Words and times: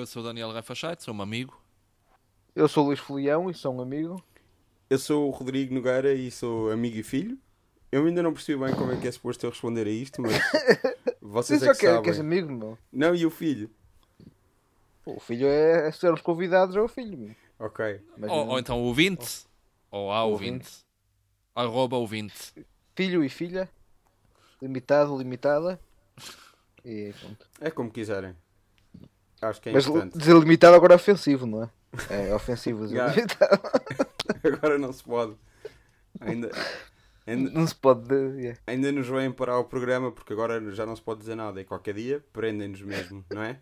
Eu 0.00 0.06
sou 0.06 0.22
o 0.22 0.24
Daniel 0.24 0.50
Rafachete, 0.50 1.02
sou 1.04 1.12
um 1.14 1.20
amigo. 1.20 1.60
Eu 2.56 2.66
sou 2.68 2.84
o 2.84 2.86
Luís 2.88 2.98
Folião 2.98 3.50
e 3.50 3.54
sou 3.54 3.74
um 3.74 3.82
amigo. 3.82 4.22
Eu 4.88 4.98
sou 4.98 5.28
o 5.28 5.30
Rodrigo 5.30 5.74
Nogueira 5.74 6.14
e 6.14 6.30
sou 6.30 6.70
amigo 6.70 6.96
e 6.96 7.02
filho. 7.02 7.38
Eu 7.92 8.06
ainda 8.06 8.22
não 8.22 8.32
percebi 8.32 8.58
bem 8.64 8.74
como 8.74 8.92
é 8.92 8.96
que 8.98 9.06
é 9.06 9.12
suposto 9.12 9.44
eu 9.44 9.50
responder 9.50 9.86
a 9.86 9.90
isto, 9.90 10.22
mas 10.22 10.32
vocês 11.20 11.60
Sim, 11.60 11.66
é 11.66 11.68
só 11.68 11.74
que 11.74 11.80
que, 11.80 11.86
é- 11.86 11.90
sabem. 11.90 12.02
que 12.04 12.08
és 12.08 12.18
amigo, 12.20 12.50
meu. 12.50 12.78
Não, 12.90 13.14
e 13.14 13.26
o 13.26 13.30
filho? 13.30 13.70
Pô, 15.04 15.16
o 15.16 15.20
filho 15.20 15.46
é, 15.46 15.88
é 15.88 15.92
ser 15.92 16.12
os 16.14 16.22
convidados 16.22 16.74
é 16.76 16.80
o 16.80 16.88
filho, 16.88 17.18
meu. 17.18 17.36
Ok. 17.58 18.00
Mas, 18.16 18.30
Ou, 18.30 18.48
ou 18.48 18.58
então 18.58 18.80
ouvinte. 18.80 19.44
Ou 19.90 20.10
a 20.10 20.24
Ouvinte. 20.24 20.52
ouvinte. 20.54 20.70
Arroba 21.54 21.96
ouvinte. 21.98 22.54
Filho 22.96 23.22
e 23.22 23.28
filha. 23.28 23.68
Limitado, 24.62 25.16
limitada. 25.18 25.78
E 26.84 27.12
pronto. 27.20 27.46
É 27.60 27.70
como 27.70 27.90
quiserem. 27.90 28.34
Acho 29.42 29.60
que 29.60 29.68
é 29.70 29.72
Mas 29.72 29.86
importante. 29.86 30.18
dizer 30.18 30.34
limitado 30.36 30.76
agora 30.76 30.94
é 30.94 30.96
ofensivo, 30.96 31.46
não 31.46 31.62
é? 31.64 31.70
É 32.10 32.34
ofensivo 32.34 32.84
dizer 32.84 32.96
Já. 32.96 33.06
limitado. 33.08 33.60
Agora 34.44 34.78
não 34.78 34.92
se 34.92 35.02
pode. 35.02 35.34
Ainda, 36.20 36.50
ainda, 37.26 37.50
Não 37.50 37.66
se 37.66 37.74
pode 37.74 38.14
yeah. 38.14 38.58
ainda 38.66 38.92
nos 38.92 39.08
vêm 39.08 39.30
parar 39.32 39.58
o 39.58 39.64
programa 39.64 40.12
porque 40.12 40.32
agora 40.32 40.60
já 40.72 40.84
não 40.86 40.94
se 40.94 41.02
pode 41.02 41.20
dizer 41.20 41.34
nada 41.34 41.60
e 41.60 41.64
qualquer 41.64 41.94
dia 41.94 42.24
prendem-nos 42.32 42.80
mesmo, 42.82 43.24
não 43.30 43.42
é? 43.42 43.60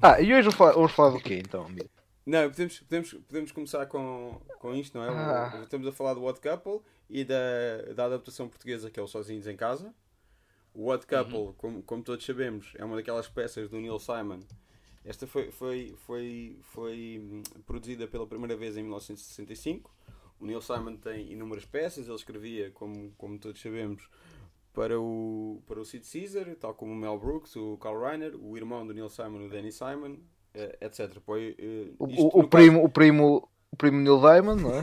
Ah, 0.00 0.20
e 0.20 0.32
hoje 0.32 0.42
vamos 0.42 0.54
falar, 0.54 0.72
vamos 0.72 0.92
falar 0.92 1.10
do 1.10 1.20
quê 1.20 1.38
então? 1.44 1.66
Não, 2.26 2.50
podemos, 2.50 2.80
podemos, 2.80 3.12
podemos 3.14 3.52
começar 3.52 3.86
com, 3.86 4.40
com 4.58 4.74
isto, 4.74 4.98
não 4.98 5.04
é? 5.04 5.08
Ah. 5.08 5.60
Estamos 5.62 5.86
a 5.86 5.92
falar 5.92 6.14
do 6.14 6.22
What 6.22 6.40
Couple 6.40 6.80
e 7.08 7.24
da, 7.24 7.36
da 7.94 8.04
adaptação 8.06 8.48
portuguesa 8.48 8.90
que 8.90 8.98
é 9.00 9.02
o 9.02 9.06
Sozinhos 9.06 9.46
em 9.46 9.56
Casa. 9.56 9.94
O 10.76 10.90
What 10.90 11.06
Couple, 11.06 11.54
como, 11.56 11.82
como 11.82 12.02
todos 12.02 12.24
sabemos, 12.24 12.74
é 12.76 12.84
uma 12.84 12.96
daquelas 12.96 13.26
peças 13.28 13.70
do 13.70 13.80
Neil 13.80 13.98
Simon. 13.98 14.40
Esta 15.04 15.26
foi, 15.26 15.50
foi, 15.50 15.94
foi, 16.06 16.58
foi 16.60 17.18
hum, 17.22 17.42
produzida 17.64 18.06
pela 18.06 18.26
primeira 18.26 18.54
vez 18.56 18.76
em 18.76 18.82
1965. 18.82 19.90
O 20.38 20.44
Neil 20.46 20.60
Simon 20.60 20.96
tem 20.96 21.32
inúmeras 21.32 21.64
peças, 21.64 22.06
ele 22.06 22.16
escrevia, 22.16 22.70
como, 22.72 23.10
como 23.16 23.38
todos 23.38 23.58
sabemos, 23.62 24.06
para 24.74 25.00
o, 25.00 25.62
para 25.66 25.80
o 25.80 25.84
Sid 25.84 26.04
Caesar, 26.12 26.54
tal 26.56 26.74
como 26.74 26.92
o 26.92 26.96
Mel 26.96 27.18
Brooks, 27.18 27.56
o 27.56 27.78
Carl 27.78 27.98
Reiner, 27.98 28.36
o 28.38 28.54
irmão 28.54 28.86
do 28.86 28.92
Neil 28.92 29.08
Simon, 29.08 29.46
o 29.46 29.48
Danny 29.48 29.72
Simon, 29.72 30.18
eh, 30.52 30.76
etc. 30.82 31.18
Foi, 31.24 31.56
eh, 31.58 31.94
O, 31.98 32.06
isto 32.08 32.38
o- 32.38 32.46
primo, 32.48 32.84
o 32.84 32.88
primo, 32.90 33.48
o 33.70 33.76
primo 33.76 33.98
Neil 33.98 34.20
Diamond, 34.20 34.62
não 34.62 34.74
é? 34.74 34.82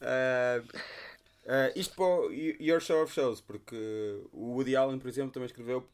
Ah, 0.00 0.62
ah, 1.46 1.72
isto 1.76 1.94
para 1.94 2.04
o 2.04 2.32
Your 2.32 2.80
Show 2.80 3.02
of 3.02 3.12
Shows, 3.12 3.40
porque 3.40 4.20
o 4.32 4.52
Woody 4.54 4.76
Allen, 4.76 4.98
por 4.98 5.08
exemplo, 5.08 5.32
também 5.32 5.46
escreveu. 5.46 5.86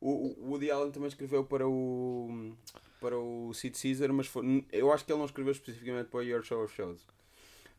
O 0.00 0.10
o 0.44 0.50
Woody 0.50 0.70
Allen 0.70 0.90
também 0.90 1.08
escreveu 1.08 1.44
para 1.44 1.66
o 1.68 2.52
para 3.00 3.18
o 3.18 3.52
Sid 3.54 3.78
Caesar, 3.80 4.12
mas 4.12 4.26
foi- 4.26 4.66
eu 4.72 4.92
acho 4.92 5.04
que 5.04 5.12
ele 5.12 5.18
não 5.18 5.26
escreveu 5.26 5.52
especificamente 5.52 6.08
para 6.08 6.18
o 6.20 6.22
Your 6.22 6.42
Show 6.42 6.64
of 6.64 6.74
Shows. 6.74 7.06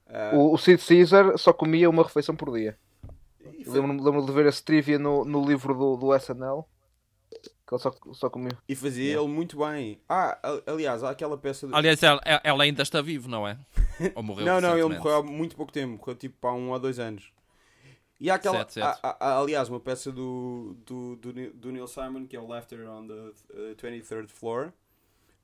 Ah, 0.07 0.31
O, 0.33 0.53
o 0.53 0.57
Sid 0.57 0.81
Caesar 0.85 1.37
só 1.37 1.51
comia 1.51 1.89
uma 1.89 2.03
refeição 2.03 2.35
por 2.35 2.53
dia. 2.53 2.77
Lembro-me 3.65 4.01
lembro 4.01 4.25
de 4.25 4.31
ver 4.31 4.45
esse 4.45 4.63
trivia 4.63 4.99
no, 4.99 5.25
no 5.25 5.43
livro 5.45 5.73
do, 5.73 5.95
do 5.97 6.15
SNL. 6.15 6.63
Que 7.67 7.73
ele 7.75 7.81
só, 7.81 7.93
só 8.13 8.29
comia. 8.29 8.57
E 8.69 8.75
fazia 8.75 9.17
ele 9.17 9.27
muito 9.27 9.57
bem. 9.57 9.99
Ah, 10.07 10.37
al- 10.41 10.61
aliás, 10.67 11.03
há 11.03 11.09
aquela 11.09 11.37
peça. 11.37 11.67
Do... 11.67 11.75
Aliás, 11.75 12.01
ela, 12.01 12.21
ela 12.43 12.63
ainda 12.63 12.81
está 12.81 13.01
vivo, 13.01 13.27
não 13.27 13.45
é? 13.47 13.57
Ou 14.15 14.23
morreu 14.23 14.45
não, 14.45 14.61
não, 14.61 14.77
ele 14.77 14.97
morreu 14.97 15.15
há 15.17 15.23
muito 15.23 15.55
pouco 15.55 15.71
tempo, 15.71 15.97
morreu 15.97 16.15
tipo 16.15 16.47
há 16.47 16.53
um 16.53 16.69
ou 16.71 16.79
dois 16.79 16.99
anos. 16.99 17.31
E 18.19 18.29
há 18.31 18.35
aquela, 18.35 18.57
Certo, 18.57 18.73
certo. 18.73 18.99
há- 19.03 19.17
há- 19.19 19.39
aliás, 19.39 19.69
uma 19.69 19.79
peça 19.79 20.11
do, 20.11 20.75
do, 20.85 21.15
do, 21.17 21.33
Neil- 21.33 21.53
do 21.53 21.71
Neil 21.71 21.87
Simon 21.87 22.25
que 22.25 22.35
é 22.35 22.39
o 22.39 22.47
Laughter 22.47 22.89
on 22.89 23.05
the 23.07 23.13
uh, 23.13 23.75
23rd 23.75 24.27
Floor. 24.29 24.71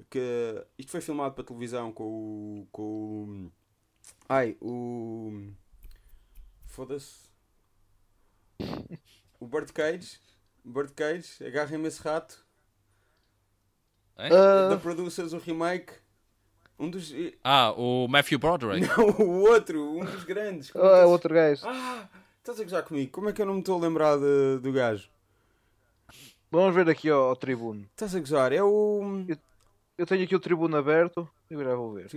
Que 0.09 0.65
isto 0.77 0.91
foi 0.91 0.99
filmado 1.01 1.35
para 1.35 1.43
televisão 1.43 1.91
com 1.91 2.03
o. 2.03 2.67
Com 2.71 2.81
o 2.83 3.51
ai, 4.27 4.57
o. 4.59 5.51
Foda-se. 6.65 7.29
O 9.39 9.47
Bird 9.47 9.71
Cage. 9.71 10.19
Bird 10.65 10.93
Cage, 10.93 11.45
agarrem-me 11.45 11.87
esse 11.87 12.01
rato. 12.01 12.43
É? 14.17 14.27
Ah, 14.27 14.69
Da 14.69 14.77
Producers, 14.77 15.33
o 15.33 15.37
remake. 15.37 15.93
Um 16.83 16.89
dos. 16.89 17.13
Ah, 17.43 17.71
o 17.77 18.07
Matthew 18.09 18.37
Broderick. 18.39 18.85
Não, 18.97 19.09
o 19.25 19.41
outro, 19.49 19.81
um 19.99 20.03
dos 20.05 20.23
grandes. 20.25 20.69
Como 20.69 20.83
ah, 20.83 20.97
é 20.97 21.01
é 21.03 21.05
outro 21.05 21.33
gajo. 21.33 21.61
Ah, 21.65 22.07
estás 22.39 22.59
a 22.59 22.63
gozar 22.63 22.83
comigo? 22.83 23.09
Como 23.11 23.29
é 23.29 23.33
que 23.33 23.41
eu 23.41 23.45
não 23.45 23.53
me 23.53 23.59
estou 23.61 23.77
a 23.77 23.81
lembrar 23.81 24.17
de- 24.17 24.59
do 24.61 24.71
gajo? 24.73 25.07
Vamos 26.51 26.75
ver 26.75 26.89
aqui 26.89 27.09
ao, 27.09 27.29
ao 27.29 27.35
tribuno. 27.35 27.85
Estás 27.91 28.13
a 28.15 28.19
gozar? 28.19 28.51
É 28.51 28.61
o. 28.61 29.25
Eu 29.97 30.05
tenho 30.05 30.23
aqui 30.23 30.35
o 30.35 30.39
tribuno 30.39 30.75
aberto. 30.75 31.27
Eu 31.49 31.63
já 31.63 31.73
vou 31.75 31.93
ver. 31.93 32.07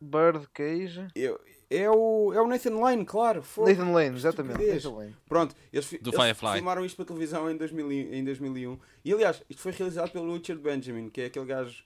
Bird 0.00 0.46
Cage. 0.52 1.06
Eu- 1.14 1.38
É 1.72 1.88
o, 1.88 2.32
é 2.34 2.40
o 2.42 2.48
Nathan 2.48 2.74
Lane, 2.80 3.04
claro. 3.04 3.42
Fogo. 3.44 3.68
Nathan 3.68 3.92
Lane, 3.92 4.16
exatamente. 4.16 4.58
Nathan 4.66 4.90
Lane. 4.90 5.16
Pronto, 5.28 5.54
eles, 5.72 5.86
fi- 5.86 5.98
Do 5.98 6.10
eles 6.10 6.20
Firefly. 6.20 6.54
filmaram 6.54 6.84
isto 6.84 6.96
para 6.96 7.04
televisão 7.04 7.48
em, 7.48 7.56
2000, 7.56 7.92
e- 7.92 8.16
em 8.16 8.24
2001. 8.24 8.76
E 9.04 9.12
aliás, 9.12 9.40
isto 9.48 9.62
foi 9.62 9.70
realizado 9.70 10.10
pelo 10.10 10.34
Richard 10.34 10.60
Benjamin, 10.60 11.08
que 11.10 11.20
é 11.20 11.26
aquele 11.26 11.46
gajo 11.46 11.84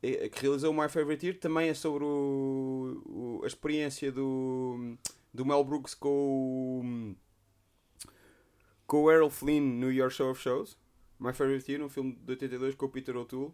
que 0.00 0.40
realizou 0.42 0.70
o 0.72 0.74
My 0.82 0.88
Favorite 0.88 1.26
Year. 1.26 1.38
Também 1.38 1.68
é 1.68 1.74
sobre 1.74 2.04
o, 2.04 3.02
o- 3.06 3.40
a 3.44 3.46
experiência 3.46 4.10
do, 4.12 4.96
do 5.34 5.44
Mel 5.44 5.64
Brooks 5.64 5.94
com 5.94 6.08
o, 6.80 7.16
com 8.86 9.02
o 9.04 9.10
Errol 9.12 9.30
Flynn 9.30 9.60
no 9.60 9.90
Your 9.92 10.10
Show 10.10 10.30
of 10.30 10.40
Shows. 10.40 10.76
My 11.18 11.32
Favorite 11.32 11.70
Year, 11.70 11.84
um 11.84 11.88
filme 11.88 12.12
de 12.12 12.30
82 12.30 12.74
com 12.76 12.86
o 12.86 12.88
Peter 12.88 13.16
O'Toole. 13.16 13.52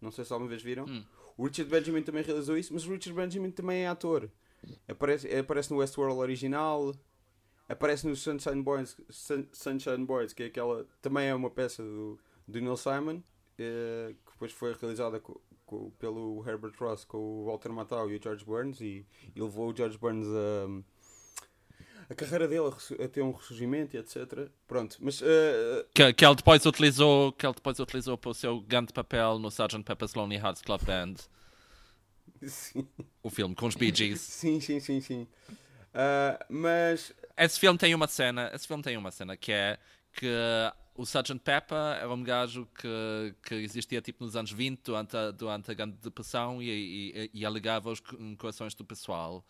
Não 0.00 0.10
sei 0.10 0.24
se 0.24 0.32
alguma 0.32 0.48
vez 0.50 0.62
viram. 0.62 0.84
Hum. 0.84 1.04
O 1.36 1.44
Richard 1.46 1.70
Benjamin 1.70 2.02
também 2.02 2.22
realizou 2.22 2.56
isso, 2.56 2.72
mas 2.74 2.86
o 2.86 2.90
Richard 2.92 3.14
Benjamin 3.18 3.50
também 3.50 3.82
é 3.84 3.88
ator. 3.88 4.30
Aparece, 4.88 5.32
aparece 5.34 5.70
no 5.72 5.78
Westworld 5.78 6.18
original, 6.18 6.94
aparece 7.68 8.06
no 8.06 8.14
Sunshine 8.16 8.62
Boys, 8.62 8.96
Sun- 9.10 9.46
Sunshine 9.52 10.04
Boys, 10.04 10.32
que 10.32 10.42
é 10.42 10.46
aquela. 10.46 10.86
Também 11.00 11.28
é 11.28 11.34
uma 11.34 11.50
peça 11.50 11.82
do, 11.82 12.18
do 12.46 12.60
Neil 12.60 12.76
Simon, 12.76 13.22
eh, 13.58 14.14
que 14.24 14.32
depois 14.32 14.52
foi 14.52 14.74
realizada 14.74 15.20
co- 15.20 15.40
co- 15.66 15.92
pelo 15.98 16.42
Herbert 16.48 16.74
Ross 16.78 17.04
com 17.04 17.18
o 17.18 17.44
Walter 17.46 17.70
Matthau 17.72 18.10
e 18.10 18.16
o 18.16 18.22
George 18.22 18.44
Burns, 18.44 18.80
e, 18.80 19.04
e 19.34 19.40
levou 19.42 19.70
o 19.70 19.76
George 19.76 19.98
Burns 19.98 20.26
a. 20.28 20.96
A 22.08 22.14
carreira 22.14 22.46
dele 22.46 22.66
a 22.68 23.04
a 23.04 23.08
ter 23.08 23.20
um 23.20 23.32
ressurgimento 23.32 23.96
e 23.96 23.98
etc. 23.98 24.48
Pronto, 24.68 24.96
mas 25.00 25.20
eh, 25.22 25.84
Que, 25.92 26.12
que 26.12 26.24
ele 26.24 26.36
depois 26.36 26.64
utilizou, 26.64 27.32
que 27.32 27.44
ele 27.44 27.54
depois 27.54 27.80
utilizou 27.80 28.16
para 28.16 28.30
o 28.30 28.34
seu 28.34 28.60
grande 28.60 28.92
papel 28.92 29.40
no 29.40 29.48
Sgt. 29.48 29.82
Pepper's 29.82 30.14
Lonely 30.14 30.36
Hearts 30.40 30.62
Club 30.62 30.82
Band, 30.84 31.14
sim, 32.46 32.86
o 33.24 33.28
filme 33.30 33.56
com 33.56 33.66
os 33.66 33.74
Bee 33.74 33.92
Gees. 33.92 34.20
sim, 34.22 34.60
sim, 34.60 34.78
sim. 34.78 35.00
sim. 35.00 35.26
Ah, 35.92 36.38
mas 36.48 37.12
Esse 37.36 37.58
filme 37.58 37.76
tem 37.76 37.92
uma 37.92 38.06
cena, 38.06 38.52
esse 38.54 38.68
filme 38.68 38.84
tem 38.84 38.96
uma 38.96 39.10
cena 39.10 39.36
que 39.36 39.50
é 39.50 39.76
que 40.12 40.30
o 40.96 41.02
Sgt. 41.04 41.38
Pepper 41.40 41.76
era 42.00 42.12
um 42.12 42.22
gajo 42.22 42.66
que, 42.78 43.34
que 43.42 43.54
existia 43.54 44.00
tipo 44.00 44.24
nos 44.24 44.34
anos 44.36 44.50
20 44.52 44.80
durante 44.82 45.16
a, 45.16 45.30
durante 45.30 45.70
a 45.70 45.74
Grande 45.74 45.96
Depressão 46.02 46.62
e, 46.62 46.68
e, 46.70 47.30
e 47.34 47.44
alegava 47.46 47.90
os 47.90 48.00
co- 48.00 48.16
corações 48.38 48.74
do 48.74 48.84
pessoal. 48.84 49.44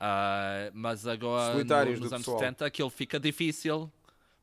Ah, 0.00 0.70
mas 0.72 1.06
agora 1.06 1.54
no- 1.94 2.00
nos 2.00 2.12
anos 2.12 2.24
pessoal. 2.26 2.38
70 2.38 2.66
aquilo 2.66 2.90
fica 2.90 3.18
difícil 3.18 3.90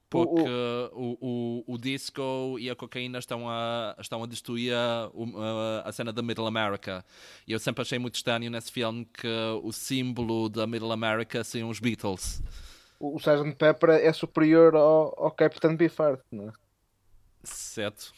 porque 0.10 0.50
o, 0.94 1.18
o, 1.68 1.74
o, 1.74 1.78
disco 1.78 2.58
e 2.60 2.70
a 2.70 2.76
cocaína 2.76 3.20
estão 3.20 3.50
a, 3.50 3.96
estão 4.00 4.24
a 4.24 4.28
destruir 4.28 4.74
a, 4.74 5.10
o- 5.14 5.34
a, 5.84 5.92
cena 5.92 6.14
da 6.14 6.22
Middle 6.22 6.46
America. 6.46 7.04
E 7.48 7.52
eu 7.52 7.60
sempre 7.60 7.82
achei 7.82 7.98
muito 8.00 8.16
estranho 8.16 8.50
nesse 8.52 8.72
filme 8.72 9.06
que 9.06 9.28
o 9.64 9.72
símbolo 9.74 10.48
da 10.48 10.66
Middle 10.68 10.92
America 10.92 11.44
seriam 11.44 11.70
os 11.70 11.80
Beatles. 11.80 12.42
O, 13.00 13.18
Sgt. 13.18 13.56
Pepper 13.56 13.90
é 13.92 14.12
superior 14.14 14.76
ao, 14.76 15.14
ao 15.26 15.32
Captain 15.32 15.76
Beefheart, 15.76 16.22
não 16.32 16.50
é? 16.50 16.54
Certo. 17.44 18.14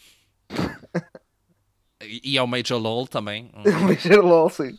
E, 1.99 2.33
e 2.33 2.37
ao 2.37 2.45
Major 2.45 2.79
LOL 2.79 3.07
também. 3.07 3.49
O 3.55 3.69
Major 3.81 4.23
LOL, 4.23 4.49
sim. 4.51 4.77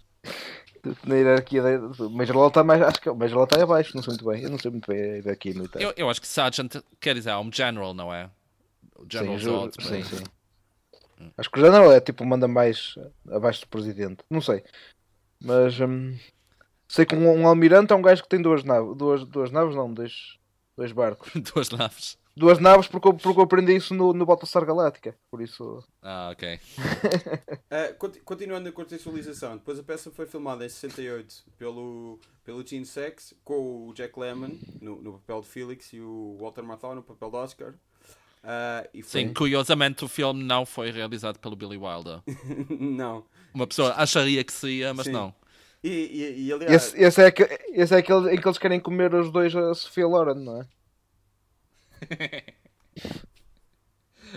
Na 1.05 1.17
hierarquia 1.17 1.61
da. 1.63 2.05
O 2.05 2.11
Major 2.11 2.37
LOL 2.37 2.47
está 2.49 2.63
mais. 2.63 2.81
Acho 2.81 3.01
que 3.01 3.11
o 3.11 3.15
Major 3.17 3.35
LOL 3.39 3.45
está 3.45 3.61
abaixo, 3.61 3.95
não 3.97 4.03
sei 4.05 4.13
muito 4.13 4.25
bem. 4.25 4.43
Eu 4.45 4.51
não 4.51 4.59
sei 4.59 4.71
muito 4.71 4.87
bem 4.87 5.01
a 5.03 5.15
hierarquia 5.17 5.53
militar. 5.53 5.83
Eu, 5.83 5.93
eu 5.97 6.09
acho 6.09 6.21
que 6.21 6.29
Sergeant 6.29 6.77
quer 7.01 7.15
dizer, 7.17 7.31
é 7.31 7.37
um 7.37 7.53
General, 7.53 7.93
não 7.93 8.15
é? 8.15 8.31
O 8.97 9.05
General 9.11 9.37
sim, 9.39 9.45
Zod. 9.45 9.75
ju- 9.83 9.89
sim, 9.89 10.03
sim. 10.05 10.25
Acho 11.37 11.51
que 11.51 11.59
o 11.59 11.65
General 11.65 11.91
é 11.93 12.01
tipo, 12.01 12.25
manda 12.25 12.47
mais 12.47 12.95
abaixo 13.29 13.63
do 13.63 13.67
presidente. 13.69 14.19
Não 14.31 14.41
sei. 14.41 14.63
Mas 15.43 15.79
hum, 15.81 16.17
sei 16.89 17.05
que 17.05 17.15
um, 17.15 17.29
um 17.43 17.47
almirante 17.47 17.93
é 17.93 17.97
um 17.97 18.03
gajo 18.03 18.23
que 18.23 18.29
tem 18.29 18.41
duas 18.41 18.65
naves. 18.65 18.97
Duas, 18.97 19.25
duas 19.25 19.51
naves, 19.51 19.77
não, 19.77 19.93
dois, 19.93 20.39
dois 20.77 20.91
barcos. 20.93 21.31
Duas 21.55 21.71
naves. 21.71 22.19
duas 22.37 22.59
naves 22.59 22.87
porque 22.87 23.09
eu, 23.09 23.15
porque 23.15 23.39
eu 23.39 23.45
aprendi 23.45 23.77
isso 23.77 23.95
no, 23.95 24.13
no 24.13 24.25
Battlestar 24.25 24.65
Galáctica. 24.65 25.15
Por 25.31 25.43
isso. 25.43 25.85
Ah, 26.03 26.31
ok. 26.33 26.55
Uh, 26.55 27.95
conti- 27.99 28.21
continuando 28.21 28.69
a 28.69 28.73
contextualização, 28.73 29.57
depois 29.57 29.79
a 29.79 29.83
peça 29.83 30.11
foi 30.11 30.27
filmada 30.27 30.65
em 30.65 30.69
68 30.69 31.45
pelo, 31.59 32.19
pelo 32.45 32.67
Gene 32.67 32.87
Sachs, 32.87 33.35
com 33.45 33.89
o 33.89 33.93
Jack 33.93 34.19
Lemmon 34.19 34.57
no, 34.81 35.03
no 35.03 35.13
papel 35.15 35.41
de 35.43 35.49
Felix 35.49 35.93
e 35.93 36.01
o 36.01 36.37
Walter 36.41 36.63
Matthau 36.63 36.95
no 36.95 37.03
papel 37.03 37.31
de 37.31 37.37
Oscar. 37.37 37.75
Uh, 38.39 38.89
e 38.95 39.03
foi... 39.03 39.21
Sim, 39.21 39.35
curiosamente 39.35 40.05
o 40.05 40.09
filme 40.09 40.43
não 40.45 40.65
foi 40.65 40.91
realizado 40.91 41.39
pelo 41.39 41.57
Billy 41.57 41.77
Wilder. 41.77 42.21
não. 42.71 43.25
Uma 43.53 43.67
pessoa 43.67 43.93
acharia 43.95 44.45
que 44.45 44.53
seria, 44.53 44.95
mas 44.95 45.07
Sim. 45.07 45.13
não. 45.13 45.35
E, 45.83 45.89
e, 45.89 46.47
e, 46.47 46.53
aliás, 46.53 46.73
Esse, 46.73 47.03
esse, 47.03 47.23
é 47.23 47.27
aquele, 47.27 47.59
esse 47.73 47.95
é 47.95 47.99
aquele 47.99 48.35
em 48.35 48.41
que 48.41 48.49
eles 48.49 48.59
querem 48.59 48.81
comer 48.81 49.15
os 49.15 49.31
dois 49.31 49.55
a 49.55 49.75
Sofia 49.75 50.07
Loren, 50.07 50.35
não 50.35 50.61
é? 50.61 50.67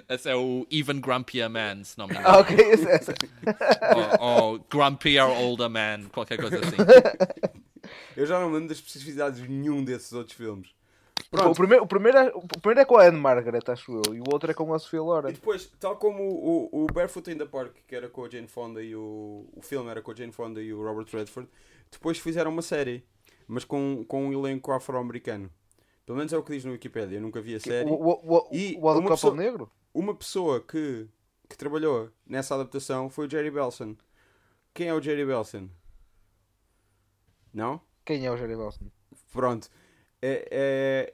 Esse 0.07 0.29
é 0.29 0.35
o 0.35 0.65
Even 0.71 1.01
Grumpier 1.01 1.49
Man, 1.49 1.83
se 1.83 1.97
não 1.97 2.07
me 2.07 2.13
engano. 2.13 2.27
Ah, 2.29 2.39
ok, 2.39 2.55
esse, 2.57 2.85
esse. 2.89 3.11
ou, 4.19 4.51
ou 4.53 4.59
Grumpier 4.69 5.25
Older 5.25 5.69
Man, 5.69 6.09
qualquer 6.11 6.37
coisa 6.37 6.59
assim. 6.59 6.77
eu 8.15 8.25
já 8.25 8.39
não 8.39 8.47
me 8.47 8.53
lembro 8.53 8.69
das 8.69 8.77
especificidades 8.77 9.41
de 9.41 9.49
nenhum 9.49 9.83
desses 9.83 10.13
outros 10.13 10.35
filmes. 10.35 10.69
O 11.31 11.53
primeiro, 11.55 11.83
o, 11.83 11.87
primeiro 11.87 12.17
é, 12.17 12.27
o 12.35 12.41
primeiro 12.41 12.81
é 12.81 12.85
com 12.85 12.97
a 12.97 13.05
Anne 13.05 13.17
Margaret, 13.17 13.61
acho 13.67 14.01
eu, 14.05 14.13
e 14.15 14.19
o 14.19 14.23
outro 14.33 14.51
é 14.51 14.53
com 14.53 14.73
a 14.73 14.79
Sofia 14.79 14.97
E 14.97 15.01
Loren. 15.01 15.31
depois, 15.31 15.71
tal 15.79 15.95
como 15.95 16.21
o, 16.23 16.83
o, 16.83 16.87
Barefoot 16.87 17.31
in 17.31 17.37
the 17.37 17.45
Park, 17.45 17.73
que 17.87 17.95
era 17.95 18.09
com 18.09 18.25
a 18.25 18.29
Jane 18.29 18.47
Fonda 18.47 18.83
e 18.83 18.93
o. 18.95 19.47
O 19.55 19.61
filme 19.61 19.89
era 19.89 20.01
com 20.01 20.11
a 20.11 20.15
Jane 20.15 20.33
Fonda 20.33 20.61
e 20.61 20.73
o 20.73 20.83
Robert 20.83 21.07
Redford, 21.09 21.49
depois 21.89 22.17
fizeram 22.17 22.51
uma 22.51 22.61
série, 22.61 23.05
mas 23.47 23.63
com, 23.63 24.03
com 24.05 24.25
um 24.27 24.33
elenco 24.33 24.71
afro-americano. 24.73 25.49
Pelo 26.05 26.17
menos 26.17 26.33
é 26.33 26.37
o 26.37 26.43
que 26.43 26.51
diz 26.51 26.65
no 26.65 26.73
Wikipedia, 26.73 27.17
eu 27.17 27.21
nunca 27.21 27.39
vi 27.39 27.55
a 27.55 27.59
série. 27.61 27.89
O, 27.89 27.93
o, 27.93 28.37
o, 28.37 28.49
E 28.51 28.75
o 28.75 28.79
uma 28.91 29.09
pessoa- 29.11 29.33
Negro? 29.35 29.71
Uma 29.93 30.13
pessoa 30.15 30.59
que, 30.59 31.07
que 31.47 31.57
trabalhou 31.57 32.09
nessa 32.25 32.55
adaptação 32.55 33.09
foi 33.09 33.27
o 33.27 33.29
Jerry 33.29 33.51
Belson. 33.51 33.95
Quem 34.73 34.87
é 34.87 34.93
o 34.93 35.01
Jerry 35.01 35.25
Belson? 35.25 35.69
Não? 37.53 37.79
Quem 38.05 38.25
é 38.25 38.31
o 38.31 38.37
Jerry 38.37 38.55
Wilson? 38.55 38.85
Pronto. 39.31 39.69
É, 40.21 41.11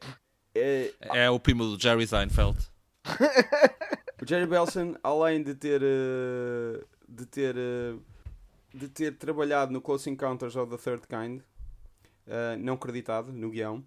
é, 0.56 0.90
é, 1.02 1.24
É 1.26 1.30
o 1.30 1.40
primo 1.40 1.64
do 1.66 1.80
Jerry 1.82 2.06
Seinfeld. 2.08 2.58
O 4.20 4.26
Jerry 4.28 4.48
Belson, 4.48 4.96
além 5.04 5.44
de 5.44 5.54
ter 5.54 5.80
eh, 5.84 6.84
de 7.08 7.24
ter 7.28 7.56
eh, 7.56 7.96
de 8.74 8.90
ter 8.90 9.16
trabalhado 9.16 9.72
no 9.72 9.80
Close 9.80 10.10
Encounters 10.10 10.56
of 10.56 10.76
the 10.76 10.78
Third 10.84 11.06
Kind, 11.06 11.42
eh, 12.26 12.56
não 12.58 12.76
creditado 12.78 13.32
no 13.32 13.52
guião, 13.52 13.86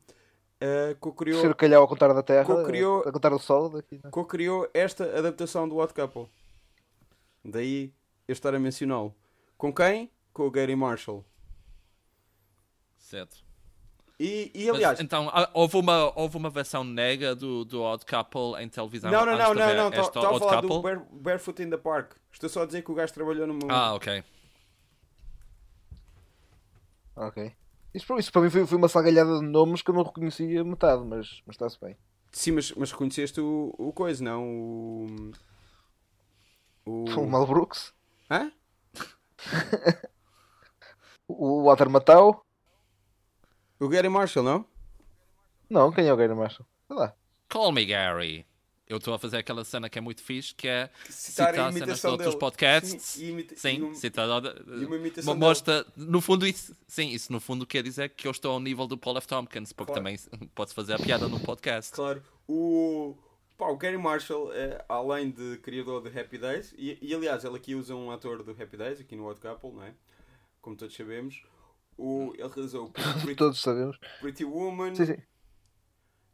co-criou 1.00 1.40
Ser 1.40 1.52
calhau 1.56 1.82
a 1.82 1.88
contar 1.88 2.12
da 2.12 2.22
Terra, 2.22 2.44
Co-criou- 2.44 3.00
a 3.00 3.10
contar 3.10 3.30
do 3.30 3.40
Sol 3.40 3.70
daqui. 3.70 3.96
né? 4.04 4.08
co-criou 4.12 4.70
esta 4.72 5.02
adaptação 5.18 5.68
do 5.68 5.78
Odd 5.78 5.92
Couple. 5.92 6.28
Daí 7.44 7.92
eu 8.28 8.32
estar 8.32 8.54
a 8.54 8.58
mencioná-lo. 8.60 9.12
Com 9.58 9.74
quem? 9.74 10.12
Com 10.32 10.46
o 10.46 10.50
Gary 10.50 10.76
Marshall. 10.76 11.24
Certo. 12.98 13.42
E, 14.22 14.50
e 14.54 14.66
Mas, 14.66 14.74
aliás, 14.76 15.00
então, 15.00 15.30
ah, 15.32 15.48
houve 15.54 15.78
uma, 15.78 16.12
houve 16.14 16.36
uma 16.36 16.50
versão 16.50 16.84
nega 16.84 17.34
do, 17.34 17.64
do 17.64 17.80
Odd 17.80 18.04
Couple 18.04 18.62
em 18.62 18.68
televisão 18.68 19.10
não, 19.10 19.24
não, 19.24 19.34
não, 19.34 19.54
não, 19.54 19.74
não, 19.74 19.88
estava 19.88 20.36
a 20.36 20.38
falar 20.38 20.60
do 20.60 20.68
Couple? 20.68 20.82
Bare- 20.82 21.06
Barefoot 21.10 21.62
in 21.62 21.70
the 21.70 21.78
Park. 21.78 22.12
Estou 22.30 22.50
só 22.50 22.64
a 22.64 22.66
dizer 22.66 22.82
que 22.82 22.92
o 22.92 22.94
gajo 22.94 23.14
trabalhou 23.14 23.46
no 23.46 23.54
meu. 23.54 23.70
Ah, 23.70 23.94
ok. 23.94 24.22
Ok. 27.16 27.50
Isso, 27.94 28.06
para- 28.06 28.18
isso 28.20 28.30
para 28.30 28.42
mim 28.42 28.50
foi, 28.50 28.66
foi 28.66 28.76
uma 28.76 28.88
salgalhada 28.88 29.38
de 29.38 29.46
nomes 29.46 29.80
que 29.80 29.90
eu 29.90 29.94
não 29.94 30.02
reconhecia 30.02 30.62
metade, 30.64 31.02
mas, 31.02 31.40
mas 31.46 31.54
está-se 31.54 31.80
bem. 31.80 31.96
Sim, 32.30 32.52
mas, 32.52 32.72
mas 32.72 32.92
reconheceste 32.92 33.40
o, 33.40 33.74
o 33.78 33.90
coisa, 33.90 34.22
não? 34.22 34.44
O. 34.46 35.32
O. 36.84 37.04
O 37.16 37.26
Mel 37.26 37.46
Brooks, 37.46 37.94
Hã? 38.30 38.52
o 41.26 41.62
Walter 41.64 41.88
Matthau. 41.88 42.44
O 43.80 43.88
Gary 43.88 44.08
Marshall, 44.08 44.44
não? 44.44 44.66
Não, 45.68 45.90
quem 45.92 46.06
é 46.06 46.12
o 46.12 46.16
Gary 46.16 46.34
Marshall? 46.34 46.66
Sei 46.86 46.96
lá. 46.96 47.14
Call 47.48 47.72
me 47.72 47.84
Gary. 47.84 48.46
Eu 48.86 48.96
estou 48.96 49.14
a 49.14 49.18
fazer 49.20 49.36
aquela 49.38 49.64
cena 49.64 49.88
que 49.88 49.98
é 49.98 50.00
muito 50.00 50.20
fixe, 50.20 50.52
que 50.52 50.66
é 50.66 50.90
Citar 51.08 51.50
a 51.50 51.52
citar 51.52 51.54
cenas 51.54 51.74
de 51.74 51.78
imitação 51.80 52.10
outros 52.10 52.28
dele. 52.30 52.40
podcasts. 52.40 53.02
Sim, 53.02 53.24
e 53.24 53.30
imita- 53.30 53.56
Sim, 53.56 53.68
e 53.78 53.82
um- 53.84 53.94
citar. 53.94 54.26
e 54.26 54.84
uma 54.84 54.96
imitação 54.96 55.34
mo- 55.34 55.40
mostra, 55.40 55.86
no 55.96 56.20
fundo, 56.20 56.44
isso, 56.44 56.74
sim, 56.88 57.08
isso 57.10 57.32
no 57.32 57.38
fundo 57.40 57.64
quer 57.64 57.84
dizer 57.84 58.08
que 58.10 58.26
eu 58.26 58.32
estou 58.32 58.50
ao 58.52 58.58
nível 58.60 58.88
do 58.88 58.98
Paul 58.98 59.16
F. 59.18 59.28
Tompkins, 59.28 59.72
porque 59.72 59.92
Claro. 59.92 60.00
também 60.04 60.18
podes 60.56 60.72
fazer 60.74 60.94
a 60.94 60.98
piada 60.98 61.28
num 61.28 61.38
podcast. 61.38 61.92
Claro. 61.92 62.20
O, 62.48 63.16
pá, 63.56 63.66
o 63.68 63.76
Gary 63.76 63.96
Marshall, 63.96 64.52
é, 64.52 64.84
além 64.88 65.30
de 65.30 65.58
criador 65.58 66.02
de 66.02 66.18
Happy 66.18 66.36
Days, 66.36 66.74
e, 66.76 66.98
e, 67.00 67.14
aliás, 67.14 67.44
ele 67.44 67.56
aqui 67.56 67.76
usa 67.76 67.94
um 67.94 68.10
ator 68.10 68.42
do 68.42 68.50
Happy 68.50 68.76
Days, 68.76 69.00
aqui 69.00 69.14
no 69.14 69.24
Odd 69.28 69.38
Couple, 69.40 69.70
não 69.70 69.84
é? 69.84 69.94
Como 70.60 70.74
todos 70.74 70.96
sabemos. 70.96 71.44
O, 72.02 72.32
ele 72.38 72.48
realizou 72.48 72.86
o 72.86 72.90
Pretty, 73.22 73.34
Todos 73.36 73.60
sabemos. 73.60 73.98
Pretty 74.20 74.44
Woman, 74.44 74.94
Sim, 74.94 75.04
sim. 75.04 75.16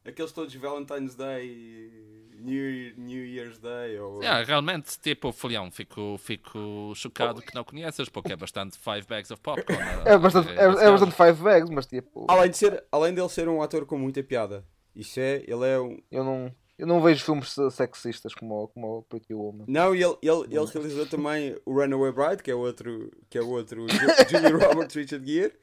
aqueles 0.05 0.31
todos 0.31 0.55
Valentine's 0.55 1.17
Day, 1.17 1.91
New, 2.39 2.95
New 2.97 3.25
Year's 3.27 3.59
Day. 3.59 3.99
Ou... 3.99 4.23
Yeah, 4.23 4.45
realmente, 4.45 4.97
tipo, 5.01 5.33
filhão, 5.33 5.69
fico, 5.73 6.17
fico 6.19 6.93
chocado 6.95 7.43
que 7.43 7.53
não 7.53 7.65
conheças, 7.65 8.09
porque 8.09 8.33
é 8.33 8.37
bastante 8.37 8.79
Five 8.79 9.09
Bags 9.09 9.33
of 9.33 9.43
Popcorn. 9.43 9.83
É 10.07 10.17
bastante, 10.17 10.51
é, 10.51 10.63
é 10.63 10.91
bastante 10.91 11.17
five 11.17 11.43
bags, 11.43 11.69
mas 11.69 11.87
tipo, 11.87 12.27
Além, 12.29 12.51
de 12.51 12.57
ser, 12.57 12.85
além 12.93 13.13
dele 13.13 13.29
ser 13.29 13.49
um 13.49 13.61
ator 13.61 13.85
com 13.87 13.99
muita 13.99 14.23
piada. 14.23 14.65
Isso 14.95 15.19
é, 15.19 15.43
ele 15.49 15.67
é 15.67 15.81
um. 15.81 15.99
eu 16.13 16.23
não, 16.23 16.55
eu 16.79 16.87
não 16.87 17.01
vejo 17.03 17.25
filmes 17.25 17.55
sexistas 17.73 18.35
como, 18.35 18.65
o- 18.65 18.69
como 18.69 18.99
o 18.99 19.03
Pretty 19.03 19.35
Woman. 19.35 19.65
Não, 19.69 19.95
e 19.95 20.03
ele, 20.03 20.17
ele, 20.23 20.57
ele 20.57 20.67
realizou 20.67 21.07
também 21.07 21.57
o 21.65 21.73
Runaway 21.75 22.13
Bride, 22.13 22.43
que 22.43 22.51
é 22.51 22.55
outro, 22.55 23.11
que 23.31 23.39
é 23.39 23.43
outro 23.43 23.87
Ju- 23.93 24.29
Julia 24.31 24.67
Roberts, 24.69 24.95
Richard 24.95 25.27
Gere, 25.31 25.55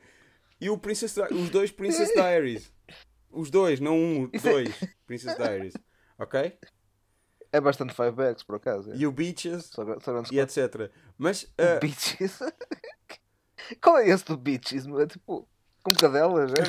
e 0.60 0.70
o 0.70 0.78
Princess, 0.78 1.16
os 1.32 1.50
dois 1.50 1.72
Princess 1.72 2.10
Diaries. 2.14 2.72
Os 3.32 3.50
dois, 3.50 3.80
não 3.80 3.98
um, 3.98 4.30
dois 4.44 4.70
Princess 5.08 5.36
Diaries. 5.36 5.74
Ok? 6.20 6.56
É 7.52 7.62
bastante 7.62 7.94
five 7.94 8.12
bags, 8.12 8.44
por 8.44 8.56
acaso. 8.56 8.92
É. 8.92 8.96
E 8.96 9.06
o 9.06 9.12
Beaches 9.12 9.66
Só, 9.66 9.84
só 10.00 10.24
e 10.32 10.40
etc. 10.40 10.90
Mas 11.18 11.44
uh, 11.44 11.80
Beaches? 11.80 12.40
Qual 13.82 13.98
é 14.00 14.10
esse 14.10 14.26
do 14.26 14.36
Beaches? 14.38 14.86
É 14.88 15.06
tipo, 15.08 15.48
com 15.84 15.94
cadelas, 15.94 16.52
é? 16.54 16.64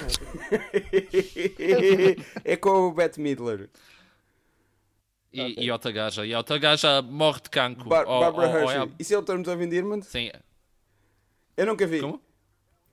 é 2.53 2.57
com 2.57 2.71
o 2.71 2.93
Bette 2.93 3.21
Midler. 3.21 3.71
E, 5.35 5.65
e 5.65 5.71
outra 5.71 5.91
gaja, 5.91 6.25
e 6.27 6.35
outra 6.35 6.59
gaja 6.59 7.03
morre 7.03 7.41
de 7.41 7.51
cancro. 7.51 7.89
Bar 7.89 8.07
Ou- 8.09 8.21
Barbara 8.21 8.49
ou- 8.49 8.55
ou 8.55 8.61
Hershey. 8.71 8.89
é- 8.89 8.95
Isso 8.99 9.15
é 9.15 9.19
o 9.19 9.23
Terms 9.23 9.49
of 9.49 9.63
Endearment? 9.63 10.03
Sim. 10.03 10.31
Eu 11.57 11.67
nunca 11.67 11.87
vi. 11.87 12.01
Como? 12.01 12.21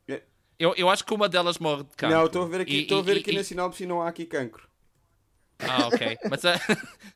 É. 0.07 0.21
Eu, 0.59 0.73
eu 0.75 0.89
acho 0.89 1.05
que 1.05 1.13
uma 1.13 1.27
delas 1.29 1.57
morre 1.59 1.83
de 1.83 1.95
cancro. 1.95 2.17
Não, 2.17 2.25
estou 2.25 2.43
a 2.43 2.47
ver 2.47 2.61
aqui, 2.61 2.73
E- 2.77 2.81
estou 2.83 2.99
a 2.99 3.01
ver 3.01 3.17
e- 3.17 3.19
aqui 3.19 3.31
e- 3.31 3.35
na 3.35 3.43
sinopse 3.43 3.83
e 3.83 3.87
não 3.87 4.01
há 4.01 4.07
aqui 4.07 4.25
cancro. 4.25 4.67
Ah, 5.59 5.87
ok. 5.87 6.17
Mas, 6.29 6.43
é... 6.45 6.55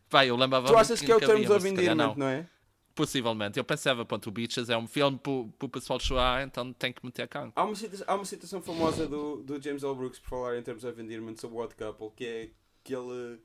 Pai, 0.10 0.30
eu 0.30 0.36
lembrava 0.36 0.68
Tu 0.68 0.78
achas 0.78 1.02
que 1.02 1.12
é 1.12 1.16
o 1.16 1.20
Terms 1.20 1.50
of 1.50 1.68
Endearment, 1.68 1.96
não. 1.96 2.16
não 2.16 2.28
é? 2.28 2.48
Possivelmente. 2.94 3.58
Eu 3.60 3.64
pensava, 3.66 4.06
pronto, 4.06 4.28
o 4.28 4.32
Beaches 4.32 4.70
é 4.70 4.78
um 4.78 4.88
filme 4.88 5.18
para 5.20 5.66
o 5.66 5.70
pessoal 5.70 6.00
chorar, 6.00 6.46
então 6.48 6.72
tem 6.72 6.94
que 6.94 7.04
meter 7.06 7.28
cancro. 7.28 7.52
Há 7.56 7.64
uma, 7.66 7.76
cita- 7.76 8.04
há 8.08 8.16
uma 8.16 8.24
citação 8.24 8.62
famosa 8.62 9.06
do, 9.06 9.44
do 9.44 9.62
James 9.62 9.84
L. 9.84 9.94
Brooks 9.96 10.20
por 10.20 10.30
falar 10.30 10.58
em 10.58 10.62
termos 10.64 10.84
of 10.86 11.02
endearment 11.02 11.36
sobre 11.36 11.58
o 11.58 11.62
Odd 11.62 11.76
Couple, 11.76 12.12
que 12.16 12.26
é 12.26 12.50
que 12.84 12.96
ele. 12.96 13.40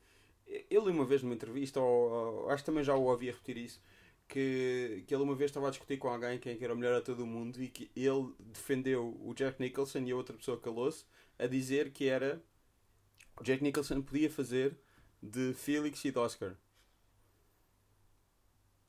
Ele 0.69 0.91
uma 0.91 1.05
vez 1.05 1.23
numa 1.23 1.35
entrevista, 1.35 1.81
ou, 1.81 2.11
ou 2.43 2.51
acho 2.51 2.63
que 2.63 2.67
também 2.67 2.85
já 2.85 2.95
o 2.95 3.05
ouvi 3.05 3.27
repetir 3.27 3.57
isso, 3.57 3.81
que, 4.29 5.05
que 5.07 5.15
ele 5.15 5.23
uma 5.23 5.35
vez 5.35 5.51
estava 5.51 5.69
a 5.69 5.71
discutir 5.71 5.99
com 5.99 6.09
alguém 6.09 6.39
quem 6.39 6.57
que 6.57 6.65
era 6.65 6.73
o 6.73 6.77
melhor 6.77 6.97
a 6.97 7.01
todo 7.01 7.25
o 7.25 7.27
mundo 7.27 7.61
e 7.61 7.69
que 7.69 7.91
ele 7.97 8.33
defendeu 8.39 9.17
o 9.21 9.35
Jack 9.35 9.61
Nicholson 9.61 9.99
e 10.01 10.13
a 10.13 10.17
outra 10.17 10.37
pessoa 10.37 10.59
calou-se 10.59 11.05
a 11.39 11.47
dizer 11.47 11.91
que 11.91 12.09
era 12.09 12.41
o 13.39 13.43
Jack 13.43 13.63
Nicholson 13.63 14.03
podia 14.03 14.31
fazer 14.31 14.77
de 15.23 15.53
Felix 15.55 16.05
e 16.05 16.11
de 16.11 16.19
Oscar 16.19 16.57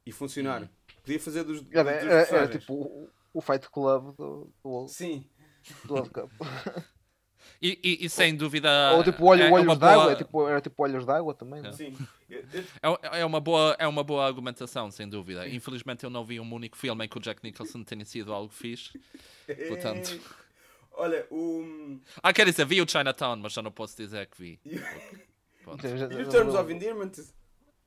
e 0.05 0.11
funcionar. 0.11 0.69
Podia 1.01 1.19
fazer 1.19 1.43
dos, 1.43 1.61
dos, 1.61 1.73
Era, 1.73 1.93
dos 1.93 2.03
era, 2.03 2.37
era 2.37 2.47
tipo 2.47 2.73
o, 2.73 3.09
o 3.33 3.41
Fight 3.41 3.69
Club 3.69 4.15
do, 4.15 4.53
do, 4.63 4.87
Sim. 4.87 5.25
do 5.85 5.93
World 5.93 6.09
Cup. 6.11 6.31
E, 7.61 7.79
e- 7.83 8.05
e 8.05 8.09
sem 8.09 8.35
dúvida. 8.35 8.93
Ou 8.95 9.03
tipo 9.03 9.23
olho, 9.25 9.43
é, 9.43 9.47
é 9.47 9.51
olhos 9.51 9.67
uma 9.67 9.75
d'água, 9.75 10.03
boa- 10.05 10.11
é 10.11 10.15
tipo, 10.15 10.47
era 10.47 10.61
tipo 10.61 10.81
olhos 10.83 11.05
d'água 11.05 11.33
também. 11.35 11.61
não 11.61 11.69
é? 11.69 11.73
Sim. 11.73 11.95
É, 12.31 13.19
é 13.21 13.25
uma 13.25 13.39
boa, 13.39 13.75
é 13.77 13.87
uma 13.87 14.03
boa 14.03 14.25
argumentação, 14.25 14.89
sem 14.89 15.07
dúvida. 15.07 15.47
Infelizmente 15.47 16.03
eu 16.03 16.09
não 16.09 16.25
vi 16.25 16.39
um 16.39 16.53
único 16.53 16.75
filme 16.75 17.05
em 17.05 17.07
que 17.07 17.17
o 17.17 17.21
Jack 17.21 17.43
Nicholson 17.43 17.83
tenha 17.83 18.03
sido 18.05 18.33
algo 18.33 18.51
fixe. 18.51 18.99
Portanto. 19.67 20.19
Olha, 20.93 21.25
o. 21.31 21.99
Ah, 22.21 22.33
quer 22.33 22.45
dizer, 22.45 22.65
vi 22.65 22.81
o 22.81 22.87
Chinatown, 22.89 23.37
mas 23.37 23.53
já 23.53 23.61
não 23.61 23.71
posso 23.71 23.95
dizer 23.95 24.25
que 24.27 24.37
vi. 24.41 24.59
Pronto. 25.63 25.81
Já- 25.87 26.07
E 26.07 26.23
o 26.23 26.29
Terms 26.29 26.55
of 26.55 26.71
Endearment 26.73 27.11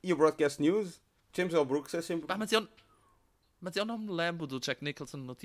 e 0.01 0.13
o 0.13 0.15
Broadcast 0.15 0.61
News, 0.61 1.01
James 1.35 1.53
L. 1.53 1.65
Brooks 1.65 1.93
é 1.93 2.01
sempre. 2.01 2.25
Ah, 2.29 2.37
mas 2.37 2.51
eu, 2.51 2.67
mas 3.61 3.75
eu 3.75 3.83
não 3.85 3.97
me 3.97 4.11
lembro 4.11 4.47
do 4.47 4.59
Jack 4.59 4.83
Nicholson 4.83 5.17
no, 5.17 5.35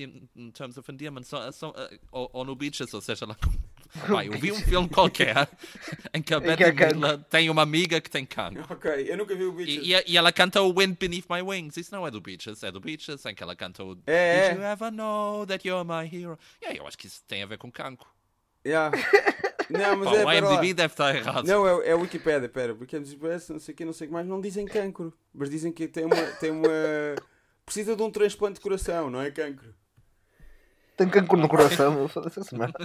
Terms 0.52 0.78
of 0.78 0.90
Endearment, 0.92 1.24
só, 1.24 1.50
só, 1.52 1.72
eh, 1.76 1.98
ou, 2.12 2.30
ou 2.32 2.44
no 2.44 2.54
Beaches, 2.56 2.92
ou 2.94 3.00
seja 3.00 3.26
lá 3.26 3.34
como, 3.34 3.58
Pai, 4.08 4.28
eu 4.28 4.32
vi 4.38 4.52
um 4.52 4.60
filme 4.60 4.88
qualquer 4.88 5.48
em 6.14 6.22
que 6.22 6.32
a 6.32 6.40
Betty 6.40 6.62
é. 6.62 6.72
Midler 6.72 7.18
tem 7.24 7.50
uma 7.50 7.62
amiga 7.62 8.00
que 8.00 8.08
tem 8.10 8.24
cancro. 8.24 8.64
Ok, 8.70 8.90
eu 9.08 9.16
nunca 9.16 9.34
vi 9.34 9.44
o 9.44 9.52
Beaches. 9.52 9.84
E, 9.86 9.92
e- 9.94 10.04
e 10.08 10.16
ela 10.16 10.32
canta 10.32 10.62
o 10.62 10.72
Wind 10.72 10.96
Beneath 10.98 11.24
My 11.28 11.42
Wings. 11.42 11.76
Isso 11.76 11.94
não 11.94 12.06
é 12.06 12.10
do 12.10 12.20
Beaches, 12.20 12.62
é 12.62 12.70
do 12.70 12.80
Beaches, 12.80 13.24
em 13.26 13.34
que 13.34 13.42
ela 13.42 13.56
canta 13.56 13.82
o 13.82 13.98
É, 14.06 14.50
Did 14.50 14.58
é. 14.58 14.60
you 14.60 14.62
ever 14.64 14.92
know 14.92 15.46
that 15.46 15.66
you're 15.66 15.84
my 15.84 16.04
hero? 16.06 16.38
Yeah, 16.62 16.78
eu 16.80 16.86
acho 16.86 16.96
que 16.96 17.06
isso 17.06 17.22
tem 17.26 17.42
a 17.42 17.46
ver 17.46 17.58
com 17.58 17.70
cancro. 17.70 18.06
Yeah. 18.64 18.96
Não, 19.70 19.96
mas 19.96 20.10
Pá, 20.24 20.34
é, 20.34 20.42
o. 20.42 20.52
IMDb 20.52 20.74
deve 20.74 20.92
estar 20.92 21.14
errado. 21.14 21.46
Não, 21.46 21.66
é, 21.66 21.88
é 21.88 21.92
a 21.92 21.96
Wikipedia, 21.96 22.48
pera, 22.48 22.74
porque 22.74 23.00
parece, 23.20 23.52
não 23.52 23.60
sei 23.60 23.72
o 23.72 23.76
que, 23.76 23.84
não 23.84 23.92
sei 23.92 24.06
o 24.06 24.08
que 24.08 24.12
mais, 24.14 24.26
não 24.26 24.40
dizem 24.40 24.66
cancro, 24.66 25.12
mas 25.32 25.48
dizem 25.48 25.70
que 25.72 25.86
tem 25.86 26.04
uma, 26.04 26.16
tem 26.40 26.50
uma... 26.50 26.68
Precisa 27.64 27.94
de 27.94 28.02
um 28.02 28.10
transplante 28.10 28.54
de 28.54 28.60
coração, 28.60 29.08
não 29.08 29.20
é 29.20 29.30
cancro. 29.30 29.72
Tem 31.00 31.08
cancro 31.08 31.38
no 31.38 31.48
coração, 31.48 31.94
meu. 31.94 32.08
Foda-se 32.08 32.40
essa 32.40 32.56
merda. 32.58 32.78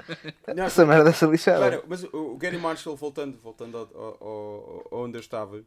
Não, 0.55 0.63
Essa 0.63 0.86
merda 0.86 1.03
dessa 1.05 1.25
lixada. 1.25 1.65
Espera, 1.65 1.84
mas 1.88 2.03
o 2.05 2.38
Gary 2.38 2.57
Marshall, 2.57 2.95
voltando, 2.95 3.38
voltando 3.39 3.77
ao, 3.77 3.84
ao- 4.01 4.88
ao- 4.91 5.00
onde 5.03 5.17
eu 5.17 5.19
estava, 5.19 5.62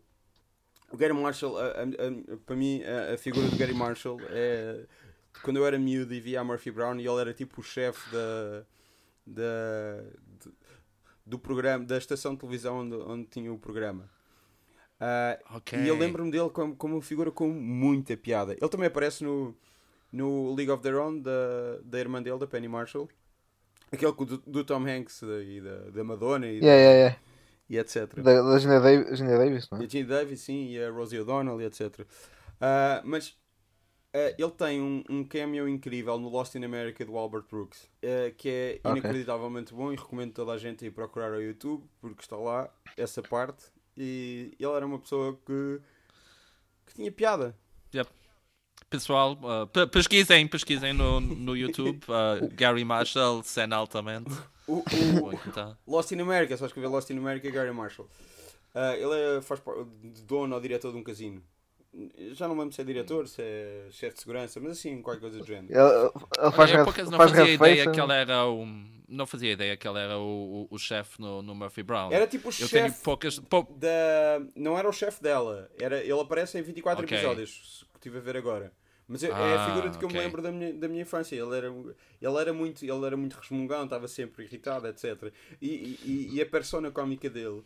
o 0.91 0.97
Gary 0.97 1.13
Marshall, 1.13 1.59
a- 1.59 1.63
a- 1.67 1.83
a- 1.83 2.37
para 2.47 2.57
mim, 2.57 2.83
a, 2.85 3.15
a 3.15 3.19
figura 3.19 3.47
do 3.49 3.57
Gary 3.57 3.75
Marshall 3.75 4.19
é. 4.31 4.85
Quando 5.43 5.59
eu 5.59 5.67
era 5.67 5.79
miúdo 5.79 6.15
e 6.15 6.21
via 6.21 6.41
a 6.41 6.45
Murphy 6.45 6.71
Brown, 6.71 6.97
e 6.99 7.07
ele 7.07 7.21
era 7.21 7.35
tipo 7.35 7.61
o 7.61 7.63
chefe 7.65 8.01
da. 8.11 8.65
da 9.27 10.03
de- 10.43 10.53
do 11.27 11.39
programa, 11.39 11.85
da 11.85 11.99
estação 11.99 12.33
de 12.33 12.39
televisão 12.41 12.79
onde, 12.79 12.95
onde 12.97 13.27
tinha 13.27 13.53
o 13.53 13.59
programa. 13.59 14.09
Ah, 14.99 15.39
Ok. 15.57 15.79
E 15.79 15.87
eu 15.87 15.97
lembro-me 15.97 16.31
dele 16.31 16.49
como, 16.49 16.75
como 16.75 16.95
uma 16.97 17.03
figura 17.03 17.31
com 17.31 17.49
muita 17.49 18.17
piada. 18.17 18.55
Ele 18.55 18.69
também 18.71 18.87
aparece 18.87 19.23
no, 19.23 19.55
no 20.13 20.55
League 20.55 20.71
of 20.71 20.83
Their 20.83 20.97
Own, 20.99 21.21
da, 21.21 21.31
da 21.85 21.99
irmã 21.99 22.23
dele, 22.23 22.39
da 22.39 22.47
Penny 22.47 22.69
Marshall. 22.69 23.09
Aquele 23.93 24.13
com- 24.13 24.25
do, 24.25 24.39
do 24.39 24.65
Tom 24.65 24.87
Hanks 24.87 25.23
e 25.23 25.61
da, 25.61 25.91
da 25.91 26.05
Madonna 26.05 26.47
e, 26.47 26.59
Yeah, 26.59 26.75
yeah, 26.77 26.93
yeah. 26.99 27.19
e 27.71 27.79
etc. 27.79 28.21
Da, 28.21 28.43
da 28.43 28.59
Gina 28.59 28.81
Davis, 28.81 29.17
Gina 29.19 29.39
Davis, 29.39 29.69
não 29.71 29.81
é? 29.81 29.85
a 29.85 29.89
Gene 29.89 30.07
Davis, 30.09 30.41
sim, 30.41 30.69
e 30.71 30.83
a 30.83 30.91
Rosie 30.91 31.19
O'Donnell 31.21 31.61
e 31.61 31.65
etc. 31.65 32.07
Ah, 32.61 33.01
mas 33.05 33.35
ah, 34.13 34.35
ele 34.39 34.51
tem 34.51 34.81
um, 34.83 35.03
um 35.09 35.25
cameo 35.25 35.67
incrível 35.69 36.19
no 36.19 36.29
Lost 36.29 36.55
in 36.55 36.65
America 36.65 37.03
do 37.05 37.17
Albert 37.17 37.45
Brooks, 37.51 37.89
ah, 38.03 38.31
que 38.37 38.49
é 38.51 38.81
Ok. 38.85 39.01
inacreditavelmente 39.01 39.73
bom 39.73 39.91
e 39.93 39.97
recomendo 39.97 40.33
toda 40.35 40.53
a 40.53 40.59
gente 40.59 40.85
ir 40.85 40.91
procurar 40.91 41.33
ao 41.33 41.41
YouTube 41.41 41.85
porque 42.01 42.21
está 42.23 42.37
lá 42.37 42.69
essa 42.97 43.23
parte. 43.23 43.65
E 43.97 44.55
ele 44.61 44.73
era 44.73 44.85
uma 44.87 44.99
pessoa 44.99 45.37
que, 45.47 45.81
que 46.87 46.95
tinha 46.95 47.11
piada. 47.11 47.57
Yep. 47.95 48.11
Pessoal, 48.91 49.33
uh, 49.43 49.67
pe- 49.67 49.87
pesquisem, 49.87 50.47
pesquisem 50.49 50.93
no, 50.93 51.21
no 51.21 51.57
YouTube. 51.57 52.01
uh, 52.09 52.49
Gary 52.55 52.85
Marshall, 52.85 53.43
cena 53.43 53.77
altamente. 53.77 54.31
O, 54.67 54.83
o- 55.23 55.33
encontrar. 55.33 55.79
Lost 55.87 56.11
in 56.13 56.21
America, 56.21 56.57
só 56.57 56.67
escrever 56.67 56.89
Lost 56.89 57.11
in 57.11 57.19
America 57.19 57.51
Gary 57.51 57.73
Marshall. 57.73 58.09
Ah, 58.75 58.95
ele 58.97 59.39
é, 59.39 59.41
faz 59.43 59.61
dono 60.27 60.55
ou 60.55 60.61
diretor 60.61 60.93
de 60.93 60.99
um 60.99 61.03
casino. 61.03 61.43
Já 62.33 62.47
não 62.47 62.57
lembro 62.57 62.73
se 62.75 62.81
é 62.81 62.85
diretor, 62.85 63.27
se 63.27 63.41
é 63.43 63.87
chefe 63.91 64.15
de 64.17 64.21
segurança, 64.21 64.61
mas 64.61 64.73
assim, 64.73 65.01
qualquer 65.03 65.21
coisa 65.21 65.39
do 65.39 65.45
género. 65.45 65.73
Ele, 65.73 66.11
ele 66.39 66.53
faz, 66.53 66.71
eu 66.71 66.85
por 66.85 66.97
não 67.11 67.19
faz 67.19 67.31
fazia 67.33 67.53
ideia 67.55 67.91
que 67.91 68.01
ele 68.01 68.13
era 68.13 68.47
um. 68.47 68.99
Não 69.09 69.27
fazia 69.27 69.53
ideia 69.53 69.75
que 69.77 69.89
ele 69.89 69.99
era 69.99 70.19
o, 70.19 70.69
o, 70.71 70.75
o 70.75 70.79
chefe 70.79 71.19
no, 71.19 71.41
no 71.41 71.55
Murphy 71.55 71.83
Brown. 71.83 72.13
Era 72.13 72.27
tipo 72.27 72.51
o 72.51 72.53
chefe 72.53 73.03
poucas. 73.03 73.39
pou- 73.39 73.67
da. 73.77 73.89
Não 74.55 74.79
era 74.79 74.87
o 74.89 74.93
chefe 74.93 75.23
dela, 75.23 75.69
era... 75.81 75.99
ele 76.03 76.13
aparece 76.21 76.59
em 76.59 76.63
24 76.63 77.05
Ok. 77.05 77.17
episódios, 77.17 77.85
que 77.93 77.97
estive 77.99 78.19
a 78.19 78.21
ver 78.21 78.37
agora. 78.37 78.71
Mas 79.09 79.25
é, 79.25 79.29
é 79.29 79.33
Ah, 79.33 79.55
a 79.57 79.67
figura 79.67 79.89
de 79.91 79.99
que 79.99 80.05
eu 80.05 80.09
ok. 80.09 80.19
me 80.21 80.25
lembro 80.27 80.43
da 80.43 80.53
minha, 80.53 80.73
da 80.75 80.87
minha 80.89 81.03
infância. 81.03 81.35
Ele 81.35 81.57
era, 81.57 81.69
ele 81.69 82.39
era 82.41 82.53
muito 82.53 82.85
ele 82.85 83.07
era 83.07 83.17
muito 83.17 83.35
resmungão, 83.35 83.85
estava 83.85 84.07
sempre 84.07 84.45
irritado, 84.45 84.87
etc. 84.87 85.33
E, 85.61 85.99
e, 86.05 86.29
e 86.37 86.43
a 86.43 86.47
persona 86.47 86.91
cómica 86.91 87.31
dele 87.31 87.63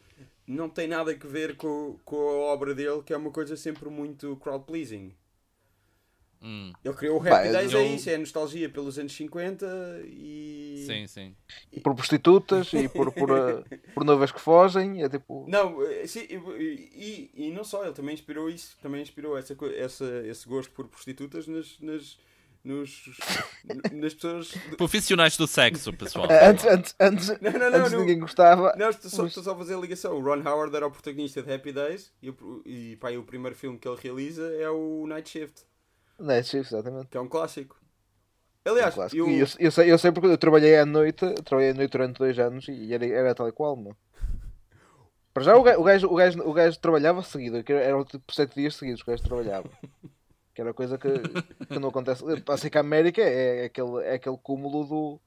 não 0.46 0.68
tem 0.68 0.86
nada 0.88 1.10
a 1.12 1.26
ver 1.26 1.56
com, 1.56 1.98
com 2.04 2.16
a 2.16 2.34
obra 2.54 2.74
dele, 2.74 3.02
que 3.04 3.12
é 3.12 3.16
uma 3.16 3.30
coisa 3.30 3.56
sempre 3.56 3.88
muito 3.90 4.36
crowd 4.36 4.64
pleasing. 4.64 5.12
Hum, 6.42 6.72
Ele 6.84 6.94
criou 6.94 7.16
o 7.18 7.20
Happy 7.20 7.30
Pá, 7.30 7.42
Days, 7.44 7.72
eu- 7.72 7.78
é 7.80 7.86
isso, 7.86 8.10
é 8.10 8.18
nostalgia 8.18 8.68
pelos 8.68 8.98
anos 8.98 9.12
50 9.14 9.64
e. 10.06 10.84
sim, 10.86 11.06
sim. 11.06 11.36
por 11.82 11.94
prostitutas 11.94 12.72
e 12.72 12.88
por, 12.88 13.12
por, 13.12 13.30
uh, 13.30 13.64
por 13.94 14.04
noivas 14.04 14.32
que 14.32 14.40
fogem. 14.40 15.02
É 15.02 15.08
tipo. 15.08 15.46
Não, 15.48 15.80
eh, 15.82 16.06
sim, 16.06 16.26
e, 16.28 17.30
e, 17.36 17.46
e 17.46 17.50
não 17.52 17.62
só, 17.62 17.84
ele 17.84 17.92
também 17.94 18.14
inspirou 18.14 18.50
isso, 18.50 18.76
também 18.82 19.00
inspirou 19.02 19.38
essa, 19.38 19.56
essa, 19.76 20.04
esse 20.26 20.48
gosto 20.48 20.72
por 20.72 20.88
prostitutas 20.88 21.46
nas, 21.46 21.78
nas, 21.80 22.18
nos, 22.64 23.04
nas 23.92 24.14
pessoas. 24.14 24.52
Profissionais 24.76 25.36
do 25.36 25.46
sexo, 25.46 25.92
pessoal. 25.92 26.26
Eh, 26.30 26.46
Antes, 26.48 26.64
antes, 26.66 26.94
antes, 27.00 27.28
Não, 27.40 27.52
não, 27.52 27.70
não, 27.70 27.78
antes 27.78 27.92
não. 27.92 28.00
ninguém 28.00 28.18
gostava. 28.18 28.74
Não, 28.76 28.90
estou 28.90 29.10
só, 29.10 29.22
Mas- 29.22 29.28
estou 29.30 29.44
só 29.44 29.52
a 29.52 29.56
fazer 29.56 29.74
a 29.74 29.78
ligação. 29.78 30.16
O 30.16 30.20
Ron 30.20 30.40
Howard 30.48 30.74
era 30.74 30.86
o 30.86 30.90
protagonista 30.90 31.42
de 31.42 31.52
Happy 31.52 31.72
Days 31.72 32.12
e, 32.22 32.32
e 32.66 32.96
pá, 32.96 33.12
e 33.12 33.16
o 33.18 33.22
primeiro 33.22 33.56
filme 33.56 33.78
que 33.78 33.86
ele 33.88 33.98
realiza 34.00 34.44
é 34.56 34.68
o 34.70 35.06
Night 35.06 35.28
Shift, 35.30 35.62
Night 36.18 36.46
Shift, 36.48 36.72
exatamente. 36.74 37.08
que 37.08 37.16
é 37.16 37.20
um 37.20 37.28
clássico. 37.28 37.76
Aliás, 38.64 38.92
Um 38.94 38.96
clássico. 38.96 39.22
eu, 39.22 39.28
eu, 39.30 39.46
eu, 39.58 39.70
sei, 39.72 39.92
eu 39.92 39.98
sei 39.98 40.12
porque 40.12 40.28
eu 40.28 40.38
trabalhei 40.38 40.78
à 40.78 40.86
noite, 40.86 41.26
trabalhei 41.44 41.70
à 41.70 41.74
noite 41.74 41.90
durante 41.90 42.18
dois 42.18 42.38
anos 42.38 42.68
e 42.68 42.92
era, 42.94 43.06
era 43.06 43.34
tal 43.34 43.48
e 43.48 43.52
qual, 43.52 43.76
meu. 43.76 43.96
Para 45.34 45.44
já 45.44 45.56
o 45.56 45.62
gajo, 45.62 45.80
o 45.80 45.84
gajo, 45.84 46.08
o 46.08 46.14
gajo, 46.14 46.42
o 46.42 46.52
gajo 46.52 46.78
trabalhava 46.78 47.22
seguido, 47.22 47.64
que 47.64 47.72
era, 47.72 47.82
era 47.82 48.04
tipo 48.04 48.32
sete 48.32 48.54
dias 48.54 48.76
seguidos 48.76 49.02
que 49.02 49.10
o 49.10 49.12
gajo 49.12 49.24
trabalhava. 49.24 49.70
Que 50.54 50.60
era 50.60 50.74
coisa 50.74 50.98
que, 50.98 51.08
que 51.66 51.78
não 51.78 51.88
acontece. 51.88 52.22
Passei 52.42 52.68
que 52.68 52.76
a 52.76 52.82
América 52.82 53.22
é, 53.22 53.62
é 53.62 53.64
aquele, 53.64 54.04
é 54.04 54.14
aquele 54.14 54.36
cúmulo 54.36 54.84
do, 54.84 55.20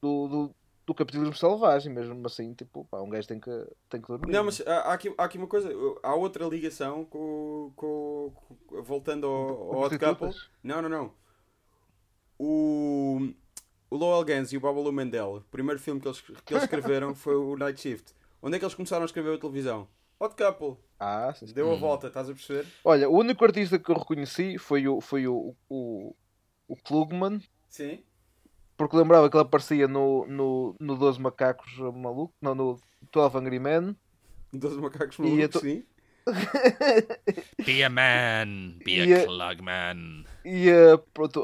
do, 0.00 0.28
do, 0.28 0.54
do 0.92 0.94
capitalismo 0.94 1.34
selvagem, 1.34 1.92
mesmo 1.92 2.26
assim, 2.26 2.52
tipo, 2.54 2.84
pá, 2.84 3.00
um 3.00 3.08
gajo 3.08 3.26
tem 3.26 3.40
que, 3.40 3.50
tem 3.88 4.00
que 4.00 4.06
dormir. 4.06 4.30
Não, 4.30 4.44
mas 4.44 4.60
há, 4.66 4.80
há 4.80 4.92
aqui, 4.92 5.12
há 5.16 5.24
aqui 5.24 5.38
uma 5.38 5.46
coisa, 5.46 5.70
há 6.02 6.14
outra 6.14 6.44
ligação 6.46 7.04
com, 7.04 7.72
com, 7.74 8.32
com- 8.66 8.82
voltando 8.82 9.26
ao, 9.26 9.72
ao 9.72 9.78
Odd 9.80 9.98
Couple. 9.98 10.30
Não, 10.62 10.82
não, 10.82 10.88
não. 10.88 11.14
O, 12.38 13.32
o 13.90 13.96
Lowell 13.96 14.24
Gans 14.24 14.52
e 14.52 14.56
o 14.56 14.60
Babalu 14.60 14.92
Mendel, 14.92 15.36
o 15.36 15.40
primeiro 15.50 15.80
filme 15.80 16.00
que 16.00 16.08
eles, 16.08 16.20
que 16.20 16.52
eles 16.52 16.64
escreveram 16.64 17.14
foi 17.16 17.34
o 17.36 17.56
Night 17.56 17.80
Shift. 17.80 18.14
Onde 18.42 18.56
é 18.56 18.58
que 18.58 18.64
eles 18.64 18.74
começaram 18.74 19.02
a 19.02 19.06
escrever 19.06 19.34
a 19.34 19.38
televisão? 19.38 19.88
Odd 20.20 20.34
Couple. 20.36 20.76
Ah, 21.00 21.32
sim, 21.34 21.46
sim. 21.46 21.54
Deu 21.54 21.72
a 21.72 21.74
volta, 21.76 22.08
estás 22.08 22.28
a 22.28 22.32
perceber? 22.32 22.66
Olha, 22.84 23.08
o 23.08 23.16
único 23.16 23.44
artista 23.44 23.78
que 23.78 23.90
eu 23.90 23.96
reconheci 23.96 24.58
foi 24.58 24.86
o, 24.86 25.00
foi 25.00 25.26
o, 25.26 25.54
o, 25.68 26.14
o 26.68 26.76
Klugman, 26.76 27.40
Sim. 27.68 28.04
Porque 28.82 28.96
lembrava 28.96 29.28
que 29.30 29.36
ele 29.36 29.42
aparecia 29.42 29.86
no, 29.88 30.26
no, 30.26 30.76
no 30.80 30.96
12 30.96 31.20
Macacos 31.20 31.76
Maluco, 31.78 32.34
não, 32.40 32.54
no 32.54 32.80
12 33.12 33.36
Angry 33.38 33.58
Men. 33.58 33.96
Dois 34.52 34.76
macacos 34.76 35.18
E 35.18 35.22
malucos, 35.22 35.40
eu 35.42 35.48
tô- 35.48 35.60
sim. 35.60 35.84
Be 37.64 37.82
a 37.82 37.88
man, 37.90 38.78
be 38.84 39.00
a 39.00 39.04
Yeah. 39.04 39.26
clug 39.26 39.60
man. 39.62 40.24
E 40.44 40.68
eh, 40.68 40.96
pronto, 41.12 41.42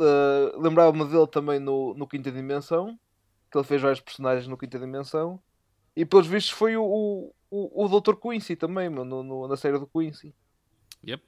eh, 0.00 0.52
lembrava-me 0.58 1.04
dele 1.06 1.26
também 1.26 1.58
no, 1.58 1.94
no 1.94 2.06
Quinta 2.06 2.30
Dimensão, 2.30 2.98
que 3.50 3.56
ele 3.58 3.64
fez 3.66 3.80
vários 3.80 4.00
personagens 4.00 4.46
no 4.46 4.56
Quinta 4.58 4.78
Dimensão. 4.78 5.40
E 5.96 6.04
pelos 6.04 6.26
vistos 6.26 6.52
foi 6.52 6.76
o, 6.76 6.84
o, 6.84 7.34
o, 7.50 7.84
o 7.86 8.00
Dr. 8.00 8.14
Quincy 8.16 8.56
também, 8.56 8.88
meu, 8.88 9.04
no, 9.04 9.22
no- 9.22 9.48
na 9.48 9.56
série 9.56 9.78
do 9.78 9.86
Quincy. 9.86 10.34
Yep. 11.06 11.22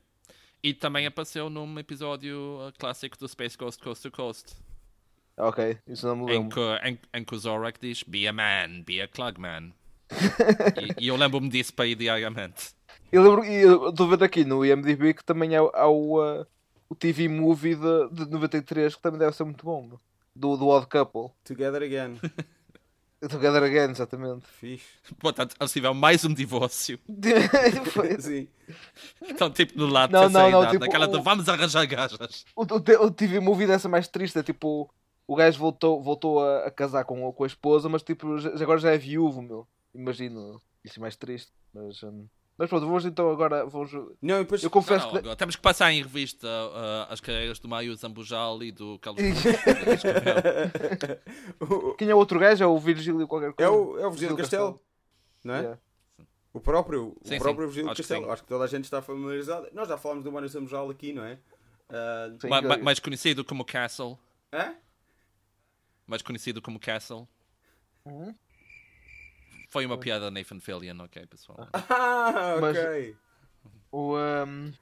E 0.63 0.75
também 0.75 1.07
apareceu 1.07 1.49
num 1.49 1.79
episódio 1.79 2.59
uh, 2.69 2.73
clássico 2.79 3.17
do 3.19 3.27
Space 3.27 3.57
Ghost 3.57 3.83
Coast 3.83 4.03
to 4.03 4.11
Coast. 4.15 4.55
Ok, 5.41 5.79
isso 5.87 6.07
não 6.07 6.17
me 6.17 6.25
Em 6.25 6.39
lembro. 6.39 6.55
que, 6.55 6.89
em, 6.89 6.99
em 7.15 7.25
que 7.25 7.35
o 7.35 7.39
Zorak 7.39 7.79
diz 7.81 8.03
Be 8.03 8.27
a 8.29 8.33
man, 8.33 8.83
be 8.85 9.01
a 9.01 9.09
clug 9.09 9.39
man. 9.39 9.73
e, 10.99 11.05
e 11.05 11.09
eu 11.09 11.17
lembro-me 11.17 11.49
disso 11.49 11.73
para 11.73 11.87
ir 11.87 11.95
diariamente. 11.95 12.73
Eu 13.13 13.23
lembro, 13.23 13.45
e 13.45 13.55
eu 13.63 13.91
estou 13.91 14.09
vendo 14.09 14.23
aqui 14.25 14.45
no 14.45 14.65
IMDb 14.65 15.15
que 15.15 15.25
também 15.25 15.57
há, 15.57 15.61
há 15.61 15.89
o, 15.89 16.23
eh, 16.25 16.47
o 16.89 16.95
TV 16.95 17.29
Movie 17.29 17.75
de, 17.77 18.25
de 18.27 18.31
93 18.31 18.95
que 18.95 19.03
também 19.03 19.19
deve 19.19 19.35
ser 19.37 19.45
muito 19.45 19.65
bom, 19.65 19.89
do, 20.35 20.57
do 20.57 20.69
Odd 20.69 20.87
Couple. 20.87 21.31
Together 21.45 21.83
Again. 21.83 22.19
Together 23.29 23.63
Again, 23.63 23.91
exatamente. 23.91 24.47
Fixe. 24.47 24.85
Portanto, 25.19 25.55
eles 25.61 25.73
tiveram 25.73 25.93
mais 25.95 26.25
um 26.25 26.33
divórcio. 26.33 26.99
Foi- 27.93 28.19
Sim. 28.21 28.49
Estão 29.29 29.51
tipo 29.51 29.79
no 29.79 29.87
lado 29.87 30.11
Não, 30.13 30.21
da 30.23 30.27
terceira 30.29 30.45
não, 30.47 30.51
não, 30.53 30.63
idade, 30.63 30.73
tipo, 30.73 30.85
naquela 30.87 31.07
de 31.09 31.17
o- 31.19 31.23
vamos 31.23 31.49
arranjar 31.49 31.85
gajas. 31.87 32.47
O, 32.57 32.63
o, 32.63 33.07
o 33.07 33.11
TV 33.11 33.39
Movie 33.41 33.67
dessa 33.67 33.89
mais 33.89 34.09
triste 34.09 34.39
é 34.39 34.43
tipo. 34.43 34.91
O 35.31 35.37
gajo 35.37 35.61
voltou, 35.61 36.03
voltou 36.03 36.45
a, 36.45 36.67
a 36.67 36.71
casar 36.73 37.05
com, 37.05 37.33
com 37.33 37.45
a 37.45 37.47
esposa, 37.47 37.89
mas 37.89 38.03
tipo, 38.03 38.37
já- 38.39 38.51
agora 38.61 38.81
já 38.81 38.91
é 38.91 38.99
viúvo, 38.99 39.41
meu. 39.41 39.65
Imagino. 39.95 40.61
Isso 40.85 40.99
é 40.99 41.03
mais 41.03 41.15
triste. 41.15 41.53
Mas, 41.73 42.03
hum, 42.03 42.27
mas 42.59 42.69
pronto, 42.69 42.85
vamos 42.85 43.05
então 43.05 43.31
agora. 43.31 43.65
Vamos... 43.65 43.93
Não, 44.21 44.41
depois. 44.41 44.61
Eu 44.65 44.71
confesso 44.71 45.07
Não, 45.07 45.23
não, 45.23 45.31
que. 45.31 45.37
temos 45.37 45.55
que 45.55 45.63
passar 45.63 45.93
em 45.93 46.03
revista 46.03 46.49
uh, 46.49 47.13
as 47.13 47.21
carreiras 47.21 47.61
do 47.61 47.69
Maio 47.69 47.95
Zambujal 47.95 48.61
e 48.65 48.73
do 48.73 48.99
Carlos 48.99 49.23
Quem 51.97 52.09
é 52.11 52.15
o 52.15 52.19
outro 52.19 52.39
gajo? 52.39 52.65
É 52.65 52.67
o 52.67 52.79
Virgílio 52.79 53.27
qualquer 53.29 53.51
é 53.51 53.53
coisa? 53.53 53.71
o, 53.71 53.99
é 54.01 54.07
o 54.07 54.11
Virgílio 54.11 54.37
Castelo. 54.37 54.81
Não 55.45 55.55
é? 55.55 55.59
Yeah. 55.61 55.79
O 56.53 56.61
próprio, 56.61 57.17
Sim, 57.23 57.37
o 57.37 57.41
próprio 57.41 57.67
sim. 57.69 57.75
Virgílio 57.75 57.91
Acho 57.91 58.03
que 58.03 58.09
Castelo. 58.09 58.25
sim. 58.27 58.31
Acho 58.33 58.43
que 58.43 58.49
toda 58.49 58.65
a 58.65 58.67
gente 58.67 58.85
está 58.85 59.01
familiarizada. 59.01 59.71
Nós 59.73 59.89
já 59.89 59.97
falámos 59.97 60.25
do 60.25 60.33
Mário 60.33 60.49
Samujal 60.49 60.91
aqui, 60.91 61.13
não 61.13 61.25
é? 61.25 61.39
Ah, 61.89 62.31
Sim, 62.41 62.49
Ma- 62.49 62.61
que- 62.61 62.69
ma- 62.69 62.79
mais 62.79 62.99
conhecido 62.99 63.45
como 63.45 63.65
Castle. 63.65 64.19
hã? 64.53 64.75
Mais 66.11 66.23
conhecido 66.23 66.61
como 66.61 66.81
Castle. 66.81 67.27
Hum? 68.05 68.35
Foi 69.69 69.87
uma 69.87 69.97
piada 69.97 70.25
da 70.25 70.31
Nathan 70.33 70.59
Fillion, 70.59 70.99
ok, 70.99 71.25
pessoal. 71.27 71.69
Ah, 71.89 72.59
Mas- 72.61 72.77
ok. 72.77 73.17
O, 73.93 74.17
um... 74.17 74.73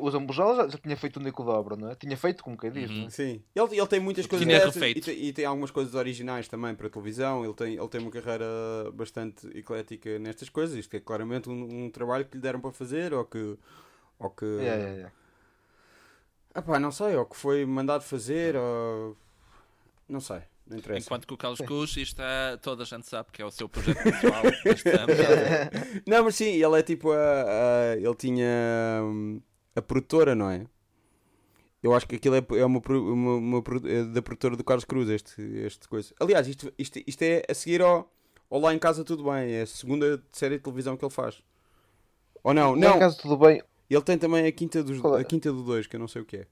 o 0.00 0.10
Zambujola 0.10 0.54
já, 0.54 0.68
já 0.68 0.78
tinha 0.78 0.96
feito 0.96 1.16
o 1.16 1.20
Nico 1.22 1.42
Dobra, 1.42 1.74
não 1.76 1.90
é? 1.90 1.96
Tinha 1.96 2.16
feito, 2.16 2.44
como 2.44 2.56
quem 2.56 2.70
diz, 2.70 2.88
Uhum. 2.90 2.98
não 3.00 3.06
é? 3.06 3.10
Sim. 3.10 3.42
Ele, 3.56 3.76
ele 3.78 3.86
tem 3.88 3.98
muitas 3.98 4.26
coisas 4.26 4.46
Tinha 4.46 4.58
dessas 4.60 4.74
refeito. 4.76 4.98
e, 4.98 5.02
tem- 5.02 5.24
e 5.24 5.32
tem 5.32 5.44
algumas 5.44 5.72
coisas 5.72 5.94
originais 5.94 6.46
também 6.46 6.76
para 6.76 6.88
televisão. 6.88 7.44
Ele 7.44 7.54
tem, 7.54 7.74
ele 7.74 7.88
tem 7.88 8.00
uma 8.00 8.10
carreira 8.12 8.44
bastante 8.94 9.48
eclética 9.58 10.16
nestas 10.20 10.48
coisas. 10.48 10.76
Isto 10.76 10.94
é 10.96 11.00
claramente 11.00 11.48
um, 11.50 11.86
um 11.86 11.90
trabalho 11.90 12.24
que 12.24 12.36
lhe 12.36 12.40
deram 12.42 12.60
para 12.60 12.70
fazer 12.72 13.12
ou 13.12 13.24
que. 13.24 13.58
Ou 14.20 14.30
que 14.30 14.44
É, 14.44 14.66
é, 14.66 15.00
é. 15.06 15.12
Ah 16.54 16.62
pá, 16.62 16.78
não 16.78 16.92
sei, 16.92 17.16
ou 17.16 17.26
que 17.26 17.36
foi 17.36 17.66
mandado 17.66 18.02
fazer, 18.04 18.54
ou. 18.56 19.16
Não 20.08 20.20
sei, 20.20 20.40
não 20.66 20.78
interessa. 20.78 21.06
Enquanto 21.06 21.26
que 21.26 21.34
o 21.34 21.36
Carlos 21.36 21.60
Cruz, 21.60 21.96
isto 21.96 22.20
é, 22.22 22.56
toda 22.56 22.82
a 22.82 22.86
gente 22.86 23.06
sabe 23.06 23.28
que 23.32 23.42
é 23.42 23.44
o 23.44 23.50
seu 23.50 23.68
projeto 23.68 24.02
pessoal. 24.02 24.42
Não, 26.06 26.24
mas 26.24 26.34
sim, 26.34 26.50
ele 26.62 26.78
é 26.78 26.82
tipo 26.82 27.12
a. 27.12 27.16
a- 27.92 27.96
ele 27.96 28.14
tinha 28.14 29.00
hum, 29.02 29.40
a 29.76 29.82
produtora, 29.82 30.34
não 30.34 30.50
é? 30.50 30.64
Eu 31.82 31.94
acho 31.94 32.08
que 32.08 32.16
aquilo 32.16 32.34
é, 32.36 32.44
é 32.58 32.64
uma, 32.64 32.80
uma- 32.88 33.36
uma 33.36 33.64
é 33.86 34.04
da 34.04 34.20
produtora 34.22 34.56
do 34.56 34.64
Carlos 34.64 34.84
Cruz, 34.84 35.08
este, 35.08 35.40
este 35.58 35.86
coisa. 35.88 36.12
Aliás, 36.18 36.48
isto, 36.48 36.72
isto, 36.78 36.98
isto 37.06 37.22
é 37.22 37.42
a 37.48 37.54
seguir 37.54 37.82
ao, 37.82 38.12
ao 38.50 38.60
Lá 38.60 38.74
em 38.74 38.78
Casa 38.78 39.04
Tudo 39.04 39.24
Bem, 39.24 39.52
é 39.52 39.62
a 39.62 39.66
segunda 39.66 40.22
série 40.32 40.56
de 40.56 40.62
televisão 40.64 40.96
que 40.96 41.04
ele 41.04 41.12
faz. 41.12 41.40
Ou 42.42 42.52
não, 42.54 42.72
Lá 42.72 42.76
em 42.76 42.80
não, 42.80 42.98
casa 42.98 43.16
tudo 43.16 43.36
bem. 43.36 43.62
ele 43.88 44.02
tem 44.02 44.18
também 44.18 44.46
a 44.46 44.52
quinta, 44.52 44.82
dos, 44.82 44.98
é? 45.04 45.20
a 45.20 45.24
quinta 45.24 45.52
do 45.52 45.62
2, 45.62 45.86
que 45.86 45.96
eu 45.96 46.00
não 46.00 46.08
sei 46.08 46.22
o 46.22 46.24
que 46.24 46.38
é. 46.38 46.46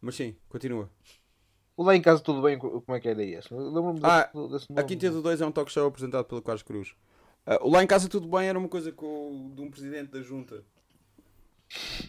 Mas 0.00 0.14
sim, 0.14 0.36
continua. 0.48 0.88
O 1.78 1.84
lá 1.84 1.94
em 1.94 2.02
casa 2.02 2.20
tudo 2.20 2.42
bem, 2.42 2.58
co- 2.58 2.80
como 2.82 2.96
é 2.96 3.00
que 3.00 3.08
era 3.08 3.22
esse? 3.22 3.54
Lembro-me 3.54 4.00
Ah, 4.02 4.28
desse, 4.34 4.48
desse 4.48 4.66
A. 4.76 4.82
Quinta 4.82 5.10
do 5.10 5.22
2 5.22 5.40
é 5.40 5.46
um 5.46 5.52
talk 5.52 5.70
show 5.70 5.86
apresentado 5.86 6.24
pelo 6.24 6.42
Carlos 6.42 6.62
Cruz. 6.64 6.92
Ah, 7.46 7.58
o 7.62 7.70
Lá 7.70 7.84
em 7.84 7.86
Casa 7.86 8.08
Tudo 8.08 8.26
Bem 8.26 8.48
era 8.48 8.58
uma 8.58 8.68
coisa 8.68 8.90
com, 8.90 9.52
de 9.54 9.62
um 9.62 9.70
presidente 9.70 10.10
da 10.10 10.20
junta. 10.20 10.64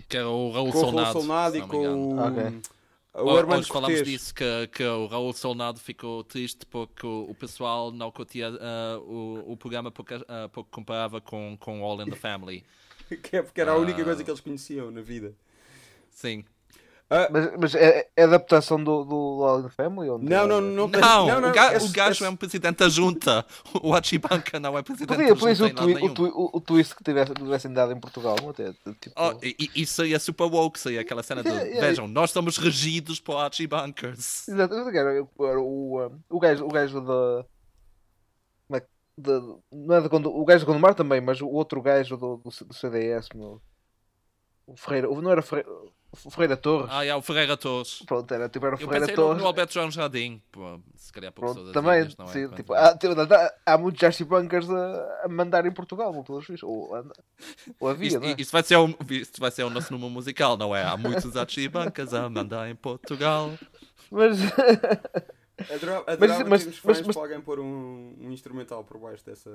Que 0.10 0.18
era 0.18 0.28
o 0.28 0.52
Raul 0.52 0.72
Com 0.72 0.78
o 0.78 0.82
Raul 0.82 0.92
Solnado. 0.92 1.14
Solnado 1.14 1.58
e 1.58 1.62
com 1.62 1.78
o, 1.78 2.20
Ok. 2.20 2.44
o 3.14 3.22
Hoje 3.22 3.44
falamos 3.48 3.68
Cortês. 3.68 4.04
disso, 4.04 4.34
que, 4.34 4.68
que 4.74 4.84
o 4.84 5.06
Raul 5.06 5.34
Solnado 5.34 5.80
ficou 5.80 6.24
triste 6.24 6.66
porque 6.66 7.06
o, 7.06 7.28
o 7.30 7.36
pessoal 7.36 7.92
não 7.92 8.12
curtia 8.12 8.50
ah, 8.60 8.98
o, 9.02 9.52
o 9.52 9.56
programa 9.58 9.92
porque, 9.92 10.16
ah, 10.28 10.50
porque 10.52 10.70
comparava 10.72 11.22
com, 11.22 11.56
com 11.60 11.84
All 11.84 12.02
in 12.02 12.06
the 12.10 12.16
Family. 12.16 12.64
Que 13.24 13.38
é 13.38 13.42
porque 13.42 13.60
era 13.60 13.72
a 13.72 13.76
única 13.78 14.04
coisa 14.04 14.24
que 14.24 14.30
eles 14.30 14.40
conheciam 14.40 14.92
na 14.92 15.02
vida. 15.02 15.34
Sim. 16.12 16.46
Mas, 17.32 17.52
mas 17.60 17.76
é, 17.76 18.08
é 18.16 18.24
adaptação 18.24 18.84
do, 18.84 19.04
do 19.04 19.44
All 19.44 19.62
in 19.62 19.64
the 19.64 19.70
Family? 19.70 20.08
Ou 20.10 20.20
Não, 20.20 20.46
não, 20.48 20.62
não. 20.62 20.88
Não, 20.88 21.28
não, 21.28 21.42
não, 21.42 21.50
o, 21.50 21.54
ga- 21.54 21.74
esse- 21.74 21.88
o 21.88 21.92
gajo 21.92 22.24
é 22.24 22.28
esse- 22.28 22.28
um 22.28 22.36
presidente 22.36 22.78
da 22.78 22.88
junta. 22.90 23.44
O 23.82 23.96
Achibanka 23.96 24.60
não 24.60 24.78
é 24.78 24.84
presidente 24.84 25.16
Podia, 25.18 25.34
da 25.34 25.40
podia 25.40 25.56
junta 25.56 25.82
o, 25.82 25.86
twi 25.86 25.94
lado 25.96 26.06
o, 26.06 26.14
twi 26.14 26.30
o, 26.34 26.50
o 26.58 26.62
twist 26.62 26.96
que 26.96 27.04
tivesse, 27.04 27.34
tivessem 27.34 27.74
dado 27.74 27.92
em 27.94 28.00
Portugal. 28.00 28.36
Até, 28.50 28.72
tipo, 29.02 29.16
Oh, 29.18 29.32
e, 29.44 29.56
e- 29.60 29.82
isso 29.82 29.94
seria 29.96 30.20
super 30.20 30.44
woke, 30.46 30.80
seria 30.80 31.02
aquela 31.02 31.24
cena 31.24 31.42
de 31.42 31.50
É, 31.50 31.78
é. 31.78 31.82
vejam, 31.82 32.08
nós 32.08 32.30
somos 32.32 32.58
regidos 32.58 33.20
por 33.20 33.38
Achibankers. 33.38 34.48
Exato, 34.48 34.76
o, 34.76 35.28
um, 36.00 36.10
o, 36.30 36.40
gajo, 36.40 36.66
o 36.66 36.70
gajo 36.70 37.02
da. 37.02 37.46
como 38.68 38.78
é 38.78 38.82
de- 39.18 39.56
não 39.72 39.96
é 39.96 40.02
de 40.02 40.10
o 40.30 40.46
gajo 40.46 40.60
de 40.60 40.66
Gondomar 40.66 40.94
também, 40.94 41.22
mas 41.22 41.42
o 41.42 41.48
outro 41.48 41.82
gajo 41.82 42.16
do, 42.18 42.38
do, 42.38 42.50
do 42.66 42.74
CDS, 42.74 43.30
meu, 43.34 43.60
o 44.72 44.76
Ferreira, 44.78 45.10
o- 45.10 45.22
não 45.22 45.32
era 45.32 45.42
Ferreira, 45.42 45.70
o 46.12 46.30
Ferreira 46.32 46.58
Torres. 46.58 46.90
Ah, 46.92 47.06
é 47.06 47.16
o 47.16 47.22
Ferreira 47.22 47.56
Torres. 47.56 48.02
Pronto, 48.06 48.34
era 48.34 48.50
tipo 48.50 48.66
era 48.66 48.76
o 48.76 48.80
Eu 48.80 48.88
Ferreira 48.88 49.08
no, 49.08 49.14
Torres. 49.14 49.42
no 49.42 49.48
Alberto 49.48 49.74
João 49.74 49.92
Jardim. 49.92 50.42
Pô, 50.52 50.80
se 50.96 51.14
calhar 51.14 51.32
por 51.32 51.54
Pronto, 51.54 51.72
também, 51.72 52.02
ilhas, 52.02 52.18
não 52.18 52.26
é? 52.26 52.28
sim, 52.30 52.48
Quando- 52.48 52.56
tipo, 52.56 52.74
há, 52.74 52.98
tipo, 52.98 53.14
há, 53.34 53.54
há 53.66 53.78
muitos 53.78 54.00
Jazzy 54.00 54.24
Bunkers 54.24 54.70
a, 54.70 55.22
a 55.26 55.28
mandar 55.30 55.66
em 55.66 55.72
Portugal, 55.72 56.12
não 56.14 56.24
todos 56.24 56.50
os 56.50 56.64
ou, 56.64 56.92
ou 57.80 57.90
havia, 57.90 58.08
Isto, 58.08 58.20
não 58.20 58.28
é? 58.28 58.36
isto 58.38 58.52
vai 58.52 58.64
ser 58.64 58.78
o, 58.78 58.96
isto 59.12 59.40
vai 59.40 59.52
ser 59.52 59.64
o 59.64 59.70
nosso 59.70 59.92
número 59.94 60.10
musical, 60.10 60.58
não 60.58 60.76
é? 60.76 60.84
Há 60.84 60.98
muitos 60.98 61.36
Achibankers 61.38 62.14
a 62.14 62.28
mandar 62.30 62.70
em 62.70 62.76
Portugal. 62.76 63.52
Mas, 64.12 64.40
Adorava, 65.74 66.06
Mas- 66.08 66.14
adorava 66.16 66.50
mas- 66.50 66.66
mas- 66.66 66.78
fãs 66.78 67.02
mas- 67.02 67.16
para 67.16 67.22
alguém 67.24 67.42
pôr 67.42 67.60
um, 67.60 68.16
um 68.20 68.32
instrumental 68.32 68.84
por 68.84 68.98
baixo 68.98 69.26
dessa, 69.26 69.50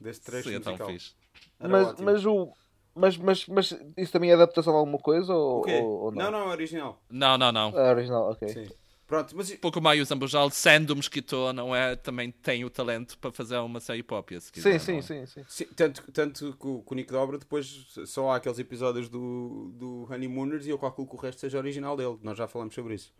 desse 0.00 0.20
trecho 0.22 0.44
Seria 0.44 0.60
tão 0.60 0.72
musical. 0.72 0.92
fixe. 0.92 1.12
Era 1.60 1.68
mas, 1.68 1.88
ótimo. 1.88 2.04
mas, 2.06 2.26
o, 2.26 2.52
mas, 2.94 3.16
mas, 3.16 3.46
mas 3.46 3.76
isso 3.96 4.12
também 4.12 4.30
é 4.30 4.34
adaptação 4.34 4.72
de 4.72 4.78
alguma 4.78 4.98
coisa 4.98 5.34
ou, 5.34 5.60
O 5.60 5.62
quê? 5.62 5.80
ou, 5.82 6.04
ou 6.04 6.12
não, 6.12 6.30
não? 6.30 6.40
não, 6.40 6.48
é 6.48 6.52
original. 6.52 7.00
Não, 7.10 7.38
não, 7.38 7.52
não. 7.52 7.68
É 7.78 7.90
original, 7.90 8.30
ok. 8.30 8.48
Sim. 8.48 8.68
Pronto, 9.10 9.36
mas 9.36 9.50
Pouco 9.56 9.80
mais 9.80 10.00
o 10.00 10.04
Zambojal, 10.04 10.48
sendo 10.50 10.94
um 10.94 11.00
escritor, 11.00 11.52
não 11.52 11.74
é? 11.74 11.96
Também 11.96 12.30
tem 12.30 12.64
o 12.64 12.70
talento 12.70 13.18
para 13.18 13.32
fazer 13.32 13.56
uma 13.56 13.80
série 13.80 14.04
própria, 14.04 14.40
se 14.40 14.52
quiser. 14.52 14.78
Sim, 14.78 15.02
sim, 15.02 15.18
é? 15.18 15.26
sim, 15.26 15.26
sim. 15.26 15.44
Sim, 15.48 15.64
tanto, 15.74 16.12
tanto 16.12 16.56
que 16.56 16.66
o, 16.68 16.80
que 16.80 16.92
o 16.92 16.94
Nick 16.94 17.10
Dobra 17.10 17.36
depois 17.36 17.88
só 18.06 18.30
há 18.30 18.36
aqueles 18.36 18.60
episódios 18.60 19.08
do, 19.08 19.72
do 19.74 20.06
Honeymooners 20.08 20.64
e 20.66 20.70
eu 20.70 20.78
calculo 20.78 21.08
que 21.08 21.16
o 21.16 21.18
resto 21.18 21.40
seja 21.40 21.58
original 21.58 21.96
dele. 21.96 22.18
Nós 22.22 22.38
já 22.38 22.46
falamos 22.46 22.72
sobre 22.72 22.94
isso. 22.94 23.12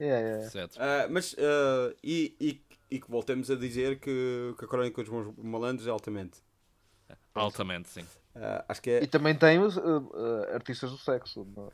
É, 0.00 0.06
é, 0.08 0.44
é. 0.44 0.48
Certo. 0.48 0.78
Ah, 0.80 1.06
mas 1.10 1.36
ah, 1.38 1.94
e, 2.02 2.34
e, 2.40 2.62
e 2.90 2.98
que 2.98 3.10
voltemos 3.10 3.50
a 3.50 3.56
dizer 3.56 4.00
que, 4.00 4.54
que 4.58 4.64
a 4.64 4.68
Crónica 4.68 5.02
dos 5.02 5.10
Bons 5.10 5.34
Malandros 5.36 5.86
é 5.86 5.90
altamente. 5.90 6.38
Altamente, 7.34 7.90
sim. 7.90 8.06
Ah, 8.36 8.64
acho 8.68 8.82
que 8.82 8.90
é. 8.90 9.02
E 9.02 9.06
também 9.06 9.34
tem 9.34 9.58
os 9.58 9.76
uh, 9.76 9.80
uh, 9.80 10.54
artistas 10.54 10.90
do 10.90 10.98
sexo, 10.98 11.46
não 11.56 11.68
é? 11.68 11.70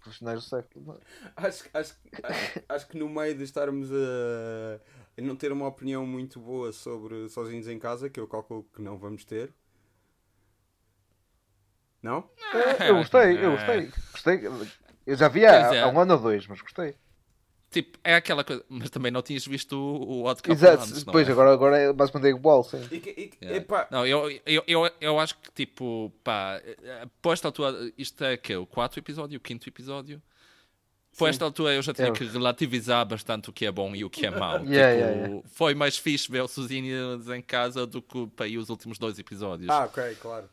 profissionais 0.00 0.42
do 0.42 0.48
sexo. 0.48 0.80
não 0.80 0.94
é? 0.94 0.98
Acho, 1.36 1.64
acho, 1.74 1.96
acho, 2.22 2.60
acho 2.68 2.88
que 2.88 2.98
no 2.98 3.08
meio 3.08 3.36
de 3.36 3.44
estarmos 3.44 3.90
a, 3.90 4.80
a 5.18 5.22
não 5.22 5.36
ter 5.36 5.52
uma 5.52 5.66
opinião 5.66 6.06
muito 6.06 6.40
boa 6.40 6.72
sobre 6.72 7.28
Sozinhos 7.28 7.68
em 7.68 7.78
Casa, 7.78 8.10
que 8.10 8.18
eu 8.18 8.26
calculo 8.26 8.64
que 8.74 8.82
não 8.82 8.96
vamos 8.96 9.24
ter. 9.24 9.52
Não? 12.02 12.28
É, 12.80 12.90
eu 12.90 12.96
gostei, 12.96 13.44
eu 13.44 13.52
gostei. 13.52 13.92
Gostei. 14.12 14.40
Eu 15.06 15.16
já 15.16 15.28
vi 15.28 15.46
há, 15.46 15.74
é. 15.74 15.80
há 15.82 15.88
um 15.88 15.98
ano 15.98 16.14
ou 16.14 16.20
dois, 16.20 16.46
mas 16.48 16.60
gostei. 16.60 16.96
Tipo, 17.72 17.98
é 18.04 18.14
aquela 18.14 18.44
coisa. 18.44 18.62
Mas 18.68 18.90
também 18.90 19.10
não 19.10 19.22
tinhas 19.22 19.44
visto 19.46 19.72
o, 19.76 20.20
o 20.20 20.24
Odd 20.26 20.42
Couple 20.42 20.52
Exato, 20.52 20.82
antes, 20.82 20.90
não 21.04 21.04
depois 21.06 21.26
é? 21.28 21.32
agora, 21.32 21.52
agora 21.52 21.78
é 21.78 21.92
basicamente 21.92 22.36
igual, 22.36 22.62
sim. 22.62 22.80
E, 22.92 22.96
e 22.96 23.32
Yeah. 23.42 23.56
epá, 23.58 23.88
Não, 23.90 24.06
eu, 24.06 24.30
eu, 24.46 24.62
eu, 24.66 24.90
eu 25.00 25.18
acho 25.18 25.36
que, 25.38 25.50
tipo, 25.52 26.12
pá, 26.22 26.60
por 27.20 27.32
esta 27.32 27.48
altura, 27.48 27.90
isto 27.98 28.22
é 28.22 28.36
que 28.36 28.54
o 28.54 28.66
quarto 28.66 28.98
episódio, 28.98 29.38
o 29.38 29.40
quinto 29.40 29.68
episódio. 29.68 30.20
Por 31.18 31.26
Sim. 31.26 31.30
esta 31.30 31.44
altura 31.44 31.74
eu 31.74 31.82
já 31.82 31.92
tinha 31.92 32.08
É. 32.08 32.10
que 32.10 32.24
relativizar 32.24 33.04
bastante 33.04 33.50
o 33.50 33.52
que 33.52 33.66
é 33.66 33.70
bom 33.72 33.94
e 33.94 34.02
o 34.04 34.08
que 34.08 34.24
é 34.24 34.30
mau. 34.30 34.60
Yeah, 34.64 34.64
Tipo, 34.64 34.76
yeah, 34.78 35.10
yeah. 35.26 35.42
Foi 35.52 35.74
mais 35.74 35.98
fixe 35.98 36.30
ver 36.30 36.40
o 36.42 36.48
Sozinhos 36.48 37.28
em 37.28 37.42
casa 37.42 37.86
do 37.86 38.00
que 38.00 38.26
para 38.28 38.46
ir 38.46 38.56
os 38.56 38.70
últimos 38.70 38.98
dois 38.98 39.18
episódios. 39.18 39.68
Ah, 39.70 39.84
ok, 39.84 40.14
claro. 40.16 40.48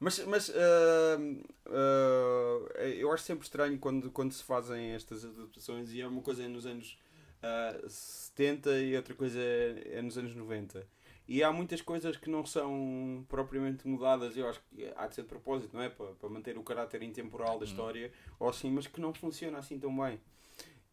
Mas, 0.00 0.24
mas 0.26 0.50
ah, 0.50 1.18
ah, 1.66 2.82
eu 2.84 3.12
acho 3.12 3.24
sempre 3.24 3.44
estranho 3.44 3.78
quando, 3.78 4.10
quando 4.10 4.32
se 4.32 4.44
fazem 4.44 4.92
estas 4.92 5.24
adaptações 5.24 5.92
e 5.92 6.00
é 6.00 6.06
uma 6.06 6.22
coisa 6.22 6.48
nos 6.48 6.66
anos 6.66 6.98
ah, 7.42 7.76
70 7.88 8.78
e 8.80 8.96
outra 8.96 9.14
coisa 9.14 9.40
é, 9.40 9.98
é 9.98 10.02
nos 10.02 10.16
anos 10.16 10.34
90. 10.34 10.86
E 11.26 11.42
há 11.42 11.52
muitas 11.52 11.82
coisas 11.82 12.16
que 12.16 12.30
não 12.30 12.46
são 12.46 13.24
propriamente 13.28 13.86
mudadas, 13.86 14.34
eu 14.34 14.48
acho 14.48 14.62
que 14.74 14.90
há 14.96 15.06
de 15.06 15.14
ser 15.14 15.22
de 15.22 15.28
propósito, 15.28 15.76
não 15.76 15.82
é? 15.82 15.90
Para, 15.90 16.06
para 16.14 16.28
manter 16.30 16.56
o 16.56 16.62
caráter 16.62 17.02
intemporal 17.02 17.58
da 17.58 17.66
história, 17.66 18.10
ou 18.38 18.48
assim, 18.48 18.70
mas 18.70 18.86
que 18.86 18.98
não 18.98 19.12
funciona 19.12 19.58
assim 19.58 19.78
tão 19.78 19.94
bem. 19.94 20.18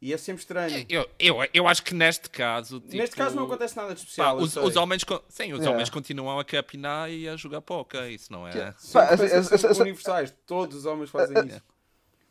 E 0.06 0.14
é 0.14 0.18
sempre 0.18 0.42
estranho. 0.42 0.86
Eu, 0.88 1.10
eu, 1.18 1.38
eu 1.52 1.68
acho 1.68 1.82
que 1.82 1.92
neste 1.96 2.30
caso. 2.30 2.80
Tipo, 2.80 2.96
Neste 2.96 3.16
caso 3.16 3.36
não 3.36 3.46
acontece 3.46 3.76
nada 3.76 3.90
de 3.96 4.02
pá, 4.02 4.04
especial. 4.04 4.38
eu 4.38 4.44
os, 4.44 4.56
os 4.56 4.76
homens, 4.76 5.02
sim, 5.30 5.52
os 5.52 5.58
Yeah. 5.60 5.72
homens 5.72 5.90
continuam 5.90 6.38
a 6.40 6.46
capinar 6.46 7.10
e 7.10 7.28
a 7.28 7.36
jogar 7.36 7.60
poker, 7.62 8.12
isso 8.12 8.32
não 8.32 8.48
é? 8.48 8.72
São 8.78 9.02
Pá, 9.02 9.08
coisas 9.08 9.32
essa- 9.32 9.58
sempre 9.58 9.72
essa- 9.72 9.82
universais, 9.82 10.36
todos 10.46 10.78
os 10.78 10.86
homens 10.86 11.10
fazem 11.10 11.36
isso. 11.48 11.64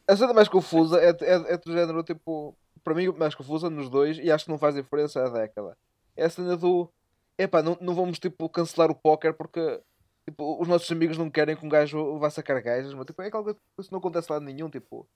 A 0.06 0.16
cena 0.16 0.32
mais 0.32 0.46
confusa 0.46 1.00
é, 1.00 1.08
é, 1.10 1.54
é 1.54 1.58
do 1.58 1.72
género, 1.72 2.04
tipo, 2.04 2.56
para 2.84 2.94
mim, 2.94 3.08
mais 3.08 3.34
confusa 3.34 3.68
nos 3.68 3.90
dois, 3.90 4.18
e 4.18 4.30
acho 4.30 4.44
que 4.44 4.50
não 4.52 4.58
faz 4.58 4.76
diferença 4.76 5.24
a 5.24 5.28
década. 5.30 5.76
É 6.16 6.26
a 6.26 6.30
cena 6.30 6.56
do, 6.56 6.88
epá, 7.36 7.60
não, 7.60 7.76
não 7.80 7.92
vamos, 7.92 8.20
tipo, 8.20 8.48
cancelar 8.48 8.88
o 8.88 8.94
póquer 8.94 9.34
porque, 9.34 9.80
tipo, 10.28 10.62
os 10.62 10.68
nossos 10.68 10.88
amigos 10.92 11.18
não 11.18 11.28
querem 11.28 11.56
que 11.56 11.66
um 11.66 11.68
gajo 11.68 12.20
vá 12.20 12.30
sacar 12.30 12.62
gajas, 12.62 12.94
mas, 12.94 13.04
tipo, 13.04 13.20
é 13.20 13.26
aquela 13.26 13.42
coisa, 13.42 13.58
isso 13.80 13.90
não 13.90 13.98
acontece 13.98 14.30
lá 14.30 14.38
nenhum, 14.38 14.70
tipo, 14.70 15.08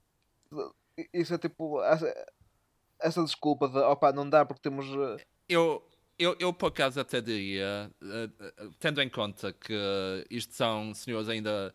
isso 1.13 1.33
é, 1.33 1.37
tipo, 1.37 1.79
essa, 3.01 3.23
desculpa 3.23 3.67
de, 3.69 3.77
opá, 3.79 4.11
não 4.13 4.29
dá 4.29 4.45
porque 4.45 4.61
temos... 4.61 4.85
eh, 4.87 5.19
Eu, 5.47 5.83
eu, 6.17 6.35
eu 6.39 6.53
por 6.53 6.67
acaso 6.67 6.99
até 6.99 7.21
diria, 7.21 7.91
eh, 8.03 8.29
eh, 8.39 8.69
tendo 8.79 9.01
em 9.01 9.09
conta 9.09 9.51
que 9.53 9.73
isto 10.29 10.53
são 10.53 10.93
senhores 10.93 11.29
ainda 11.29 11.73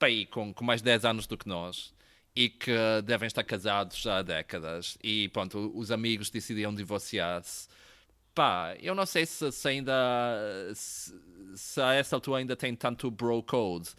aí 0.00 0.26
com, 0.26 0.52
com 0.54 0.64
mais 0.64 0.80
de 0.82 0.86
10 0.86 1.04
anos 1.04 1.26
do 1.28 1.38
que 1.38 1.48
nós 1.48 1.94
e 2.36 2.48
que 2.50 2.72
devem 3.04 3.26
estar 3.26 3.44
casados 3.44 3.98
já 3.98 4.18
há 4.18 4.22
décadas 4.22 4.98
e 5.02 5.28
pronto, 5.30 5.72
os 5.76 5.90
amigos 5.92 6.30
decidiram 6.30 6.74
divorciar-se. 6.74 7.68
Pá, 8.34 8.76
eu 8.80 8.94
não 8.94 9.06
sei 9.06 9.26
se, 9.26 9.52
se 9.52 9.68
ainda 9.68 9.92
se, 10.74 11.14
se 11.56 11.80
a 11.80 11.94
essa 11.94 12.16
altura 12.16 12.38
ainda 12.40 12.56
tem 12.56 12.74
tanto 12.76 13.10
bro 13.10 13.42
code. 13.42 13.90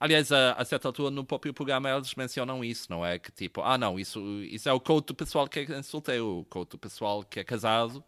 Aliás, 0.00 0.32
a, 0.32 0.54
a 0.54 0.64
certa 0.64 0.88
altura 0.88 1.10
no 1.10 1.24
próprio 1.24 1.52
programa 1.52 1.90
eles 1.90 2.14
mencionam 2.14 2.64
isso, 2.64 2.86
não 2.90 3.04
é? 3.04 3.18
Que 3.18 3.30
tipo, 3.30 3.60
ah 3.60 3.76
não, 3.76 4.00
isso, 4.00 4.20
isso 4.44 4.66
é 4.68 4.72
o 4.72 4.80
code 4.80 5.08
do 5.08 5.14
pessoal 5.14 5.46
que 5.46 5.60
é 5.60 5.82
solteiro, 5.82 6.40
o 6.40 6.44
code 6.46 6.70
do 6.70 6.78
pessoal 6.78 7.22
que 7.22 7.38
é 7.38 7.44
casado 7.44 8.02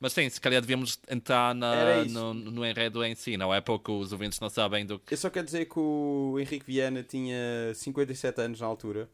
Mas 0.00 0.12
sim, 0.12 0.28
se 0.28 0.40
calhar 0.40 0.60
devíamos 0.60 0.98
entrar 1.08 1.54
na, 1.54 2.04
no, 2.04 2.34
no 2.34 2.66
enredo 2.66 3.04
em 3.04 3.14
si, 3.14 3.36
não 3.36 3.54
é? 3.54 3.60
Porque 3.60 3.90
os 3.90 4.12
ouvintes 4.12 4.40
não 4.40 4.50
sabem 4.50 4.84
do 4.84 4.98
que. 4.98 5.14
Eu 5.14 5.18
só 5.18 5.30
quero 5.30 5.46
dizer 5.46 5.66
que 5.66 5.78
o 5.78 6.36
Henrique 6.40 6.66
Viana 6.66 7.02
tinha 7.02 7.72
57 7.74 8.40
anos 8.40 8.60
na 8.60 8.66
altura 8.66 9.08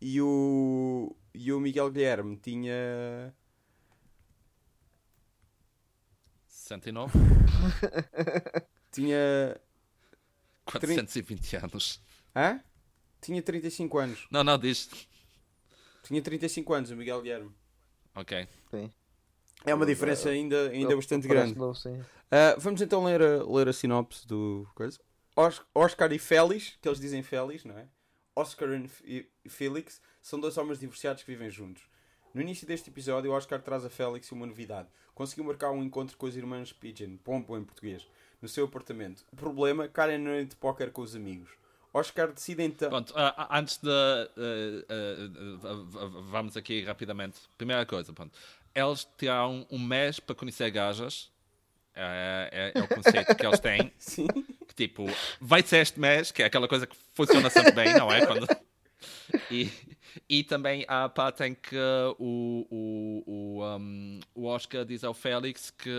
e 0.00 0.20
o, 0.20 1.14
e 1.34 1.52
o 1.52 1.60
Miguel 1.60 1.90
Guilherme 1.90 2.36
tinha. 2.36 3.34
69? 6.48 7.12
tinha. 8.92 9.60
420 10.66 11.56
anos. 11.56 12.00
Hã? 12.34 12.60
Tinha 13.20 13.40
35 13.42 13.98
anos. 13.98 14.26
Não, 14.30 14.44
não, 14.44 14.58
diz. 14.58 14.88
Tinha 16.02 16.20
35 16.22 16.72
anos 16.74 16.90
o 16.90 16.96
Miguel 16.96 17.22
Guilherme. 17.22 17.50
Ok. 18.14 18.46
Sim. 18.70 18.90
É 19.64 19.74
uma 19.74 19.86
diferença 19.86 20.28
ainda, 20.28 20.68
ainda 20.68 20.88
Ele 20.92 20.96
bastante 20.96 21.26
grande. 21.26 21.56
novo, 21.56 21.74
sim. 21.74 22.00
Ah, 22.30 22.54
vamos 22.58 22.80
então 22.80 23.04
ler 23.04 23.20
a, 23.22 23.42
ler 23.44 23.68
a 23.68 23.72
sinopse 23.72 24.26
do 24.26 24.68
coisa. 24.74 24.98
Os- 25.34 25.62
Oscar 25.74 26.12
e 26.12 26.18
Félix, 26.18 26.76
que 26.80 26.88
eles 26.88 27.00
dizem 27.00 27.22
Félix, 27.22 27.64
não 27.64 27.76
é? 27.76 27.88
Oscar 28.34 28.68
e 29.04 29.26
Félix 29.48 30.00
são 30.22 30.38
dois 30.38 30.56
homens 30.56 30.78
divorciados 30.78 31.22
que 31.22 31.30
vivem 31.30 31.50
juntos. 31.50 31.82
No 32.34 32.40
início 32.42 32.66
deste 32.66 32.90
episódio, 32.90 33.30
o 33.30 33.34
Oscar 33.34 33.60
traz 33.62 33.84
a 33.84 33.90
Félix 33.90 34.30
uma 34.30 34.46
novidade. 34.46 34.88
Conseguiu 35.14 35.44
marcar 35.44 35.70
um 35.70 35.82
encontro 35.82 36.16
com 36.18 36.26
as 36.26 36.36
irmãs 36.36 36.72
Pigeon, 36.72 37.16
pompo 37.16 37.56
em 37.56 37.64
português, 37.64 38.06
no 38.40 38.48
seu 38.48 38.64
apartamento. 38.66 39.24
O 39.32 39.36
problema, 39.36 39.88
cara 39.88 40.16
na 40.18 40.30
noite 40.30 40.50
de 40.50 40.56
póquer 40.56 40.90
com 40.92 41.02
os 41.02 41.14
amigos. 41.16 41.48
Oscar 41.92 42.30
decide 42.30 42.62
então... 42.62 42.90
Pronto, 42.90 43.12
ah, 43.16 43.34
ah, 43.38 43.58
antes 43.58 43.78
de. 43.78 43.88
ah, 43.88 44.28
v- 44.86 45.84
v- 45.84 46.22
vamos 46.30 46.56
aqui 46.56 46.82
rapidamente. 46.84 47.38
Primeira 47.56 47.86
coisa, 47.86 48.12
pronto. 48.12 48.36
Eles 48.74 49.08
tiraram 49.16 49.66
um 49.70 49.78
mês 49.78 50.20
para 50.20 50.34
conhecer 50.34 50.70
gajas. 50.70 51.30
É, 51.94 52.72
é- 52.74 52.78
é 52.78 52.82
o 52.82 52.88
conceito 52.88 53.34
que 53.34 53.46
eles 53.46 53.60
têm. 53.60 53.90
Sim. 53.98 54.26
Que 54.68 54.74
tipo, 54.74 55.06
vai 55.40 55.62
ser 55.62 55.78
este 55.78 55.98
mês, 55.98 56.30
que 56.30 56.42
é 56.42 56.46
aquela 56.46 56.68
coisa 56.68 56.86
que 56.86 56.94
funciona 57.14 57.48
sempre 57.48 57.72
bem, 57.72 57.94
não 57.94 58.12
é? 58.12 58.26
Quando... 58.26 58.46
E, 59.50 59.70
e 60.28 60.42
também 60.42 60.84
há 60.88 61.04
a 61.04 61.08
parte 61.08 61.44
em 61.44 61.54
que 61.54 61.76
o, 62.18 62.66
o, 62.70 63.22
o, 63.26 63.64
um, 63.76 64.20
o 64.34 64.46
Oscar 64.46 64.84
diz 64.84 65.04
ao 65.04 65.12
Félix 65.12 65.70
que 65.70 65.90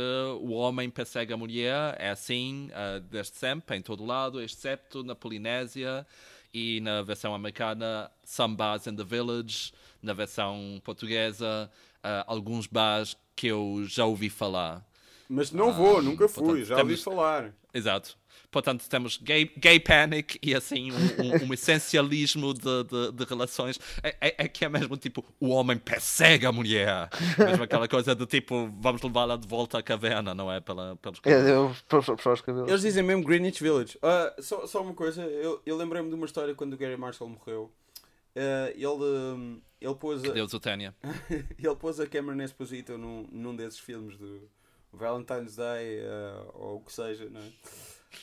o 0.41 0.51
homem 0.51 0.89
persegue 0.89 1.31
a 1.33 1.37
mulher, 1.37 1.95
é 1.99 2.09
assim 2.09 2.69
ah, 2.73 2.99
desde 2.99 3.37
sempre, 3.37 3.77
em 3.77 3.81
todo 3.81 4.03
lado, 4.05 4.41
excepto 4.41 5.03
na 5.03 5.13
Polinésia 5.15 6.05
e 6.53 6.79
na 6.81 7.03
versão 7.03 7.35
americana, 7.35 8.09
Some 8.25 8.55
Bars 8.55 8.87
in 8.87 8.95
the 8.95 9.03
Village, 9.03 9.71
na 10.01 10.13
versão 10.13 10.81
portuguesa, 10.83 11.69
ah, 12.03 12.23
alguns 12.27 12.65
bars 12.67 13.15
que 13.35 13.47
eu 13.47 13.83
já 13.87 14.05
ouvi 14.05 14.29
falar. 14.29 14.85
Mas 15.29 15.51
não 15.51 15.71
vou, 15.73 16.01
nunca 16.01 16.27
fui, 16.27 16.43
portanto, 16.43 16.65
já 16.65 16.75
ouvi 16.77 16.87
temos- 16.95 17.03
falar. 17.03 17.53
Exato. 17.73 18.17
Portanto, 18.49 18.87
temos 18.89 19.17
gay, 19.17 19.51
gay 19.57 19.79
panic 19.79 20.39
e 20.41 20.55
assim 20.55 20.91
um, 20.91 20.95
um- 20.95 21.47
um 21.49 21.53
essencialismo 21.53 22.53
de, 22.53 22.83
de, 22.83 23.11
de 23.11 23.23
relações. 23.25 23.79
É, 24.01 24.15
é- 24.21 24.35
é 24.45 24.47
que 24.47 24.63
é 24.65 24.69
mesmo 24.69 24.95
tipo 24.97 25.23
o 25.39 25.49
homem 25.49 25.77
persegue 25.77 26.45
a 26.45 26.51
mulher. 26.51 27.09
Mesmo 27.37 27.63
aquela 27.63 27.87
coisa 27.87 28.15
de 28.15 28.25
tipo 28.25 28.69
vamos 28.79 29.01
levá-la 29.01 29.35
de 29.37 29.47
volta 29.47 29.77
à 29.77 29.83
caverna, 29.83 30.33
não 30.33 30.51
é? 30.51 30.59
Pela, 30.59 30.95
pelos 30.97 31.19
É, 31.25 31.51
eu 31.51 31.75
puxo 31.89 32.15
puxo 32.15 32.31
os 32.33 32.41
cabelos. 32.41 32.69
Eles 32.69 32.81
dizem 32.81 33.03
mesmo 33.03 33.23
Greenwich 33.23 33.61
Village. 33.61 33.97
Ah, 34.01 34.33
só, 34.39 34.65
só 34.65 34.81
uma 34.81 34.93
coisa, 34.93 35.23
eu, 35.23 35.61
eu 35.65 35.75
lembrei-me 35.77 36.09
de 36.09 36.15
uma 36.15 36.25
história 36.25 36.53
quando 36.55 36.73
o 36.73 36.77
Gary 36.77 36.97
Marshall 36.97 37.29
morreu. 37.29 37.71
Ah, 38.35 38.71
ele, 38.75 38.85
hum, 38.87 39.61
ele, 39.81 39.95
pôs 39.95 40.23
a, 40.23 40.31
Deus 40.31 40.53
o 40.53 40.59
tenha. 40.59 40.95
ele 41.57 41.75
pôs 41.75 41.99
a 41.99 42.07
Cameron 42.07 42.41
Esposito 42.43 42.97
num, 42.97 43.27
num 43.31 43.55
desses 43.55 43.79
filmes 43.79 44.15
do 44.17 44.47
Valentine's 44.93 45.55
Day 45.55 46.01
ah, 46.05 46.45
ou 46.53 46.77
o 46.77 46.81
que 46.81 46.93
seja, 46.93 47.27
não 47.29 47.41
é? 47.41 47.43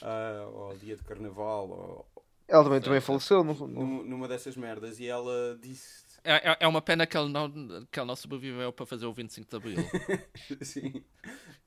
Ah, 0.02 0.46
ou 0.52 0.76
Dia 0.76 0.96
de 0.96 1.02
Carnaval, 1.04 1.68
ou 1.68 2.06
Ela 2.48 2.64
também, 2.64 2.80
também 2.80 3.00
faleceu. 3.00 3.42
No, 3.44 3.54
no... 3.54 3.66
num- 3.66 4.04
numa 4.04 4.28
dessas 4.28 4.56
merdas. 4.56 4.98
E 5.00 5.06
ela 5.06 5.58
disse. 5.60 6.04
É, 6.22 6.52
é- 6.52 6.56
é 6.60 6.66
uma 6.68 6.80
pena 6.80 7.06
que 7.06 7.16
ele, 7.18 7.28
não, 7.30 7.50
que 7.90 8.00
ele 8.00 8.06
não 8.06 8.16
sobreviveu 8.16 8.72
para 8.72 8.86
fazer 8.86 9.04
o 9.06 9.12
25 9.12 9.48
de 9.50 9.56
Abril. 9.56 9.76
Sim. 10.62 11.04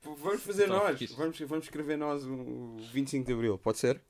Vamos 0.02 0.42
fazer 0.42 0.64
Então, 0.66 0.78
nós. 0.78 1.00
Vamos, 1.12 1.40
vamos 1.42 1.66
escrever 1.66 1.98
nós 1.98 2.24
o 2.26 2.78
25 2.92 3.26
de 3.28 3.34
Abril, 3.34 3.58
pode 3.58 3.78
ser? 3.78 4.02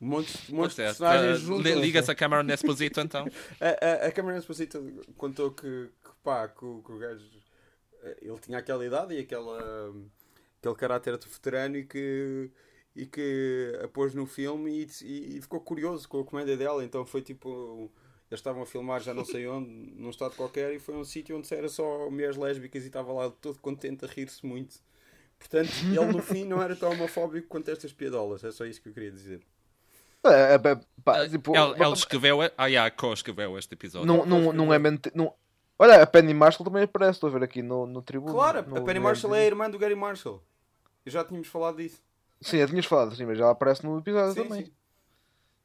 Um 0.00 0.06
monte, 0.08 0.30
um 0.36 0.40
Pode 0.40 0.52
monte 0.56 0.68
de 0.70 0.74
ser. 0.74 0.82
personagens 0.82 1.48
Uh, 1.48 1.58
Liga-se 1.80 2.10
a 2.10 2.14
Cameron 2.14 2.52
Esposito 2.52 3.00
então. 3.00 3.24
A, 3.60 4.04
a, 4.04 4.08
a 4.08 4.12
Cameron 4.12 4.36
Esposito 4.38 4.82
contou 5.16 5.52
que, 5.52 5.62
que 6.04 6.10
pá, 6.24 6.48
que, 6.48 6.64
o- 6.64 6.82
que 6.84 6.90
o 6.92 6.98
gajo 6.98 7.24
eh, 8.02 8.16
ele 8.20 8.38
tinha 8.40 8.58
aquela 8.58 8.84
idade 8.84 9.14
e 9.14 9.20
aquela, 9.20 9.90
hum, 9.90 10.08
aquele 10.58 10.74
caráter 10.74 11.16
de 11.16 11.28
veterano 11.28 11.76
e 11.76 11.84
que, 11.86 12.50
e 12.94 13.06
que 13.06 13.78
a 13.82 13.88
pôs 13.88 14.14
no 14.14 14.26
filme 14.26 14.70
e, 14.70 15.04
e- 15.04 15.38
e 15.38 15.40
ficou 15.42 15.60
curioso 15.60 16.08
com 16.08 16.20
a 16.20 16.24
comédia 16.24 16.56
dela. 16.56 16.84
Então 16.84 17.04
foi 17.06 17.22
tipo. 17.22 17.90
Eles 18.30 18.40
estavam 18.40 18.62
a 18.62 18.66
filmar 18.66 18.98
já 19.02 19.12
não 19.12 19.26
sei 19.26 19.46
onde, 19.46 19.68
num 19.68 20.08
estado 20.08 20.34
qualquer, 20.34 20.72
e 20.72 20.78
foi 20.78 20.94
um 20.96 21.04
sítio 21.04 21.36
onde 21.36 21.52
era 21.54 21.68
só 21.68 22.08
mulheres 22.08 22.34
lésbicas 22.38 22.82
e 22.82 22.86
estava 22.86 23.12
lá 23.12 23.28
todo 23.30 23.58
contente 23.60 24.06
a 24.06 24.08
rir-se 24.08 24.46
muito. 24.46 24.76
Portanto, 25.38 25.68
ele 25.84 26.12
no 26.12 26.22
fim 26.22 26.44
não 26.46 26.62
era 26.62 26.74
tão 26.74 26.90
homofóbico 26.92 27.46
quanto 27.48 27.70
estas 27.70 27.92
piadolas. 27.92 28.42
É 28.42 28.50
só 28.50 28.64
isso 28.64 28.80
que 28.80 28.88
eu 28.88 28.92
queria 28.94 29.10
dizer. 29.10 29.42
É, 30.24 30.52
é, 30.52 30.54
é, 30.54 30.80
pá, 31.04 31.28
tipo, 31.28 31.52
ele, 31.54 31.92
escreveu. 31.92 32.38
Ah, 32.56 32.66
yeah, 32.68 32.90
co-escreveu 32.90 33.58
este 33.58 33.74
episódio. 33.74 34.06
não, 34.06 34.24
não, 34.24 34.50
não 34.52 34.72
é 34.72 34.78
mentira. 34.78 35.14
Não... 35.14 35.34
Olha, 35.78 36.00
a 36.00 36.06
Penny 36.06 36.32
Marshall 36.32 36.64
também 36.64 36.84
aparece, 36.84 37.12
estou 37.16 37.28
a 37.28 37.32
ver 37.32 37.42
aqui 37.42 37.60
no, 37.60 37.86
no 37.86 38.00
tribuno. 38.00 38.32
Claro, 38.32 38.66
no- 38.66 38.76
a 38.78 38.80
Penny 38.82 38.98
no- 39.00 39.04
Marshall 39.04 39.34
é 39.34 39.40
a 39.40 39.44
irmã 39.46 39.68
do 39.68 39.78
Gary 39.78 39.96
Marshall. 39.96 40.42
Já 41.04 41.22
tínhamos 41.24 41.48
falado 41.48 41.78
disso. 41.78 42.00
Sim, 42.42 42.58
já 42.58 42.66
tinhas 42.66 42.86
falado, 42.86 43.14
sim, 43.14 43.24
mas 43.24 43.38
ela 43.38 43.50
aparece 43.52 43.84
no 43.84 43.98
episódio 43.98 44.34
Sim, 44.34 44.48
também. 44.48 44.64
sim. 44.66 44.72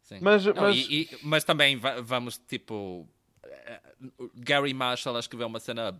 Sim. 0.03 0.19
Mas- 0.21 0.45
Não, 0.45 0.53
mas- 0.55 0.75
e- 0.77 1.01
e- 1.01 1.09
mas 1.23 1.43
também 1.43 1.77
va- 1.77 2.01
vamos, 2.01 2.37
tipo. 2.37 3.07
eh, 3.43 3.81
Gary 4.35 4.73
Marshall 4.73 5.17
escreveu 5.19 5.47
uma 5.47 5.59
cena 5.59 5.99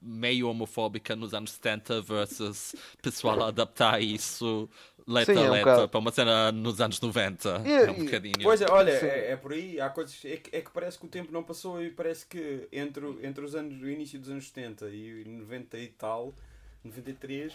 meio 0.00 0.48
homofóbica 0.48 1.14
nos 1.14 1.34
anos 1.34 1.52
70 1.52 2.00
versus 2.00 2.74
pessoal 3.02 3.42
a 3.42 3.48
adaptar 3.48 4.00
isso 4.00 4.70
letra 5.06 5.38
a 5.38 5.42
é 5.42 5.48
um 5.48 5.52
letra 5.52 5.70
bocado. 5.72 5.88
para 5.90 6.00
uma 6.00 6.10
cena 6.12 6.50
nos 6.52 6.80
anos 6.80 6.98
90. 6.98 7.60
E- 7.66 7.70
é 7.72 7.90
um 7.90 7.94
e- 7.96 8.04
bocadinho. 8.04 8.34
Pois 8.42 8.62
é, 8.62 8.66
olha, 8.70 8.90
é, 8.90 9.32
é 9.32 9.36
por 9.36 9.52
aí. 9.52 9.78
Há 9.78 9.90
coisas. 9.90 10.18
É 10.24 10.36
que, 10.38 10.56
é 10.56 10.62
que 10.62 10.70
parece 10.70 10.98
que 10.98 11.04
o 11.04 11.08
tempo 11.08 11.30
não 11.30 11.42
passou 11.42 11.82
e 11.82 11.90
parece 11.90 12.24
que 12.26 12.66
entre, 12.72 13.04
entre 13.22 13.44
os 13.44 13.54
anos, 13.54 13.82
o 13.82 13.86
início 13.88 14.18
dos 14.18 14.30
anos 14.30 14.46
70 14.46 14.88
e 14.88 15.24
90 15.26 15.76
e 15.76 15.88
tal, 15.88 16.34
93, 16.82 17.52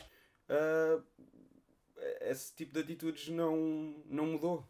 ah, 0.50 1.00
esse 2.22 2.54
tipo 2.56 2.74
de 2.74 2.80
atitudes 2.80 3.28
não, 3.30 3.96
não 4.06 4.26
mudou. 4.28 4.66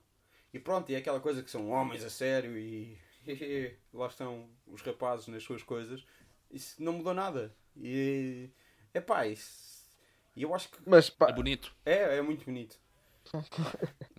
E 0.54 0.60
pronto, 0.60 0.90
e 0.92 0.96
é 0.96 0.98
aquela 1.00 1.20
coisa 1.20 1.44
que 1.44 1.52
são 1.52 1.70
homens 1.70 2.04
a 2.04 2.10
sério 2.10 2.58
e 2.58 2.98
lá 3.94 4.08
estão 4.08 4.50
os 4.66 4.82
rapazes 4.82 5.28
nas 5.28 5.44
suas 5.44 5.62
coisas. 5.64 6.06
Isso 6.50 6.82
não 6.82 6.94
mudou 6.94 7.14
nada. 7.14 7.54
E 7.76 8.50
é 8.94 9.02
pá, 9.02 9.28
isso. 9.28 9.86
E 10.36 10.44
eu 10.44 10.54
acho 10.56 10.70
que 10.70 10.78
Mas 10.86 11.10
pá, 11.10 11.30
É 11.30 11.34
bonito. 11.34 11.74
é, 11.86 12.18
é 12.18 12.22
muito 12.22 12.46
bonito. 12.46 12.80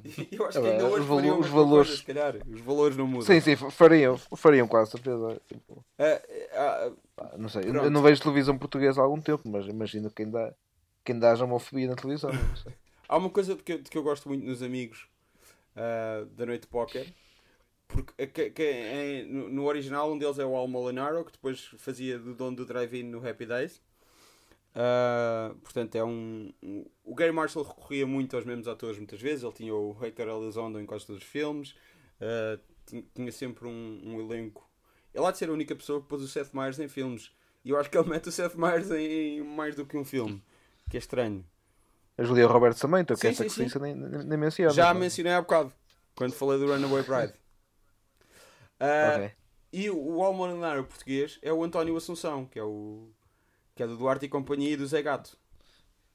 E 0.04 0.28
eu 0.36 0.46
acho 0.46 0.58
É 0.58 0.60
que 0.62 0.68
ainda 0.68 0.84
hoje 0.86 1.00
os 1.00 1.06
valo- 1.06 1.38
os 1.40 1.48
valores- 1.48 1.88
coisa, 1.88 2.00
se 2.02 2.04
calhar. 2.06 2.36
Os 2.46 2.60
valores 2.60 2.96
não 2.96 3.06
mudam. 3.06 3.22
sim, 3.26 3.40
sim, 3.40 3.56
fariam, 3.70 4.18
fariam 4.18 4.68
quase 4.68 4.90
certeza. 4.90 5.40
Tipo, 5.48 5.82
Ah, 5.98 6.22
ah, 6.52 6.92
pá, 7.16 7.32
não 7.38 7.48
sei, 7.48 7.62
eu- 7.62 7.70
Pronto. 7.72 7.84
eu 7.86 7.90
não 7.90 8.02
vejo 8.02 8.20
televisão 8.22 8.58
portuguesa 8.58 9.00
há 9.00 9.04
algum 9.04 9.20
tempo, 9.20 9.48
mas 9.48 9.66
imagino 9.66 10.10
que 10.10 10.22
ainda, 10.24 10.54
que 11.04 11.12
ainda 11.12 11.32
haja 11.32 11.44
homofobia 11.44 11.88
na 11.88 11.96
televisão. 11.96 12.30
Há 13.08 13.16
uma 13.16 13.30
coisa 13.30 13.54
de 13.56 13.62
que, 13.62 13.72
eu- 13.72 13.78
de 13.82 13.90
que 13.90 13.96
eu 13.98 14.02
gosto 14.02 14.28
muito 14.28 14.44
nos 14.44 14.62
amigos 14.62 15.08
ah, 15.76 16.26
da 16.32 16.44
noite 16.46 16.62
de 16.62 16.68
póquer. 16.68 17.12
Porque 17.88 18.26
que- 18.26 18.50
que 18.50 18.62
é- 18.62 19.24
no, 19.26 19.48
no 19.48 19.64
original 19.66 20.12
um 20.12 20.18
deles 20.18 20.38
é 20.38 20.44
o 20.44 20.54
Al 20.54 20.68
Molinaro, 20.68 21.24
que 21.24 21.32
depois 21.32 21.64
fazia 21.78 22.18
do 22.18 22.34
dono 22.34 22.56
do 22.56 22.66
drive-in 22.66 23.04
no 23.04 23.26
Happy 23.26 23.46
Days. 23.46 23.80
Ah, 24.74 25.54
portanto, 25.62 25.94
é 25.96 26.04
um, 26.04 26.52
um- 26.62 26.84
O 27.04 27.14
Gary 27.14 27.32
Marshall 27.32 27.64
recorria 27.64 28.06
muito 28.06 28.36
aos 28.36 28.44
mesmos 28.44 28.68
atores 28.68 28.98
muitas 28.98 29.20
vezes. 29.20 29.42
Ele 29.42 29.52
tinha 29.52 29.74
o 29.74 29.96
Hector 30.04 30.28
Elizondo 30.28 30.78
em 30.80 30.86
quase 30.86 31.06
todos 31.06 31.22
os 31.22 31.28
filmes. 31.28 31.74
Ah, 32.20 32.58
tin- 32.86 33.04
tinha 33.14 33.32
sempre 33.32 33.66
um, 33.66 34.00
um 34.04 34.20
elenco. 34.20 34.68
Ele 35.14 35.24
há 35.24 35.30
de 35.30 35.38
ser 35.38 35.48
a 35.48 35.52
única 35.52 35.74
pessoa 35.74 36.00
que 36.02 36.06
pôs 36.08 36.22
o 36.22 36.28
Seth 36.28 36.52
Meyers 36.52 36.78
em 36.78 36.88
filmes. 36.88 37.32
E 37.64 37.70
eu 37.70 37.78
acho 37.78 37.90
que 37.90 37.96
ele 37.98 38.08
mete 38.08 38.28
o 38.28 38.32
Seth 38.32 38.54
Meyers 38.54 38.90
em, 38.90 39.38
em 39.38 39.42
mais 39.42 39.74
do 39.74 39.84
que 39.86 39.96
um 39.96 40.04
filme. 40.04 40.42
Que 40.90 40.96
é 40.96 41.00
estranho. 41.00 41.44
A 42.18 42.24
Julia 42.24 42.46
Roberts 42.46 42.80
também, 42.80 43.02
então 43.02 43.16
que 43.16 43.28
essa 43.28 43.48
sim, 43.48 43.64
que 43.64 43.70
sim. 43.70 43.78
nem, 43.78 43.94
nem, 43.94 44.36
menciona. 44.38 44.72
Já 44.74 44.92
não. 44.92 45.00
mencionei 45.00 45.32
há 45.32 45.40
bocado, 45.40 45.72
quando 46.16 46.32
falei 46.32 46.58
do 46.58 46.66
Runaway 46.66 47.02
Bride. 47.04 47.32
Ah, 48.80 49.14
Ok. 49.16 49.32
E 49.72 49.90
o, 49.90 49.98
o 49.98 50.22
almonanário 50.22 50.84
português 50.84 51.38
é 51.42 51.52
o 51.52 51.64
António 51.64 51.96
Assunção, 51.96 52.46
que 52.46 52.58
é 52.58 52.62
o 52.62 53.08
que 53.74 53.82
é 53.82 53.86
do 53.86 53.96
Duarte 53.96 54.24
e 54.26 54.28
Companhia 54.28 54.72
e 54.72 54.76
do 54.76 54.86
Zé 54.86 55.02
Gato. 55.02 55.36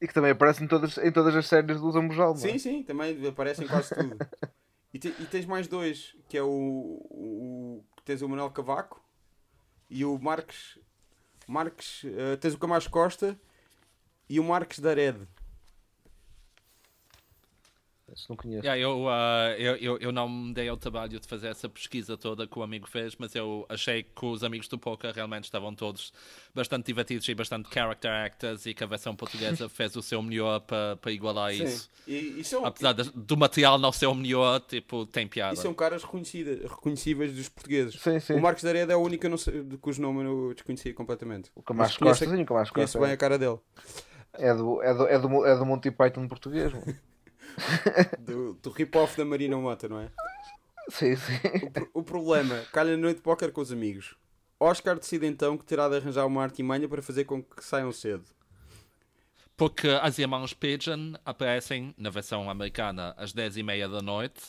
E 0.02 0.08
que 0.08 0.14
também 0.14 0.32
aparece 0.32 0.64
em 0.64 0.68
todas, 0.68 0.98
em 0.98 1.12
todas 1.12 1.36
as 1.36 1.46
séries 1.48 1.80
do 1.80 1.92
Zambujal, 1.92 2.34
é? 2.34 2.38
Sim, 2.38 2.58
sim, 2.58 2.84
também 2.84 3.26
aparecem 3.28 3.68
quase 3.68 3.94
tudo. 3.94 4.18
E, 4.94 5.00
te- 5.00 5.16
e 5.20 5.26
tens 5.26 5.46
mais 5.46 5.68
dois, 5.68 6.16
que 6.30 6.38
é 6.38 6.44
o, 6.44 6.48
o 6.50 7.84
tens 8.06 8.22
o 8.22 8.30
Manuel 8.30 8.50
Cavaco 8.52 9.04
e 9.90 10.04
o 10.06 10.18
Marques 10.20 10.80
Marques, 11.48 12.04
eh, 12.06 12.36
tens 12.38 12.54
o 12.54 12.58
Camacho 12.60 12.90
Costa 12.90 13.40
e 14.30 14.40
o 14.40 14.44
Marcos 14.44 14.80
da 14.80 14.92
Isso 18.16 18.26
não 18.30 18.36
conheço. 18.38 18.66
Yeah, 18.66 18.80
eu, 18.80 19.06
uh, 19.06 19.56
eu, 19.58 19.76
eu, 19.78 19.98
eu 20.00 20.12
não 20.12 20.30
me 20.30 20.54
dei 20.54 20.68
ao 20.70 20.78
trabalho 20.78 21.20
de 21.20 21.28
fazer 21.28 21.48
essa 21.48 21.68
pesquisa 21.68 22.16
toda 22.18 22.46
que 22.48 22.58
o 22.58 22.64
amigo 22.64 22.88
fez, 22.88 23.16
mas 23.18 23.34
eu 23.36 23.66
achei 23.70 24.04
que 24.04 24.26
os 24.26 24.44
amigos 24.44 24.68
do 24.68 24.78
Poker 24.78 25.14
realmente 25.14 25.46
estavam 25.46 25.74
todos 25.74 26.14
bastante 26.54 26.86
divertidos 26.86 27.28
e 27.28 27.34
bastante 27.34 27.70
character 27.74 28.12
actors 28.12 28.66
e 28.66 28.74
que 28.74 28.84
a 28.84 28.88
versão 28.88 29.16
portuguesa 29.16 29.68
fez 29.70 29.96
o 29.96 30.02
seu 30.02 30.22
melhor 30.22 30.60
para, 30.62 30.96
para 30.98 31.12
igualar 31.12 31.54
Sim. 31.54 31.64
isso. 31.64 31.90
E, 32.08 32.40
e 32.40 32.44
são, 32.44 32.66
Apesar 32.66 32.94
de- 32.94 33.10
do 33.16 33.36
material 33.36 33.78
não 33.78 33.92
ser 33.92 34.06
o 34.08 34.14
melhor, 34.16 34.60
tipo, 34.62 35.06
tem 35.06 35.28
piada. 35.28 35.54
e 35.54 35.58
são 35.58 35.74
caras 35.74 36.04
reconhecidas, 36.04 36.60
reconhecíveis 36.70 37.34
dos 37.34 37.50
portugueses. 37.50 38.00
Sim, 38.02 38.20
sim. 38.20 38.34
O 38.34 38.42
Marcos 38.42 38.64
da 38.64 38.72
Red 38.72 38.92
é 38.92 38.96
o 38.96 39.00
único 39.00 39.22
que 39.22 39.28
eu 39.28 39.32
não 39.32 39.38
sei, 39.38 39.64
de 39.64 39.78
cujo 39.78 40.02
nome 40.02 40.24
eu 40.24 40.54
desconhecia 40.54 40.94
completamente. 40.94 41.50
O 41.56 41.62
Camacho 41.64 41.98
conheço- 42.00 42.20
Costa, 42.22 42.36
sim, 42.38 42.42
o 42.44 42.46
Camacho 42.46 42.74
Conheço 42.74 42.94
Costa. 42.98 43.06
bem 43.08 43.14
a 43.14 43.18
cara 43.18 43.38
dele. 43.38 43.58
É 44.34 44.54
do, 44.54 44.82
é, 44.82 44.94
do, 44.94 45.08
é, 45.08 45.20
do, 45.20 45.46
é 45.46 45.56
do 45.58 45.66
Monty 45.66 45.92
Python 45.92 46.28
português. 46.28 46.72
mano. 46.74 46.86
Do, 48.20 48.54
do 48.56 48.70
rip-off 48.72 49.18
da 49.18 49.26
Marina 49.26 49.58
Mota, 49.58 49.88
não 49.88 50.00
é? 50.00 50.10
sim, 50.90 51.16
sim. 51.16 51.34
O, 51.94 52.00
o 52.00 52.04
problema, 52.04 52.60
calha 52.72 52.92
na 52.92 52.98
noite 52.98 53.18
de 53.18 53.24
póquer 53.24 53.52
com 53.52 53.62
os 53.62 53.72
amigos. 53.72 54.16
Oscar 54.60 54.98
decide 54.98 55.26
então 55.28 55.58
que 55.58 55.66
terá 55.66 55.90
de 55.90 55.98
arranjar 55.98 56.26
uma 56.26 56.42
artimanha 56.42 56.88
para 56.88 57.02
fazer 57.02 57.26
com 57.26 57.44
que 57.44 57.64
saiam 57.64 57.92
cedo. 57.92 58.24
Porque 59.56 59.88
as 60.02 60.18
irmãos 60.18 60.54
Pigeon 60.54 61.14
aparecem 61.26 61.94
na 61.98 62.10
versão 62.10 62.50
americana 62.50 63.14
às 63.18 63.34
10h30 63.34 63.90
da 63.92 64.02
noite. 64.02 64.42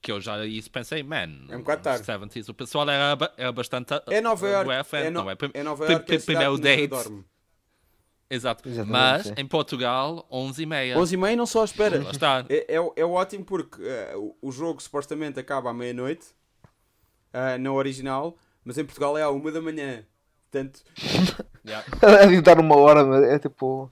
Que 0.00 0.12
eu 0.12 0.20
já 0.20 0.44
isso 0.46 0.70
pensei, 0.70 1.02
man, 1.02 1.46
É 1.48 1.56
um 1.56 1.60
bocado 1.60 1.82
tarde. 1.82 1.98
nos 2.06 2.32
70s, 2.34 2.48
o 2.48 2.54
pessoal 2.54 2.88
era, 2.88 3.16
era 3.36 3.50
bastante. 3.52 3.92
É 4.06 4.20
Nova 4.20 4.48
York. 4.48 4.70
É, 4.92 5.10
no, 5.10 5.24
não 5.24 5.30
é? 5.30 5.36
É 5.52 5.62
Nova 5.62 5.84
York, 5.90 6.14
é 6.14 6.18
primeiro 6.18 6.58
date. 6.58 6.86
dorme. 6.86 7.24
Exato. 8.28 8.68
Exatamente, 8.68 8.90
Mas 8.92 9.26
sim. 9.26 9.34
em 9.36 9.46
Portugal, 9.46 10.26
11h30. 10.30 10.96
11 10.96 11.14
e 11.14 11.16
meia 11.16 11.36
não 11.36 11.46
só 11.46 11.64
espera. 11.64 12.02
Lá 12.02 12.10
está. 12.10 12.44
É, 12.48 12.74
é, 12.76 12.92
é 12.96 13.04
ótimo 13.04 13.44
porque 13.44 13.80
eh, 13.82 14.14
o- 14.42 14.50
jogo 14.50 14.82
supostamente 14.82 15.38
acaba 15.38 15.70
à 15.70 15.74
meia-noite 15.74 16.26
na 17.60 17.72
original, 17.72 18.36
mas 18.64 18.78
em 18.78 18.84
Portugal 18.84 19.16
é 19.18 19.22
à 19.22 19.30
uma 19.30 19.52
da 19.52 19.60
manhã. 19.60 20.04
Portanto, 20.50 20.82
Yeah. 21.66 21.84
A 22.02 22.24
editar 22.32 22.58
uma 22.60 22.76
hora, 22.76 23.04
mas 23.04 23.24
é 23.24 23.38
tipo. 23.40 23.90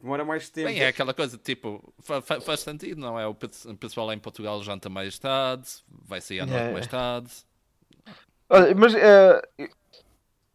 demora 0.00 0.24
mais 0.24 0.48
tempo. 0.48 0.68
Bem, 0.68 0.80
é 0.80 0.88
aquela 0.88 1.12
coisa, 1.12 1.36
tipo, 1.38 1.92
fa- 2.00 2.22
fa- 2.22 2.40
faz 2.40 2.60
sentido, 2.60 2.98
não 3.00 3.20
é? 3.20 3.26
O 3.26 3.34
pe- 3.34 3.50
o 3.66 3.76
pessoal 3.76 4.10
em 4.12 4.18
Portugal 4.18 4.62
janta 4.62 4.88
mais 4.88 5.18
tarde, 5.18 5.68
vai 5.88 6.20
sair 6.22 6.40
à 6.40 6.46
noite 6.46 6.54
Yeah. 6.56 6.72
mais 6.72 6.86
tarde. 6.86 7.30
Olha, 8.48 8.74
mas 8.74 8.94
é, 8.94 9.42
é- 9.58 9.68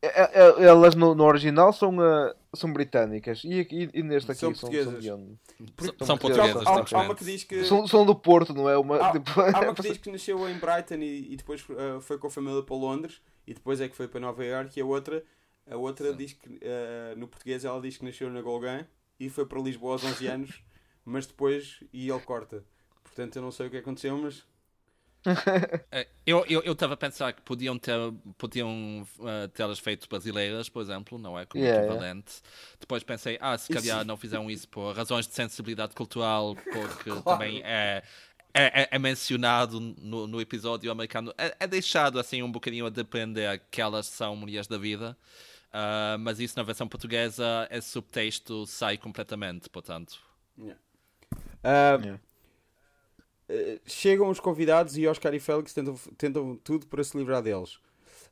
é- 0.02 0.64
elas 0.66 0.96
no, 0.96 1.14
no 1.16 1.24
original 1.24 1.72
são, 1.72 1.96
eh, 2.04 2.36
são 2.56 2.72
britânicas 2.74 3.44
e, 3.44 3.60
aqui, 3.60 3.90
e 3.94 4.04
neste 4.04 4.32
aqui 4.32 4.40
São 4.40 4.54
são, 4.54 4.70
são, 4.70 4.70
portuguesas. 4.70 5.04
de 5.04 5.12
onde? 5.12 5.38
São, 5.80 5.94
São 5.98 6.08
são 6.08 6.18
portuguesas, 6.18 6.54
portuguesas, 6.64 6.94
há, 6.94 6.98
há- 7.00 7.02
uma 7.04 7.16
que 7.16 7.26
diz 7.26 7.44
que. 7.44 7.64
São, 7.66 7.88
são 7.88 8.06
do 8.06 8.16
Porto, 8.16 8.54
não 8.54 8.70
é? 8.70 8.78
Uma, 8.78 8.98
Há, 8.98 9.12
tipo, 9.20 9.40
há 9.40 9.60
uma 9.62 9.74
que 9.76 9.82
diz 9.82 9.98
que 9.98 10.12
nasceu 10.12 10.48
em 10.50 10.58
Brighton 10.58 10.96
e, 10.96 11.34
e 11.34 11.36
depois 11.36 11.66
eh, 11.70 12.00
foi 12.02 12.18
com 12.18 12.28
a 12.28 12.32
família 12.32 12.62
para 12.64 12.76
Londres 12.76 13.22
e 13.46 13.54
depois 13.54 13.80
é 13.82 13.88
que 13.88 13.96
foi 13.96 14.08
para 14.08 14.20
Nova 14.20 14.44
York 14.44 14.78
e 14.78 14.82
a 14.82 14.86
outra, 14.86 15.24
a 15.70 15.76
outra 15.76 16.14
diz 16.14 16.34
que 16.34 16.58
eh, 16.62 17.14
no 17.18 17.28
português 17.28 17.64
ela 17.66 17.82
diz 17.82 17.98
que 17.98 18.06
nasceu 18.06 18.30
na 18.30 18.42
Golgã 18.42 18.86
e 19.20 19.30
foi 19.30 19.46
para 19.46 19.60
Lisboa 19.62 19.94
aos 19.94 20.04
11 20.04 20.28
anos, 20.28 20.64
mas 21.04 21.26
depois 21.26 21.84
e 21.94 22.10
ele 22.10 22.20
corta. 22.22 22.64
Portanto, 23.04 23.36
eu 23.38 23.42
não 23.42 23.52
sei 23.52 23.68
o 23.68 23.70
que 23.70 23.78
aconteceu, 23.78 24.18
mas 24.18 24.44
Eu 26.26 26.46
eu 26.48 26.74
estava 26.74 26.94
a 26.96 26.98
pensar 26.98 27.34
que 27.34 27.42
podiam 27.42 27.78
ter 27.78 27.96
podiam 28.38 29.08
uh, 29.20 29.48
tê-las 29.54 29.80
feito 29.80 30.08
brasileiras, 30.10 30.68
por 30.70 30.82
exemplo, 30.82 31.18
não 31.18 31.38
é? 31.38 31.46
Como 31.46 31.64
Yeah, 31.64 31.84
equivalente. 31.86 32.42
Depois 32.80 33.04
pensei, 33.04 33.38
ah, 33.42 33.58
se 33.58 33.70
calhar 33.70 34.00
Isso- 34.00 34.08
não 34.08 34.18
fizeram 34.18 34.50
isso 34.50 34.68
por 34.68 34.96
razões 34.96 35.28
de 35.28 35.34
sensibilidade 35.34 35.94
cultural, 35.96 36.56
porque 36.56 37.10
também 37.24 37.62
é. 37.64 38.04
É, 38.58 38.84
é- 38.84 38.88
é 38.92 39.00
mencionado 39.00 39.82
no, 39.82 40.26
no 40.28 40.40
episódio 40.40 40.90
americano, 40.90 41.34
é, 41.38 41.54
é 41.60 41.68
deixado 41.68 42.18
assim 42.18 42.42
um 42.42 42.50
bocadinho 42.50 42.86
a 42.86 42.90
depender 42.90 43.62
que 43.70 43.82
elas 43.82 44.06
são 44.06 44.34
mulheres 44.38 44.66
da 44.66 44.78
vida, 44.78 45.18
Ah, 45.74 46.16
mas 46.20 46.40
isso 46.40 46.58
na 46.58 46.64
versão 46.64 46.88
portuguesa, 46.88 47.68
esse 47.70 47.90
subtexto 47.90 48.66
sai 48.66 48.98
completamente, 48.98 49.70
portanto. 49.70 50.18
Ah, 51.64 51.98
Yeah. 52.02 52.20
Eh, 53.50 53.80
chegam 53.86 54.30
os 54.30 54.40
convidados 54.40 54.98
e 54.98 55.08
Oscar 55.08 55.34
e 55.34 55.40
Félix 55.40 55.74
tentam, 55.74 55.96
tentam 56.18 56.56
tudo 56.64 56.88
para 56.88 57.04
se 57.04 57.18
livrar 57.18 57.42
deles. 57.42 57.78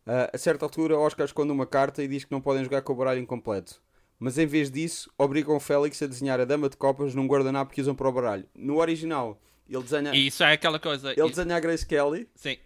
Ah, 0.06 0.30
a 0.34 0.38
certa 0.38 0.66
altura, 0.66 0.98
Oscar 0.98 1.26
esconde 1.26 1.52
uma 1.52 1.66
carta 1.66 2.04
e 2.04 2.08
diz 2.08 2.24
que 2.26 2.32
não 2.32 2.42
podem 2.42 2.64
jogar 2.64 2.82
com 2.82 2.94
o 2.94 2.96
baralho 2.96 3.20
incompleto. 3.22 3.82
Mas 4.20 4.38
em 4.38 4.46
vez 4.46 4.70
disso, 4.72 5.12
obrigam 5.18 5.56
o 5.56 5.60
Félix 5.60 6.02
a 6.02 6.08
desenhar 6.08 6.40
a 6.40 6.46
dama 6.46 6.70
de 6.70 6.78
copas 6.78 7.14
num 7.16 7.28
guardanapo 7.28 7.74
que 7.74 7.82
usam 7.82 7.96
para 7.96 8.08
o 8.08 8.12
baralho. 8.12 8.46
No 8.56 8.78
original, 8.80 9.42
ele 9.70 9.82
desenha, 9.84 10.14
E 10.16 10.28
isso 10.28 10.44
é 10.44 10.54
aquela 10.54 10.80
coisa. 10.80 11.12
ele 11.12 11.22
e- 11.22 11.30
desenha 11.30 11.56
a 11.56 11.60
Grace 11.60 11.86
Kelly 11.86 12.28
sim. 12.36 12.58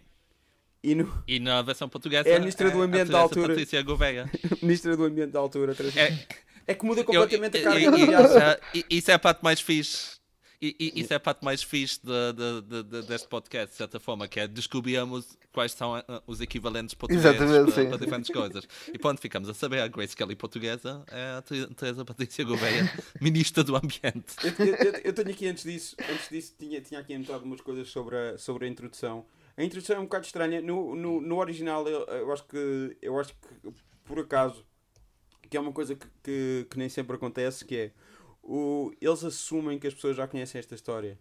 e 0.82 0.94
no 0.94 1.22
E 1.26 1.40
na 1.40 1.60
versão 1.62 1.88
portuguesa 1.88 2.28
É 2.28 2.36
a 2.36 2.38
ministra 2.38 2.70
do 2.70 2.80
Ambiente 2.82 3.10
da 3.10 3.18
altura. 3.20 3.48
Patrícia 3.48 3.82
Gouveia. 3.82 4.30
Ministra 4.62 4.96
do 4.96 5.04
Ambiente 5.04 5.30
da 5.32 5.40
altura. 5.40 5.74
É, 5.96 6.26
É 6.66 6.74
que 6.74 6.84
muda 6.84 7.00
Eu- 7.00 7.04
completamente 7.04 7.56
e- 7.56 7.60
a 7.60 7.62
cara 7.64 7.80
e- 7.80 7.90
de 7.90 8.00
e- 8.02 8.06
viagem. 8.06 8.36
e- 8.74 8.84
e- 8.90 8.98
Isso 8.98 9.10
é 9.10 9.14
a 9.14 9.18
parte 9.18 9.42
mais 9.42 9.60
fixe. 9.60 10.17
E, 10.60 10.74
e- 10.78 11.00
isso 11.00 11.12
é 11.12 11.16
a 11.16 11.20
parte 11.20 11.44
mais 11.44 11.62
fixe 11.62 12.00
de, 12.02 12.32
de- 12.32 12.62
de- 12.62 12.82
de- 12.82 13.06
deste 13.06 13.28
podcast, 13.28 13.70
de 13.70 13.76
certa 13.76 14.00
forma, 14.00 14.26
que 14.26 14.40
é 14.40 14.48
descobrirmos 14.48 15.38
quais 15.52 15.70
são 15.72 15.94
ah, 15.94 16.22
os 16.26 16.40
equivalentes 16.40 16.94
portugueses 16.94 17.36
para, 17.72 17.86
para 17.88 17.96
diferentes 17.98 18.30
coisas. 18.32 18.66
E 18.92 18.98
pronto, 18.98 19.20
ficamos 19.20 19.48
a 19.48 19.54
saber, 19.54 19.80
a 19.80 19.86
Grace 19.88 20.16
Kelly 20.16 20.34
portuguesa 20.34 21.04
é 21.12 21.36
a 21.38 21.42
Ter- 21.42 21.72
Teresa 21.74 22.04
Patrícia 22.04 22.44
Gouveia, 22.44 22.90
Ministra 23.20 23.62
do 23.62 23.76
Ambiente. 23.76 24.34
Eu, 24.42 24.66
eu- 24.66 24.74
eu- 24.74 25.00
eu 25.04 25.12
tenho 25.12 25.30
aqui 25.30 25.46
antes 25.46 25.62
disso, 25.62 25.94
antes 26.10 26.28
disso 26.28 26.54
tinha, 26.58 26.80
tinha 26.80 26.98
aqui 26.98 27.14
anotado 27.14 27.44
umas 27.44 27.60
coisas 27.60 27.88
sobre 27.88 28.16
a, 28.16 28.36
sobre 28.36 28.66
a 28.66 28.68
introdução. 28.68 29.26
A 29.56 29.62
introdução 29.62 29.96
é 29.96 30.00
um 30.00 30.04
bocado 30.04 30.26
estranha. 30.26 30.60
No, 30.60 30.94
no, 30.96 31.20
no 31.20 31.36
original 31.38 31.86
eu, 31.88 32.04
eu 32.06 32.32
acho 32.32 32.44
que 32.46 32.96
eu 33.00 33.18
acho 33.18 33.32
que 33.34 33.72
por 34.04 34.18
acaso 34.18 34.64
que 35.48 35.56
é 35.56 35.60
uma 35.60 35.72
coisa 35.72 35.94
que, 35.94 36.06
que, 36.22 36.66
que 36.70 36.78
nem 36.78 36.88
sempre 36.88 37.16
acontece, 37.16 37.64
que 37.64 37.76
é 37.76 37.92
o, 38.48 38.92
eles 39.00 39.22
assumem 39.24 39.78
que 39.78 39.86
as 39.86 39.94
pessoas 39.94 40.16
já 40.16 40.26
conhecem 40.26 40.58
esta 40.58 40.74
história. 40.74 41.18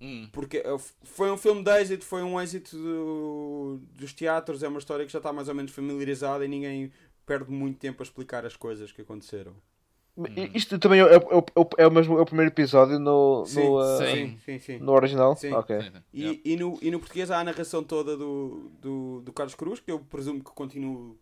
Hum. 0.00 0.28
Porque 0.32 0.58
f- 0.58 0.94
foi 1.02 1.30
um 1.30 1.36
filme 1.36 1.62
de 1.62 1.70
êxito, 1.80 2.04
foi 2.04 2.22
um 2.22 2.40
êxito 2.40 2.76
do- 2.76 3.80
dos 3.98 4.12
teatros, 4.12 4.62
é 4.62 4.68
uma 4.68 4.78
história 4.78 5.04
que 5.06 5.12
já 5.12 5.18
está 5.18 5.32
mais 5.32 5.48
ou 5.48 5.54
menos 5.54 5.72
familiarizada 5.72 6.44
e 6.44 6.48
ninguém 6.48 6.92
perde 7.26 7.50
muito 7.50 7.78
tempo 7.78 8.02
a 8.02 8.04
explicar 8.04 8.44
as 8.46 8.56
coisas 8.56 8.92
que 8.92 9.02
aconteceram. 9.02 9.54
I- 10.36 10.50
Isto 10.54 10.78
também 10.78 11.00
é, 11.00 11.04
é, 11.04 11.16
é, 11.16 11.84
é 11.84 11.86
o 11.86 11.90
mesmo 11.90 12.18
é 12.18 12.20
o 12.20 12.26
primeiro 12.26 12.50
episódio 12.52 12.98
no, 12.98 13.44
Sim, 13.46 13.64
no, 13.64 13.78
ah, 13.78 13.96
sim. 13.98 14.04
sim, 14.04 14.38
sim, 14.44 14.58
sim. 14.58 14.78
no 14.78 14.92
original? 14.92 15.36
Sim. 15.36 15.52
Ok. 15.52 15.80
Sim, 15.80 15.90
sim. 15.92 16.02
E, 16.12 16.40
e, 16.52 16.56
no, 16.56 16.78
e 16.82 16.90
no 16.90 16.98
português 16.98 17.30
há 17.30 17.38
a 17.40 17.44
narração 17.44 17.82
toda 17.82 18.16
do, 18.16 18.70
do, 18.80 19.20
do 19.22 19.32
Carlos 19.32 19.54
Cruz, 19.54 19.80
que 19.80 19.90
eu 19.90 19.98
presumo 20.00 20.42
que 20.42 20.50
continua 20.50 21.14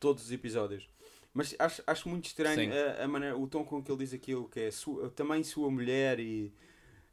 todos 0.00 0.24
os 0.24 0.32
episódios. 0.32 0.88
Mas 1.32 1.54
acho, 1.58 1.82
acho 1.86 2.08
muito 2.08 2.26
estranho 2.26 2.72
a, 2.72 3.04
a 3.04 3.08
maneira, 3.08 3.36
o 3.36 3.46
tom 3.46 3.64
com 3.64 3.82
que 3.82 3.90
ele 3.90 3.98
diz 3.98 4.12
aquilo, 4.12 4.48
que 4.48 4.60
é 4.60 4.70
sua, 4.70 5.10
também 5.10 5.44
sua 5.44 5.70
mulher 5.70 6.18
e. 6.18 6.52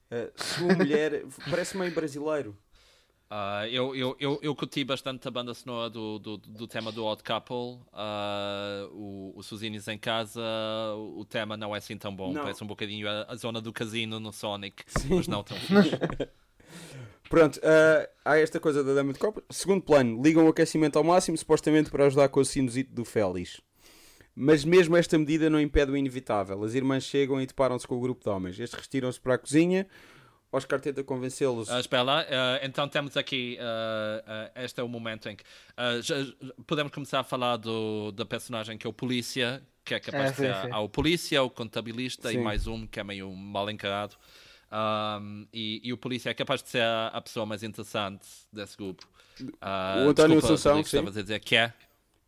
eh, 0.09 0.31
sua 0.35 0.75
mulher 0.75 1.23
parece 1.49 1.77
meio 1.77 1.93
brasileiro. 1.93 2.57
Ah, 3.29 3.67
eu, 3.67 3.93
eu, 3.93 4.15
eu, 4.19 4.39
eu 4.41 4.55
curti 4.55 4.85
bastante 4.85 5.27
a 5.27 5.31
banda 5.31 5.53
sonora 5.53 5.89
do, 5.89 6.17
do, 6.17 6.37
do 6.37 6.65
tema 6.65 6.91
do 6.93 7.05
Odd 7.05 7.21
Couple. 7.23 7.85
Ah, 7.91 8.87
o, 8.91 9.33
o 9.35 9.43
Sozinhos 9.43 9.87
em 9.87 9.97
Casa, 9.97 10.41
o 10.95 11.25
tema 11.25 11.57
não 11.57 11.75
é 11.75 11.77
assim 11.77 11.97
tão 11.97 12.15
bom. 12.15 12.31
Não. 12.31 12.41
Parece 12.41 12.63
um 12.63 12.67
bocadinho 12.67 13.07
a, 13.07 13.25
a 13.27 13.35
zona 13.35 13.59
do 13.61 13.73
casino 13.73 14.19
no 14.19 14.31
Sonic, 14.31 14.83
Sim. 14.87 15.15
mas 15.15 15.27
não 15.27 15.43
tão 15.43 15.57
fixe. 15.57 15.91
Pronto, 17.29 17.59
eh, 17.61 18.09
há 18.23 18.37
esta 18.37 18.59
coisa 18.59 18.81
da 18.83 18.93
dama 18.93 19.11
de 19.11 19.19
copa. 19.19 19.43
Segundo 19.49 19.81
plano, 19.81 20.21
ligam 20.23 20.45
o 20.45 20.49
aquecimento 20.49 20.97
ao 20.97 21.03
máximo, 21.03 21.37
supostamente 21.37 21.91
para 21.91 22.05
ajudar 22.05 22.29
com 22.29 22.39
o 22.39 22.45
sinusite 22.45 22.91
do 22.93 23.03
Félix. 23.03 23.59
Mas 24.39 24.63
mesmo 24.63 24.95
esta 24.95 25.17
medida 25.17 25.49
não 25.49 25.59
impede 25.59 25.91
o 25.91 25.97
inevitável. 25.97 26.63
As 26.63 26.75
irmãs 26.75 27.03
chegam 27.03 27.41
e 27.41 27.45
deparam-se 27.47 27.87
com 27.87 27.95
o 27.95 27.99
grupo 27.99 28.23
de 28.23 28.29
homens. 28.29 28.59
Estes 28.59 28.79
retiram-se 28.79 29.19
para 29.19 29.33
a 29.33 29.37
cozinha. 29.39 29.87
Oscar 30.51 30.79
tenta 30.79 31.03
convencê-los. 31.03 31.67
Ah, 31.71 31.79
espera 31.79 32.03
lá, 32.03 32.21
ah, 32.21 32.59
então 32.61 32.87
temos 32.87 33.17
aqui. 33.17 33.57
ah, 33.59 34.51
este 34.63 34.79
é 34.79 34.83
o 34.83 34.87
momento 34.87 35.27
em 35.27 35.35
que. 35.35 35.43
já- 36.03 36.15
podemos 36.67 36.93
começar 36.93 37.19
a 37.19 37.23
falar 37.23 37.57
do, 37.57 38.11
da 38.11 38.25
personagem 38.25 38.77
que 38.77 38.85
é 38.85 38.89
o 38.89 38.93
polícia, 38.93 39.61
que 39.83 39.95
é 39.95 39.99
capaz 39.99 40.29
de 40.31 40.37
sim, 40.37 40.43
ser. 40.43 40.55
sim. 40.61 40.69
Há 40.71 40.79
o 40.81 40.87
polícia, 40.87 41.41
o 41.41 41.49
contabilista 41.49 42.29
Sim. 42.29 42.37
e 42.37 42.41
mais 42.43 42.67
um 42.67 42.85
que 42.85 42.99
é 42.99 43.03
meio 43.03 43.31
mal 43.35 43.67
encarado. 43.71 44.15
Um, 44.71 45.47
e, 45.51 45.81
e 45.83 45.93
o 45.93 45.97
polícia 45.97 46.29
é 46.29 46.33
capaz 46.33 46.61
de 46.61 46.69
ser 46.69 46.81
a, 46.83 47.07
a 47.07 47.21
pessoa 47.21 47.45
mais 47.45 47.63
interessante 47.63 48.27
desse 48.53 48.77
grupo. 48.77 49.07
Ah, 49.61 50.03
O 50.05 50.09
António 50.09 50.35
desculpa, 50.37 50.53
Assunção, 50.53 50.79
estavas 50.81 51.17
a 51.17 51.21
dizer 51.21 51.39
que 51.39 51.55
é. 51.55 51.73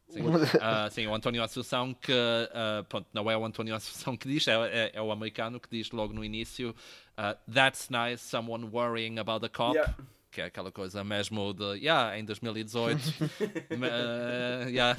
Sim. 0.09 0.23
Ah, 0.59 0.89
sim, 0.89 1.05
o 1.07 1.13
António 1.13 1.43
Assunção, 1.43 1.93
que 1.93 2.11
ah, 2.11 2.83
pronto, 2.89 3.07
não 3.13 3.29
é 3.29 3.37
o 3.37 3.45
António 3.45 3.75
Assunção 3.75 4.17
que 4.17 4.27
diz, 4.27 4.47
é, 4.47 4.53
é, 4.53 4.91
é 4.95 5.01
o 5.01 5.11
americano 5.11 5.59
que 5.59 5.69
diz 5.69 5.91
logo 5.91 6.13
no 6.13 6.23
início: 6.23 6.75
ah, 7.15 7.37
That's 7.51 7.89
nice, 7.89 8.23
someone 8.23 8.65
worrying 8.65 9.19
about 9.19 9.45
a 9.45 9.49
cop. 9.49 9.75
Yeah. 9.75 9.95
que 10.31 10.41
é 10.41 10.45
aquela 10.45 10.71
coisa 10.71 11.03
mesmo 11.03 11.53
de, 11.53 11.79
yeah, 11.79 12.17
em 12.17 12.23
2018. 12.23 12.99
uh, 12.99 14.69
yeah. 14.69 14.95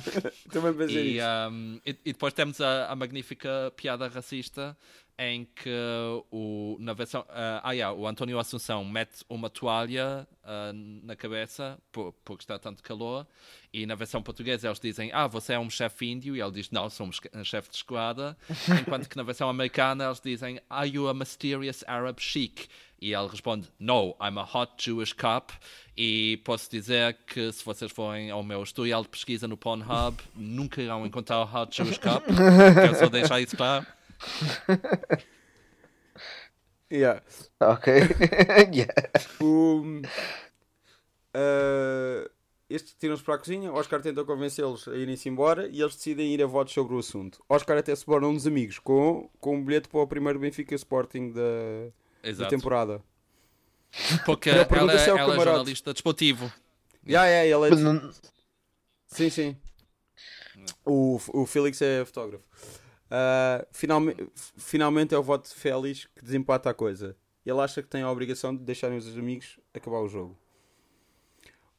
Também 0.50 0.90
e, 0.90 1.20
um, 1.22 1.80
e, 1.86 1.90
e 2.04 2.12
depois 2.12 2.34
temos 2.34 2.60
a, 2.60 2.90
a 2.90 2.96
magnífica 2.96 3.72
piada 3.76 4.08
racista 4.08 4.76
em 5.22 5.44
que 5.44 5.68
o, 6.30 6.78
na 6.80 6.94
versão, 6.94 7.20
uh, 7.20 7.60
ah, 7.62 7.72
yeah, 7.72 7.94
o 7.94 8.06
António 8.06 8.38
Assunção 8.38 8.82
mete 8.82 9.22
uma 9.28 9.50
toalha 9.50 10.26
uh, 10.42 10.72
na 11.04 11.14
cabeça 11.14 11.78
por, 11.92 12.14
porque 12.24 12.42
está 12.42 12.58
tanto 12.58 12.82
calor 12.82 13.26
e 13.70 13.84
na 13.84 13.94
versão 13.94 14.22
portuguesa 14.22 14.66
eles 14.66 14.80
dizem 14.80 15.10
ah, 15.12 15.26
você 15.26 15.52
é 15.52 15.58
um 15.58 15.68
chefe 15.68 16.06
índio 16.06 16.34
e 16.34 16.40
ele 16.40 16.52
diz 16.52 16.70
não, 16.70 16.88
sou 16.88 17.06
um 17.06 17.44
chefe 17.44 17.68
de 17.68 17.76
esquadra 17.76 18.34
enquanto 18.80 19.10
que 19.10 19.16
na 19.16 19.22
versão 19.22 19.50
americana 19.50 20.06
eles 20.06 20.22
dizem 20.22 20.58
are 20.70 20.88
you 20.88 21.06
a 21.06 21.12
mysterious 21.12 21.84
Arab 21.86 22.18
sheik? 22.18 22.66
E 22.98 23.12
ele 23.12 23.28
responde 23.28 23.68
no, 23.78 24.16
I'm 24.20 24.38
a 24.38 24.42
hot 24.42 24.72
Jewish 24.78 25.12
cop 25.12 25.52
e 25.94 26.40
posso 26.44 26.70
dizer 26.70 27.18
que 27.26 27.52
se 27.52 27.62
vocês 27.62 27.92
forem 27.92 28.30
ao 28.30 28.42
meu 28.42 28.62
historial 28.62 29.02
de 29.02 29.08
pesquisa 29.10 29.46
no 29.46 29.58
Pornhub 29.58 30.16
nunca 30.34 30.80
irão 30.80 31.04
encontrar 31.04 31.40
o 31.40 31.44
hot 31.44 31.76
Jewish 31.76 31.98
cop 31.98 32.24
quero 32.74 32.94
só 32.98 33.10
deixar 33.10 33.38
isso 33.38 33.54
claro 33.54 33.86
Yeah. 36.92 37.22
Ok. 37.60 37.86
yeah. 38.74 38.92
O, 39.40 40.00
uh, 41.36 42.30
estes 42.68 42.94
tiram-se 42.98 43.22
para 43.22 43.36
a 43.36 43.38
cozinha, 43.38 43.72
Oscar 43.72 44.00
tenta 44.02 44.24
convencê-los 44.24 44.88
a 44.88 44.96
irem-se 44.96 45.28
embora 45.28 45.68
e 45.68 45.80
eles 45.80 45.94
decidem 45.94 46.34
ir 46.34 46.42
a 46.42 46.46
votos 46.46 46.74
sobre 46.74 46.94
o 46.94 46.98
assunto. 46.98 47.42
Oscar 47.48 47.78
até 47.78 47.94
se 47.94 48.04
torna 48.04 48.26
um 48.26 48.34
dos 48.34 48.44
amigos 48.46 48.80
com, 48.80 49.30
com 49.40 49.56
um 49.56 49.64
bilhete 49.64 49.88
para 49.88 50.00
o 50.00 50.06
primeiro 50.06 50.40
Benfica 50.40 50.74
Sporting 50.74 51.30
da, 51.32 51.42
da 52.44 52.48
temporada. 52.50 53.00
Porque 54.24 54.50
ela, 54.50 54.98
se 54.98 55.10
é 55.10 55.14
o 55.14 55.18
ela 55.18 55.34
é 55.34 55.36
jornalista 55.44 55.92
desportivo. 55.92 56.52
Yeah, 57.06 57.28
yeah, 57.28 57.56
ele 57.56 57.66
é... 57.66 57.70
Mas 57.70 57.80
não- 57.80 58.10
Sim, 59.06 59.30
sim. 59.30 59.56
O, 60.84 61.20
o 61.34 61.46
Félix 61.46 61.80
é 61.82 62.04
fotógrafo. 62.04 62.44
Uh, 63.10 63.66
finalme- 63.72 64.14
finalmente 64.56 65.14
é 65.14 65.18
o 65.18 65.22
voto 65.22 65.48
de 65.48 65.54
Félix 65.54 66.06
que 66.14 66.24
desempata 66.24 66.70
a 66.70 66.74
coisa. 66.74 67.16
Ele 67.44 67.58
acha 67.60 67.82
que 67.82 67.88
tem 67.88 68.02
a 68.02 68.10
obrigação 68.10 68.54
de 68.56 68.62
deixarem 68.62 68.96
os 68.98 69.08
amigos 69.18 69.58
acabar 69.74 69.98
o 69.98 70.08
jogo. 70.08 70.38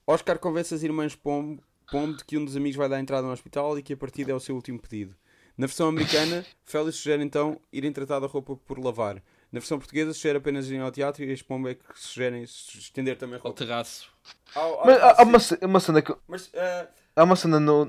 Oscar 0.05 0.37
convence 0.39 0.73
as 0.73 0.83
irmãs 0.83 1.15
Pombo, 1.15 1.63
Pombo 1.89 2.17
de 2.17 2.25
que 2.25 2.37
um 2.37 2.43
dos 2.45 2.55
amigos 2.57 2.75
vai 2.75 2.89
dar 2.89 2.99
entrada 2.99 3.25
no 3.25 3.33
hospital 3.33 3.77
e 3.77 3.83
que 3.83 3.93
a 3.93 3.97
partida 3.97 4.31
é 4.31 4.35
o 4.35 4.39
seu 4.39 4.55
último 4.55 4.79
pedido. 4.79 5.15
Na 5.57 5.67
versão 5.67 5.87
americana, 5.89 6.45
Félix 6.65 6.95
sugere 6.97 7.23
então 7.23 7.61
irem 7.71 7.91
tratar 7.93 8.19
da 8.19 8.27
roupa 8.27 8.55
por 8.55 8.79
lavar. 8.79 9.15
Na 9.51 9.59
versão 9.59 9.77
portuguesa, 9.77 10.13
sugere 10.13 10.37
apenas 10.37 10.67
irem 10.67 10.79
ao 10.81 10.91
teatro 10.91 11.23
e 11.23 11.31
as 11.31 11.41
Pombo 11.41 11.67
é 11.69 11.75
que 11.75 11.83
sugerem 11.95 12.41
estender 12.43 13.17
também 13.17 13.35
a 13.35 13.39
Ao 13.39 13.43
roupa. 13.43 13.57
terraço. 13.65 14.09
Ao- 14.55 14.79
ao- 14.79 14.85
Mas 14.85 15.01
há, 15.01 15.23
uma, 15.23 15.39
ce- 15.39 15.59
uma 15.61 15.79
cena 15.79 16.01
que. 16.01 16.15
Mas, 16.27 16.47
uh, 16.47 16.87
Há 17.15 17.23
uma 17.23 17.35
cena 17.35 17.59
no. 17.59 17.85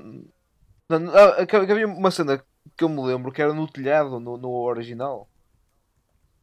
não, 0.89 1.01
que 1.47 1.55
havia 1.55 1.87
uma 1.87 2.11
cena 2.11 2.43
que 2.77 2.83
eu 2.83 2.89
me 2.89 3.01
lembro 3.01 3.31
que 3.31 3.41
era 3.41 3.53
no 3.53 3.67
telhado, 3.67 4.19
no, 4.19 4.37
no 4.37 4.49
original. 4.51 5.29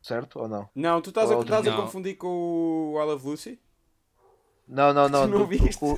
Certo? 0.02 0.38
Ou 0.40 0.48
não? 0.48 0.68
Não, 0.74 1.00
tu 1.02 1.10
estás 1.10 1.30
a, 1.30 1.38
estás 1.40 1.66
a 1.66 1.76
confundir 1.76 2.16
com 2.16 2.92
o 2.94 3.02
I 3.02 3.04
Love 3.06 3.26
Lucy? 3.26 3.60
Não, 4.66 4.92
não, 4.94 5.08
não. 5.08 5.22
Tu 5.30 5.38
não 5.38 5.46
viste? 5.46 5.78
o- 5.84 5.96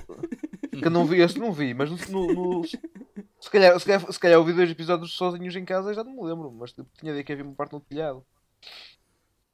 que 0.70 0.86
eu 0.86 0.90
não 0.90 1.04
vi, 1.04 1.20
este 1.20 1.38
não 1.38 1.52
vi, 1.52 1.74
mas 1.74 1.90
no. 1.90 1.96
no- 2.08 2.32
no- 2.60 2.62
se, 2.64 3.50
calhar, 3.50 3.78
se, 3.78 3.84
calhar, 3.86 4.12
se 4.12 4.18
calhar 4.18 4.38
eu 4.38 4.44
vi 4.44 4.52
dois 4.54 4.70
episódios 4.70 5.12
sozinhos 5.14 5.54
em 5.54 5.64
casa 5.64 5.92
e 5.92 5.94
já 5.94 6.02
não 6.02 6.12
me 6.14 6.22
lembro, 6.24 6.50
mas 6.50 6.72
tipo, 6.72 6.88
tinha 6.98 7.10
ideia 7.12 7.22
que 7.22 7.32
havia 7.32 7.44
uma 7.44 7.54
parte 7.54 7.72
no 7.72 7.80
telhado. 7.80 8.24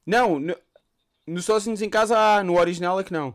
Não, 0.06 0.38
no, 0.38 0.56
no 1.26 1.42
Sozinhos 1.42 1.82
em 1.82 1.90
Casa 1.90 2.16
há, 2.18 2.42
no 2.44 2.58
original 2.58 2.98
é 3.00 3.04
que 3.04 3.12
não. 3.12 3.34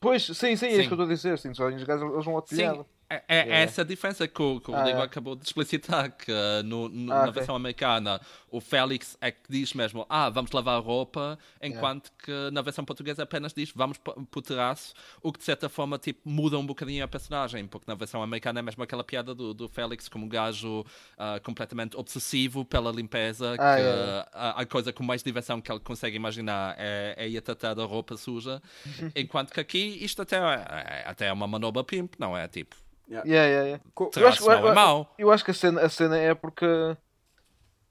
Pois, 0.00 0.22
sim, 0.24 0.54
sim, 0.56 0.66
é 0.66 0.70
Sim. 0.70 0.78
isso 0.80 0.88
que 0.88 0.94
eu 0.94 1.02
estou 1.02 1.04
a 1.04 1.08
dizer. 1.08 1.38
Sim, 1.38 1.52
sozinhos 1.54 1.82
em 1.82 1.86
casa 1.86 2.04
eles 2.04 2.24
vão 2.24 2.36
ao 2.36 2.42
telhado. 2.42 2.86
Sim, 3.10 3.16
é, 3.16 3.22
é 3.28 3.38
É. 3.50 3.62
essa 3.62 3.82
a 3.82 3.84
diferença 3.84 4.26
que 4.26 4.42
o, 4.42 4.60
que 4.60 4.70
o 4.70 4.74
Ah, 4.74 4.78
Rodrigo 4.78 4.98
é. 5.00 5.02
acabou 5.02 5.36
de 5.36 5.44
explicitar, 5.44 6.10
que 6.10 6.30
uh, 6.32 6.62
no, 6.64 6.88
no- 6.88 7.12
Ah, 7.12 7.16
na 7.16 7.22
ok. 7.24 7.32
versão 7.32 7.54
americana 7.54 8.20
o 8.50 8.60
Félix 8.60 9.16
é 9.20 9.30
que 9.30 9.40
diz 9.50 9.74
mesmo, 9.74 10.06
ah, 10.08 10.30
vamos 10.30 10.50
lavar 10.52 10.76
a 10.76 10.78
roupa, 10.80 11.38
enquanto 11.60 12.10
que 12.24 12.32
na 12.52 12.62
versão 12.62 12.84
portuguesa 12.84 13.22
apenas 13.24 13.52
diz, 13.52 13.72
vamos 13.74 13.98
para 13.98 14.14
o 14.18 14.42
terraço, 14.42 14.94
o 15.22 15.32
que 15.32 15.38
de 15.40 15.44
certa 15.44 15.68
forma 15.68 15.98
tipo, 15.98 16.20
muda 16.28 16.56
um 16.58 16.64
bocadinho 16.64 17.04
a 17.04 17.08
personagem, 17.08 17.66
porque 17.66 17.84
na 17.88 17.94
versão 17.94 18.22
americana 18.22 18.60
é 18.60 18.62
mesmo 18.62 18.82
aquela 18.82 19.02
piada 19.04 19.34
do, 19.34 19.52
do 19.52 19.68
Félix 19.68 20.08
como 20.08 20.24
um 20.26 20.28
gajo 20.28 20.84
ah, 21.18 21.40
completamente 21.42 21.96
obsessivo 21.96 22.64
pela 22.64 22.90
limpeza, 22.92 23.54
Ah, 23.58 23.76
que 23.76 23.82
é. 23.82 23.84
uh, 23.84 24.28
a, 24.32 24.60
a 24.62 24.66
coisa 24.66 24.92
com 24.92 25.02
mais 25.02 25.22
diversão 25.22 25.60
que 25.60 25.70
ele 25.70 25.80
consegue 25.80 26.16
imaginar 26.16 26.74
é, 26.78 27.14
é 27.18 27.28
ir 27.28 27.40
tratar 27.42 27.74
da 27.74 27.84
roupa 27.84 28.16
suja, 28.16 28.62
enquanto 29.16 29.52
que 29.52 29.60
aqui 29.60 29.98
isto 30.00 30.22
até 30.22 30.36
é, 30.36 31.04
até 31.06 31.26
é 31.26 31.32
uma 31.32 31.46
manobra 31.46 31.82
pimp, 31.84 32.14
não 32.18 32.36
é? 32.36 32.46
Tipo, 32.48 32.76
Yeah, 33.08 33.26
yeah, 33.28 33.64
yeah. 33.66 33.84
Co- 33.94 34.10
Eu 34.16 34.28
acho, 34.28 34.42
não 34.44 34.52
é 34.52 34.60
eu- 34.60 34.74
eu 35.18 35.30
acho 35.32 35.44
que 35.44 35.50
a 35.50 35.54
cena, 35.54 35.80
a 35.82 35.88
cena 35.88 36.16
é 36.18 36.34
porque 36.34 36.64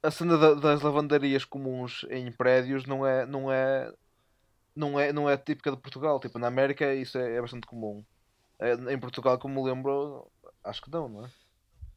a 0.01 0.11
cena 0.11 0.37
da- 0.37 0.53
das 0.55 0.81
lavandarias 0.81 1.45
comuns 1.45 2.05
em 2.09 2.31
prédios 2.31 2.85
não 2.85 3.05
é, 3.05 3.25
não 3.25 3.51
é, 3.51 3.91
não 4.75 4.99
é, 4.99 5.13
não 5.13 5.29
é 5.29 5.37
típica 5.37 5.71
de 5.71 5.77
Portugal. 5.77 6.19
Tipo, 6.19 6.39
na 6.39 6.47
América 6.47 6.93
isso 6.93 7.17
é, 7.17 7.35
é 7.37 7.41
bastante 7.41 7.67
comum. 7.67 8.03
Eh, 8.59 8.73
Em 8.93 8.99
Portugal, 8.99 9.39
como 9.39 9.63
me 9.63 9.69
lembro, 9.69 10.31
acho 10.63 10.81
que 10.81 10.91
não, 10.91 11.09
não 11.09 11.25
é? 11.25 11.29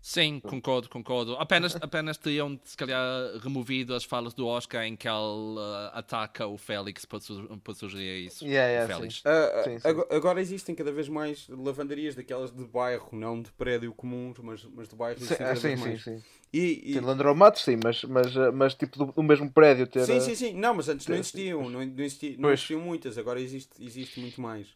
Sim, 0.09 0.39
concordo, 0.39 0.89
concordo. 0.89 1.35
Apenas, 1.35 1.75
apenas 1.75 2.17
teriam, 2.17 2.57
se 2.63 2.77
calhar, 2.77 3.03
removido 3.43 3.93
as 3.93 4.05
falas 4.05 4.33
do 4.35 4.47
Oscar 4.47 4.85
em 4.85 4.95
que 4.95 5.09
ele 5.09 5.17
uh, 5.17 5.91
ataca 5.93 6.47
o 6.47 6.57
Félix 6.57 7.05
por, 7.05 7.21
su 7.21 7.43
por 7.65 7.75
sugerir 7.75 8.25
isso. 8.29 8.45
Yeah, 8.47 8.69
yeah, 8.71 8.87
Félix. 8.87 9.23
Ah, 9.27 9.31
ah, 9.53 9.63
Sim, 9.65 9.81
sim. 9.81 9.89
ago- 9.89 10.07
Agora 10.09 10.41
existem 10.41 10.77
cada 10.77 10.93
vez 10.93 11.09
mais 11.09 11.49
lavanderias 11.49 12.15
daquelas 12.15 12.53
de 12.53 12.65
bairro, 12.65 13.09
não 13.19 13.43
de 13.43 13.51
prédio 13.51 13.93
comum, 13.93 14.33
mas, 14.45 14.63
mas 14.77 14.89
de 14.89 14.95
bairro. 14.95 15.19
Sim, 15.19 15.35
existem 15.35 15.75
ah, 15.75 15.77
sim, 15.77 15.77
sim, 15.77 15.99
sim. 15.99 16.23
E, 16.53 16.59
e- 16.61 16.93
Tem 16.93 17.01
landromatos, 17.01 17.63
sim, 17.65 17.77
mas, 17.83 18.05
mas, 18.05 18.33
mas 18.55 18.75
tipo 18.77 18.97
do, 18.99 19.07
do 19.13 19.23
mesmo 19.25 19.51
prédio 19.51 19.89
ter. 19.89 20.07
Sim, 20.07 20.21
sim, 20.21 20.35
sim. 20.37 20.55
Não, 20.55 20.73
mas 20.73 20.89
antes 20.89 21.05
não 21.09 21.15
Sim. 21.17 21.21
existiam. 21.21 21.63
Não, 21.69 21.85
não, 21.85 22.05
existi- 22.05 22.37
não 22.39 22.53
existiam 22.53 22.81
muitas, 22.81 23.19
agora 23.19 23.41
existe, 23.41 23.85
existe 23.85 24.21
muito 24.21 24.41
mais. 24.41 24.69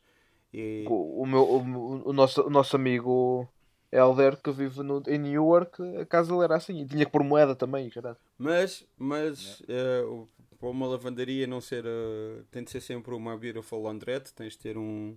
E- 0.53 0.87
O, 0.89 1.23
o 1.23 1.27
meu, 1.27 1.45
o, 1.45 2.09
o 2.11 2.13
nosso, 2.13 2.43
o 2.43 2.51
nosso 2.51 2.75
amigo 2.75 3.49
Helder 3.93 4.37
que 4.41 4.51
vive 4.53 4.83
no, 4.83 5.03
em 5.07 5.19
Newark, 5.19 5.83
a 6.01 6.07
casa 6.07 6.31
dele 6.31 6.45
era 6.45 6.57
assim. 6.57 6.81
E 6.83 6.87
tinha 6.87 7.05
que 7.05 7.11
pôr 7.13 7.25
moeda 7.25 7.55
também, 7.57 7.89
caralho. 7.91 8.17
Mas, 8.39 8.87
mas 8.99 9.63
o- 10.07 10.29
para 10.59 10.69
uma 10.69 10.87
lavandaria 10.87 11.47
não 11.47 11.61
ser. 11.61 11.85
eh, 11.87 12.43
tem 12.51 12.63
de 12.65 12.71
ser 12.71 12.81
sempre 12.81 13.15
uma 13.15 13.37
beautiful 13.37 13.83
laundrette. 13.83 14.33
Tens 14.35 14.53
de 14.53 14.59
ter 14.59 14.77
um, 14.79 15.17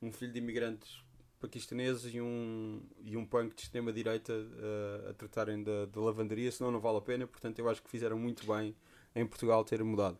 um 0.00 0.12
filho 0.12 0.32
de 0.32 0.38
imigrantes 0.38 1.02
paquistaneses 1.40 2.14
e 2.14 2.20
um, 2.20 2.80
e 3.04 3.16
um 3.16 3.24
punk 3.26 3.54
de 3.56 3.62
extrema-direita 3.62 4.32
eh, 4.32 5.10
a 5.10 5.14
tratarem 5.14 5.62
da, 5.62 5.86
da 5.86 6.00
lavandaria, 6.00 6.50
senão 6.52 6.70
não 6.70 6.80
vale 6.80 6.98
a 6.98 7.00
pena. 7.00 7.26
Portanto, 7.26 7.58
eu 7.58 7.68
acho 7.68 7.82
que 7.82 7.90
fizeram 7.90 8.18
muito 8.18 8.46
bem 8.46 8.74
em 9.14 9.26
Portugal 9.26 9.64
terem 9.64 9.84
mudado. 9.86 10.18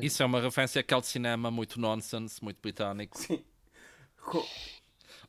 Isso 0.00 0.22
é 0.22 0.26
uma 0.26 0.40
referência 0.40 0.80
àquele 0.80 1.02
cinema 1.02 1.50
muito 1.50 1.80
nonsense, 1.80 2.42
muito 2.42 2.60
britânico. 2.62 3.18
Sim. 3.18 3.44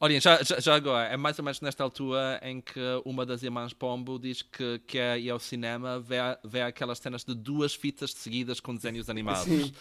Olhem, 0.03 0.19
já, 0.19 0.41
já, 0.41 0.59
já 0.59 0.73
agora, 0.75 1.07
é 1.09 1.15
mais 1.15 1.37
ou 1.37 1.45
menos 1.45 1.61
nesta 1.61 1.83
altura 1.83 2.39
em 2.43 2.59
que 2.59 2.79
uma 3.05 3.23
das 3.23 3.43
irmãs 3.43 3.71
Pombo 3.71 4.17
diz 4.17 4.41
que 4.41 4.79
quer 4.87 5.19
ir 5.19 5.29
ao 5.29 5.39
cinema 5.39 5.99
ver, 5.99 6.39
ver 6.43 6.63
aquelas 6.63 6.97
cenas 6.97 7.23
de 7.23 7.35
duas 7.35 7.75
fitas 7.75 8.11
seguidas 8.11 8.59
com 8.59 8.73
desenhos 8.73 9.11
animados. 9.11 9.43
Sim. 9.43 9.71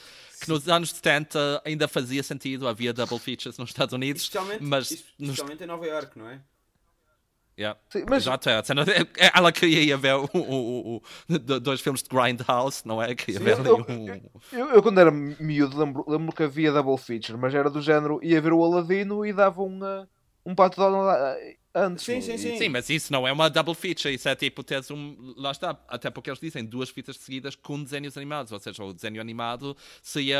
Que 0.42 0.48
nos 0.50 0.68
anos 0.68 0.90
70 0.90 1.62
ainda 1.64 1.88
fazia 1.88 2.22
sentido, 2.22 2.68
havia 2.68 2.92
double 2.92 3.18
features 3.18 3.56
nos 3.56 3.70
Estados 3.70 3.94
Unidos, 3.94 4.20
Especialmente, 4.22 4.62
mas 4.62 4.90
es- 4.90 5.04
nos 5.18 5.30
especialmente 5.30 5.64
em 5.64 5.66
Nova 5.66 5.86
York, 5.86 6.18
não 6.18 6.28
é? 6.28 6.40
Sim, 7.56 7.62
Yeah. 7.62 7.78
mas- 7.94 8.04
Mas... 8.08 8.22
Exato, 8.22 8.48
é, 8.48 8.54
é- 9.26 9.30
ela 9.34 9.52
queria 9.52 9.80
ir 9.82 9.96
ver 9.98 10.14
o, 10.14 10.28
o- 10.32 10.38
o- 10.38 10.96
o- 11.28 11.38
do- 11.38 11.60
dois 11.60 11.80
filmes 11.80 12.02
de 12.02 12.08
Grindhouse, 12.08 12.82
não 12.86 13.02
é? 13.02 13.14
Queria 13.14 13.38
Sim, 13.38 13.44
ver 13.44 13.66
eu- 13.66 13.76
um... 13.88 14.06
Eu, 14.52 14.68
eu 14.70 14.82
quando 14.82 14.98
era 15.00 15.10
miúdo 15.10 15.78
lembro, 15.78 16.04
lembro 16.08 16.34
que 16.34 16.42
havia 16.42 16.72
double 16.72 16.96
feature, 16.96 17.36
mas 17.38 17.54
era 17.54 17.68
do 17.68 17.80
género, 17.82 18.18
ia 18.22 18.40
ver 18.40 18.52
o 18.52 18.64
Aladino 18.64 19.26
e 19.26 19.32
dava 19.32 19.62
um, 19.62 19.78
uh, 19.82 20.06
um 20.46 20.54
pato 20.54 20.76
Donald 20.80 21.06
uh, 21.08 21.59
antes. 21.74 22.04
Sim, 22.04 22.20
sim, 22.20 22.36
sim. 22.36 22.56
Sim, 22.56 22.68
mas 22.68 22.88
isso 22.90 23.12
não 23.12 23.26
é 23.26 23.32
uma 23.32 23.48
double 23.48 23.74
feature, 23.74 24.12
isso 24.12 24.28
é 24.28 24.34
tipo 24.34 24.62
teres 24.62 24.90
um. 24.90 25.34
Lá 25.36 25.50
está, 25.50 25.78
até 25.88 26.10
porque 26.10 26.30
eles 26.30 26.40
dizem 26.40 26.64
duas 26.64 26.90
fitas 26.90 27.16
seguidas 27.16 27.54
com 27.54 27.82
desenhos 27.82 28.16
animados, 28.16 28.52
ou 28.52 28.58
seja, 28.58 28.84
o 28.84 28.92
desenho 28.92 29.20
animado 29.20 29.76
seria 30.02 30.38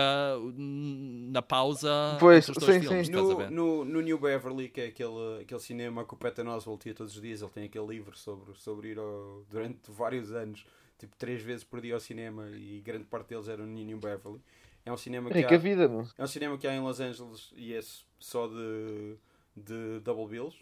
na 0.56 1.42
pausa 1.42 2.16
Pois, 2.18 2.48
entre 2.48 2.58
os 2.58 2.66
dois 2.66 2.74
sim, 2.76 2.88
filmes, 2.88 3.06
sim. 3.06 3.12
No, 3.12 3.50
no, 3.50 3.84
no 3.84 4.00
New 4.00 4.18
Beverly, 4.18 4.68
que 4.68 4.80
é 4.80 4.86
aquele, 4.86 5.42
aquele 5.42 5.60
cinema 5.60 6.04
que 6.04 6.14
o 6.14 6.16
Patton 6.16 6.48
Oswalt 6.48 6.84
ia 6.86 6.94
todos 6.94 7.14
os 7.14 7.22
dias, 7.22 7.42
ele 7.42 7.50
tem 7.50 7.64
aquele 7.64 7.86
livro 7.86 8.16
sobre, 8.16 8.54
sobre 8.56 8.88
ir 8.88 8.98
ao, 8.98 9.44
durante 9.48 9.90
vários 9.90 10.32
anos, 10.32 10.64
tipo 10.98 11.14
três 11.16 11.42
vezes 11.42 11.64
por 11.64 11.80
dia 11.80 11.94
ao 11.94 12.00
cinema 12.00 12.48
e 12.50 12.80
grande 12.80 13.04
parte 13.04 13.28
deles 13.28 13.48
era 13.48 13.64
no 13.64 13.72
New 13.72 13.98
Beverly. 13.98 14.40
É 14.84 14.92
um 14.92 14.96
cinema 14.96 15.30
que 15.30 15.36
Rica 15.36 15.54
há, 15.54 15.58
vida, 15.58 15.88
meu. 15.88 16.06
é 16.16 16.24
um 16.24 16.26
cinema 16.26 16.56
que 16.56 16.66
há 16.66 16.74
em 16.74 16.80
Los 16.80 17.00
Angeles 17.00 17.52
e 17.54 17.74
é 17.74 17.80
só 18.18 18.48
de, 18.48 19.16
de 19.54 20.00
double 20.00 20.26
bills. 20.26 20.56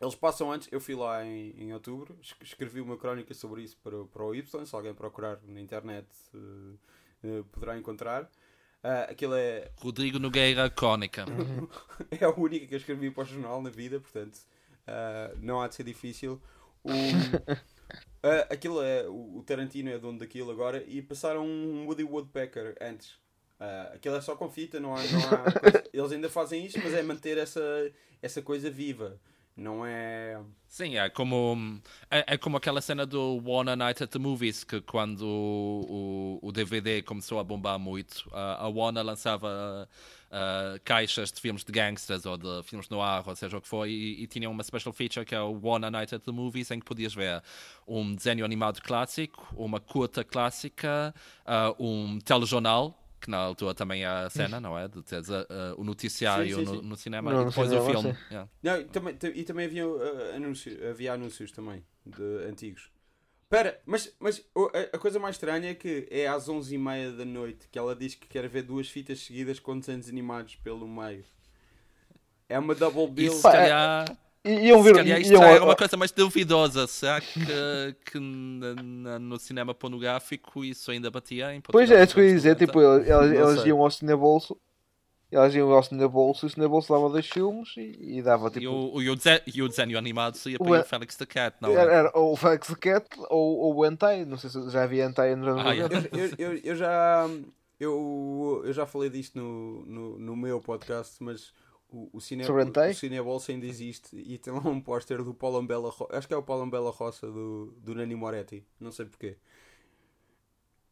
Eles 0.00 0.14
passam 0.14 0.50
antes, 0.52 0.68
eu 0.72 0.80
fui 0.80 0.94
lá 0.94 1.24
em, 1.24 1.50
em 1.56 1.72
outubro, 1.72 2.16
es- 2.20 2.34
escrevi 2.42 2.80
uma 2.80 2.96
crónica 2.96 3.32
sobre 3.34 3.62
isso 3.62 3.76
para, 3.82 3.96
o- 3.96 4.06
para 4.06 4.24
o 4.24 4.34
Y, 4.34 4.66
se 4.66 4.74
alguém 4.74 4.92
procurar 4.94 5.38
na 5.46 5.60
internet 5.60 6.06
eh, 6.34 6.76
eh, 7.24 7.44
poderá 7.52 7.78
encontrar. 7.78 8.24
Uh, 8.82 9.10
aquilo 9.10 9.34
é. 9.34 9.70
Rodrigo 9.78 10.18
Nogueira 10.18 10.68
Cónica. 10.68 11.24
é 12.10 12.22
a 12.24 12.30
única 12.30 12.66
que 12.66 12.74
eu 12.74 12.78
escrevi 12.78 13.10
para 13.10 13.22
o 13.22 13.26
jornal 13.26 13.62
na 13.62 13.70
vida, 13.70 13.98
portanto 13.98 14.36
uh, 14.36 15.38
não 15.40 15.62
há 15.62 15.68
de 15.68 15.74
ser 15.74 15.84
difícil. 15.84 16.38
O, 16.82 16.90
uh, 16.90 16.92
aquilo 18.50 18.82
é. 18.82 19.06
O 19.08 19.42
Tarantino 19.46 19.90
é 19.90 19.98
dono 19.98 20.18
daquilo 20.18 20.50
agora 20.50 20.84
e 20.86 21.00
passaram 21.02 21.46
um 21.46 21.86
Woody 21.86 22.04
Woodpecker 22.04 22.76
antes. 22.80 23.12
Uh, 23.60 23.94
aquilo 23.94 24.16
é 24.16 24.20
só 24.20 24.36
com 24.36 24.50
fita, 24.50 24.78
não 24.80 24.94
há, 24.94 25.02
não 25.02 25.20
há 25.20 25.52
coisa. 25.60 25.84
Eles 25.92 26.12
ainda 26.12 26.28
fazem 26.28 26.66
isto, 26.66 26.78
mas 26.82 26.92
é 26.92 27.02
manter 27.02 27.38
essa, 27.38 27.60
essa 28.20 28.42
coisa 28.42 28.70
viva. 28.70 29.18
Não 29.56 29.86
é. 29.86 30.40
Sim, 30.66 30.96
é 30.96 31.08
como, 31.08 31.80
é, 32.10 32.34
é, 32.34 32.36
como 32.36 32.56
aquela 32.56 32.80
cena 32.80 33.06
do 33.06 33.40
One 33.48 33.76
Night 33.76 34.02
at 34.02 34.10
the 34.10 34.18
Movies, 34.18 34.64
que 34.64 34.80
quando 34.80 35.22
o, 35.24 36.40
o, 36.42 36.50
DVD 36.50 37.00
começou 37.02 37.38
a 37.38 37.44
bombar 37.44 37.78
muito, 37.78 38.28
a, 38.32 38.68
Warner 38.68 39.04
lançava 39.04 39.88
uh, 40.32 40.80
caixas 40.84 41.30
de 41.30 41.40
filmes 41.40 41.62
de 41.62 41.70
gangsters 41.70 42.26
ou 42.26 42.36
de 42.36 42.64
filmes 42.64 42.88
no 42.88 43.00
ar, 43.00 43.22
ou 43.28 43.36
seja 43.36 43.56
o 43.56 43.60
que 43.60 43.68
foi, 43.68 43.90
e, 43.92 44.24
e 44.24 44.26
tinha 44.26 44.50
uma 44.50 44.64
special 44.64 44.92
feature 44.92 45.24
que 45.24 45.36
é 45.36 45.40
o 45.40 45.64
One 45.64 45.88
Night 45.88 46.12
at 46.12 46.22
the 46.24 46.32
Movies, 46.32 46.72
em 46.72 46.80
que 46.80 46.84
podias 46.84 47.14
ver 47.14 47.40
um 47.86 48.12
desenho 48.12 48.44
animado 48.44 48.82
clássico, 48.82 49.54
uma 49.56 49.78
curta 49.78 50.24
clássica, 50.24 51.14
uh, 51.46 51.80
um 51.80 52.18
telejornal 52.18 53.03
que 53.24 53.30
na 53.30 53.38
altura 53.38 53.74
também 53.74 54.04
há 54.04 54.26
a 54.26 54.30
cena, 54.30 54.60
não 54.60 54.78
é? 54.78 54.86
De 54.86 55.02
teres 55.02 55.28
uh, 55.28 55.44
o 55.78 55.84
noticiário 55.84 56.56
sim, 56.56 56.64
sim, 56.64 56.66
sim. 56.66 56.76
No, 56.76 56.82
no, 56.82 56.96
cinema 56.96 57.32
não, 57.32 57.42
e 57.42 57.44
depois 57.46 57.72
o 57.72 57.84
filme. 57.86 58.16
Yeah. 58.30 58.50
Não, 58.62 58.80
e 58.80 58.84
também, 58.84 59.18
e 59.34 59.44
também 59.44 59.66
havia, 59.66 59.88
uh, 59.88 60.36
anúncios, 60.36 60.82
havia 60.82 61.14
anúncios 61.14 61.50
também, 61.50 61.82
de 62.04 62.44
antigos. 62.48 62.90
Espera, 63.44 63.80
mas, 63.86 64.14
mas 64.20 64.44
a, 64.56 64.96
a, 64.96 64.98
coisa 64.98 65.18
mais 65.18 65.36
estranha 65.36 65.70
é 65.70 65.74
que 65.74 66.06
é 66.10 66.26
às 66.26 66.48
11h30 66.48 67.16
da 67.16 67.24
noite 67.24 67.68
que 67.70 67.78
ela 67.78 67.94
diz 67.94 68.14
que 68.14 68.26
quer 68.26 68.48
ver 68.48 68.62
duas 68.62 68.88
fitas 68.88 69.20
seguidas 69.20 69.58
com 69.58 69.78
desenhos 69.78 70.08
animados 70.08 70.56
pelo 70.56 70.86
meio. 70.86 71.24
É 72.48 72.58
uma 72.58 72.74
double 72.74 73.08
bill. 73.08 73.32
Isso, 73.32 73.42
se 73.42 73.50
calhar... 73.50 74.16
Iam 74.44 74.82
ver, 74.82 74.90
Se 74.90 75.00
calhar 75.00 75.20
isto 75.20 75.32
iam... 75.32 75.42
é 75.42 75.60
uma 75.60 75.74
coisa 75.74 75.96
mais 75.96 76.12
duvidosa. 76.12 76.86
Será 76.86 77.18
que, 77.20 77.96
que 78.04 78.18
no 78.18 79.38
cinema 79.38 79.74
pornográfico 79.74 80.62
isso 80.62 80.90
ainda 80.90 81.10
batia 81.10 81.54
em 81.54 81.62
Pois 81.62 81.90
é, 81.90 82.00
é 82.00 82.04
isso 82.04 82.14
que 82.14 82.20
eu 82.20 82.28
ia 82.28 82.34
dizer. 82.34 82.56
Tipo, 82.56 82.78
elas, 82.80 83.08
elas 83.08 83.64
iam 83.64 83.80
ao 83.80 83.90
cinebolso. 83.90 84.58
Elas 85.32 85.54
iam 85.54 85.72
ao 85.72 85.82
cinebolso 85.82 86.44
e 86.44 86.48
o 86.48 86.50
cinebolso 86.50 86.92
dava 86.92 87.08
dois 87.08 87.26
filmes 87.26 87.70
e, 87.76 88.18
e 88.18 88.22
dava 88.22 88.50
tipo. 88.50 88.64
E 88.64 88.68
o, 88.68 89.02
e, 89.02 89.10
o 89.10 89.16
desenho, 89.16 89.40
e 89.46 89.62
o 89.62 89.68
desenho 89.68 89.98
animado 89.98 90.36
seria 90.36 90.58
para 90.58 90.70
o, 90.70 90.80
o 90.80 90.84
Felix 90.84 91.16
the 91.16 91.26
Cat, 91.26 91.56
não 91.60 91.70
era? 91.70 91.92
era 91.92 92.10
ou 92.14 92.34
o 92.34 92.36
Felix 92.36 92.68
the 92.68 92.76
Cat 92.76 93.06
ou, 93.30 93.58
ou 93.58 93.76
o 93.76 93.86
Hentai. 93.86 94.26
Não 94.26 94.36
sei 94.36 94.50
se 94.50 94.70
já 94.70 94.82
havia 94.82 95.06
Hentai 95.06 95.34
no 95.34 95.58
ah, 95.58 95.74
eu, 95.74 95.88
eu, 95.88 96.30
eu, 96.38 96.60
eu 96.62 96.76
já. 96.76 97.26
Eu, 97.80 98.62
eu 98.64 98.72
já 98.72 98.86
falei 98.86 99.10
disto 99.10 99.36
no, 99.36 99.84
no, 99.86 100.18
no 100.18 100.36
meu 100.36 100.60
podcast, 100.60 101.16
mas 101.20 101.52
o, 101.94 102.10
o, 102.12 102.20
cine, 102.20 102.44
o, 102.44 102.90
o 102.90 102.94
Cinebolsa 102.94 103.52
ainda 103.52 103.66
existe 103.66 104.16
e 104.16 104.36
tem 104.36 104.52
lá 104.52 104.60
um 104.68 104.80
póster 104.80 105.22
do 105.22 105.32
Paulo 105.32 105.62
Bella 105.62 105.92
Acho 106.10 106.26
que 106.26 106.34
é 106.34 106.36
o 106.36 106.42
Paulo 106.42 106.66
Bella 106.66 106.90
Roça 106.90 107.30
do, 107.30 107.72
do 107.78 107.94
Nani 107.94 108.16
Moretti. 108.16 108.66
Não 108.80 108.90
sei 108.90 109.06
porquê. 109.06 109.36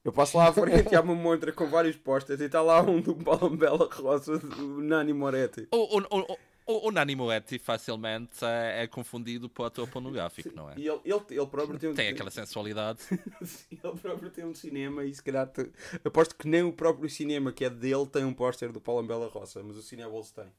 Eu 0.04 0.12
passo 0.12 0.36
lá 0.36 0.48
à 0.48 0.52
frente 0.52 0.92
e 0.92 0.96
há 0.96 1.00
uma 1.00 1.14
montra 1.14 1.52
com 1.52 1.68
vários 1.68 1.96
pósteres 1.96 2.40
e 2.40 2.44
está 2.44 2.60
lá 2.60 2.80
um 2.82 3.00
do 3.00 3.16
Paulo 3.16 3.56
Bella 3.56 3.88
Roça 3.92 4.38
do 4.38 4.80
Nani 4.80 5.12
Moretti. 5.12 5.66
O, 5.72 5.98
o, 5.98 6.02
o, 6.10 6.38
o, 6.66 6.88
o 6.88 6.90
Nani 6.92 7.16
Moretti 7.16 7.58
facilmente 7.58 8.44
é, 8.44 8.84
é, 8.84 8.86
confundido 8.86 9.48
por 9.48 9.64
ator 9.64 9.88
pornográfico, 9.88 10.54
não 10.54 10.70
é? 10.70 10.74
E 10.76 10.86
ele, 10.86 11.00
ele, 11.04 11.24
ele 11.30 11.46
próprio 11.46 11.78
tem 11.80 11.90
um... 11.90 11.94
Tem 11.94 12.08
aquela 12.10 12.30
sensualidade. 12.30 13.00
ele 13.70 13.98
próprio 14.00 14.30
tem 14.30 14.44
um 14.44 14.54
cinema 14.54 15.04
e 15.04 15.12
se 15.12 15.22
calhar... 15.22 15.48
Te... 15.48 15.68
Aposto 16.04 16.36
que 16.36 16.46
nem 16.46 16.62
o 16.62 16.72
próprio 16.72 17.10
cinema 17.10 17.52
que 17.52 17.64
é 17.64 17.70
dele 17.70 18.06
tem 18.06 18.24
um 18.24 18.32
póster 18.32 18.70
do 18.70 18.80
Paulo 18.80 19.02
Bella 19.02 19.26
Roça, 19.26 19.62
mas 19.64 19.76
o 19.76 19.82
Cinebolsa 19.82 20.42
tem. 20.42 20.52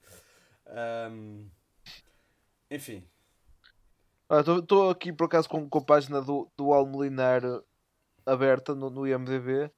Um, 0.67 1.49
enfim. 2.69 3.03
Estou 4.57 4.89
aqui 4.89 5.13
por 5.13 5.25
acaso 5.25 5.47
com, 5.47 5.69
com 5.69 5.77
a 5.77 5.83
página 5.83 6.21
do, 6.21 6.49
do 6.57 6.73
Almolinar 6.73 7.41
aberta 8.25 8.73
no, 8.73 8.89
no 8.89 9.07
IMDB 9.07 9.69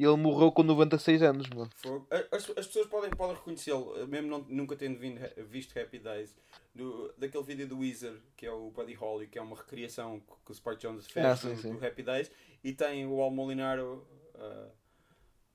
e 0.00 0.04
ele 0.04 0.16
morreu 0.16 0.50
com 0.50 0.62
96 0.62 1.22
anos. 1.22 1.46
Mano. 1.50 1.70
As, 2.32 2.48
as 2.56 2.66
pessoas 2.66 2.86
podem, 2.86 3.10
podem 3.10 3.36
reconhecê-lo, 3.36 4.06
mesmo 4.06 4.30
não, 4.30 4.38
nunca 4.48 4.74
tendo 4.74 4.98
vindo, 4.98 5.20
visto 5.46 5.78
Happy 5.78 5.98
Days, 5.98 6.34
do, 6.74 7.12
daquele 7.18 7.44
vídeo 7.44 7.68
do 7.68 7.80
Weezer, 7.80 8.18
que 8.34 8.46
é 8.46 8.50
o 8.50 8.70
Buddy 8.70 8.94
Holly, 8.94 9.26
que 9.26 9.38
é 9.38 9.42
uma 9.42 9.54
recriação 9.54 10.18
que 10.46 10.52
o 10.52 10.54
Spike 10.54 10.78
Jones 10.78 11.06
fez 11.06 11.26
ah, 11.26 11.36
sim, 11.36 11.54
do, 11.54 11.60
sim. 11.60 11.72
do, 11.74 11.86
Happy 11.86 12.02
Days, 12.02 12.30
e 12.64 12.72
tem 12.72 13.06
o 13.06 13.20
Almolinar 13.20 13.78
uh, 13.78 14.72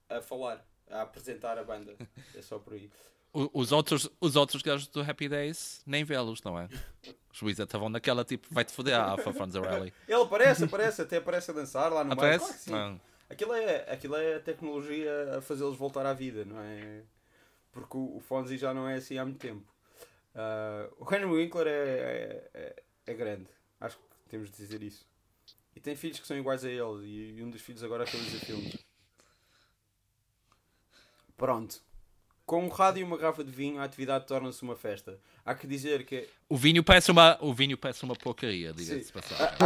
a 0.10 0.22
falar, 0.22 0.64
a 0.92 1.02
apresentar 1.02 1.58
a 1.58 1.64
banda. 1.64 1.96
É 2.36 2.42
só 2.44 2.60
por 2.60 2.74
aí 2.74 2.88
os 3.54 3.72
outros, 3.72 4.10
os 4.22 4.36
outros 4.36 4.62
gajos 4.62 4.88
do 4.88 5.02
Happy 5.02 5.28
Days 5.28 5.82
nem 5.86 6.04
vê-los, 6.04 6.42
não 6.44 6.58
é? 6.60 6.70
Os 7.34 7.42
Wizards 7.42 7.68
estavam 7.68 7.90
naquela 7.90 8.24
tipo, 8.24 8.48
vai-te 8.50 8.72
foder 8.72 8.96
a 8.96 9.12
Alpha 9.12 9.32
Rally. 9.32 9.94
Ele 10.08 10.22
aparece, 10.22 10.64
aparece, 10.64 11.02
até 11.02 11.18
aparece 11.18 11.52
a 11.52 11.54
dançar 11.54 11.92
lá 11.92 12.04
no 12.04 12.14
aparece? 12.14 12.70
Claro 12.70 13.00
aquilo, 13.30 13.54
é, 13.54 13.92
aquilo 13.92 14.16
é 14.16 14.36
a 14.36 14.40
tecnologia 14.40 15.38
a 15.38 15.42
fazê-los 15.42 15.78
voltar 15.78 16.06
à 16.06 16.14
vida, 16.14 16.46
não 16.46 16.60
é? 16.60 17.04
Porque 17.72 17.98
o, 17.98 18.18
o 18.18 18.20
Fonzie 18.20 18.58
já 18.58 18.74
não 18.74 18.88
é 18.88 18.96
assim 18.96 19.18
há 19.18 19.26
muito 19.26 19.40
tempo. 19.40 19.66
Uh, 20.34 21.04
o 21.04 21.14
Henry 21.14 21.26
Winkler 21.26 21.68
é, 21.68 21.72
é, 21.72 22.50
é, 22.54 22.84
é, 23.08 23.14
grande, 23.14 23.48
acho 23.80 23.98
que 23.98 24.04
temos 24.30 24.50
de 24.50 24.58
dizer 24.58 24.84
isso. 24.84 25.08
E 25.76 25.80
tem 25.80 25.96
filhos 25.96 26.20
que 26.20 26.28
são 26.28 26.38
iguais 26.38 26.64
a 26.64 26.70
ele, 26.70 27.06
e, 27.06 27.38
e 27.38 27.44
um 27.44 27.50
dos 27.50 27.62
filhos 27.62 27.84
agora 27.84 28.06
realiza 28.06 28.46
filmes. 28.46 28.78
Pronto. 31.36 31.82
Com 32.46 32.64
um 32.64 32.68
rádio 32.68 33.02
e 33.02 33.04
uma 33.04 33.18
garrafa 33.18 33.44
de 33.44 33.50
vinho, 33.50 33.80
a 33.80 33.84
atividade 33.84 34.28
torna-se 34.28 34.62
uma 34.62 34.76
festa. 34.76 35.20
Há 35.44 35.56
que 35.56 35.66
dizer 35.66 36.06
que. 36.06 36.28
O 36.48 36.56
vinho 36.56 36.84
parece 36.84 37.10
uma, 37.10 37.38
o 37.42 37.52
vinho 37.54 37.76
parece 37.76 38.04
uma 38.04 38.16
porcaria, 38.16 38.72
diga-se 38.72 39.12
passar. 39.12 39.58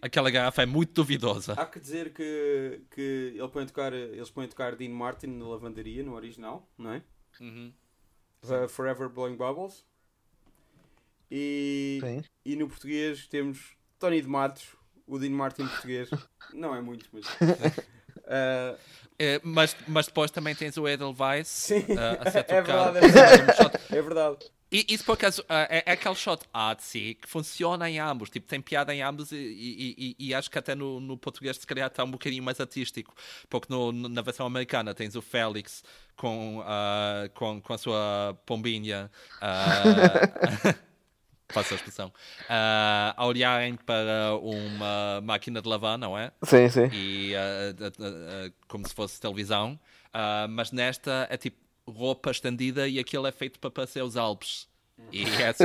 Aquela 0.00 0.30
garrafa 0.30 0.62
é 0.62 0.66
muito 0.66 0.94
duvidosa. 0.94 1.52
Há 1.52 1.66
que 1.66 1.78
dizer 1.78 2.14
que, 2.14 2.80
que 2.90 3.34
ele 3.36 3.48
põe 3.48 3.66
tocar, 3.66 3.92
eles 3.92 4.30
põem 4.30 4.46
a 4.46 4.48
tocar 4.48 4.74
Dean 4.74 4.90
Martin 4.90 5.26
na 5.26 5.46
lavanderia, 5.46 6.02
no 6.02 6.14
original, 6.14 6.66
não 6.78 6.92
é? 6.92 7.02
Uhum. 7.40 7.72
Uh, 8.42 8.68
Forever 8.68 9.10
Blowing 9.10 9.36
Bubbles. 9.36 9.84
E, 11.30 11.98
Sim. 12.00 12.24
e 12.44 12.56
no 12.56 12.68
português 12.68 13.26
temos 13.26 13.76
Tony 13.98 14.22
de 14.22 14.28
Matos, 14.28 14.76
o 15.06 15.18
Dean 15.18 15.30
Martin 15.30 15.66
português. 15.66 16.08
não 16.54 16.74
é 16.74 16.80
muito, 16.80 17.06
mas. 17.12 17.26
Uh, 18.24 18.78
é, 19.18 19.40
mas, 19.44 19.76
mas 19.86 20.06
depois 20.06 20.30
também 20.30 20.54
tens 20.54 20.76
o 20.76 20.88
Edelweiss 20.88 21.46
Sim, 21.48 21.80
uh, 21.80 22.26
a 22.26 22.30
ser 22.30 22.42
tocado. 22.44 22.98
É 22.98 23.00
verdade, 23.00 23.78
é 23.90 24.02
verdade. 24.02 24.36
é. 24.42 24.54
E 24.72 24.86
isso 24.88 25.04
por 25.04 25.12
acaso 25.12 25.40
uh, 25.42 25.68
é, 25.68 25.84
é 25.86 25.92
aquele 25.92 26.16
shot 26.16 26.42
artsy 26.52 27.16
que 27.22 27.28
funciona 27.28 27.88
em 27.88 28.00
ambos, 28.00 28.28
tipo, 28.28 28.48
tem 28.48 28.60
piada 28.60 28.92
em 28.92 29.02
ambos 29.02 29.30
e, 29.30 29.36
e, 29.36 30.16
e, 30.18 30.28
e 30.28 30.34
acho 30.34 30.50
que 30.50 30.58
até 30.58 30.74
no, 30.74 30.98
no, 30.98 31.16
português 31.16 31.56
se 31.56 31.64
calhar 31.64 31.86
está 31.86 32.02
um 32.02 32.10
bocadinho 32.10 32.42
mais 32.42 32.58
artístico, 32.58 33.14
porque 33.48 33.72
no, 33.72 33.92
na 33.92 34.20
versão 34.20 34.44
americana 34.44 34.92
tens 34.92 35.14
o 35.14 35.22
Félix 35.22 35.84
com, 36.16 36.58
uh, 36.58 37.30
com, 37.34 37.60
com 37.60 37.72
a 37.72 37.78
sua 37.78 38.36
pombinha. 38.44 39.08
Uh, 39.36 40.74
faço 41.48 41.74
a 41.74 41.76
expressão, 41.76 42.08
uh, 42.08 43.14
a 43.16 43.26
olharem 43.26 43.76
para 43.76 44.36
uma 44.40 45.20
máquina 45.22 45.60
de 45.60 45.68
lavar, 45.68 45.98
não 45.98 46.16
é? 46.16 46.32
Sim, 46.42 46.68
sim. 46.68 46.90
E 46.92 47.32
uh, 47.34 47.86
uh, 47.86 48.52
como 48.68 48.86
se 48.86 48.94
fosse 48.94 49.20
televisão, 49.20 49.78
mas 50.48 50.70
nesta 50.72 51.26
é 51.30 51.36
tipo 51.36 51.58
roupa 51.86 52.30
estendida 52.30 52.88
e 52.88 52.98
aquilo 52.98 53.26
é 53.26 53.32
feito 53.32 53.58
para 53.58 53.70
parecer 53.70 54.02
os 54.02 54.16
Alpes. 54.16 54.68
E 55.12 55.24
é 55.24 55.48
assim, 55.48 55.64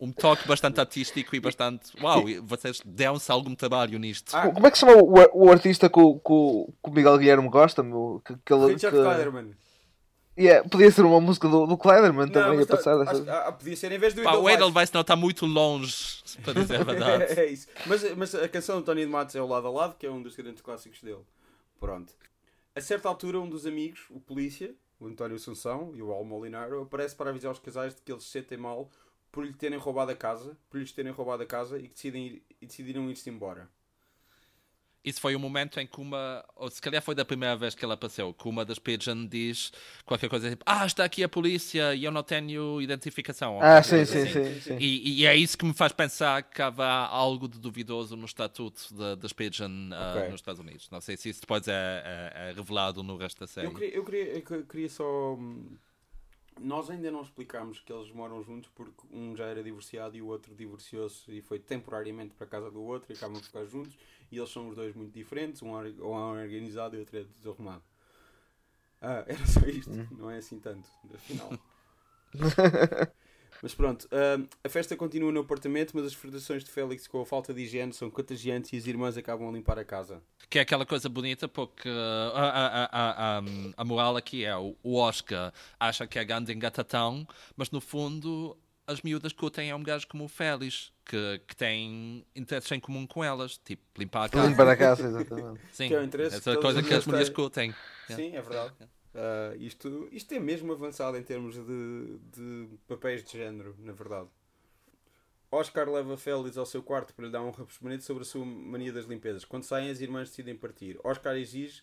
um, 0.00 0.06
um, 0.06 0.12
toque 0.12 0.46
bastante 0.46 0.80
artístico 0.80 1.34
e 1.34 1.40
bastante. 1.40 1.90
Uau, 2.00 2.24
vocês 2.44 2.80
deram-se 2.84 3.30
algum 3.30 3.54
trabalho 3.54 3.98
nisto. 3.98 4.34
Ah, 4.34 4.48
como 4.48 4.66
é 4.66 4.70
que 4.70 4.78
se 4.78 4.86
chama 4.86 5.02
o, 5.02 5.46
o 5.46 5.50
artista 5.50 5.90
que 5.90 5.98
o, 5.98 6.14
que 6.14 6.30
o 6.32 6.90
Miguel 6.90 7.18
Guilherme 7.18 7.48
gosta? 7.48 7.82
Meu, 7.82 8.22
que, 8.24 8.34
que 8.44 8.54
Richard 8.54 8.96
que... 8.96 9.60
Yeah, 10.40 10.66
podia 10.66 10.90
ser 10.90 11.04
uma 11.04 11.20
música 11.20 11.46
do, 11.46 11.66
do 11.66 11.76
Kleiderman 11.76 12.26
também 12.28 12.60
a 12.60 12.66
tá, 12.66 12.76
passar. 12.76 12.98
Acho, 13.02 13.30
ah, 13.30 13.52
podia 13.52 13.76
ser 13.76 13.92
em 13.92 13.98
vez 13.98 14.14
do 14.14 14.22
Pá, 14.22 14.36
O 14.36 14.48
Edelweiss 14.48 14.90
não 14.90 15.02
está 15.02 15.14
muito 15.14 15.44
longe, 15.44 16.22
para 16.42 16.54
dizer 16.54 16.80
a 16.80 16.84
verdade. 16.84 17.38
é, 17.38 17.46
isso. 17.46 17.68
Mas, 17.84 18.16
mas 18.16 18.34
a 18.34 18.48
canção 18.48 18.80
do 18.80 18.84
Tony 18.84 19.02
de 19.02 19.06
Matos 19.10 19.34
é 19.34 19.42
o 19.42 19.46
Lado 19.46 19.66
a 19.66 19.70
Lado, 19.70 19.96
que 19.98 20.06
é 20.06 20.10
um 20.10 20.22
dos 20.22 20.34
grandes 20.34 20.62
clássicos 20.62 21.02
dele. 21.02 21.20
Pronto. 21.78 22.14
A 22.74 22.80
certa 22.80 23.06
altura, 23.06 23.38
um 23.38 23.50
dos 23.50 23.66
amigos, 23.66 24.00
o 24.08 24.18
polícia, 24.18 24.74
o 24.98 25.06
António 25.06 25.36
Assunção 25.36 25.92
e 25.94 26.00
o 26.00 26.10
Al 26.10 26.24
Molinaro, 26.24 26.82
aparece 26.82 27.14
para 27.14 27.28
avisar 27.28 27.52
os 27.52 27.58
casais 27.58 27.94
de 27.94 28.00
que 28.00 28.10
eles 28.10 28.24
se 28.24 28.30
sentem 28.30 28.56
mal 28.56 28.88
por 29.30 29.44
lhe 29.44 29.52
terem 29.52 29.78
roubado 29.78 30.10
a 30.10 30.16
casa, 30.16 30.56
por 30.70 30.80
lhes 30.80 30.92
terem 30.92 31.12
roubado 31.12 31.42
a 31.42 31.46
casa 31.46 31.78
e 31.78 31.82
que 31.82 31.94
decidem 31.94 32.26
ir, 32.26 32.42
e 32.62 32.66
decidiram 32.66 33.10
ir-se 33.10 33.28
embora. 33.28 33.68
Isso 35.04 35.20
foi 35.20 35.34
o 35.34 35.40
momento 35.40 35.80
em 35.80 35.86
que 35.86 36.00
uma, 36.00 36.44
ou 36.56 36.70
se 36.70 36.80
calhar 36.80 37.00
foi 37.02 37.14
da 37.14 37.24
primeira 37.24 37.56
vez 37.56 37.74
que 37.74 37.84
ela 37.84 37.94
apareceu, 37.94 38.34
que 38.34 38.46
uma 38.48 38.64
das 38.64 38.78
Pigeon 38.78 39.26
diz 39.26 39.72
qualquer 40.04 40.28
coisa 40.28 40.50
tipo: 40.50 40.62
Ah, 40.66 40.84
está 40.84 41.04
aqui 41.04 41.22
a 41.24 41.28
polícia 41.28 41.94
e 41.94 42.04
eu 42.04 42.10
não 42.12 42.22
tenho 42.22 42.80
identificação. 42.82 43.58
Ah, 43.62 43.82
sim, 43.82 44.00
assim. 44.00 44.26
sim, 44.26 44.60
sim. 44.60 44.76
E, 44.78 45.20
e 45.22 45.26
é 45.26 45.34
isso 45.34 45.56
que 45.56 45.64
me 45.64 45.72
faz 45.72 45.92
pensar 45.92 46.42
que 46.42 46.60
há 46.60 47.06
algo 47.06 47.48
de 47.48 47.58
duvidoso 47.58 48.16
no 48.16 48.26
estatuto 48.26 48.92
da- 48.94 49.14
das 49.14 49.32
Pigeon 49.32 49.90
ah, 49.92 50.16
Ok. 50.18 50.28
nos 50.30 50.40
Estados 50.40 50.60
Unidos. 50.60 50.88
Não 50.90 51.00
sei 51.00 51.16
se 51.16 51.30
isso 51.30 51.40
depois 51.40 51.66
é, 51.66 51.72
é- 52.34 52.50
é 52.50 52.52
revelado 52.52 53.02
no 53.02 53.16
resto 53.16 53.40
da 53.40 53.46
série. 53.46 53.66
Eu 53.66 53.72
queria, 53.74 53.94
eu 53.96 54.04
queria, 54.04 54.24
eu 54.36 54.42
que- 54.42 54.62
queria 54.64 54.88
só. 54.88 55.38
Hum, 56.60 56.66
Nós 56.66 56.90
ainda 56.90 57.10
não 57.10 57.22
explicámos 57.22 57.80
que 57.80 57.92
eles 57.92 58.10
moram 58.12 58.42
juntos 58.42 58.70
porque 58.74 59.06
um 59.12 59.36
já 59.36 59.46
era 59.46 59.62
divorciado 59.62 60.16
e 60.16 60.22
o 60.22 60.26
outro 60.26 60.54
divorciou-se 60.54 61.30
e 61.32 61.40
foi 61.42 61.58
temporariamente 61.58 62.34
para 62.34 62.46
a 62.46 62.50
casa 62.50 62.70
do 62.70 62.82
outro 62.82 63.12
e 63.12 63.14
acabam 63.14 63.38
de 63.40 63.46
ficar 63.46 63.64
juntos. 63.66 63.96
E 64.30 64.38
eles 64.38 64.50
são 64.50 64.68
os 64.68 64.76
dois 64.76 64.94
muito 64.94 65.12
diferentes, 65.12 65.62
um, 65.62 65.76
é 65.78 66.42
organizado 66.42 66.94
e 66.96 66.98
o 66.98 67.00
outro 67.00 67.18
é 67.18 67.24
desarrumado. 67.24 67.82
Ah, 69.02 69.24
era 69.28 69.46
só 69.46 69.60
isto, 69.66 69.98
não 70.10 70.30
é 70.30 70.38
assim 70.38 70.58
tanto, 70.60 70.88
afinal. 71.14 71.58
Mas 73.62 73.74
pronto, 73.74 74.08
hum, 74.10 74.46
a 74.64 74.68
festa 74.68 74.96
continua 74.96 75.30
no 75.30 75.40
apartamento, 75.40 75.92
mas 75.94 76.06
as 76.06 76.14
frustrações 76.14 76.64
de 76.64 76.70
Félix 76.70 77.06
com 77.06 77.20
a 77.20 77.26
falta 77.26 77.52
de 77.52 77.60
higiene 77.62 77.92
são 77.92 78.10
contagiantes 78.10 78.72
e 78.72 78.76
as 78.76 78.86
irmãs 78.86 79.16
acabam 79.16 79.48
a 79.48 79.52
limpar 79.52 79.78
a 79.78 79.84
casa. 79.84 80.22
Que 80.48 80.58
é 80.58 80.62
aquela 80.62 80.86
coisa 80.86 81.08
bonita, 81.08 81.46
porque 81.46 81.88
uh, 81.88 82.32
a, 82.34 82.48
a, 82.48 82.84
a, 82.84 83.38
a, 83.38 83.42
a 83.76 83.84
moral 83.84 84.16
aqui 84.16 84.44
é 84.44 84.56
o 84.56 84.76
Oscar 84.82 85.52
acha 85.78 86.06
que 86.06 86.18
é 86.18 86.24
grande 86.24 86.52
engatatão, 86.52 87.26
mas 87.56 87.70
no 87.70 87.80
fundo 87.80 88.56
as 88.86 89.02
miúdas 89.02 89.32
curtem 89.32 89.70
é 89.70 89.74
um 89.76 89.82
gajo 89.82 90.06
como 90.08 90.24
o 90.24 90.28
Félix, 90.28 90.90
que, 91.04 91.40
que 91.46 91.54
tem 91.54 92.24
interesses 92.34 92.72
em 92.72 92.80
comum 92.80 93.06
com 93.06 93.22
elas, 93.22 93.56
tipo 93.58 93.82
limpar 93.96 94.24
a 94.24 94.28
casa. 94.28 94.48
Limpar 94.48 94.68
a 94.68 94.76
casa, 94.76 95.06
exatamente. 95.06 95.60
Sim, 95.72 95.88
Que 95.88 95.94
é 95.94 95.98
o 95.98 96.02
interesse 96.02 96.36
essa 96.36 96.56
que 96.56 96.62
coisa 96.62 96.82
que 96.82 96.92
as 96.92 97.00
as 97.00 97.06
mulheres 97.06 97.28
têm. 97.28 97.34
curtem. 97.34 97.74
Sim, 98.08 98.34
é 98.34 98.42
verdade. 98.42 98.74
Ah, 99.14 99.54
isto, 99.58 100.08
isto 100.12 100.32
é 100.34 100.38
mesmo 100.38 100.72
avançado 100.72 101.16
em 101.16 101.22
termos 101.22 101.54
de, 101.54 102.18
de 102.32 102.68
papéis 102.86 103.24
de 103.24 103.32
género, 103.32 103.74
na 103.78 103.92
verdade. 103.92 104.28
Oscar 105.50 105.90
leva 105.90 106.16
Félix 106.16 106.56
ao 106.56 106.64
seu 106.64 106.80
quarto 106.82 107.12
para 107.12 107.26
lhe 107.26 107.32
dar 107.32 107.42
um 107.42 107.50
rapesmanete 107.50 108.04
sobre 108.04 108.22
a 108.22 108.26
sua 108.26 108.44
mania 108.44 108.92
das 108.92 109.06
limpezas. 109.06 109.44
Quando 109.44 109.64
saem, 109.64 109.90
as 109.90 110.00
irmãs 110.00 110.28
decidem 110.28 110.54
partir. 110.56 110.98
Oscar 111.02 111.36
exige 111.36 111.82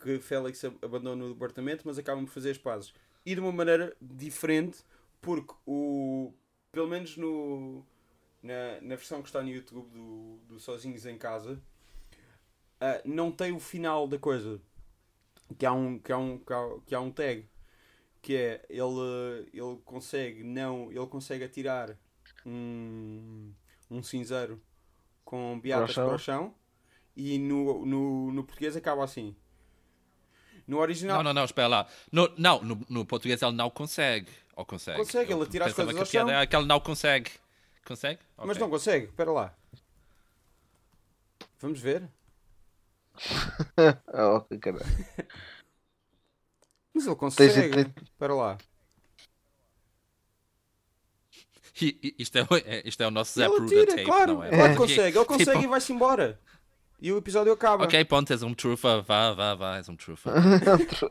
que 0.00 0.20
Félix 0.20 0.64
ab- 0.64 0.78
abandone 0.80 1.22
o 1.22 1.32
apartamento, 1.32 1.82
mas 1.84 1.98
acabam 1.98 2.24
por 2.24 2.32
fazer 2.32 2.50
as 2.50 2.58
pazes. 2.58 2.94
E 3.26 3.34
de 3.34 3.40
uma 3.40 3.50
maneira 3.50 3.96
diferente, 4.00 4.78
porque 5.20 5.52
o. 5.66 6.32
Pelo 6.70 6.86
menos 6.88 7.16
no. 7.16 7.84
Na, 8.42 8.80
na 8.80 8.94
versão 8.94 9.20
que 9.20 9.28
está 9.28 9.42
no 9.42 9.48
YouTube 9.50 9.90
do, 9.90 10.38
do 10.48 10.60
Sozinhos 10.60 11.04
em 11.04 11.18
Casa, 11.18 11.60
ah, 12.80 13.02
não 13.04 13.30
tem 13.30 13.52
o 13.52 13.58
final 13.60 14.06
da 14.06 14.18
coisa 14.18 14.60
que 15.58 15.66
há 15.66 15.72
um 15.72 15.98
que 15.98 16.12
há 16.12 16.18
um 16.18 16.38
que 16.38 16.52
há, 16.52 16.68
que 16.86 16.94
há 16.94 17.00
um 17.00 17.10
tag 17.10 17.48
que 18.22 18.36
é 18.36 18.64
ele 18.68 19.48
ele 19.52 19.78
consegue 19.84 20.42
não 20.42 20.90
ele 20.90 21.06
consegue 21.06 21.44
atirar 21.44 21.96
um 22.44 23.52
um 23.90 24.02
cinzeiro 24.02 24.60
com 25.24 25.58
beatas 25.60 25.94
Para 25.94 26.14
o 26.14 26.18
chão 26.18 26.54
e 27.16 27.38
no, 27.38 27.84
no, 27.84 28.32
no 28.32 28.44
português 28.44 28.76
acaba 28.76 29.04
assim 29.04 29.34
no 30.66 30.78
original 30.78 31.18
Não, 31.18 31.24
não, 31.24 31.34
não, 31.34 31.44
espera 31.44 31.66
lá. 31.66 31.88
No, 32.12 32.32
não, 32.38 32.62
no, 32.62 32.86
no 32.88 33.04
português 33.04 33.42
ele 33.42 33.56
não 33.56 33.68
consegue. 33.70 34.30
Ou 34.54 34.64
consegue? 34.64 34.98
Consegue, 34.98 35.32
ele 35.32 35.42
atira 35.42 35.64
as 35.66 35.72
coisas 35.72 35.96
ao 35.96 36.06
piada 36.06 36.30
chão. 36.30 36.40
é 36.40 36.46
que 36.46 36.54
ele 36.54 36.66
não 36.66 36.78
consegue. 36.78 37.30
Consegue? 37.84 38.20
mas 38.36 38.50
Ok. 38.50 38.60
não 38.60 38.70
consegue 38.70 39.06
espera 39.06 39.32
lá 39.32 39.54
vamos 41.58 41.80
ver 41.80 42.08
Ah, 44.08 44.34
ok, 44.36 44.58
caralho. 44.58 44.84
mas 46.94 47.06
ele 47.06 47.16
consegue 47.16 47.84
tens- 47.84 47.94
espera 48.04 48.34
lá 48.34 48.58
Isto 52.18 52.36
é, 52.38 52.42
o- 52.42 52.56
é- 52.56 52.82
isto 52.84 53.02
é 53.02 53.06
o 53.06 53.10
nosso 53.10 53.38
Zé 53.38 53.46
ele 53.46 53.54
Pruda 53.56 53.86
tape, 53.86 54.04
claro 54.04 54.34
não 54.34 54.44
é? 54.44 54.50
claro 54.50 54.70
que 54.72 54.76
consegue 54.78 55.18
ele 55.18 55.24
consegue 55.24 55.50
tipo, 55.52 55.64
e 55.64 55.66
vai-se 55.68 55.92
embora 55.92 56.40
e 57.00 57.10
o 57.10 57.16
episódio 57.16 57.50
acaba 57.52 57.84
Ok, 57.86 58.04
ponto, 58.04 58.30
és 58.30 58.42
um 58.42 58.52
trufa, 58.52 59.00
vá, 59.00 59.32
vá, 59.32 59.54
vá, 59.54 59.76
és 59.78 59.88
um 59.88 59.96
trufa. 59.96 60.34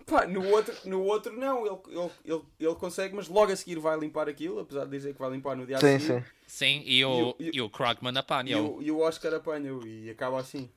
Pá, 0.06 0.28
no 0.28 0.46
outro, 0.50 0.76
no 0.86 1.02
outro 1.04 1.36
não, 1.36 1.66
ele, 1.66 1.78
ele, 1.88 2.12
ele, 2.26 2.42
ele 2.60 2.76
consegue, 2.76 3.16
mas 3.16 3.28
logo 3.28 3.52
a 3.52 3.56
seguir 3.56 3.80
vai 3.80 3.98
limpar 3.98 4.30
aquilo, 4.30 4.60
apesar 4.60 4.86
de 4.86 4.92
dizer 4.92 5.14
que 5.14 5.20
vai 5.20 5.32
limpar 5.32 5.56
no 5.56 5.66
dia 5.66 5.78
a 5.78 5.80
Sim, 5.80 5.98
seguir. 5.98 6.24
sim. 6.24 6.24
Sim, 6.46 6.84
e 6.86 7.04
o, 7.04 7.36
E 7.40 7.50
o- 7.50 7.54
e 7.56 7.62
o 7.62 7.70
Krugman 7.72 8.14
E 8.16 8.20
apanha-o. 8.20 8.78
o, 8.78 8.82
e 8.84 8.92
o 8.92 9.00
Oscar 9.00 9.34
apanha-o 9.34 9.86
e 9.88 10.12
acaba 10.12 10.40
assim. 10.40 10.70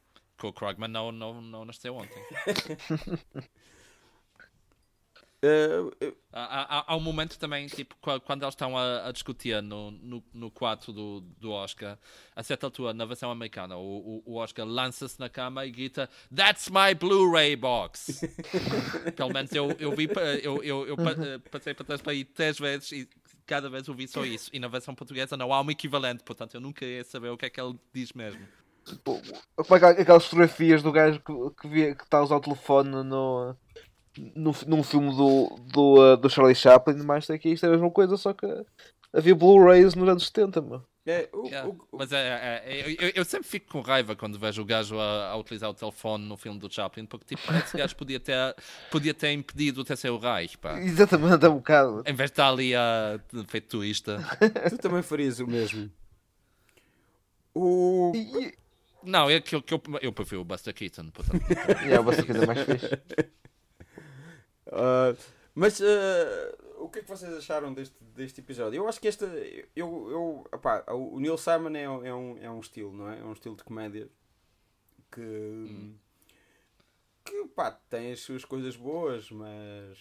Que 0.42 0.46
o 0.48 0.52
Krugman 0.52 0.88
não, 0.88 1.12
não, 1.12 1.40
não 1.40 1.64
nasceu 1.64 1.94
ontem. 1.94 2.20
Uh, 5.44 5.88
uh, 6.06 6.16
Há, 6.32 6.78
há- 6.78 6.84
há 6.86 6.96
um 6.96 7.00
momento 7.00 7.36
também, 7.36 7.66
tipo, 7.66 7.96
qua- 8.00 8.20
quando 8.20 8.42
eles 8.44 8.54
estão 8.54 8.78
a, 8.78 9.08
a 9.08 9.12
discutir 9.12 9.60
no, 9.60 9.90
no, 9.90 10.22
no 10.32 10.50
quarto 10.52 10.92
do, 10.92 11.20
do 11.20 11.50
Oscar, 11.50 11.98
a 12.36 12.42
certa 12.44 12.64
altura, 12.68 12.94
na 12.94 13.04
versão 13.04 13.28
americana, 13.28 13.76
o, 13.76 14.22
o, 14.24 14.32
o 14.34 14.34
Oscar 14.36 14.64
lança-se 14.64 15.18
na 15.18 15.28
cama 15.28 15.66
e 15.66 15.72
grita 15.72 16.08
That's 16.34 16.68
my 16.70 16.94
Blu-ray 16.94 17.56
box! 17.56 18.20
Pelo 19.16 19.32
menos 19.32 19.52
eu, 19.52 19.74
eu 19.80 19.90
vi, 19.96 20.08
eu, 20.44 20.62
eu, 20.62 20.86
eu 20.86 20.96
pa- 20.96 21.10
eh, 21.10 21.38
passei 21.50 21.74
para 21.74 21.86
trás 21.86 22.00
para 22.00 22.12
aí 22.12 22.24
três 22.24 22.56
vezes 22.60 22.92
e 22.92 23.08
cada 23.44 23.68
vez 23.68 23.88
ouvi 23.88 24.06
só 24.06 24.24
isso. 24.24 24.48
E 24.52 24.60
na 24.60 24.68
versão 24.68 24.94
portuguesa 24.94 25.36
não 25.36 25.52
há 25.52 25.60
um 25.60 25.70
equivalente, 25.72 26.22
portanto 26.22 26.54
eu 26.54 26.60
nunca 26.60 26.84
ia 26.84 27.02
saber 27.02 27.30
o 27.30 27.36
que 27.36 27.46
é 27.46 27.50
que 27.50 27.60
ele 27.60 27.76
diz 27.92 28.12
mesmo. 28.12 28.46
Como 29.04 29.76
é 29.76 29.78
que 29.78 30.02
aquelas 30.02 30.24
fotografias 30.24 30.82
do 30.82 30.92
gajo 30.92 31.20
que, 31.20 31.32
que, 31.68 31.94
que 31.94 32.02
está 32.04 32.18
a 32.18 32.22
usar 32.22 32.36
o 32.36 32.40
telefone 32.40 32.90
no, 32.90 33.56
no, 34.34 34.54
num 34.66 34.82
filme 34.82 35.10
do, 35.16 35.56
do, 35.72 36.12
uh, 36.14 36.16
do 36.16 36.28
Charlie 36.30 36.54
Chaplin, 36.54 37.02
mas 37.04 37.28
aqui 37.30 37.50
isto 37.52 37.64
é 37.64 37.68
a 37.68 37.72
mesma 37.72 37.90
coisa, 37.90 38.16
só 38.16 38.32
que 38.32 38.46
havia 39.12 39.34
Blu-rays 39.34 39.94
nos 39.94 40.08
anos 40.08 40.26
70, 40.26 40.60
meu. 40.60 40.82
é, 41.06 41.28
o, 41.32 41.46
Yeah. 41.46 41.68
o- 41.68 41.72
o- 41.92 41.98
Mas 41.98 42.12
é, 42.12 42.18
é- 42.18 42.62
é- 42.80 42.94
eu, 42.98 43.12
eu- 43.16 43.24
sempre 43.24 43.46
fico 43.48 43.70
com 43.72 43.80
raiva 43.80 44.14
quando 44.16 44.38
vejo 44.38 44.62
o 44.62 44.64
gajo 44.64 44.98
a, 44.98 45.28
a 45.30 45.36
utilizar 45.36 45.68
o 45.70 45.74
telefone 45.74 46.24
no 46.26 46.36
filme 46.36 46.58
do 46.58 46.72
Chaplin, 46.72 47.06
porque 47.06 47.34
tipo, 47.36 47.52
esse 47.54 47.76
gajo 47.76 47.94
podia 47.96 48.20
ter, 48.20 48.54
podia 48.90 49.12
ter 49.14 49.32
impedido 49.32 49.80
o 49.80 49.84
terceiro 49.84 50.18
Reich, 50.18 50.56
pá. 50.58 50.78
Exatamente, 50.80 51.44
é 51.44 51.48
um 51.48 51.56
bocado. 51.56 52.02
Em 52.06 52.14
vez 52.14 52.30
de 52.30 52.34
estar 52.34 52.48
ali 52.48 52.74
a 52.74 53.18
feito 53.48 53.68
turista. 53.68 54.18
tu 54.70 54.78
também 54.78 55.02
farias 55.02 55.40
o 55.40 55.46
mesmo. 55.46 55.90
O, 57.54 58.12
e, 58.14 58.54
Não, 59.04 59.28
é 59.30 59.40
que, 59.40 59.54
eu- 59.54 59.62
que 59.62 59.74
eu, 59.74 59.82
eu 60.00 60.12
prefiro 60.12 60.40
o 60.40 60.44
Buster 60.44 60.74
Keaton, 60.74 61.10
portanto. 61.10 61.42
é 61.90 61.98
uma 61.98 62.14
coisa 62.14 62.46
mais 62.46 62.60
fixe. 62.62 62.86
uh, 64.68 65.16
mas 65.54 65.80
uh, 65.80 66.74
o 66.78 66.88
que 66.88 67.00
é 67.00 67.02
que 67.02 67.08
vocês 67.08 67.32
acharam 67.34 67.72
deste, 67.72 67.96
deste 68.02 68.40
episódio? 68.40 68.78
Eu 68.78 68.88
acho 68.88 69.00
que 69.00 69.08
esta. 69.08 69.26
Eu, 69.74 70.10
eu, 70.10 70.46
epá, 70.52 70.84
o 70.92 71.18
Neil 71.20 71.36
Simon 71.38 71.74
é, 71.76 71.82
é, 71.82 72.14
um, 72.14 72.38
é 72.38 72.50
um 72.50 72.60
estilo, 72.60 72.92
não 72.92 73.08
é? 73.10 73.18
É 73.20 73.24
um 73.24 73.32
estilo 73.32 73.56
de 73.56 73.64
comédia 73.64 74.08
que. 75.10 75.94
que 77.24 77.44
pá, 77.54 77.70
tem 77.88 78.12
as 78.12 78.20
suas 78.20 78.44
coisas 78.44 78.76
boas, 78.76 79.30
mas. 79.30 79.98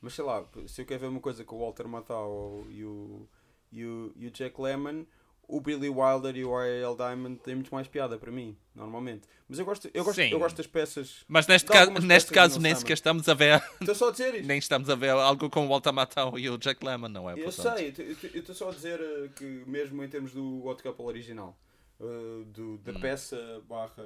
Mas 0.00 0.14
sei 0.14 0.24
lá, 0.24 0.46
se 0.68 0.82
eu 0.82 0.86
quero 0.86 1.00
ver 1.00 1.06
uma 1.06 1.20
coisa 1.20 1.44
com 1.44 1.56
o 1.56 1.60
Walter 1.60 1.88
Matthau 1.88 2.64
e 2.68 2.84
o, 2.84 3.26
e 3.72 3.84
o, 3.84 4.12
e 4.14 4.26
o 4.26 4.30
Jack 4.30 4.60
Lemmon, 4.60 5.04
o 5.48 5.60
Billy 5.60 5.88
Wilder 5.88 6.36
e 6.36 6.44
o 6.44 6.58
R.L. 6.60 6.96
Diamond 6.96 7.36
têm 7.40 7.54
muito 7.54 7.72
mais 7.74 7.86
piada 7.86 8.18
para 8.18 8.30
mim, 8.32 8.56
normalmente. 8.74 9.28
Mas 9.48 9.58
eu 9.60 9.64
gosto, 9.64 9.88
eu 9.94 10.02
gosto, 10.04 10.16
Sim. 10.20 10.30
eu 10.30 10.38
gosto 10.40 10.56
das 10.56 10.66
peças. 10.66 11.24
Mas 11.28 11.46
neste, 11.46 11.68
ca 11.70 11.86
neste 12.00 12.32
caso 12.32 12.58
nem 12.58 12.74
sequer 12.74 12.94
estamos 12.94 13.28
a 13.28 13.34
ver 13.34 13.62
Estou 13.80 13.94
só 13.94 14.08
a 14.08 14.10
dizer 14.10 14.34
isto. 14.34 14.46
nem 14.48 14.58
estamos 14.58 14.90
a 14.90 14.94
ver 14.96 15.10
algo 15.10 15.48
com 15.48 15.66
o 15.66 15.68
Walter 15.68 15.92
Matthau 15.92 16.36
e 16.38 16.50
o 16.50 16.58
Jack 16.58 16.84
Lemmon, 16.84 17.08
não 17.08 17.30
é? 17.30 17.34
Eu 17.34 17.44
Portanto, 17.44 17.76
sei, 17.76 17.94
eu 18.34 18.40
estou 18.40 18.54
só 18.54 18.70
a 18.70 18.72
dizer 18.72 19.00
uh, 19.00 19.28
que 19.36 19.44
mesmo 19.66 20.02
em 20.02 20.08
termos 20.08 20.32
do 20.32 20.64
Hot 20.66 20.82
Couple 20.82 21.04
original, 21.06 21.56
uh, 22.00 22.44
do, 22.46 22.78
da 22.78 22.90
Hum. 22.92 23.00
peça 23.00 23.62
barra 23.68 24.02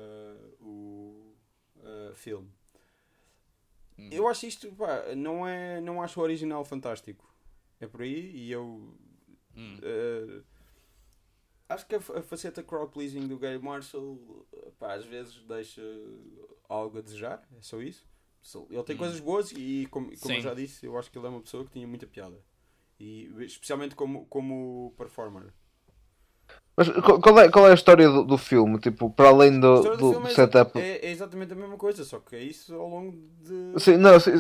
o 0.61 1.35
uh, 1.79 2.15
filme, 2.15 2.49
Hum. 3.99 4.09
eu 4.13 4.27
acho 4.29 4.47
isto, 4.47 4.71
pá, 4.73 5.15
não, 5.17 5.47
é, 5.47 5.81
não 5.81 6.03
acho 6.03 6.21
o 6.21 6.23
original 6.23 6.65
fantástico. 6.65 7.29
É 7.81 7.87
por 7.87 8.03
aí 8.03 8.31
e 8.35 8.53
eu 8.53 8.95
Hum. 9.57 9.79
uh, 9.79 10.45
acho 11.71 11.87
que 11.87 11.95
a, 11.95 11.99
a 11.99 12.23
faceta 12.23 12.63
crowd 12.63 12.93
pleasing 12.93 13.27
do 13.27 13.39
Gary 13.39 13.59
Marshall 13.59 14.19
pá, 14.79 14.95
às 14.95 15.05
vezes 15.05 15.43
deixa 15.47 15.83
algo 16.69 16.99
a 16.99 17.01
desejar, 17.01 17.43
é 17.59 17.63
só 17.63 17.81
isso. 17.81 18.07
So- 18.43 18.67
Ele 18.71 18.83
tem 18.83 18.97
Hum. 18.97 18.99
coisas 18.99 19.21
boas 19.21 19.53
e, 19.53 19.87
como, 19.91 20.17
como 20.19 20.35
eu 20.35 20.41
já 20.41 20.55
disse, 20.55 20.87
eu 20.87 20.99
acho 20.99 21.11
que 21.11 21.19
ele 21.19 21.27
é 21.27 21.31
uma 21.31 21.41
pessoa 21.43 21.65
que 21.65 21.71
tinha 21.73 21.87
muita 21.87 22.07
piada. 22.07 22.39
E 22.99 23.31
especialmente 23.45 23.95
como, 23.95 24.27
como 24.27 24.95
performer. 24.97 25.53
Mas 26.77 26.89
qual 26.89 27.39
é, 27.41 27.51
qual 27.51 27.67
é 27.67 27.71
a 27.73 27.75
história 27.75 28.09
do, 28.09 28.25
do 28.25 28.39
filme? 28.39 28.79
Tipo, 28.79 29.11
para 29.11 29.29
além 29.29 29.61
do, 29.61 29.83
do 29.83 29.97
do, 29.97 30.27
é, 30.27 30.29
setup. 30.35 30.79
é, 30.79 31.07
é 31.07 31.11
exatamente 31.11 31.53
a 31.53 31.57
mesma 31.57 31.77
coisa, 31.77 32.05
só 32.05 32.19
que 32.21 32.37
é 32.37 32.43
isso 32.43 32.75
ao 32.75 32.89
longo 32.89 33.13
de. 33.43 33.79
Sim, 33.79 33.97
não, 33.97 34.19
sim, 34.19 34.33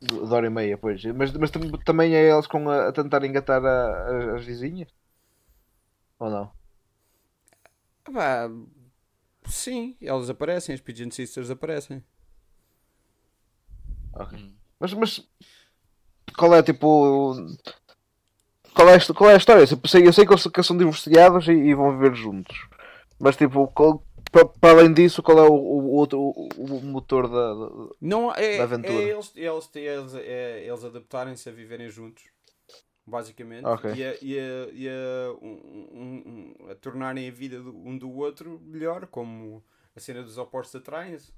de 0.00 0.14
hora 0.34 0.46
e 0.46 0.50
meia, 0.50 0.78
pois. 0.78 1.02
Mas, 1.06 1.32
mas 1.32 1.50
tam- 1.50 1.70
também 1.84 2.14
é 2.14 2.30
eles 2.30 2.46
com 2.46 2.68
a, 2.68 2.88
a 2.88 2.92
tentar 2.92 3.24
engatar 3.24 3.64
a, 3.64 3.68
a- 4.32 4.36
as 4.36 4.44
vizinhas? 4.44 4.88
Ou 6.18 6.30
não? 6.30 6.52
Pá, 8.04 8.48
Sim, 9.48 9.96
elas 10.02 10.28
aparecem, 10.28 10.74
as 10.74 10.80
Pigeon 10.80 11.10
Sisters 11.10 11.50
aparecem. 11.50 12.02
Ok. 14.14 14.38
Hum. 14.38 14.54
Mas, 14.78 14.92
mas 14.94 15.28
qual 16.36 16.54
é 16.54 16.62
tipo. 16.62 17.34
Qual 18.74 18.88
é, 18.90 18.98
qual 19.16 19.30
é 19.30 19.34
a 19.34 19.38
história? 19.38 19.60
Eu 19.62 19.88
sei, 19.88 20.06
eu 20.06 20.12
sei 20.12 20.26
que 20.26 20.62
são 20.62 20.76
divorciados 20.76 21.46
e, 21.48 21.52
e 21.52 21.74
vão 21.74 21.92
viver 21.98 22.14
juntos. 22.14 22.66
Mas 23.18 23.36
tipo, 23.36 23.66
qual- 23.68 24.04
pa- 24.30 24.44
para 24.44 24.78
além 24.80 24.92
disso, 24.92 25.22
qual 25.22 25.38
é 25.38 25.42
o, 25.48 25.54
o 25.54 25.90
outro 25.92 26.18
o, 26.20 26.48
o 26.58 26.82
motor 26.84 27.28
da. 27.28 27.54
da- 27.54 27.94
Não, 28.00 28.32
é, 28.32 28.58
Da 28.58 28.62
é 28.62 28.62
aventura. 28.62 28.92
eles, 29.02 29.32
eles, 29.34 29.70
eles, 29.74 30.14
é, 30.14 30.66
eles 30.66 30.84
adaptarem-se 30.84 31.48
a 31.48 31.52
viverem 31.52 31.88
juntos, 31.88 32.24
basicamente, 33.06 33.64
Ok. 33.64 33.92
e, 33.94 34.04
a, 34.04 34.14
e, 34.20 34.38
a, 34.38 34.68
e 34.72 34.88
a, 34.88 35.32
um- 35.40 36.54
um- 36.64 36.70
a 36.70 36.74
tornarem 36.74 37.28
a 37.28 37.30
vida 37.32 37.60
do- 37.62 37.76
um 37.76 37.96
do 37.96 38.10
outro 38.16 38.60
melhor, 38.64 39.06
como 39.06 39.62
a 39.94 40.00
cena 40.00 40.22
dos 40.22 40.36
opostos 40.38 40.74
atraem-se. 40.80 41.32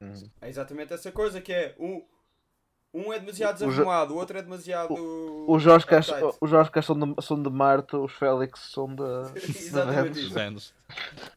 Uhum. 0.00 0.30
É 0.40 0.48
exatamente 0.48 0.92
essa 0.92 1.10
coisa 1.12 1.40
que 1.40 1.52
é 1.52 1.74
um, 1.78 2.04
um 2.94 3.12
é 3.12 3.18
demasiado 3.18 3.56
O 3.62 3.68
desarrumado, 3.68 4.14
o 4.14 4.16
outro 4.16 4.38
é 4.38 4.42
demasiado. 4.42 4.94
Os 5.48 5.66
Oscars, 5.66 6.08
os 6.40 6.52
Oscars 6.52 6.86
são, 6.86 6.98
de, 6.98 7.22
são 7.22 7.42
de 7.42 7.50
Marte, 7.50 7.96
os 7.96 8.12
Félix 8.12 8.60
são 8.60 8.94
de. 8.94 9.02
Exatamente 9.48 10.28
de 10.28 10.38
anos. 10.38 10.72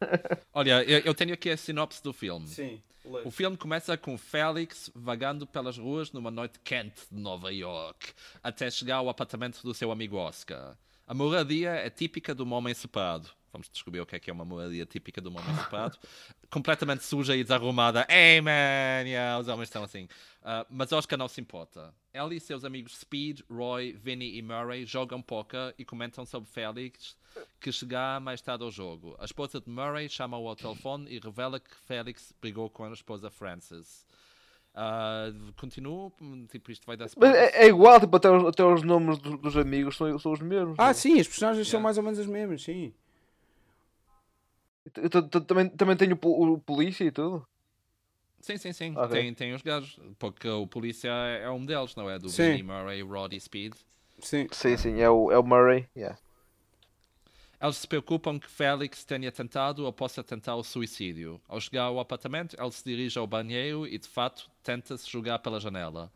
Olha, 0.54 0.82
eu, 0.84 1.00
eu 1.00 1.14
tenho 1.14 1.34
aqui 1.34 1.50
a 1.50 1.56
sinopse 1.56 2.02
do 2.02 2.12
filme. 2.12 2.46
Sim. 2.46 2.80
O 3.04 3.30
filme 3.30 3.56
começa 3.56 3.96
com 3.96 4.16
Félix 4.16 4.90
vagando 4.94 5.46
pelas 5.46 5.76
ruas 5.76 6.12
numa 6.12 6.30
noite 6.30 6.60
quente 6.60 7.02
de 7.10 7.20
Nova 7.20 7.52
York, 7.52 8.12
até 8.42 8.70
chegar 8.70 8.96
ao 8.96 9.08
apartamento 9.08 9.62
do 9.62 9.74
seu 9.74 9.90
amigo 9.90 10.16
Oscar. 10.16 10.76
A 11.06 11.12
moradia 11.12 11.70
é 11.70 11.90
típica 11.90 12.34
de 12.34 12.42
um 12.42 12.52
homem 12.52 12.72
separado. 12.72 13.28
Vamos 13.52 13.68
descobrir 13.68 14.00
o 14.00 14.06
que 14.06 14.16
é 14.16 14.18
que 14.18 14.30
é 14.30 14.32
uma 14.32 14.46
moradia 14.46 14.86
típica 14.86 15.20
de 15.20 15.28
um 15.28 15.32
homem 15.38 15.54
separado. 15.56 15.98
Completamente 16.50 17.04
suja 17.04 17.36
e 17.36 17.42
desarrumada. 17.42 18.06
Hey 18.08 18.40
man! 18.40 19.06
Yeah, 19.06 19.38
os 19.38 19.46
homens 19.46 19.68
estão 19.68 19.84
assim. 19.84 20.08
Ah, 20.42 20.66
mas 20.70 20.90
Oscar 20.90 21.18
não 21.18 21.28
se 21.28 21.40
importa. 21.40 21.94
Ele 22.14 22.36
e 22.36 22.40
seus 22.40 22.64
amigos 22.64 22.96
Speed, 22.96 23.40
Roy, 23.50 23.92
Vinny 23.92 24.38
e 24.38 24.42
Murray 24.42 24.86
jogam 24.86 25.20
poker 25.20 25.74
e 25.78 25.84
comentam 25.84 26.24
sobre 26.24 26.48
Félix, 26.48 27.14
que 27.60 27.70
chegará 27.70 28.18
mais 28.20 28.40
tarde 28.40 28.64
ao 28.64 28.70
jogo. 28.70 29.14
A 29.18 29.24
esposa 29.26 29.60
de 29.60 29.68
Murray 29.68 30.08
chama-o 30.08 30.48
ao 30.48 30.56
telefone 30.56 31.10
e 31.14 31.18
revela 31.18 31.60
que 31.60 31.74
Félix 31.86 32.32
brigou 32.40 32.70
com 32.70 32.84
a 32.84 32.92
esposa 32.92 33.30
Frances. 33.30 34.06
Ah, 34.74 35.30
continuo, 35.58 36.10
tipo, 36.50 36.72
isto 36.72 36.86
vai 36.86 36.96
dar 36.96 37.06
Mas 37.18 37.34
é, 37.34 37.64
é 37.64 37.68
igual, 37.68 38.00
tipo, 38.00 38.16
até 38.16 38.30
os, 38.30 38.44
até 38.46 38.64
os 38.64 38.82
nomes 38.82 39.18
dos, 39.18 39.38
dos 39.38 39.56
amigos 39.58 39.96
são, 39.96 40.18
são 40.18 40.32
os 40.32 40.40
mesmos. 40.40 40.76
Ah, 40.78 40.94
sim, 40.94 41.20
as 41.20 41.28
personagens 41.28 41.68
são 41.68 41.78
Yeah. 41.78 41.84
mais 41.84 41.98
ou 41.98 42.02
menos 42.02 42.18
as 42.18 42.26
mesmas, 42.26 42.62
sim. 42.62 42.94
Também, 45.46 45.68
também 45.68 45.96
tenho 45.96 46.18
o, 46.22 46.52
o 46.52 46.58
polícia 46.58 47.04
e 47.04 47.10
tudo. 47.10 47.46
Sim, 48.40 48.56
sim, 48.56 48.72
sim. 48.72 48.96
Ok. 48.96 49.10
Tem, 49.10 49.32
tem 49.34 49.54
os 49.54 49.62
gajos. 49.62 49.98
Porque 50.18 50.48
o 50.48 50.66
polícia 50.66 51.10
é 51.10 51.48
um 51.50 51.64
deles, 51.64 51.94
não 51.94 52.10
é? 52.10 52.18
Do 52.18 52.28
Sim. 52.28 52.50
Vinny, 52.50 52.62
Murray, 52.62 53.02
Rod 53.02 53.32
e 53.32 53.40
Speed. 53.40 53.74
Sim. 54.18 54.48
Sim, 54.50 54.76
sim, 54.76 55.00
é 55.00 55.08
o, 55.08 55.30
é 55.30 55.38
o 55.38 55.42
Murray. 55.44 55.88
Yeah. 55.96 56.18
Eles 57.60 57.76
se 57.76 57.86
preocupam 57.86 58.40
que 58.40 58.50
Félix 58.50 59.04
tenha 59.04 59.30
tentado 59.30 59.84
ou 59.84 59.92
possa 59.92 60.24
tentar 60.24 60.56
o 60.56 60.64
suicídio. 60.64 61.40
Ao 61.46 61.60
chegar 61.60 61.84
ao 61.84 62.00
apartamento, 62.00 62.56
ele 62.60 62.72
se 62.72 62.84
dirige 62.84 63.16
ao 63.16 63.26
banheiro 63.26 63.86
e, 63.86 63.96
de 63.98 64.08
fato, 64.08 64.50
tenta 64.64 64.96
se 64.96 65.08
jogar 65.08 65.38
pela 65.38 65.60
janela. 65.60 66.12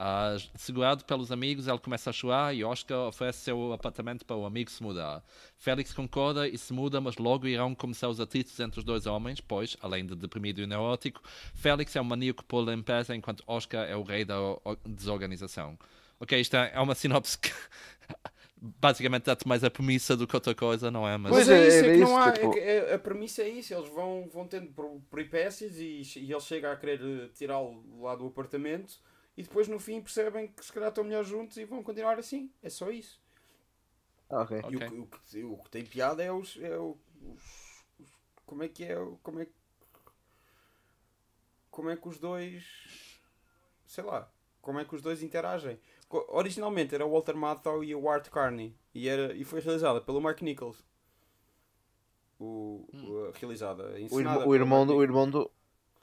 Ah, 0.00 0.36
segurado 0.54 1.04
pelos 1.04 1.32
amigos, 1.32 1.66
ele 1.66 1.78
começa 1.78 2.10
a 2.10 2.12
chorar 2.12 2.54
e 2.54 2.62
Oscar 2.62 3.08
oferece 3.08 3.40
seu 3.40 3.72
apartamento 3.72 4.24
para 4.24 4.36
o 4.36 4.46
amigo 4.46 4.70
se 4.70 4.80
mudar. 4.80 5.24
Félix 5.56 5.92
concorda 5.92 6.46
e 6.46 6.56
se 6.56 6.72
muda, 6.72 7.00
mas 7.00 7.16
logo 7.16 7.48
irão 7.48 7.74
começar 7.74 8.08
os 8.08 8.20
atritos 8.20 8.58
entre 8.60 8.78
os 8.78 8.84
dois 8.84 9.06
homens, 9.06 9.40
pois, 9.40 9.76
além 9.82 10.06
de 10.06 10.14
deprimido 10.14 10.60
e 10.62 10.66
neurótico, 10.68 11.20
Félix 11.52 11.96
é 11.96 12.00
um 12.00 12.04
maníaco 12.04 12.44
por 12.44 12.62
limpeza, 12.64 13.16
enquanto 13.16 13.42
Oscar 13.44 13.88
é 13.88 13.96
o 13.96 14.04
rei 14.04 14.24
da 14.24 14.36
desorganização. 14.86 15.76
Ok, 16.20 16.38
isto 16.40 16.54
é 16.56 16.70
é 16.74 16.80
uma 16.80 16.94
sinopse 16.94 17.36
que 17.36 17.50
basicamente 18.56 19.24
dá-te 19.24 19.46
mais 19.48 19.62
a 19.64 19.70
premissa 19.70 20.16
do 20.16 20.26
que 20.28 20.34
outra 20.36 20.54
coisa, 20.54 20.90
não 20.92 21.08
é? 21.08 21.16
Mas 21.16 21.32
Pois 21.32 21.48
é 21.48 21.58
é, 21.64 21.68
isso, 21.68 21.76
é 21.76 21.78
era 21.80 21.92
que 21.94 22.00
não 22.00 22.18
há. 22.18 22.32
tipo- 22.32 22.46
é 22.46 22.52
que 22.52 22.58
é- 22.60 22.94
a 22.94 22.98
premissa 23.00 23.42
é 23.42 23.48
isso, 23.48 23.74
eles 23.74 23.88
vão, 23.88 24.28
vão 24.32 24.46
tendo 24.46 24.68
per- 24.72 25.00
peripécias 25.10 25.76
e, 25.76 26.02
e 26.20 26.32
ele 26.32 26.40
chega 26.40 26.72
a 26.72 26.76
querer 26.76 27.00
eh, 27.02 27.28
tirá-lo 27.34 27.82
lá 28.00 28.14
do 28.16 28.26
apartamento 28.26 28.94
e 29.38 29.42
depois 29.44 29.68
no 29.68 29.78
fim 29.78 30.00
percebem 30.02 30.48
que 30.48 30.64
se 30.64 30.72
calhar 30.72 30.88
estão 30.88 31.04
melhor 31.04 31.24
juntos 31.24 31.56
e 31.56 31.64
vão 31.64 31.80
continuar 31.82 32.18
assim. 32.18 32.50
É 32.60 32.68
só 32.68 32.90
isso. 32.90 33.20
Ah, 34.28 34.42
ok. 34.42 34.58
E 34.58 34.60
o, 34.60 34.66
Ok. 34.66 34.78
que- 34.88 34.94
o 34.98 35.06
que, 35.06 35.44
o 35.44 35.56
que 35.58 35.70
tem 35.70 35.84
piada 35.86 36.22
é 36.22 36.32
os. 36.32 36.58
É 36.60 36.76
o- 36.76 36.98
os- 37.22 37.84
os- 38.00 38.18
como 38.44 38.62
é 38.64 38.68
que 38.68 38.84
é? 38.84 38.98
o- 38.98 39.16
Como 39.22 39.40
é, 39.40 39.46
que- 39.46 39.52
como 41.70 41.88
é 41.90 41.96
que 41.96 42.08
os 42.08 42.18
dois. 42.18 42.64
Sei 43.86 44.02
lá. 44.04 44.28
Como 44.60 44.78
é 44.80 44.84
que 44.84 44.94
os 44.94 45.00
dois 45.00 45.22
interagem? 45.22 45.80
Originalmente 46.10 46.94
era 46.94 47.06
o 47.06 47.10
Walter 47.12 47.36
Matthau 47.36 47.84
e 47.84 47.94
o 47.94 48.08
Art 48.10 48.28
Carney. 48.30 48.74
E, 48.94 49.08
era, 49.08 49.34
e 49.34 49.44
foi 49.44 49.60
realizada 49.60 50.00
pelo 50.00 50.20
Mark 50.20 50.42
Nichols. 50.42 50.84
O, 52.40 52.84
o- 52.92 53.30
realizada. 53.34 53.84
O, 54.10 54.18
irmão, 54.20 54.48
o 54.48 54.54
irmão, 54.54 54.86
do, 54.86 54.94
o 54.96 55.00
Nichols. 55.00 55.02
irmão 55.04 55.30
do, 55.30 55.50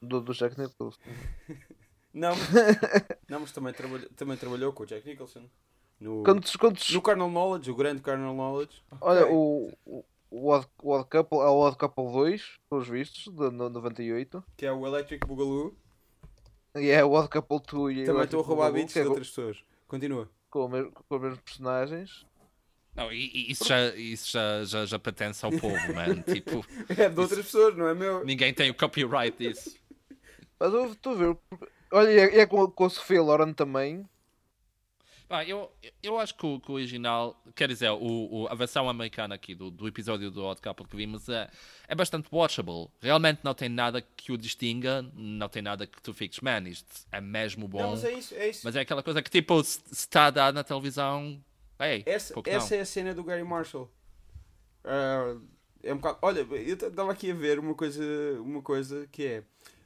do, 0.01 0.21
do 0.21 0.33
Jack 0.33 0.57
Nicholson. 0.59 0.99
Não, 2.15 2.29
mas, 2.35 2.47
não, 3.29 3.39
mas 3.41 3.51
também, 3.51 3.73
trabalhou, 3.73 4.09
também 4.15 4.37
trabalhou 4.37 4.71
com 4.73 4.83
o 4.83 4.85
Jack 4.85 5.05
Nicholson. 5.07 5.43
No, 5.99 6.23
Quantos, 6.23 6.55
quantos, 6.55 6.89
no 6.91 7.01
Carnal 7.01 7.29
Knowledge, 7.29 7.69
o 7.69 7.75
grande 7.75 8.01
Carnal 8.01 8.33
Knowledge. 8.33 8.81
olha, 9.01 9.23
Ok. 9.25 9.33
o, 9.35 9.71
o, 9.85 10.05
o, 10.31 10.49
Odd, 10.49 10.67
o 10.81 10.91
Odd 10.91 11.09
Couple, 11.09 11.37
é 11.39 11.45
o 11.49 11.57
Odd 11.59 11.77
Couple 11.77 12.11
2, 12.11 12.59
pelos 12.69 12.87
vistos, 12.87 13.25
de 13.33 13.49
no- 13.51 13.69
98. 13.69 14.43
Que 14.57 14.65
é 14.65 14.71
o 14.71 14.87
Electric 14.87 15.27
Boogaloo. 15.27 15.75
E 16.75 16.89
é 16.89 17.03
o 17.03 17.11
Odd 17.11 17.27
Couple 17.29 17.59
2 17.69 17.97
e 17.97 18.03
Também 18.05 18.21
o 18.21 18.23
estou 18.25 18.41
a 18.41 18.43
roubar 18.45 18.71
beats 18.71 18.93
que 18.93 18.99
de 19.01 19.05
é 19.05 19.09
outras 19.09 19.27
pessoas. 19.29 19.57
Continua. 19.87 20.29
com, 20.49 20.67
mesmo- 20.69 20.91
com 20.91 21.15
os 21.15 21.21
mesmos 21.21 21.39
personagens. 21.41 22.25
Não, 22.95 23.11
isso, 23.11 23.65
já, 23.67 23.93
isso 23.95 24.31
já, 24.31 24.63
já, 24.63 24.85
já 24.85 24.97
pertence 24.97 25.43
ao 25.45 25.51
povo, 25.51 25.75
man. 25.93 26.21
Tipo, 26.23 26.65
É 26.89 27.09
de 27.09 27.19
outras 27.19 27.43
pessoas, 27.45 27.75
não 27.75 27.87
é 27.89 27.93
meu? 27.93 28.23
ninguém 28.23 28.53
tem 28.53 28.69
o 28.69 28.73
copyright 28.73 29.37
disso. 29.37 29.75
Mas 30.57 30.73
eu 30.73 30.91
estou 30.93 31.11
a 31.13 31.15
ver. 31.15 31.37
Olha, 31.95 32.11
e 32.11 32.19
é, 32.19 32.39
é 32.41 32.45
com, 32.45 32.69
com 32.69 32.85
a 32.85 32.89
Sofia 32.89 33.21
Loren 33.21 33.53
também. 33.53 34.07
Pá, 35.27 35.43
eu, 35.43 35.71
eu 36.03 36.19
acho 36.19 36.35
que 36.35 36.45
o, 36.45 36.59
que 36.59 36.71
o 36.71 36.75
original, 36.75 37.35
quer 37.55 37.67
dizer, 37.67 37.89
o, 37.89 37.97
o- 38.43 38.47
a 38.47 38.53
versão 38.53 38.87
americana 38.87 39.33
aqui 39.33 39.55
do, 39.55 39.71
do 39.71 39.87
episódio 39.87 40.29
do 40.29 40.43
Odd 40.45 40.61
Couple 40.61 40.85
que 40.87 40.95
vimos 40.95 41.27
é, 41.27 41.49
é 41.87 41.95
bastante 41.95 42.27
watchable. 42.31 42.89
Realmente 43.01 43.39
não 43.43 43.55
tem 43.55 43.67
nada 43.67 44.01
que 44.03 44.31
o 44.31 44.37
distinga, 44.37 45.01
não 45.15 45.49
tem 45.49 45.63
nada 45.63 45.87
que 45.87 45.99
tu 45.99 46.13
fiques, 46.13 46.39
man, 46.41 46.67
isto 46.69 47.07
é 47.11 47.19
mesmo 47.19 47.67
bom. 47.67 47.81
Não, 47.81 47.89
mas 47.91 48.03
é 48.03 48.13
isso, 48.13 48.35
é 48.35 48.49
isso. 48.49 48.61
Mas 48.63 48.75
é 48.75 48.81
aquela 48.81 49.01
coisa 49.01 49.19
que, 49.23 49.31
tipo, 49.31 49.63
se 49.63 49.81
está 49.91 50.27
a 50.27 50.29
dar 50.29 50.53
na 50.53 50.63
televisão, 50.63 51.43
ei, 51.79 52.03
essa 52.05 52.35
essa 52.45 52.75
não? 52.75 52.77
é 52.77 52.81
a 52.81 52.85
cena 52.85 53.13
do 53.15 53.23
Gary 53.23 53.43
Marshall. 53.43 53.89
Ah, 54.83 55.35
é 55.81 55.91
um 55.91 55.97
bocado. 55.97 56.19
Olha, 56.21 56.39
eu 56.41 56.73
estava 56.75 57.11
aqui 57.11 57.31
a 57.31 57.35
ver 57.35 57.57
uma 57.57 57.73
coisa, 57.73 58.03
uma 58.41 58.61
coisa 58.61 59.07
que 59.11 59.25
é. 59.25 59.43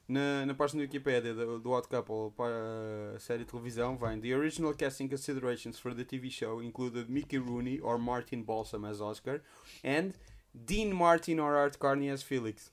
Na, 0.09 0.43
na 0.43 0.55
página 0.55 0.79
do 0.79 0.85
Wikipedia 0.85 1.35
do, 1.35 1.59
do 1.59 1.69
Odd 1.69 1.87
Couple 1.87 2.31
para 2.35 3.13
a 3.15 3.19
série 3.19 3.45
de 3.45 3.51
televisão, 3.51 3.95
vem 3.95 4.19
The 4.19 4.35
original 4.35 4.73
casting 4.73 5.07
considerations 5.07 5.77
for 5.77 5.93
the 5.93 6.03
TV 6.03 6.31
show 6.31 6.63
included 6.63 7.07
Mickey 7.11 7.37
Rooney 7.37 7.79
or 7.79 7.99
Martin 7.99 8.41
Balsam 8.41 8.85
as 8.85 9.01
Oscar 9.01 9.39
and 9.83 10.13
Dean 10.51 10.91
Martin 10.93 11.39
or 11.39 11.55
Art 11.55 11.77
Carney 11.77 12.09
as 12.09 12.23
Felix. 12.23 12.71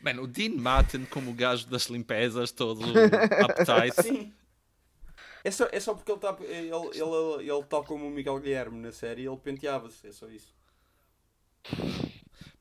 Man, 0.00 0.18
o 0.18 0.26
Dean 0.26 0.56
Martin 0.56 1.04
como 1.04 1.30
o 1.30 1.34
gajo 1.34 1.66
das 1.66 1.90
limpezas, 1.90 2.50
todo 2.50 2.80
uptight. 3.44 4.02
Sim. 4.02 4.32
É 5.44 5.50
só, 5.50 5.68
é 5.70 5.78
só 5.78 5.92
porque 5.92 6.10
ele, 6.10 6.20
tá, 6.20 6.36
ele, 6.40 6.70
ele, 6.70 7.50
ele, 7.50 7.64
tal 7.68 7.84
como 7.84 8.06
o 8.06 8.10
Miguel 8.10 8.40
Guilherme 8.40 8.78
na 8.78 8.92
série, 8.92 9.26
ele 9.26 9.36
penteava-se. 9.36 10.06
É 10.06 10.12
só 10.12 10.26
isso. 10.26 10.56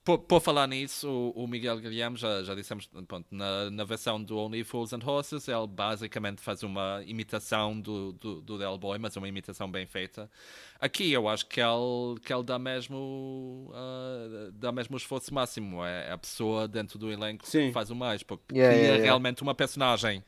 Por, 0.06 0.20
por 0.20 0.40
falar 0.40 0.68
nisso, 0.68 1.10
o, 1.10 1.46
o 1.46 1.48
Miguel 1.48 1.80
Guilherme, 1.80 2.16
já, 2.16 2.44
já 2.44 2.54
dissemos, 2.54 2.88
pronto, 3.08 3.26
na, 3.32 3.72
na 3.72 3.84
versão 3.84 4.22
do 4.22 4.38
Only 4.38 4.64
Fools 4.64 4.94
and 4.94 5.00
Horses, 5.04 5.48
ele 5.48 5.66
basicamente 5.66 6.44
faz 6.44 6.62
uma 6.62 7.02
imitação 7.08 7.82
do, 7.82 8.14
do, 8.14 8.40
do 8.40 8.60
Del 8.60 8.78
Boy, 8.78 9.00
mas 9.00 9.18
uma 9.18 9.28
imitação 9.28 9.70
bem 9.70 9.88
feita. 9.88 10.30
Aqui 10.80 11.12
eu 11.12 11.28
acho 11.28 11.48
que 11.48 11.60
ele, 11.60 12.20
que 12.24 12.32
ele 12.32 12.44
dá, 12.44 12.60
mesmo, 12.60 13.72
ah, 13.74 14.52
dá 14.54 14.72
mesmo 14.72 14.94
o 14.94 14.98
esforço 14.98 15.34
máximo. 15.34 15.84
É 15.84 16.12
a 16.12 16.18
pessoa 16.20 16.68
dentro 16.68 17.00
do 17.00 17.12
elenco 17.12 17.44
Sim. 17.48 17.68
que 17.68 17.74
faz 17.74 17.90
o 17.90 17.96
mais, 17.96 18.22
porque 18.22 18.56
yeah, 18.56 18.78
yeah. 18.78 19.04
realmente 19.04 19.42
uma 19.42 19.56
personagem. 19.56 20.24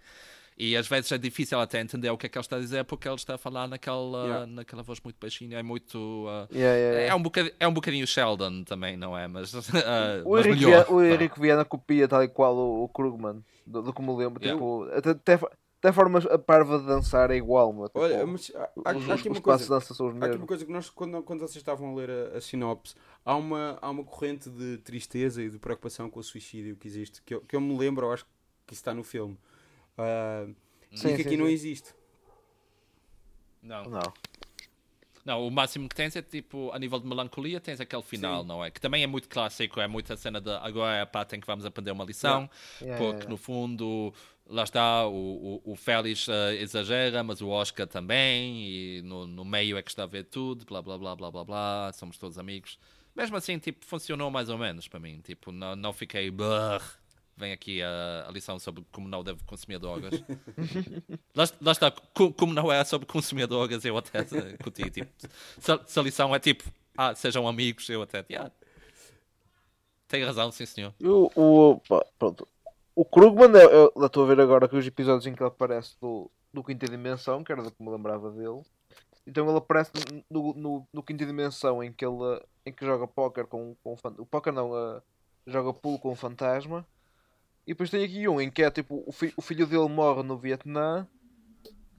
E 0.60 0.76
às 0.76 0.88
vezes 0.88 1.12
é 1.12 1.18
difícil 1.20 1.60
até 1.60 1.80
entender 1.80 2.10
o 2.10 2.18
que 2.18 2.26
é 2.26 2.30
que 2.30 2.36
ele 2.38 2.42
está 2.44 2.56
a 2.56 2.60
dizer, 2.60 2.84
porque 2.86 3.08
ele 3.08 3.14
está 3.16 3.36
a 3.36 3.38
falar 3.38 3.68
naquela, 3.68 4.24
Yeah. 4.26 4.46
naquela 4.48 4.82
voz 4.82 5.00
muito 5.04 5.18
baixinha, 5.22 5.60
é 5.60 5.62
muito. 5.64 6.26
ah, 6.28 6.48
Yeah, 6.52 6.76
yeah, 6.78 7.00
é, 7.12 7.16
um 7.16 7.22
bocadinho, 7.22 7.54
é 7.60 7.68
um 7.68 7.74
bocadinho 7.74 8.08
Sheldon 8.08 8.64
também, 8.64 8.98
não 8.98 9.16
é? 9.16 9.28
Mas, 9.28 9.54
ah, 9.86 10.24
O 10.26 10.32
mas 10.32 10.46
Henrique, 10.48 10.66
melhor. 10.66 10.86
Viana, 10.86 10.92
o 10.98 11.04
Henrique 11.04 11.40
Viana 11.40 11.64
copia 11.66 12.08
tal 12.08 12.24
e 12.24 12.28
qual 12.28 12.56
o, 12.56 12.84
o 12.86 12.90
Krugman, 12.90 13.44
do, 13.68 13.84
do 13.84 13.94
que 13.94 14.02
me 14.02 14.16
lembro. 14.16 14.44
Yeah. 14.44 14.54
Tipo, 14.60 14.84
até, 14.92 15.12
até, 15.12 15.34
até 15.80 15.90
a 15.90 15.94
forma 15.94 16.18
a 16.18 16.40
parva 16.40 16.80
de 16.80 16.88
dançar 16.88 17.30
é 17.30 17.36
igual, 17.36 17.72
meu. 17.72 17.86
Tipo, 17.88 18.00
Olha, 18.00 18.26
mas 18.26 18.52
há, 18.56 18.70
há- 18.84 18.98
os, 18.98 19.08
há 19.10 19.14
aqui 19.14 19.30
uma 19.30 19.40
coisa. 19.40 19.70
dança 19.70 19.94
são 19.94 20.08
os 20.08 20.20
Há 20.20 20.26
aqui 20.26 20.38
uma 20.38 20.48
coisa 20.48 20.66
que 20.66 20.72
nós, 20.72 20.90
quando, 20.90 21.22
quando 21.22 21.40
vocês 21.42 21.58
estavam 21.58 21.92
a 21.92 21.96
ler 21.96 22.10
a, 22.10 22.38
a 22.38 22.42
sinopse, 22.42 22.96
há 23.24 23.36
uma, 23.36 23.78
há 23.80 23.92
uma 23.92 24.04
corrente 24.04 24.50
de 24.50 24.80
tristeza 24.80 25.44
e 25.44 25.52
de 25.52 25.60
preocupação 25.60 26.10
com 26.10 26.20
o 26.20 26.24
suicídio 26.24 26.76
que 26.76 26.88
existe, 26.88 27.22
que 27.22 27.36
eu, 27.36 27.42
que 27.42 27.56
eu 27.56 27.62
me 27.62 27.78
lembro, 27.78 28.08
eu 28.08 28.12
acho 28.14 28.26
que 28.66 28.74
isso 28.74 28.82
está 28.82 28.92
no 28.92 29.04
filme. 29.04 29.38
Ah, 29.98 30.46
Sim, 30.92 31.10
que 31.16 31.18
sim, 31.18 31.22
aqui 31.28 31.38
não 31.38 31.46
sim. 31.48 31.52
existe. 31.52 31.94
Não. 33.62 33.84
Não. 33.86 34.14
Não, 35.26 35.46
o 35.46 35.52
máximo 35.52 35.90
que 35.90 35.96
tens 35.96 36.16
é 36.16 36.22
tipo, 36.22 36.72
a 36.72 36.80
nível 36.80 36.98
de 37.02 37.06
melancolia, 37.06 37.60
tens 37.60 37.82
aquele 37.82 38.02
final, 38.02 38.44
Sim. 38.44 38.48
não 38.48 38.64
é? 38.64 38.72
Que 38.72 38.80
também 38.80 39.04
é 39.04 39.08
muito 39.08 39.28
clássico, 39.28 39.78
é 39.82 39.86
muita 39.86 40.16
cena 40.16 40.40
de 40.40 40.50
agora 40.50 40.96
é 40.96 41.02
a 41.02 41.06
parte 41.06 41.36
em 41.36 41.42
que 41.42 41.46
vamos 41.46 41.66
aprender 41.66 41.92
uma 41.92 42.06
lição, 42.06 42.50
Yeah, 42.82 42.98
porque 42.98 43.16
yeah, 43.18 43.30
no 43.30 43.36
fundo, 43.36 44.14
lá 44.46 44.64
está, 44.64 45.06
o, 45.06 45.62
o, 45.66 45.72
o 45.74 45.76
Félix 45.76 46.30
eh, 46.30 46.62
exagera, 46.62 47.26
mas 47.26 47.42
o 47.42 47.50
Oscar 47.50 47.86
também, 47.88 48.62
e 48.70 49.02
no, 49.02 49.28
no 49.28 49.44
meio 49.44 49.78
é 49.78 49.84
que 49.84 49.90
está 49.92 50.04
a 50.04 50.08
ver 50.08 50.24
tudo, 50.24 50.64
blá 50.64 50.82
blá 50.82 50.98
blá 50.98 51.14
blá 51.14 51.30
blá 51.30 51.44
blá, 51.44 51.92
somos 51.94 52.18
todos 52.18 52.38
amigos. 52.38 52.80
Mesmo 53.14 53.36
assim, 53.36 53.60
tipo, 53.60 53.84
funcionou 53.86 54.32
mais 54.32 54.48
ou 54.48 54.58
menos 54.58 54.88
para 54.88 55.00
mim, 55.02 55.20
tipo, 55.20 55.52
não, 55.52 55.76
não 55.76 55.92
fiquei, 55.92 56.32
"Brrr, 56.32 56.82
vem 57.38 57.52
aqui 57.54 57.82
a, 57.84 58.26
a 58.28 58.32
lição 58.32 58.58
sobre 58.60 58.84
como 58.92 59.08
não 59.08 59.24
devo 59.24 59.44
consumir 59.46 59.80
drogas. 59.80 60.14
lá, 61.36 61.46
lá 61.62 61.72
está, 61.72 61.92
co- 61.92 62.34
como 62.34 62.54
não 62.54 62.72
é 62.72 62.84
sobre 62.84 63.08
consumir 63.08 63.48
drogas, 63.48 63.86
eu 63.86 63.98
até 63.98 64.24
curti, 64.62 64.90
tipo, 64.90 65.12
se, 65.60 65.80
se 65.86 66.00
a 66.00 66.04
lição 66.04 66.34
é 66.36 66.40
tipo, 66.40 66.64
ah, 66.98 67.14
sejam 67.16 67.48
amigos, 67.48 67.88
eu 67.90 68.02
até, 68.02 68.26
yeah, 68.30 68.52
tem 70.08 70.24
razão, 70.24 70.52
sim 70.52 70.66
senhor. 70.66 70.94
O, 71.02 71.30
o, 71.36 71.82
pronto. 72.18 72.48
o 72.96 73.06
Krugman, 73.06 73.52
eu, 73.62 73.94
estou 74.06 74.24
a 74.24 74.28
ver 74.28 74.40
agora 74.40 74.68
que 74.68 74.76
os 74.76 74.86
episódios 74.88 75.26
em 75.28 75.34
que 75.36 75.42
ele 75.44 75.50
aparece 75.50 75.96
do, 76.02 76.32
do 76.54 76.64
Quinta 76.64 76.88
Dimensão, 76.88 77.44
que 77.44 77.52
era 77.52 77.62
do 77.62 77.72
que 77.72 77.84
me 77.84 77.90
lembrava 77.90 78.32
dele. 78.32 78.62
Então 79.26 79.48
ele 79.50 79.58
aparece 79.58 79.92
no, 80.30 80.54
no, 80.54 80.88
no 80.94 81.04
Quinta 81.04 81.26
Dimensão 81.26 81.84
em 81.84 81.92
que 81.92 82.06
ele 82.06 82.16
em 82.66 82.72
que 82.72 82.86
joga 82.86 83.06
póquer 83.08 83.46
com, 83.46 83.76
com 83.84 83.94
o 83.94 83.98
fan- 83.98 84.16
o 84.18 84.26
póquer 84.26 84.54
não, 84.54 84.76
eh, 84.76 85.02
joga 85.46 85.74
pool 85.74 86.00
com 86.00 86.12
o 86.12 86.16
fantasma. 86.16 86.86
E 87.68 87.72
depois 87.72 87.90
tem 87.90 88.02
aqui 88.04 88.28
um 88.30 88.40
em 88.40 88.50
que 88.50 88.64
é 88.64 88.72
tipo 88.72 89.04
o, 89.06 89.12
fi- 89.12 89.34
o 89.36 89.42
filho 89.42 89.68
dele 89.68 89.90
morre 89.90 90.24
no 90.24 90.38
Vietnã 90.38 91.06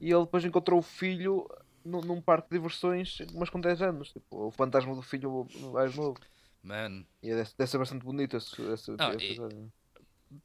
e 0.01 0.11
ele 0.11 0.21
depois 0.21 0.43
encontrou 0.43 0.79
o 0.79 0.81
filho 0.81 1.47
num, 1.85 2.01
num 2.01 2.19
parque 2.21 2.49
de 2.49 2.57
diversões, 2.57 3.19
mas 3.35 3.49
com 3.51 3.61
10 3.61 3.81
anos. 3.83 4.11
Tipo, 4.11 4.47
o 4.47 4.51
fantasma 4.51 4.95
do 4.95 5.01
filho 5.03 5.47
mais 5.71 5.95
novo. 5.95 6.17
Man, 6.63 7.05
E 7.21 7.29
é- 7.29 7.35
deve, 7.35 7.49
deve 7.57 7.69
ser 7.71 7.77
bastante 7.77 8.03
bonito 8.03 8.35
esse, 8.35 8.59
esse, 8.63 8.91
Ah, 8.97 9.13
esse 9.15 9.25
e- 9.25 9.27
episódio. 9.29 9.71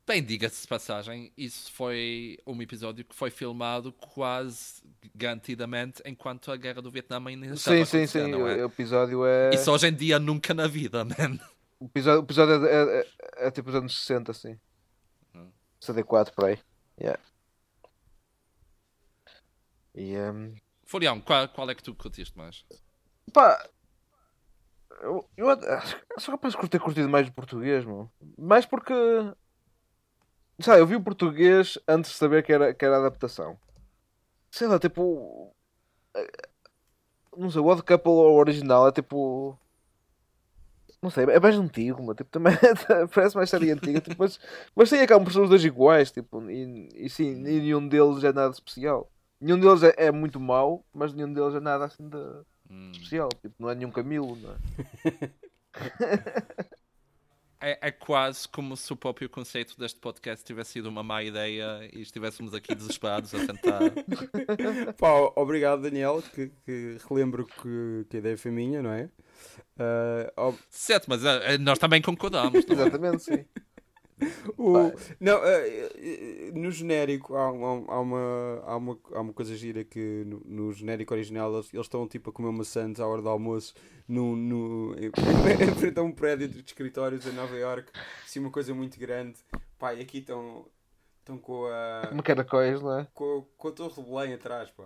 Bem, 0.07 0.23
diga-se 0.25 0.63
de 0.63 0.69
passagem, 0.69 1.31
isso 1.37 1.71
foi 1.73 2.39
um 2.47 2.61
episódio 2.63 3.05
que 3.05 3.15
foi 3.15 3.31
filmado 3.31 3.93
quase 3.93 4.83
garantidamente 5.15 6.03
enquanto 6.07 6.51
a 6.51 6.57
guerra 6.57 6.81
do 6.81 6.91
Vietnã 6.91 7.23
ainda 7.27 7.47
estava 7.49 7.77
Sim, 7.77 7.83
a 7.83 7.87
sim, 7.87 8.07
sim. 8.07 8.31
não 8.31 8.49
é? 8.49 8.63
O 8.65 8.67
episódio 8.69 9.27
é. 9.27 9.51
Isso 9.55 9.71
hoje 9.71 9.87
em 9.89 9.95
dia 9.95 10.19
nunca 10.19 10.55
na 10.55 10.67
vida, 10.67 11.05
man. 11.05 11.39
O 11.79 11.85
episódio, 11.87 12.21
o 12.21 12.25
episódio 12.25 12.67
é, 12.67 12.73
é, 12.73 13.01
é, 13.01 13.47
é 13.49 13.51
tipo 13.51 13.69
os 13.69 13.75
anos 13.75 13.95
60, 14.01 14.31
assim. 14.31 14.59
Hum. 15.91 15.95
64 15.95 16.35
por 16.35 16.45
aí. 16.47 16.59
Yeah. 17.01 17.21
E. 19.95 20.17
Um... 20.17 20.55
Qual, 21.23 21.49
qual 21.49 21.71
é 21.71 21.75
que 21.75 21.83
tu 21.83 21.95
curtiste 21.95 22.37
mais? 22.37 22.65
Pá. 23.33 23.69
Eu, 25.01 25.29
eu 25.37 25.49
sou 26.19 26.33
capaz 26.39 26.55
de 26.55 26.69
ter 26.69 26.81
curtido 26.81 27.09
mais 27.09 27.29
o 27.29 27.33
português, 27.33 27.85
meu. 27.85 28.11
Mais 28.39 28.65
porque. 28.65 28.95
Sabe, 30.61 30.81
eu 30.81 30.87
vi 30.87 30.95
o 30.95 31.03
português 31.03 31.79
antes 31.89 32.13
de 32.13 32.17
saber 32.17 32.45
que 32.45 32.53
era, 32.53 32.73
que 32.73 32.85
era 32.85 32.99
adaptação. 32.99 33.59
Sei 34.51 34.69
lá, 34.69 34.79
tipo. 34.79 35.55
eh, 36.17 36.31
Não 37.37 37.51
sei, 37.51 37.61
o 37.61 37.67
Odd 37.67 37.83
Couple 37.83 38.13
original 38.13 38.87
é 38.89 38.93
tipo. 38.93 39.59
Não 41.05 41.11
sei, 41.11 41.25
é 41.25 41.39
mais 41.39 41.55
antigo, 41.55 42.03
mas 42.03 42.17
tipo, 42.17 42.31
também 42.31 42.55
parece 43.15 43.37
mais 43.37 43.51
série 43.51 43.71
antiga, 43.71 44.01
tipo, 44.01 44.17
mas, 44.19 44.41
mas 44.75 44.89
sim, 44.89 44.97
acabam 44.97 45.23
por 45.23 45.35
ser 45.35 45.41
os 45.41 45.51
dois 45.51 45.63
iguais, 45.63 46.11
tipo, 46.11 46.51
e, 46.51 46.89
e 46.95 47.11
sim, 47.11 47.31
e 47.41 47.61
nenhum 47.61 47.87
deles 47.87 48.25
é 48.25 48.33
nada 48.33 48.55
especial. 48.55 49.13
Nenhum 49.39 49.61
deles 49.61 49.83
é, 49.83 49.95
é 49.99 50.11
muito 50.11 50.41
mau, 50.41 50.83
mas 50.95 51.13
nenhum 51.13 51.31
deles 51.31 51.55
é 51.55 51.61
nada 51.61 51.85
assim 51.85 52.09
de 52.09 52.17
Hum. 52.71 52.91
especial, 52.93 53.29
tipo, 53.29 53.55
não 53.59 53.69
é 53.69 53.75
nenhum 53.75 53.91
Camilo, 53.91 54.35
não 54.37 54.53
é? 54.53 54.57
É, 57.61 57.79
é 57.89 57.91
quase 57.91 58.47
como 58.47 58.77
se 58.77 58.93
o 58.93 58.97
próprio 58.97 59.27
conceito 59.27 59.79
deste 59.79 59.99
podcast 59.99 60.45
tivesse 60.45 60.73
sido 60.73 60.87
uma 60.87 61.03
má 61.03 61.23
ideia 61.23 61.89
e 61.95 62.03
estivéssemos 62.03 62.53
aqui 62.53 62.75
desesperados 62.75 63.35
a 63.35 63.39
tentar. 63.39 63.81
Pá, 65.01 65.09
obrigado 65.35 65.81
Daniel, 65.81 66.23
que, 66.35 66.53
que 66.67 66.99
relembro 67.09 67.47
que, 67.47 68.05
que 68.11 68.17
a 68.17 68.19
ideia 68.19 68.37
foi 68.37 68.51
minha, 68.51 68.83
não 68.83 68.91
é? 68.91 69.09
Ah, 69.79 70.33
ob- 70.37 70.59
Certo, 70.71 71.07
mas 71.09 71.25
eh, 71.25 71.59
nós 71.59 71.79
também 71.79 72.01
concordamos, 72.03 72.65
é? 72.69 72.73
Exatamente, 72.73 73.23
sim. 73.23 73.45
o- 74.57 74.93
não, 75.19 75.39
ah, 75.43 75.49
eh, 75.67 76.53
no 76.55 76.71
genérico 76.71 77.35
há, 77.35 77.51
uma- 77.51 77.93
há 77.93 78.01
uma, 78.01 78.63
há, 78.65 78.77
uma, 78.77 78.99
há 79.13 79.21
uma 79.21 79.33
coisa 79.33 79.57
gira 79.57 79.83
que 79.85 80.23
no, 80.25 80.41
no 80.45 80.73
genérico 80.73 81.13
original 81.13 81.53
eles, 81.53 81.73
eles 81.75 81.87
estão 81.87 82.07
tipo 82.07 82.31
a 82.31 82.33
comer 82.33 82.53
maçãs 82.53 83.01
à 83.01 83.07
hora 83.07 83.21
do 83.21 83.29
almoço 83.29 83.75
no, 84.07 84.37
no, 84.37 84.95
em, 84.99 85.07
em 85.69 85.75
frente 85.75 85.99
a 85.99 86.03
um 86.03 86.13
prédio 86.13 86.47
de 86.49 86.61
escritórios 86.61 87.27
em 87.27 87.33
Nova 87.33 87.57
York, 87.57 87.91
assim 88.25 88.39
uma 88.39 88.51
coisa 88.51 88.73
muito 88.73 88.99
grande. 88.99 89.39
Pá, 89.79 89.93
e 89.95 90.01
aqui 90.01 90.19
estão, 90.19 90.67
estão 91.19 91.37
com 91.37 91.67
a. 91.67 92.07
Como 92.11 92.23
caracóis, 92.23 92.81
não 92.81 93.01
é? 93.01 93.09
Com, 93.13 93.45
com 93.57 93.69
a 93.69 93.73
Torre 93.73 93.95
de 93.95 94.09
Belém 94.09 94.33
atrás, 94.35 94.71
pá. 94.71 94.85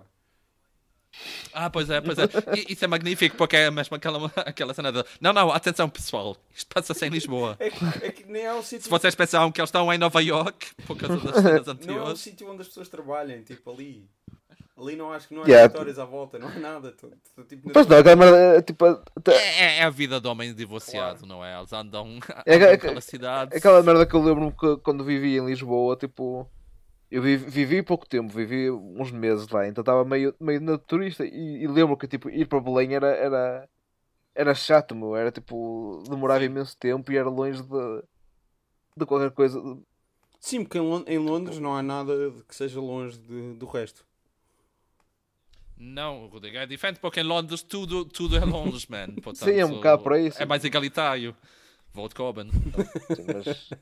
Ah, 1.52 1.68
pois 1.70 1.90
é, 1.90 2.00
pois 2.00 2.18
é. 2.18 2.24
I- 2.56 2.72
Isso 2.72 2.84
é 2.84 2.88
magnífico 2.88 3.36
porque 3.36 3.56
é 3.56 3.70
mesmo 3.70 3.96
aquela, 3.96 4.30
aquela 4.36 4.74
cena 4.74 4.92
de. 4.92 5.04
Não, 5.20 5.32
não, 5.32 5.50
atenção 5.50 5.88
pessoal, 5.88 6.36
isto 6.54 6.72
passa-se 6.72 7.04
em 7.06 7.08
Lisboa. 7.10 7.56
É 7.58 7.70
que, 7.70 7.84
é 8.06 8.10
que 8.12 8.24
nem 8.26 8.42
é 8.42 8.54
um 8.54 8.62
sítio. 8.62 8.84
Se 8.84 8.90
vocês 8.90 9.14
pensavam 9.14 9.50
que 9.50 9.60
eles 9.60 9.68
estão 9.68 9.92
em 9.92 9.98
Nova 9.98 10.22
York 10.22 10.68
por 10.86 10.96
causa 10.96 11.16
das 11.16 11.34
cenas 11.42 11.44
Não 11.44 11.52
é 11.54 11.58
um 11.58 11.70
anteriores. 11.72 12.20
sítio 12.20 12.48
onde 12.50 12.62
as 12.62 12.68
pessoas 12.68 12.88
trabalhem, 12.88 13.42
tipo 13.42 13.70
ali. 13.72 14.08
Ali 14.80 14.94
não 14.94 15.12
acho 15.12 15.26
que 15.26 15.34
não 15.34 15.42
há 15.42 15.46
Yeah. 15.46 15.66
escritórios 15.66 15.98
à 15.98 16.04
volta, 16.04 16.38
não 16.38 16.46
há 16.46 16.52
nada. 16.52 16.92
Tô, 16.92 17.10
tô, 17.34 17.42
tipo, 17.42 17.68
Pois 17.72 17.84
não, 17.88 17.96
aquela 17.98 18.14
merda, 18.14 18.36
é, 18.58 18.62
tipo, 18.62 18.84
até- 18.86 19.32
É, 19.34 19.60
é- 19.64 19.78
é 19.78 19.82
a 19.82 19.90
vida 19.90 20.20
de 20.20 20.28
homem 20.28 20.54
divorciado, 20.54 21.26
não 21.26 21.44
é? 21.44 21.58
Eles 21.58 21.72
andam, 21.72 22.20
É 22.46 22.54
andam 22.54 22.68
é 22.68 22.76
que- 22.76 22.86
pela 22.86 23.00
cidade. 23.00 23.56
aquela 23.56 23.82
merda 23.82 24.06
que 24.06 24.14
eu 24.14 24.22
lembro-me 24.22 24.52
quando 24.80 25.02
vivi 25.02 25.36
em 25.36 25.44
Lisboa, 25.46 25.96
tipo, 25.96 26.48
eu 27.10 27.22
vivi, 27.22 27.50
vivi 27.50 27.82
pouco 27.82 28.06
tempo, 28.08 28.32
vivi 28.32 28.70
uns 28.70 29.10
meses 29.10 29.48
lá, 29.48 29.66
então 29.66 29.82
estava 29.82 30.04
meio, 30.04 30.34
meio 30.40 30.60
na 30.60 30.78
turista 30.78 31.24
e, 31.24 31.62
e 31.62 31.66
lembro 31.68 31.96
que 31.96 32.06
tipo, 32.08 32.28
ir 32.30 32.46
para 32.46 32.60
Belém 32.60 32.94
era, 32.94 33.08
era, 33.08 33.68
era 34.34 34.54
chato, 34.54 34.94
meu, 34.94 35.16
era 35.16 35.32
tipo, 35.32 36.02
demorava 36.08 36.44
imenso 36.44 36.76
tempo 36.78 37.12
e 37.12 37.16
era 37.16 37.28
longe 37.30 37.62
de, 37.62 38.02
de 38.96 39.06
qualquer 39.06 39.30
coisa. 39.32 39.60
Sim, 40.40 40.62
porque 40.64 40.78
em, 40.78 40.82
Lon- 40.82 41.04
em 41.06 41.18
Londres 41.18 41.58
não 41.58 41.74
há 41.76 41.82
nada 41.82 42.30
de 42.30 42.44
que 42.44 42.54
seja 42.54 42.80
longe 42.80 43.18
de- 43.18 43.54
do 43.54 43.66
resto. 43.66 44.04
Não, 45.76 46.26
Rodrigo, 46.26 46.56
é 46.56 46.66
diferente 46.66 46.98
porque 46.98 47.20
em 47.20 47.24
Londres 47.24 47.62
tudo, 47.62 48.04
tudo 48.04 48.36
é 48.36 48.44
Londres, 48.44 48.86
man. 48.86 49.08
Portanto, 49.22 49.36
Sim, 49.44 49.58
é 49.60 49.64
um 49.64 49.74
bocado 49.74 50.02
por 50.02 50.12
aí, 50.12 50.30
sim. 50.30 50.42
É 50.42 50.46
mais 50.46 50.64
egalitário. 50.64 51.36
Vote 51.94 52.14
Corbyn. 52.14 52.50
Sim, 53.14 53.24
mas, 53.32 53.72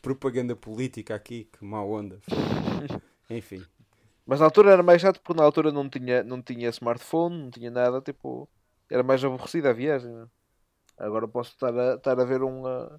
Propaganda 0.00 0.54
política 0.56 1.14
aqui, 1.14 1.44
que 1.44 1.64
má 1.64 1.82
onda. 1.82 2.18
Enfim. 3.30 3.64
mas 4.26 4.40
na 4.40 4.46
altura 4.46 4.72
era 4.72 4.82
mais 4.82 5.00
chato 5.00 5.20
porque 5.20 5.38
na 5.38 5.44
altura 5.44 5.72
não 5.72 5.88
tinha, 5.88 6.22
não 6.22 6.42
tinha 6.42 6.68
smartphone, 6.70 7.44
não 7.44 7.50
tinha 7.50 7.70
nada, 7.70 8.00
tipo, 8.00 8.48
era 8.90 9.02
mais 9.02 9.22
aborrecida 9.24 9.70
a 9.70 9.72
viagem. 9.72 10.10
né? 10.12 10.26
Agora 10.98 11.26
posso 11.28 11.52
estar 11.52 11.76
a, 11.78 11.94
estar 11.94 12.18
a 12.20 12.24
ver 12.24 12.42
um, 12.42 12.66
ah, 12.66 12.98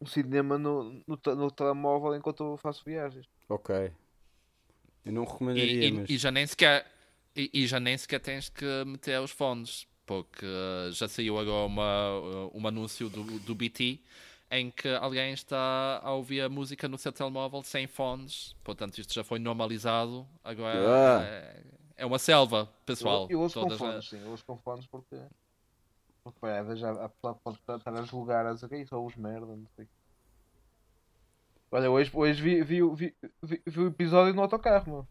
um 0.00 0.06
cinema 0.06 0.58
no, 0.58 1.02
no, 1.06 1.18
no 1.36 1.50
telemóvel 1.50 2.14
enquanto 2.16 2.44
eu 2.44 2.56
faço 2.56 2.84
viagens. 2.84 3.26
Ok. 3.48 3.92
Eu 5.04 5.12
não 5.12 5.22
E, 5.22 5.26
recomendaria, 5.32 5.88
e- 5.88 6.00
mas. 6.00 6.10
e 6.14 6.18
já 6.18 6.30
nem 6.30 6.46
sequer 6.46 6.86
e, 7.34 7.50
e 7.52 7.66
já 7.66 7.78
nem 7.78 7.96
sequer 7.96 8.20
tens 8.20 8.48
que 8.48 8.64
meter 8.84 9.20
os 9.20 9.30
fones 9.30 9.86
porque 10.06 10.44
uh, 10.46 10.92
já 10.92 11.08
saiu 11.08 11.38
agora 11.38 11.66
uma, 11.66 12.18
uh, 12.20 12.50
um 12.58 12.66
anúncio 12.66 13.08
do, 13.10 13.22
do 13.40 13.54
BT 13.54 14.00
em 14.50 14.70
que 14.70 14.88
alguém 14.88 15.32
está 15.32 16.00
a 16.02 16.12
ouvir 16.12 16.40
a 16.42 16.48
música 16.48 16.88
no 16.88 16.96
seu 16.96 17.12
telemóvel 17.12 17.62
sem 17.62 17.86
fones 17.86 18.54
portanto 18.62 18.98
isto 18.98 19.12
já 19.12 19.24
foi 19.24 19.38
normalizado 19.40 20.26
agora 20.44 20.78
Ah. 21.18 21.22
é, 21.24 21.62
é 21.96 22.06
uma 22.06 22.18
selva 22.18 22.68
pessoal 22.84 23.24
eu, 23.24 23.38
eu 23.38 23.40
ouço 23.40 23.54
com 23.58 23.62
Todas 23.62 23.78
fones, 23.78 23.96
as- 23.96 24.08
sim, 24.08 24.20
eu 24.22 24.30
ouço 24.30 24.44
com 24.44 24.56
fones 24.58 24.86
porque. 24.86 25.16
Porque 26.22 26.40
pá, 26.40 26.74
já, 26.74 26.90
a 26.90 27.08
pessoa 27.08 27.34
pode 27.36 27.56
estar 27.58 27.94
a 27.94 28.02
julgar 28.02 28.46
a 28.46 28.52
dizer 28.52 28.68
que 28.68 28.84
só 28.86 29.00
os 29.04 29.14
merda, 29.14 29.46
não 29.46 29.66
sei. 29.76 29.86
Olha, 31.70 31.90
hoje, 31.90 32.10
hoje 32.14 32.42
vi, 32.42 32.62
vi, 32.62 32.82
o- 32.82 32.94
vi, 32.94 33.14
vi, 33.42 33.62
vi 33.66 33.80
o 33.80 33.86
episódio 33.88 34.34
no 34.34 34.42
autocarro, 34.42 35.06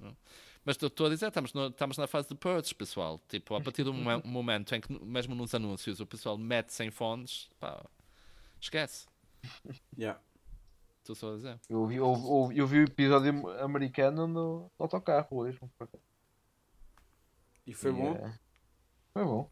meu. 0.00 0.16
Mas 0.64 0.76
estou 0.80 1.06
a 1.06 1.10
dizer, 1.10 1.28
estamos, 1.28 1.52
no- 1.54 1.68
estamos 1.68 1.96
na 1.96 2.06
fase 2.06 2.28
de 2.28 2.34
purge, 2.34 2.74
pessoal. 2.74 3.18
Tipo, 3.28 3.54
a 3.54 3.60
partir 3.60 3.82
do 3.82 3.92
momen- 3.94 4.22
momento 4.24 4.74
em 4.74 4.80
que, 4.80 4.92
mesmo 5.04 5.34
nos 5.34 5.54
anúncios, 5.54 6.00
o 6.00 6.06
pessoal 6.06 6.36
mete 6.36 6.72
sem 6.72 6.90
fones, 6.90 7.48
pá, 7.58 7.82
esquece. 8.60 9.06
Yeah. 9.98 10.20
Estou 10.98 11.14
só 11.16 11.32
a 11.32 11.36
dizer. 11.36 11.60
Eu 11.68 11.86
vi, 11.86 11.96
eu, 11.96 12.12
eu, 12.12 12.52
eu 12.54 12.66
vi 12.66 12.80
o 12.80 12.84
episódio 12.84 13.48
americano 13.60 14.26
no, 14.26 14.60
no 14.60 14.70
autocarro 14.78 15.28
hoje. 15.30 15.58
E 17.66 17.72
foi 17.74 17.90
E, 17.90 17.94
bom? 17.94 18.14
é, 18.14 18.38
Foi 19.12 19.24
bom. 19.24 19.50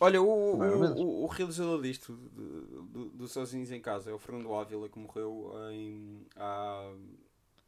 Olha, 0.00 0.20
o, 0.20 0.26
o, 0.26 0.60
o, 0.60 1.22
o 1.24 1.26
realizador 1.26 1.80
disto, 1.80 2.14
do, 2.16 2.82
do, 2.82 3.08
do 3.10 3.28
Sozinhos 3.28 3.70
em 3.70 3.80
Casa, 3.80 4.10
é 4.10 4.12
o 4.12 4.18
Fernando 4.18 4.52
Ávila, 4.52 4.88
que 4.88 4.98
morreu 4.98 5.52
em, 5.72 6.26
há, 6.36 6.92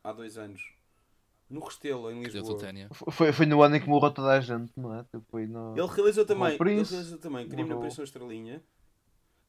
há 0.03 0.13
dois 0.13 0.37
anos. 0.37 0.75
No 1.49 1.61
Restelo, 1.61 2.11
em 2.11 2.25
Lisboa. 2.25 2.59
Foi, 3.13 3.33
foi 3.33 3.47
no 3.47 3.63
ano 3.63 3.77
em 3.77 3.81
que 3.81 3.89
morreu 3.89 4.11
toda 4.13 4.33
a 4.33 4.41
gente, 4.41 4.73
não 4.77 4.93
é? 4.93 5.05
Tipo, 5.05 5.25
foi 5.31 5.47
no... 5.47 5.79
Ele 5.79 5.87
realizou 5.87 6.27
também, 6.27 6.55
ele 6.55 6.83
realizou 6.83 7.19
também 7.19 7.49
Crime 7.49 7.69
na 7.69 7.77
Operação 7.77 8.03
Estrelinha, 8.03 8.61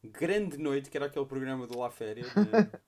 Grande 0.03 0.57
Noite, 0.57 0.89
que 0.89 0.97
era 0.97 1.07
aquele 1.07 1.25
programa 1.25 1.67
do 1.67 1.77
La 1.77 1.89
Féria. 1.89 2.25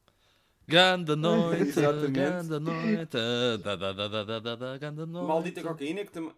Ganda 0.67 1.15
noite, 1.15 1.63
Exatamente. 1.63 2.11
ganda 2.11 2.59
noite, 2.59 3.17
da, 3.63 3.75
da, 3.75 3.75
da, 3.75 4.07
da, 4.07 4.23
da, 4.23 4.39
da, 4.39 4.55
da, 4.55 4.77
ganda 4.77 5.03
noite. 5.03 5.27
Maldita 5.27 5.63
Cocaína, 5.63 6.05
que 6.05 6.11
também. 6.11 6.31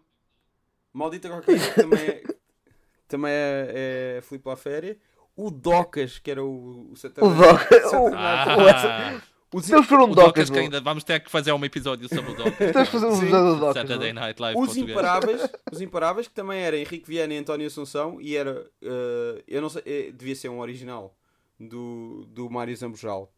Maldita 0.90 1.28
Cocaína, 1.28 1.60
que 1.60 1.74
também 1.74 2.00
é. 2.00 2.22
também 3.06 3.30
é, 3.30 4.16
é 4.16 4.22
Filipe 4.22 4.48
La 4.48 4.56
Féria. 4.56 4.98
O 5.36 5.50
Docas, 5.50 6.18
que 6.18 6.30
era 6.30 6.42
o, 6.42 6.48
o 6.48 6.92
O 6.92 6.96
Satanás. 6.96 7.38
Doc. 7.38 7.60
Satanás. 7.90 8.14
Ah, 8.16 9.22
Os, 9.54 9.70
Eles 9.70 9.86
foram 9.86 10.10
o 10.10 10.14
Docas, 10.14 10.48
que 10.48 10.58
ainda 10.58 10.80
vamos 10.80 11.04
ter 11.04 11.20
que 11.20 11.30
fazer 11.30 11.52
um 11.52 11.62
episódio 11.62 12.08
sobre 12.08 12.32
o 12.32 12.34
Docas. 12.34 12.72
De 12.72 12.84
fazer 12.86 13.06
um 13.06 13.18
episódio 13.18 13.54
do 13.54 13.60
Docas. 13.60 13.82
Saturday. 13.82 14.12
Night 14.12 14.40
Live 14.40 14.58
os 14.58 14.66
português. 14.66 14.90
Imparáveis, 14.90 15.50
os 15.70 15.80
Imparáveis, 15.80 16.28
que 16.28 16.34
também 16.34 16.60
era 16.60 16.76
Henrique 16.76 17.06
Viana 17.06 17.34
e 17.34 17.36
António 17.36 17.66
Assunção, 17.66 18.18
e 18.20 18.34
era. 18.34 18.66
eh, 18.82 19.42
eu 19.46 19.60
não 19.60 19.68
sei, 19.68 19.82
eh, 19.84 20.12
devia 20.12 20.34
ser 20.34 20.48
um 20.48 20.60
original 20.60 21.14
do, 21.60 22.24
do 22.30 22.48
Mário 22.48 22.74
Zambojal. 22.74 23.30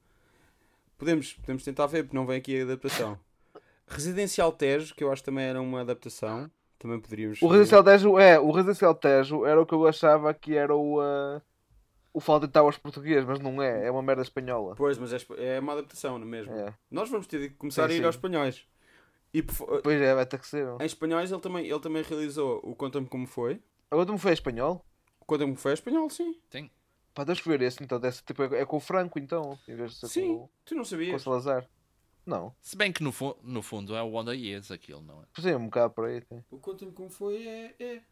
Podemos, 0.96 1.32
podemos 1.32 1.64
tentar 1.64 1.86
ver, 1.86 2.04
porque 2.04 2.16
não 2.16 2.26
vem 2.26 2.38
aqui 2.38 2.60
a 2.60 2.62
adaptação. 2.62 3.18
Residencial 3.88 4.52
Tejo, 4.52 4.94
que 4.94 5.02
eu 5.02 5.12
acho 5.12 5.22
que 5.22 5.26
também 5.26 5.44
era 5.44 5.60
uma 5.60 5.80
adaptação. 5.80 6.48
Também 6.78 7.00
poderíamos. 7.00 7.42
O. 7.42 7.48
Residencial 7.48 7.82
Tejo, 7.82 8.18
é, 8.18 8.38
o 8.38 8.52
Residencial 8.52 8.94
Tejo 8.94 9.44
era 9.44 9.60
o 9.60 9.66
que 9.66 9.74
eu 9.74 9.86
achava 9.86 10.32
que 10.32 10.54
era 10.54 10.74
o, 10.74 11.00
uh, 11.00 11.42
o 12.14 12.20
Fawlty 12.20 12.48
Towers 12.48 12.78
português, 12.78 13.24
mas 13.26 13.40
não 13.40 13.60
é, 13.60 13.86
é 13.86 13.90
uma 13.90 14.02
merda 14.02 14.22
espanhola. 14.22 14.74
Pois, 14.76 14.96
mas 14.96 15.12
é, 15.12 15.18
é 15.56 15.60
uma 15.60 15.72
adaptação, 15.74 16.18
não 16.18 16.26
é 16.26 16.30
mesmo? 16.30 16.52
É. 16.54 16.72
Nós 16.90 17.10
vamos 17.10 17.26
ter 17.26 17.40
de 17.40 17.50
começar 17.50 17.88
Sim, 17.88 17.92
a 17.92 17.96
ir 17.96 17.98
sim. 18.00 18.04
aos 18.06 18.14
espanhóis. 18.14 18.66
E 19.34 19.42
Pois 19.42 20.00
é, 20.00 20.14
vai 20.14 20.24
ter 20.24 20.38
que 20.38 20.46
ser. 20.46 20.64
em 20.80 20.84
espanhóis 20.86 21.30
ele 21.32 21.40
também, 21.40 21.66
ele 21.66 21.80
também 21.80 22.02
realizou 22.02 22.60
o 22.62 22.74
Conta-me 22.74 23.06
Como 23.08 23.26
Foi. 23.26 23.60
Agora 23.90 24.06
tu 24.06 24.12
me 24.12 24.18
foi 24.18 24.32
espanhol? 24.32 24.86
O 25.20 25.24
Conta-me 25.24 25.50
Como 25.52 25.58
Foi 25.60 25.72
é 25.72 25.74
espanhol, 25.74 26.08
sim. 26.08 26.40
Pá, 27.12 27.24
deixa 27.24 27.42
eu 27.42 27.44
ver 27.58 27.62
esse 27.62 27.82
então, 27.82 27.98
desse, 28.00 28.22
tipo, 28.24 28.42
é, 28.42 28.60
é 28.62 28.64
com 28.66 28.76
o 28.76 28.80
Franco 28.80 29.18
então, 29.18 29.58
em 29.68 29.74
vez 29.76 29.92
de 29.92 29.98
ser 29.98 30.08
Sim, 30.08 30.38
com, 30.38 30.48
tu 30.64 30.74
não 30.74 30.82
o- 30.82 30.84
com 30.84 30.86
o 30.86 30.90
sabias. 30.90 31.22
Salazar. 31.22 31.68
Não, 32.26 32.54
Se 32.60 32.74
bem 32.76 32.90
que 32.90 33.02
no, 33.04 33.12
fu- 33.12 33.36
no 33.42 33.60
fundo 33.62 33.94
é 33.94 34.02
o 34.02 34.06
Wonder 34.06 34.34
Years 34.34 34.70
aquilo, 34.70 35.02
não 35.02 35.20
é? 35.22 35.26
pois 35.34 35.46
é, 35.46 35.56
um 35.56 35.66
bocado 35.66 35.92
por 35.94 36.06
aí. 36.06 36.20
Tem. 36.22 36.44
O 36.50 36.58
Conta-me 36.58 36.90
Como 36.92 37.10
Foi 37.10 37.46
é. 37.46 37.74
é. 37.78 38.02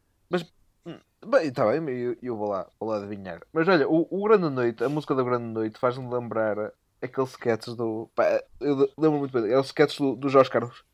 Bem, 0.85 1.47
está 1.47 1.64
bem, 1.70 1.89
eu, 1.97 2.16
eu 2.20 2.37
vou, 2.37 2.49
lá, 2.49 2.68
vou 2.80 2.89
lá 2.89 2.97
adivinhar. 2.99 3.41
Mas 3.53 3.68
olha, 3.68 3.89
o, 3.89 4.07
o 4.11 4.24
Grande 4.24 4.49
Noite, 4.51 4.83
a 4.83 4.89
música 4.89 5.14
da 5.14 5.22
Grande 5.22 5.45
Noite 5.45 5.78
faz-me 5.78 6.12
lembrar 6.12 6.72
aqueles 7.01 7.30
sketches 7.30 7.76
do. 7.76 8.11
Pá, 8.14 8.43
eu 8.61 8.91
lembro 8.99 9.20
muito 9.20 9.33
bem, 9.33 9.53
é 9.53 9.59
os 9.59 9.66
sketches 9.66 9.99
do, 9.99 10.16
do 10.16 10.28
Jorge 10.28 10.51
Carlos. 10.51 10.85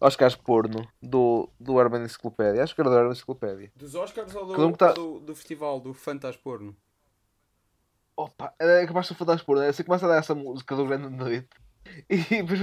Oscars 0.00 0.36
Porno, 0.36 0.86
do, 1.02 1.48
do 1.58 1.74
Urban 1.74 2.04
Enciclopédia. 2.04 2.62
Acho 2.62 2.74
que 2.74 2.80
era 2.80 2.90
do 2.90 2.96
Urban 2.96 3.12
Enciclopédia. 3.12 3.72
Dos 3.74 3.94
Oscars 3.94 4.34
ou 4.34 4.46
do, 4.46 4.66
um 4.66 4.72
tá- 4.72 4.92
do, 4.92 5.18
do 5.20 5.34
festival 5.34 5.80
do 5.80 5.92
Fantas 5.92 6.36
Porno? 6.36 6.76
Opa, 8.16 8.52
é 8.58 8.86
capaz 8.86 9.08
de 9.08 9.14
foder 9.14 9.44
porno. 9.44 9.62
Assim 9.62 9.84
começa 9.84 10.06
a 10.06 10.08
dar 10.08 10.16
essa 10.16 10.34
música 10.34 10.74
do 10.74 10.86
Grande 10.86 11.08
Noite. 11.08 11.48
E 12.10 12.18
depois 12.18 12.60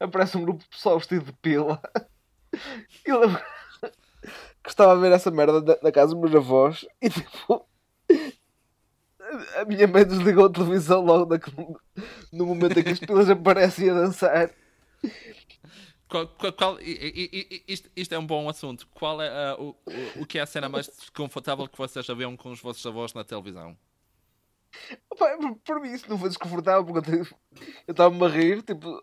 aparece 0.00 0.36
um 0.36 0.42
grupo 0.42 0.60
de 0.60 0.68
pessoal 0.68 0.98
vestido 0.98 1.26
de 1.26 1.32
pila. 1.34 1.80
E 3.06 3.10
eu 3.10 3.20
lembro 3.20 3.40
que 4.68 4.72
estava 4.74 4.92
a 4.92 4.96
ver 4.96 5.12
essa 5.12 5.30
merda 5.30 5.60
na, 5.62 5.76
na 5.82 5.92
casa 5.92 6.14
dos 6.14 6.20
meus 6.20 6.34
avós 6.34 6.86
e 7.00 7.08
tipo. 7.10 7.66
A 9.56 9.64
minha 9.66 9.86
mãe 9.86 10.04
desligou 10.06 10.46
a 10.46 10.50
televisão 10.50 11.02
logo 11.04 11.26
naquele, 11.26 11.74
no 12.32 12.46
momento 12.46 12.78
em 12.78 12.82
que 12.82 12.90
as 12.90 12.98
pilas 12.98 13.28
aparecem 13.28 13.90
a 13.90 13.94
dançar. 13.94 14.50
Qual, 16.08 16.26
qual- 16.28 16.52
qual- 16.54 16.78
isto, 16.80 17.90
isto 17.94 18.14
é 18.14 18.18
um 18.18 18.26
bom 18.26 18.48
assunto. 18.48 18.86
Qual 18.94 19.20
é 19.20 19.28
ah, 19.28 19.56
o, 19.58 19.76
o, 20.18 20.22
o 20.22 20.26
que 20.26 20.38
é 20.38 20.42
a 20.42 20.46
cena 20.46 20.68
mais 20.68 20.86
desconfortável 20.86 21.68
que 21.68 21.76
vocês 21.76 22.06
já 22.06 22.14
viram 22.14 22.36
com 22.36 22.50
os 22.50 22.60
vossos 22.60 22.84
avós 22.86 23.12
na 23.12 23.22
televisão? 23.24 23.76
Opa, 25.10 25.36
por, 25.36 25.56
por 25.56 25.80
mim 25.80 25.92
isso 25.92 26.08
não 26.08 26.18
foi 26.18 26.28
desconfortável 26.30 26.84
porque 26.84 27.10
eu 27.10 27.26
estava-me 27.92 28.24
a 28.24 28.28
rir, 28.28 28.62
tipo, 28.62 28.98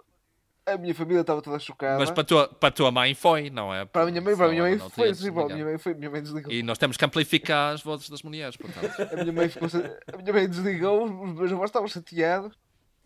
a 0.65 0.77
minha 0.77 0.95
família 0.95 1.21
estava 1.21 1.41
toda 1.41 1.59
chocada. 1.59 1.99
Mas 1.99 2.09
para 2.09 2.21
a 2.21 2.25
tua, 2.25 2.47
para 2.47 2.69
a 2.69 2.71
tua 2.71 2.91
mãe 2.91 3.13
foi, 3.13 3.49
não 3.49 3.73
é? 3.73 3.85
Para 3.85 4.03
a 4.03 4.05
minha 4.05 4.21
mãe, 4.21 4.35
para 4.35 4.47
a 4.47 4.49
minha 4.49 4.63
mãe 4.63 4.79
foi, 4.79 5.07
sim, 5.07 5.13
desligado. 5.13 5.53
minha 5.53 5.65
mãe 5.65 5.77
foi, 5.77 5.93
minha 5.93 6.09
mãe 6.09 6.21
desligou. 6.21 6.51
E 6.51 6.63
nós 6.63 6.77
temos 6.77 6.97
que 6.97 7.05
amplificar 7.05 7.73
as 7.73 7.83
vozes 7.83 8.09
das 8.09 8.23
mulheres, 8.23 8.57
portanto. 8.57 8.93
A 9.13 9.15
minha 9.17 9.31
mãe 9.31 9.49
ficou 9.49 9.67
a 9.67 10.17
minha 10.17 10.33
mãe 10.33 10.49
desligou, 10.49 11.05
os 11.05 11.33
meus 11.33 11.51
avós 11.51 11.69
estavam 11.69 11.87
chateados 11.87 12.57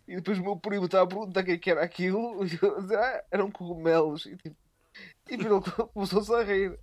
e 0.08 0.16
depois 0.16 0.38
o 0.38 0.42
meu 0.42 0.56
primo 0.56 0.86
estava 0.86 1.04
a 1.04 1.06
perguntar 1.06 1.40
o 1.40 1.44
que 1.44 1.70
é 1.70 1.72
era 1.72 1.82
aquilo 1.84 2.42
e 2.44 2.58
eu 2.60 2.80
dizia, 2.80 2.98
ah, 2.98 3.24
eram 3.30 3.50
cogumelos 3.50 4.26
e 4.26 4.36
tipo, 4.36 4.56
e 5.30 5.34
ele 5.34 5.60
começou-se 5.92 6.34
a 6.34 6.42
rir. 6.42 6.78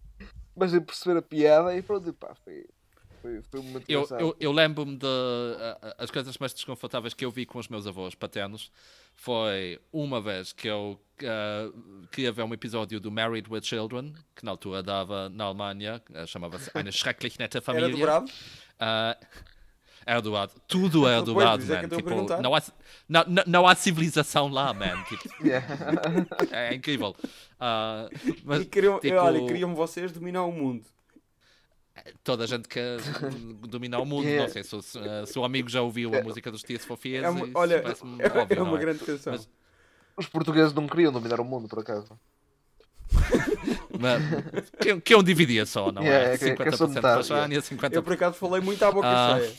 Mas 0.56 0.74
eu 0.74 0.82
perceber 0.82 1.20
a 1.20 1.22
piada 1.22 1.76
e 1.76 1.82
pronto, 1.82 2.10
e 2.10 2.14
pá, 2.14 2.34
foi, 2.44 2.66
foi, 3.28 3.42
foi 3.50 3.60
um 3.60 3.64
momento 3.64 3.86
Eu, 3.90 4.00
engraçado. 4.04 4.22
eu, 4.22 4.36
eu 4.40 4.52
lembro-me 4.52 4.96
de. 4.98 5.06
a- 5.06 5.96
as 6.00 6.10
coisas 6.12 6.38
mais 6.38 6.54
desconfortáveis 6.54 7.14
que 7.14 7.26
eu 7.26 7.32
vi 7.32 7.46
com 7.46 7.60
os 7.60 7.68
meus 7.68 7.86
avós 7.88 8.16
paternos 8.16 8.72
foi 9.16 9.80
uma 9.92 10.22
vez 10.22 10.54
que 10.54 10.68
eu 10.68 11.00
ah, 11.24 11.72
queria 12.12 12.32
ver 12.32 12.44
um 12.44 12.54
episódio 12.54 13.00
do 13.00 13.12
Married 13.12 13.48
with 13.52 13.64
Children, 13.64 14.14
que 14.36 14.46
na 14.46 14.52
altura 14.52 14.84
dava 14.84 15.28
na 15.30 15.46
Alemanha, 15.46 16.02
ah, 16.14 16.26
chamava-se 16.26 16.70
Eine 16.76 16.92
schrecklich 16.92 17.38
nette 17.40 17.58
Era 17.58 17.64
Familie. 17.66 17.92
dobrado? 17.92 18.32
Ah, 18.80 19.18
era 20.06 20.22
doado. 20.22 20.54
Tudo 20.68 21.06
era 21.08 21.16
Pois, 21.18 21.26
dobrado, 21.26 21.58
por 21.58 21.64
isso 21.64 21.74
é 21.74 21.82
man. 21.82 21.90
Tipo, 21.90 22.42
não, 22.42 22.56
há, 22.56 22.62
não, 23.10 23.24
não, 23.28 23.44
não 23.46 23.68
há 23.68 23.76
civilização 23.76 24.48
lá, 24.48 24.72
man. 24.74 25.04
Tipo, 25.04 25.28
Yeah. 25.44 25.68
é 26.52 26.74
incrível. 26.76 27.14
Ah, 27.60 28.08
mas, 28.46 28.62
E 28.62 28.66
queriam, 28.66 29.00
tipo, 29.00 29.16
olha, 29.16 29.46
queriam 29.46 29.74
vocês 29.76 30.12
dominar 30.12 30.44
o 30.46 30.52
mundo. 30.52 30.86
Toda 32.24 32.44
a 32.44 32.48
gente 32.48 32.68
quer 32.68 32.98
dominar 33.68 34.00
o 34.00 34.06
mundo. 34.06 34.26
Yeah. 34.26 34.44
Não 34.46 34.52
sei 34.54 34.64
se 34.64 34.76
o 34.76 34.82
se 34.82 35.40
o 35.40 35.44
amigo 35.44 35.70
já 35.70 35.82
ouviu 35.82 36.14
a 36.16 36.22
música 36.22 36.52
dos 36.52 36.64
Tias 36.64 36.84
Fofias. 36.86 37.24
É 37.24 37.30
uma, 37.30 37.46
e 37.48 37.52
olha, 37.54 37.82
parece-me 37.82 38.22
é, 38.22 38.26
óbvio, 38.28 38.60
é 38.60 38.62
uma 38.64 38.78
é? 38.78 38.80
grande 38.82 39.00
canção. 39.00 39.34
Mas- 39.34 39.50
Os 40.18 40.26
portugueses 40.28 40.74
não 40.74 40.88
queriam 40.88 41.12
dominar 41.12 41.40
o 41.40 41.44
mundo, 41.46 41.68
por 41.68 41.80
acaso. 41.80 42.08
Mas, 44.00 44.22
que, 44.82 45.00
que 45.02 45.14
é 45.14 45.18
um 45.18 45.24
dividia 45.24 45.66
só, 45.66 45.92
não 45.92 46.02
Yeah, 46.04 46.30
é? 46.30 46.34
é 46.34 46.38
que- 46.38 46.56
que 46.56 46.62
é 46.64 46.66
50% 46.72 46.72
só 46.72 46.86
para 46.86 46.94
metade, 46.96 47.20
a 47.20 47.22
Jânia, 47.22 47.62
50% 47.62 47.94
Eu 47.94 48.04
por 48.04 48.14
acaso 48.14 48.36
falei 48.36 48.62
muito 48.62 48.84
à 48.84 48.92
boca 48.92 49.08
Ah. 49.08 49.40
cheia. 49.40 49.54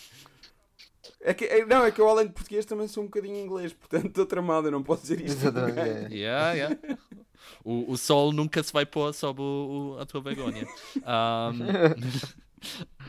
É 1.20 1.34
que, 1.34 1.45
é- 1.45 1.64
não, 1.66 1.84
é 1.84 1.91
que 1.91 2.01
eu 2.01 2.09
além 2.09 2.26
de 2.26 2.32
português 2.32 2.64
também 2.64 2.86
sou 2.89 3.03
um 3.03 3.07
bocadinho 3.07 3.36
inglês, 3.36 3.72
portanto 3.72 4.07
estou 4.07 4.26
tramado, 4.26 4.68
eu 4.68 4.70
não 4.72 4.82
posso 4.82 5.03
dizer 5.03 5.20
isto. 5.20 5.39
Exatamente. 5.39 6.14
Yeah, 6.14 6.53
yeah. 6.53 6.78
O, 7.64 7.92
o 7.92 7.96
sol 7.96 8.32
nunca 8.32 8.62
se 8.62 8.72
vai 8.72 8.84
pôr 8.86 9.12
sob 9.12 9.40
o, 9.40 9.94
o- 9.96 10.01
a 10.01 10.07
tua 10.07 10.20
vergonha. 10.20 10.66
Ahm, 11.05 11.59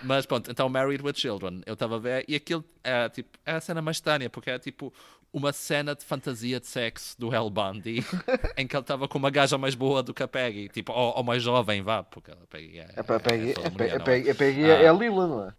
mas 0.03 0.25
pronto, 0.25 0.49
então 0.51 0.69
Married 0.69 1.03
with 1.03 1.15
Children, 1.15 1.61
eu 1.65 1.73
estava 1.73 1.95
a 1.95 1.99
ver 1.99 2.23
e 2.27 2.35
aquilo 2.35 2.63
é 2.83 3.09
tipo, 3.09 3.37
é 3.45 3.53
a 3.53 3.61
cena 3.61 3.81
mais 3.81 3.97
estranha, 3.97 4.29
porque 4.29 4.49
é 4.51 4.59
tipo 4.59 4.93
uma 5.33 5.51
cena 5.53 5.93
de 5.95 6.03
fantasia 6.03 6.59
de 6.59 6.67
sexo 6.67 7.19
do 7.19 7.33
Hell 7.33 7.49
Bundy 7.49 8.03
em 8.57 8.65
que 8.67 8.75
ele 8.75 8.81
estava 8.81 9.07
com 9.07 9.17
uma 9.17 9.29
gaja 9.29 9.57
mais 9.57 9.75
boa 9.75 10.01
do 10.01 10.13
que 10.13 10.23
a 10.23 10.27
Peggy, 10.27 10.69
tipo, 10.69 10.91
ou, 10.91 11.17
ou 11.17 11.23
mais 11.23 11.43
jovem, 11.43 11.81
vá, 11.81 12.01
porque 12.03 12.31
a 12.31 12.35
Peggy 12.49 12.79
é, 12.79 12.93
a 12.97 13.19
Peggy, 13.19 13.53
é 13.61 13.69
mulher? 13.69 14.03
Peggy- 14.35 14.63
é, 14.65 14.87
Ah. 14.87 14.91
a 14.91 14.93
Lila, 14.93 15.27
não 15.27 15.47
é? 15.49 15.53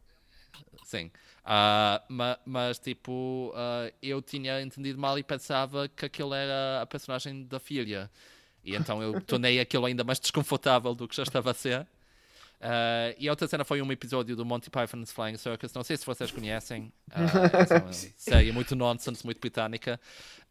Sim. 0.84 1.10
Ah, 1.44 2.02
ma- 2.08 2.38
mas, 2.44 2.78
tipo, 2.78 3.52
ah, 3.54 3.90
eu 4.02 4.20
tinha 4.20 4.60
entendido 4.60 4.98
mal 4.98 5.18
e 5.18 5.22
pensava 5.22 5.88
que 5.88 6.04
aquilo 6.04 6.34
era 6.34 6.82
a 6.82 6.86
personagem 6.86 7.44
da 7.44 7.58
filha. 7.60 8.10
E 8.64 8.74
então 8.76 9.02
eu 9.02 9.20
tornei 9.20 9.58
aquilo 9.60 9.86
ainda 9.86 10.04
mais 10.04 10.18
desconfortável 10.20 10.94
do 10.94 11.08
que 11.08 11.16
já 11.16 11.22
estava 11.22 11.50
a 11.50 11.54
ser. 11.54 11.86
Ah, 12.62 13.14
e 13.18 13.26
a 13.26 13.32
outra 13.32 13.48
cena 13.48 13.64
foi 13.64 13.80
um 13.80 13.90
episódio 13.90 14.36
do 14.36 14.44
Monty 14.44 14.68
Python's 14.68 15.10
Flying 15.10 15.36
Circus. 15.38 15.72
Não 15.72 15.82
sei 15.82 15.96
se 15.96 16.04
vocês 16.04 16.30
conhecem. 16.30 16.92
Uma 17.14 17.92
série 18.16 18.52
muito 18.52 18.76
nonsense, 18.76 19.24
muito 19.24 19.40
britânica. 19.40 19.98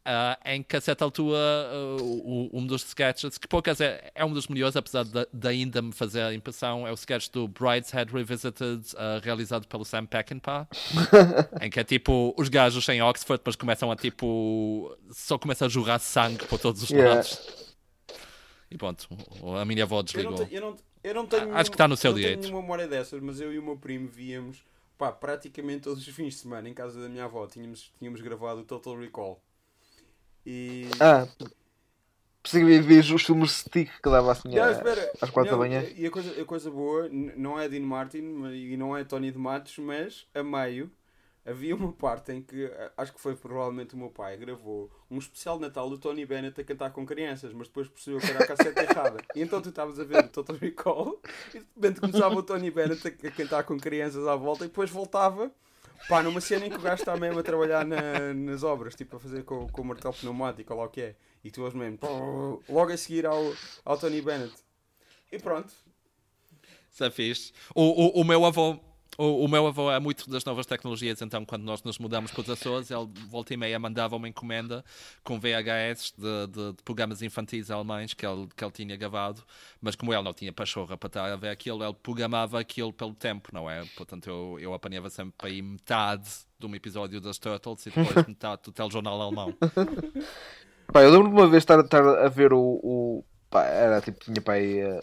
ah, 0.04 0.40
em 0.44 0.64
que 0.64 0.76
a 0.76 0.82
certa 0.82 1.06
altura 1.06 1.38
o- 2.02 2.50
um 2.52 2.66
dos 2.66 2.84
sketches, 2.84 3.38
que 3.38 3.48
por 3.48 3.58
acaso 3.60 3.84
é, 3.84 4.10
é 4.16 4.26
um 4.26 4.34
dos 4.34 4.48
melhores, 4.48 4.76
apesar 4.76 5.04
de, 5.04 5.28
de 5.32 5.48
ainda 5.48 5.84
me 5.84 5.92
fazer 5.92 6.22
a 6.22 6.34
impressão, 6.34 6.88
é 6.88 6.92
o 6.92 6.96
sketch 6.96 7.30
do 7.30 7.48
Brideshead 7.48 8.12
Revisited, 8.12 8.82
realizado 9.22 9.68
pelo 9.68 9.86
Sam 9.86 10.08
Peckinpah, 10.08 10.68
em 11.62 11.70
que 11.70 11.80
é 11.80 11.84
tipo 11.84 12.34
os 12.38 12.50
gajos 12.50 12.90
em 12.90 13.04
Oxford, 13.04 13.44
mas 13.46 13.56
começam 13.56 13.92
a 13.92 13.96
tipo 13.96 14.98
só 15.12 15.38
começa 15.38 15.66
a 15.68 15.70
jorrar 15.70 16.00
sangue 16.00 16.44
por 16.46 16.58
todos 16.60 16.82
os 16.82 16.90
Yeah. 16.90 17.16
lados. 17.16 17.69
E 18.72 18.78
pronto, 18.78 19.08
a 19.60 19.66
minha 19.66 19.84
avó 19.84 19.96
Eu 19.96 19.98
não, 20.00 20.04
desligou. 20.04 20.46
te- 20.46 20.54
eu 20.56 20.62
não, 20.62 20.76
eu 21.04 21.14
não 21.14 21.26
tenho. 21.26 21.56
Acho 21.56 21.70
que 21.72 21.76
está 21.76 21.88
no 21.88 21.98
seu 21.98 22.12
não 22.12 22.18
direito. 22.20 22.40
tenho 22.42 22.52
nenhuma 22.52 22.62
memória 22.62 22.88
dessas, 22.88 23.20
mas 23.22 23.42
eu 23.42 23.52
e 23.54 23.58
o 23.60 23.64
meu 23.64 23.76
primo 23.78 24.08
víamos 24.08 24.64
pá, 24.98 25.12
praticamente 25.12 25.82
todos 25.84 26.06
os 26.08 26.14
fins 26.16 26.34
de 26.36 26.40
semana 26.42 26.68
em 26.70 26.74
casa 26.74 27.02
da 27.02 27.08
minha 27.10 27.24
avó. 27.26 27.48
Tínhamos, 27.48 27.92
tínhamos 27.98 28.22
gravado 28.22 28.62
o 28.62 28.64
Total 28.64 28.98
Recall. 29.00 29.42
E. 30.46 30.88
Ah, 31.00 31.28
percebi 32.44 32.80
ver 32.80 33.00
os 33.14 33.24
filmes 33.24 33.52
stick 33.52 33.90
que 34.02 34.10
dava 34.10 34.32
assim 34.32 34.50
Não, 34.50 34.72
espera. 34.72 35.12
às 35.22 35.30
quatro 35.30 35.52
Não, 35.52 35.60
da 35.60 35.68
manhã. 35.68 35.84
E 35.96 36.06
a 36.06 36.12
coisa, 36.12 36.42
a 36.42 36.46
coisa 36.46 36.70
boa, 36.72 37.10
não 37.10 37.60
é 37.60 37.68
Dean 37.68 37.82
Martin 37.82 38.22
mas- 38.22 38.54
e 38.54 38.78
não 38.78 38.96
é 38.96 39.04
Tony 39.04 39.32
de 39.32 39.38
Matos, 39.38 39.78
mas 39.78 40.28
a 40.34 40.44
meio 40.44 40.92
havia 41.50 41.76
uma 41.76 41.92
parte 41.92 42.32
em 42.32 42.42
que 42.42 42.66
a- 42.66 42.92
acho 42.98 43.14
que 43.14 43.20
foi 43.20 43.36
provavelmente 43.36 43.96
o 43.96 43.98
meu 43.98 44.10
pai 44.10 44.38
gravou 44.38 44.90
um 45.10 45.18
especial 45.18 45.56
de 45.56 45.62
Natal 45.64 45.90
do 45.90 45.98
Tony 45.98 46.26
Bennett 46.26 46.60
a 46.60 46.64
cantar 46.64 46.92
com 46.92 47.06
crianças, 47.06 47.52
mas 47.54 47.68
depois 47.68 47.88
percebeu 47.88 48.20
que 48.20 48.28
era 48.30 48.44
a 48.44 48.48
cassete 48.48 48.80
errada. 48.80 49.18
E 49.36 49.42
então 49.42 49.62
tu 49.62 49.70
estavas 49.70 50.00
a 50.00 50.04
ver 50.04 50.26
o 50.26 50.30
Total 50.30 50.56
Recall 50.56 51.20
e 51.54 51.60
de 51.60 51.66
repente 51.76 52.00
começava 52.02 52.36
o 52.36 52.44
Tony 52.44 52.70
Bennett 52.72 53.08
a, 53.08 53.32
cantar 53.32 53.64
com 53.64 53.78
crianças 53.80 54.28
à 54.28 54.36
volta 54.36 54.66
e 54.66 54.68
depois 54.68 54.90
voltava. 54.90 55.52
Pá, 56.08 56.24
numa 56.24 56.40
cena 56.40 56.66
em 56.66 56.70
que 56.70 56.78
o 56.78 56.82
gajo 56.82 57.02
está 57.02 57.18
mesmo 57.18 57.40
a 57.40 57.44
trabalhar 57.44 57.86
na- 57.86 58.34
nas 58.34 58.64
obras, 58.64 58.96
tipo 58.96 59.18
a 59.18 59.20
fazer 59.20 59.44
com, 59.44 59.68
com 59.68 59.82
o 59.82 59.86
martelo 59.86 60.14
pneumático 60.14 60.74
ou 60.74 60.80
lá 60.80 60.86
o 60.86 60.90
que 60.90 61.02
é. 61.02 61.16
E 61.44 61.52
tu 61.52 61.66
és 61.66 61.74
mesmo 61.74 61.98
logo 62.70 62.92
a 62.92 62.98
seguir 62.98 63.26
ao, 63.26 63.54
ao 63.84 63.98
Tony 63.98 64.22
Bennett. 64.22 64.54
E 65.32 65.38
pronto. 65.38 65.74
Isso 66.92 67.04
é 67.04 67.12
fixe. 67.12 67.52
O, 67.76 67.84
o, 68.20 68.22
o 68.22 68.24
meu 68.24 68.44
avô. 68.46 68.80
O, 69.18 69.44
o 69.44 69.48
meu 69.50 69.68
avô 69.68 69.92
é 69.92 70.00
muito 70.00 70.30
das 70.30 70.46
novas 70.46 70.66
tecnologias, 70.66 71.22
então 71.22 71.44
quando 71.44 71.64
nós 71.64 71.84
nos 71.84 71.98
mudamos 72.00 72.32
para 72.32 72.42
os 72.42 72.50
Açores, 72.50 72.90
ele 72.90 73.06
volta 73.28 73.54
e 73.54 73.58
meia 73.58 73.78
mandava 73.78 74.16
uma 74.16 74.30
encomenda 74.30 74.84
com 75.26 75.38
VHS 75.38 76.14
de, 76.18 76.48
de- 76.48 76.74
de 76.74 76.84
programas 76.84 77.22
infantis 77.22 77.70
alemães 77.70 78.14
que 78.14 78.26
ele, 78.26 78.48
que 78.56 78.64
ele 78.64 78.72
tinha 78.72 78.96
gravado, 78.96 79.44
mas 79.82 79.94
como 79.96 80.14
ele 80.14 80.22
não 80.24 80.34
tinha 80.34 80.54
pachorra 80.54 80.98
para 80.98 81.08
estar 81.08 81.26
a 81.34 81.36
ver 81.36 81.50
aquilo, 81.50 81.84
ele 81.84 81.94
programava 82.02 82.58
aquilo 82.60 82.94
pelo 82.94 83.14
tempo, 83.14 83.50
não 83.52 83.70
é? 83.70 83.84
Portanto, 83.98 84.28
eu, 84.30 84.58
eu 84.62 84.74
apanhava 84.74 85.10
sempre 85.10 85.50
aí 85.50 85.62
metade 85.62 86.30
de 86.58 86.66
um 86.66 86.74
episódio 86.74 87.20
das 87.20 87.38
Turtles 87.38 87.86
e 87.88 87.90
depois 87.90 88.24
metade 88.26 88.62
do 88.64 88.72
telejornal 88.72 89.22
alemão. 89.22 89.54
Pá, 90.94 91.04
eu 91.04 91.12
lembro 91.12 91.28
de 91.28 91.34
uma 91.34 91.48
vez 91.48 91.64
estar, 91.64 91.80
estar 91.82 92.04
a 92.04 92.30
ver 92.30 92.54
o. 92.54 92.60
o 92.82 93.24
pá, 93.50 93.66
era 93.66 94.00
tipo, 94.02 94.20
tinha 94.20 94.42
pá 94.42 94.54
aí 94.54 94.80
eh, 94.80 95.02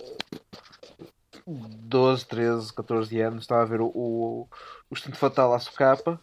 12, 1.46 2.26
13, 2.26 2.72
14 2.74 3.20
anos, 3.20 3.44
estava 3.44 3.62
a 3.62 3.64
ver 3.66 3.80
o, 3.80 3.86
o, 3.88 4.42
o 4.90 4.94
Instinto 4.94 5.16
Fatal 5.16 5.52
à 5.54 5.58
socapa 5.58 6.20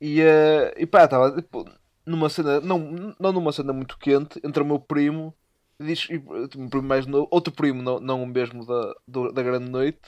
e, 0.00 0.20
eh, 0.20 0.74
e 0.78 0.86
pá, 0.86 1.04
estava 1.04 1.34
tipo, 1.36 1.64
numa 2.06 2.28
cena, 2.28 2.60
não, 2.60 2.78
não 3.18 3.32
numa 3.32 3.52
cena 3.52 3.72
muito 3.72 3.98
quente, 3.98 4.40
entre 4.44 4.62
o 4.62 4.66
meu 4.66 4.78
primo 4.80 5.34
diz, 5.80 6.08
e, 6.10 6.18
tipo, 6.18 6.62
um 6.62 6.68
primo 6.68 6.88
mais 6.88 7.06
novo, 7.06 7.28
outro 7.30 7.52
primo, 7.52 7.82
não, 7.82 8.00
não 8.00 8.22
o 8.22 8.26
mesmo 8.26 8.64
da, 8.66 8.94
do- 9.06 9.32
da 9.32 9.42
grande 9.42 9.70
noite, 9.70 10.00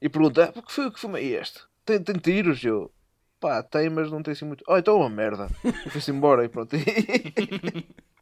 e 0.00 0.08
pergunta: 0.08 0.44
ah, 0.56 0.62
que, 0.62 0.72
filme, 0.72 0.92
que 0.92 1.00
filme 1.00 1.20
é 1.20 1.24
este? 1.40 1.60
Tem, 1.84 2.02
tem 2.02 2.16
tiros? 2.16 2.62
Eu, 2.64 2.92
pá, 3.40 3.62
tem, 3.62 3.90
mas 3.90 4.10
não 4.10 4.22
tem 4.22 4.32
assim 4.32 4.44
muito. 4.46 4.64
Oh, 4.68 4.76
então 4.78 4.94
é 4.96 4.98
uma 4.98 5.10
merda. 5.10 5.48
E 5.86 5.90
foi-se 5.90 6.10
embora 6.10 6.44
e 6.44 6.48
pronto. 6.48 6.76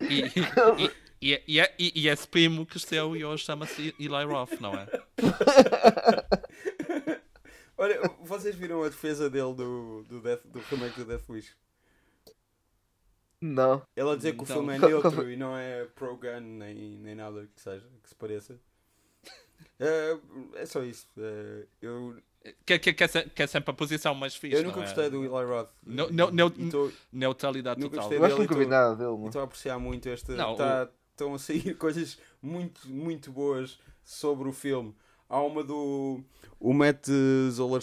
E, 0.00 0.20
e, 0.24 0.90
e, 1.32 1.42
e, 1.46 1.60
é- 1.60 1.74
e- 1.78 1.92
e 2.02 2.08
esse 2.08 2.28
primo 2.28 2.66
cresceu 2.66 3.16
e 3.16 3.24
hoje 3.24 3.44
chama-se 3.44 3.94
Eli 3.98 4.24
Roth, 4.24 4.60
não 4.60 4.74
é? 4.74 4.86
Olha, 7.78 8.00
vocês 8.22 8.54
viram 8.54 8.82
a 8.82 8.88
defesa 8.88 9.28
dele 9.28 9.54
do, 9.54 10.02
do, 10.04 10.20
Death, 10.20 10.42
do 10.46 10.58
remake 10.60 10.98
do 10.98 11.04
Death 11.04 11.28
Wish? 11.28 11.54
não. 13.40 13.82
Ele 13.94 14.10
a 14.10 14.16
dizer 14.16 14.32
que 14.32 14.38
o 14.44 14.46
Não. 14.48 14.54
filme 14.54 14.74
é 14.74 14.78
neutro 14.78 15.30
e 15.30 15.36
não 15.36 15.56
é 15.56 15.84
pro-gun 15.84 16.40
nem, 16.40 16.74
nem 16.98 17.14
nada 17.14 17.46
que 17.54 17.60
seja, 17.60 17.86
que 18.02 18.08
se 18.08 18.14
pareça. 18.14 18.58
Eh, 19.78 20.18
é 20.54 20.66
só 20.66 20.82
isso. 20.82 21.06
Eh, 21.18 21.66
eu 21.82 22.16
Que, 22.64 22.78
que, 22.78 22.92
que, 22.92 23.04
é, 23.04 23.08
que 23.08 23.42
é 23.42 23.46
sempre 23.46 23.70
a 23.70 23.74
posição 23.74 24.14
mais 24.14 24.34
fixe. 24.36 24.56
eu 24.56 24.62
nunca 24.64 24.76
não 24.76 24.82
é? 24.82 24.86
gostei 24.86 25.10
do 25.10 25.24
Eli 25.24 25.44
Roth. 25.44 25.68
Não- 25.84 26.08
não- 26.10 26.30
não- 26.30 26.52
E 26.56 26.68
tô- 26.70 26.92
Neutralidade 27.12 27.80
Nunca 27.80 27.96
total. 27.96 28.08
gostei 28.10 28.18
Eu 28.18 28.24
acho 28.24 28.34
que 28.34 28.40
dele 28.42 28.48
nunca 28.54 28.64
vi 28.64 28.70
nada 28.70 28.94
dele. 28.96 29.26
estou 29.26 29.40
a 29.40 29.44
apreciar 29.44 29.78
muito 29.78 30.08
este. 30.08 30.32
Não, 30.32 30.54
tá- 30.56 30.88
Estão 31.12 31.34
a 31.34 31.38
sair 31.38 31.74
coisas 31.78 32.18
muito, 32.42 32.88
muito 32.88 33.32
boas 33.32 33.78
sobre 34.04 34.48
o 34.48 34.52
filme. 34.52 34.94
Há 35.28 35.40
uma 35.40 35.64
do. 35.64 36.20
O 36.60 36.72
Matt 36.72 37.06
Zoller. 37.50 37.82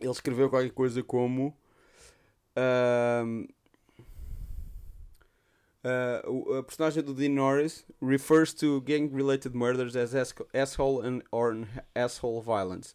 Ele 0.00 0.10
escreveu 0.10 0.50
qualquer 0.50 0.70
coisa 0.72 1.02
como. 1.02 1.56
ahm, 2.56 3.46
o- 5.84 6.54
a 6.58 6.62
personagem 6.62 7.02
do 7.04 7.14
Dean 7.14 7.34
Norris 7.34 7.84
refers 8.00 8.52
to 8.54 8.80
gang-related 8.82 9.54
murders 9.54 9.96
as 9.96 10.14
as- 10.14 10.34
asshole 10.52 11.00
and 11.00 11.22
or 11.32 11.66
asshole 11.96 12.42
violence. 12.42 12.94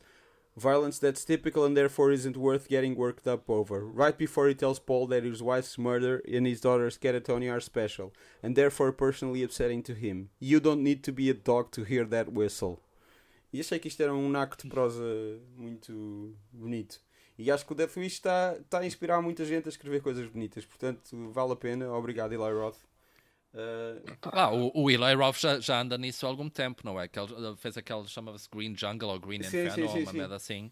Violence 0.58 1.00
that's 1.00 1.26
typical 1.26 1.66
and 1.66 1.76
therefore 1.76 2.12
isn't 2.14 2.38
worth 2.38 2.70
getting 2.70 2.96
worked 2.96 3.28
up 3.28 3.50
over. 3.50 3.86
Right 3.86 4.18
before 4.18 4.48
he 4.48 4.56
tells 4.56 4.80
Paul 4.80 5.08
that 5.08 5.26
his 5.26 5.42
wife's 5.44 5.78
murder 5.78 6.22
and 6.32 6.48
his 6.48 6.62
daughter's 6.62 6.98
Catatoni 6.98 7.52
are 7.52 7.60
special, 7.60 8.14
and 8.42 8.56
therefore 8.56 8.94
personally 8.94 9.44
upsetting 9.44 9.84
to 9.84 9.94
him. 9.94 10.30
You 10.40 10.62
don't 10.62 10.82
need 10.82 11.04
to 11.04 11.12
be 11.12 11.30
a 11.30 11.34
dog 11.34 11.72
to 11.72 11.84
hear 11.84 12.06
that 12.06 12.32
whistle. 12.32 12.80
E 13.52 13.60
achei 13.60 13.80
que 13.80 13.88
isto 13.90 14.02
era 14.04 14.14
um 14.14 14.30
naco 14.32 14.56
de 14.58 14.68
prosa 14.70 15.40
muito 15.58 16.36
bonito. 16.54 17.00
E 17.38 17.52
acho 17.52 17.66
que 17.66 17.72
o 17.74 17.76
Death 17.76 17.98
Wish 17.98 18.16
está, 18.16 18.56
está 18.60 18.80
a 18.80 18.86
inspirar 18.86 19.22
muita 19.22 19.44
gente 19.46 19.68
a 19.68 19.70
escrever 19.70 20.02
coisas 20.02 20.28
bonitas. 20.28 20.66
Portanto, 20.66 21.32
vale 21.32 21.54
a 21.54 21.56
pena. 21.56 21.92
Obrigado, 21.94 22.34
Eli 22.34 22.52
Roth. 22.54 22.78
Uh, 23.54 24.02
Ah, 24.34 24.52
o, 24.52 24.72
o 24.84 24.92
Eli 24.92 25.14
Roth 25.16 25.40
já, 25.40 25.60
já 25.60 25.82
anda 25.82 25.98
nisso 25.98 26.26
há 26.26 26.30
algum 26.30 26.50
tempo, 26.50 26.82
não 26.84 27.00
é? 27.00 27.08
Que 27.08 27.20
ele 27.20 27.56
fez 27.58 27.78
aquele, 27.78 28.08
chamava-se 28.08 28.50
Green 28.50 28.76
Jungle 28.76 29.10
ou 29.10 29.20
Green 29.20 29.42
Sim, 29.42 29.48
Inferno, 29.48 29.74
sim, 29.74 29.88
ou 29.88 29.94
sim, 29.94 30.06
uma 30.06 30.12
sim. 30.12 30.18
merda 30.18 30.36
assim. 30.36 30.72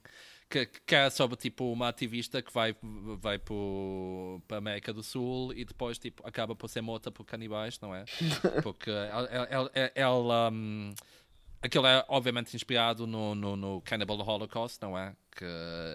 Que, 0.50 0.66
que 0.68 0.96
é 0.96 1.10
sobre 1.10 1.36
tipo 1.38 1.72
uma 1.72 1.88
ativista 1.88 2.42
que 2.42 2.54
vai, 2.54 2.76
vai 3.20 3.40
para 3.40 4.56
a 4.56 4.58
América 4.58 4.94
do 4.94 5.02
Sul 5.02 5.54
e 5.54 5.66
depois 5.66 5.98
tipo, 5.98 6.26
acaba 6.28 6.56
por 6.56 6.70
ser 6.70 6.82
morta 6.82 7.10
por 7.12 7.24
canibais, 7.26 7.80
não 7.80 7.96
é? 7.96 8.06
Porque 8.62 8.90
ela, 8.90 9.28
ela, 9.28 9.48
ela- 9.50 9.72
ela, 9.96 10.50
hum, 10.52 10.94
aquilo 11.64 11.88
é 11.88 12.04
obviamente 12.08 12.56
inspirado 12.56 13.08
no, 13.08 13.34
no, 13.34 13.56
no 13.56 13.82
Cannibal 13.82 14.18
Holocaust, 14.20 14.78
não 14.82 14.98
é? 14.98 15.16
Que, 15.36 15.46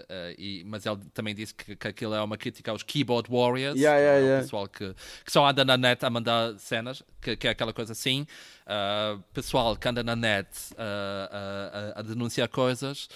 eh, 0.09 0.35
e, 0.37 0.64
mas 0.64 0.85
ele 0.85 0.97
também 1.14 1.33
disse 1.33 1.55
que, 1.55 1.77
que 1.77 1.87
aquilo 1.87 2.12
é 2.14 2.21
uma 2.21 2.37
crítica 2.37 2.73
aos 2.73 2.83
keyboard 2.83 3.31
warriors, 3.31 3.79
Yeah, 3.79 3.97
é? 3.97 4.03
yeah, 4.03 4.19
o 4.21 4.25
yeah. 4.27 4.43
pessoal 4.43 4.66
que, 4.69 4.95
que 5.25 5.31
só 5.31 5.47
anda 5.47 5.64
na 5.64 5.77
net 5.77 6.05
a 6.05 6.11
mandar 6.11 6.59
cenas, 6.59 7.05
que, 7.21 7.37
que 7.37 7.47
é 7.47 7.51
aquela 7.51 7.73
coisa 7.73 7.93
assim. 7.93 8.27
ah, 8.66 9.16
pessoal 9.33 9.77
que 9.77 9.87
anda 9.89 10.03
na 10.03 10.16
net 10.16 10.49
ah, 10.77 11.93
a, 11.95 12.01
a 12.01 12.03
denunciar 12.03 12.49
coisas, 12.49 13.09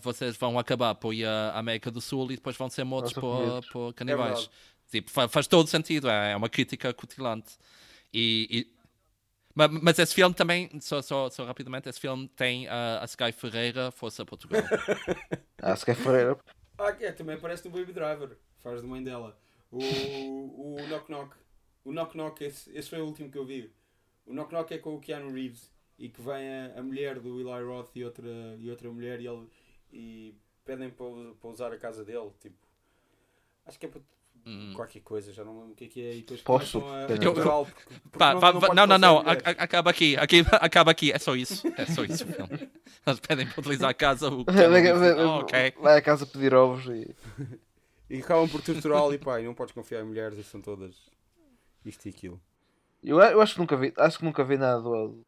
vocês 0.00 0.36
vão 0.36 0.58
acabar 0.58 0.94
por 0.96 1.14
ir 1.14 1.26
à 1.26 1.52
América 1.56 1.90
do 1.90 2.00
Sul 2.00 2.32
e 2.32 2.36
depois 2.36 2.56
vão 2.56 2.68
ser 2.68 2.82
mortos 2.84 3.12
por, 3.12 3.62
por 3.70 3.94
canibais. 3.94 4.30
verdade. 4.40 4.50
tipo, 4.90 5.10
fa- 5.10 5.28
faz 5.28 5.46
todo 5.46 5.68
sentido, 5.68 6.08
é, 6.10 6.32
é 6.32 6.36
uma 6.36 6.48
crítica 6.48 6.92
cutilante. 6.92 7.52
E, 8.12 8.48
e- 8.50 8.73
ma- 9.54 9.68
mas, 9.68 9.98
esse 9.98 10.14
filme 10.14 10.34
também, 10.34 10.68
só, 10.80 11.00
só, 11.02 11.30
só 11.30 11.44
rapidamente, 11.44 11.88
esse 11.88 12.00
filme 12.00 12.28
tem 12.28 12.66
ah, 12.68 13.00
a 13.02 13.04
Sky 13.04 13.32
Ferreira, 13.32 13.90
Força 13.90 14.24
Portugal. 14.24 14.62
Se 15.76 15.84
quer 15.84 15.96
Ferreira. 15.96 16.38
Ah, 16.76 16.92
que 16.92 17.04
é, 17.04 17.12
também 17.12 17.36
aparece 17.36 17.64
no 17.64 17.70
Baby 17.70 17.92
Driver. 17.92 18.36
Faz 18.58 18.80
de 18.80 18.86
mãe 18.86 19.02
dela. 19.02 19.38
O, 19.70 19.78
o 19.78 20.76
Knock 20.88 21.10
Knock. 21.10 21.36
O 21.84 21.92
Knock 21.92 22.16
Knock, 22.16 22.44
esse, 22.44 22.70
esse 22.76 22.90
foi 22.90 23.00
o 23.00 23.06
último 23.06 23.30
que 23.30 23.38
eu 23.38 23.44
vi. 23.44 23.72
O 24.26 24.32
Knock 24.32 24.52
Knock 24.52 24.72
é 24.72 24.78
com 24.78 24.94
o 24.94 25.00
Keanu 25.00 25.32
Reeves. 25.32 25.70
E 25.98 26.08
que 26.08 26.20
vem 26.20 26.48
a, 26.48 26.80
a 26.80 26.82
mulher 26.82 27.20
do 27.20 27.40
Eli 27.40 27.64
Roth 27.64 27.90
e 27.94 28.04
outra, 28.04 28.28
e 28.58 28.68
outra 28.68 28.90
mulher 28.90 29.20
e, 29.20 29.26
ele, 29.26 29.48
e 29.92 30.34
pedem 30.64 30.90
para, 30.90 31.34
para 31.40 31.50
usar 31.50 31.72
a 31.72 31.78
casa 31.78 32.04
dele. 32.04 32.32
Tipo, 32.40 32.56
acho 33.64 33.78
que 33.78 33.86
é 33.86 33.88
para 33.88 34.00
Hum. 34.46 34.72
qualquer 34.74 35.00
coisa, 35.00 35.32
já 35.32 35.42
não 35.42 35.54
lembro 35.58 35.72
o 35.72 35.74
que 35.74 35.84
é 35.84 35.88
que 35.88 36.00
é. 36.02 36.14
E 36.16 36.20
depois 36.20 36.42
Posso? 36.42 36.78
a. 36.86 37.02
Eu- 37.02 37.32
porque- 37.32 37.40
porque 38.02 38.18
Pá, 38.18 38.34
não- 38.34 38.40
vá- 38.40 38.52
não 38.52 38.74
não, 38.74 38.86
não, 38.86 38.98
não, 38.98 39.18
a- 39.20 39.32
acaba 39.32 39.90
aqui, 39.90 40.16
aqui, 40.18 40.44
acaba 40.60 40.90
aqui, 40.90 41.10
é 41.12 41.18
só 41.18 41.34
isso, 41.34 41.66
é 41.78 41.86
só 41.86 42.04
isso 42.04 42.24
o 42.24 42.26
filme. 42.32 42.70
Eles 43.06 43.20
pedem 43.20 43.46
para 43.46 43.60
utilizar 43.60 43.88
a 43.90 43.94
casa, 43.94 44.28
o 44.28 44.44
oh, 44.46 45.40
ok. 45.40 45.72
Vai 45.80 45.96
à 45.98 46.02
casa 46.02 46.26
pedir 46.26 46.52
ovos 46.54 46.84
e. 46.86 47.14
E 48.10 48.18
acabam 48.18 48.46
por 48.48 48.60
torturá-lo 48.62 49.14
e 49.14 49.18
pá, 49.18 49.40
e 49.40 49.44
não 49.44 49.54
podes 49.54 49.72
confiar 49.72 50.02
em 50.02 50.04
mulheres 50.04 50.38
e 50.38 50.44
são 50.44 50.60
todas 50.60 50.94
isto 51.84 52.04
e 52.06 52.10
aquilo. 52.10 52.38
Eu, 53.02 53.18
eu 53.20 53.40
acho 53.40 53.54
que 53.54 53.60
nunca 53.60 53.76
vi, 53.76 53.92
acho 53.96 54.18
que 54.18 54.24
nunca 54.24 54.44
vi 54.44 54.58
nada 54.58 54.80
do. 54.82 55.20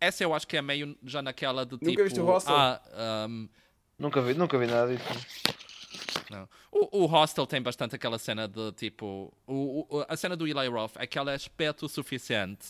Essa 0.00 0.24
eu 0.24 0.34
acho 0.34 0.46
que 0.46 0.56
é 0.56 0.62
meio 0.62 0.96
já 1.04 1.22
naquela 1.22 1.64
de 1.64 1.78
tipo. 1.78 1.86
Nunca 1.90 2.04
viste 2.04 2.20
o 2.20 2.26
Hostel? 2.26 2.54
Ah, 2.56 3.26
um, 3.28 3.48
Nunca 3.98 4.20
vi, 4.20 4.34
nunca 4.34 4.58
vi 4.58 4.66
nada 4.66 4.94
disso. 4.94 5.55
Não. 6.30 6.48
O, 6.70 7.02
o 7.02 7.06
Hostel 7.06 7.46
tem 7.46 7.60
bastante 7.62 7.94
aquela 7.94 8.18
cena 8.18 8.46
de 8.48 8.72
tipo. 8.72 9.32
O, 9.46 9.86
o- 9.98 10.04
a 10.08 10.16
cena 10.16 10.36
do 10.36 10.46
Eli 10.46 10.68
Roth 10.68 10.92
é 10.96 11.06
que 11.06 11.18
ela 11.18 11.32
é 11.32 11.36
esperto 11.36 11.86
o 11.86 11.88
suficiente 11.88 12.68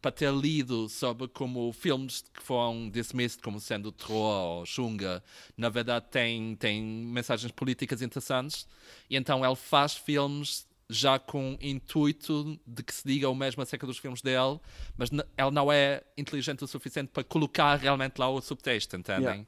para 0.00 0.10
ter 0.12 0.32
lido 0.32 0.88
sobre 0.88 1.26
como 1.26 1.72
filmes 1.72 2.22
que 2.32 2.42
foram 2.42 2.88
dismissed 2.90 3.42
como 3.42 3.58
sendo 3.58 3.90
terror 3.90 4.58
ou 4.58 4.66
chunga, 4.66 5.24
na 5.56 5.68
verdade 5.68 6.04
têm, 6.10 6.54
têm 6.54 6.82
mensagens 6.82 7.50
políticas 7.50 8.02
interessantes, 8.02 8.66
e 9.10 9.16
então 9.16 9.44
ele 9.44 9.56
faz 9.56 9.94
filmes 9.94 10.66
já 10.88 11.18
com 11.18 11.56
intuito 11.60 12.56
de 12.64 12.82
que 12.84 12.94
se 12.94 13.02
diga 13.04 13.28
o 13.28 13.34
mesmo 13.34 13.62
acerca 13.62 13.86
dos 13.86 13.98
filmes 13.98 14.20
dele, 14.22 14.60
mas 14.96 15.10
ele 15.10 15.50
não 15.50 15.72
é 15.72 16.02
inteligente 16.16 16.62
o 16.62 16.68
suficiente 16.68 17.08
para 17.08 17.24
colocar 17.24 17.74
realmente 17.76 18.18
lá 18.18 18.28
o 18.28 18.40
subtexto, 18.40 18.96
entendem? 18.96 19.24
Yeah. 19.24 19.46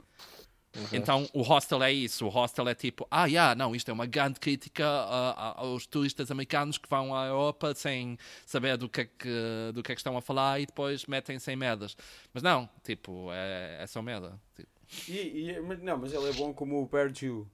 Exato. 0.79 0.97
Então 0.97 1.29
o 1.33 1.43
hostel 1.43 1.83
é 1.83 1.93
isso. 1.93 2.25
O 2.27 2.29
hostel 2.29 2.69
é 2.69 2.75
tipo, 2.75 3.07
ah, 3.11 3.27
yeah, 3.27 3.55
não, 3.55 3.75
isto 3.75 3.91
é 3.91 3.95
uma 3.95 4.07
grande 4.07 4.39
crítica 4.39 4.87
a- 4.87 5.55
aos 5.61 5.87
turistas 5.87 6.31
americanos 6.31 6.79
que 6.79 6.89
vão 6.89 7.15
à 7.15 7.27
Europa 7.27 7.75
sem 7.75 8.17
saber 8.47 8.77
do 8.77 8.89
que, 8.89 9.01
é 9.03 9.05
que, 9.05 9.73
do 9.75 9.83
que 9.83 9.93
é 9.93 9.95
que 9.95 10.01
estão 10.01 10.17
a 10.17 10.23
falar 10.23 10.61
e 10.61 10.67
depois 10.67 11.07
metem-se 11.07 11.51
em 11.51 11.57
merdas. 11.57 11.97
Mas 12.33 12.43
não, 12.43 12.69
tipo, 12.85 13.29
é, 13.33 13.83
é 13.83 13.87
só 13.87 14.01
merda. 14.03 14.39
Tipo, 14.57 14.69
E, 15.09 15.51
e- 15.51 15.61
mas, 15.61 15.83
não, 15.83 15.99
mas 15.99 16.13
ele 16.13 16.29
é 16.31 16.33
bom 16.33 16.53
como 16.55 16.83
o 16.83 17.09
Jew. 17.15 17.47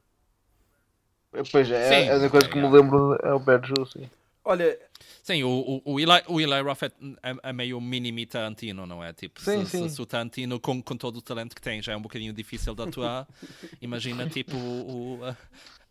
Pois 1.51 1.69
é, 1.71 1.89
Sim, 1.89 2.09
é 2.23 2.27
a 2.27 2.31
coisa 2.31 2.49
que 2.49 2.57
me 2.57 2.67
é. 2.67 2.71
lembro 2.71 3.19
é 3.23 3.35
o 3.35 3.41
Juice. 3.67 3.93
sim. 3.99 4.11
Olha, 4.45 4.79
Sim, 5.23 5.43
o, 5.43 5.49
o, 5.49 5.93
o, 5.95 6.01
Eli, 6.01 6.23
o 6.29 6.41
Eli 6.41 6.61
Roth 6.61 6.83
é, 6.83 6.87
é, 7.23 7.37
é 7.45 7.53
meio 7.53 7.81
mini 7.81 8.27
Tarantino, 8.27 8.87
não 8.87 9.03
é? 9.03 9.13
Tipo, 9.13 9.41
Sim, 9.41 9.65
se, 9.65 9.71
sim. 9.71 9.89
se, 9.89 9.95
se 9.97 10.03
o 10.03 10.07
Tarantino, 10.07 10.61
com, 10.61 10.83
com 10.83 10.97
todo 10.97 11.17
o 11.17 11.23
talento 11.23 11.55
que 11.55 11.63
tem, 11.63 11.81
já 11.83 11.93
é 11.95 11.97
um 11.97 12.03
bocadinho 12.03 12.33
difícil 12.33 12.75
de 12.75 12.83
atuar, 12.83 13.27
imagina, 13.81 14.27
tipo, 14.27 14.57
o, 14.57 15.19
o- 15.21 15.25
a, 15.25 15.37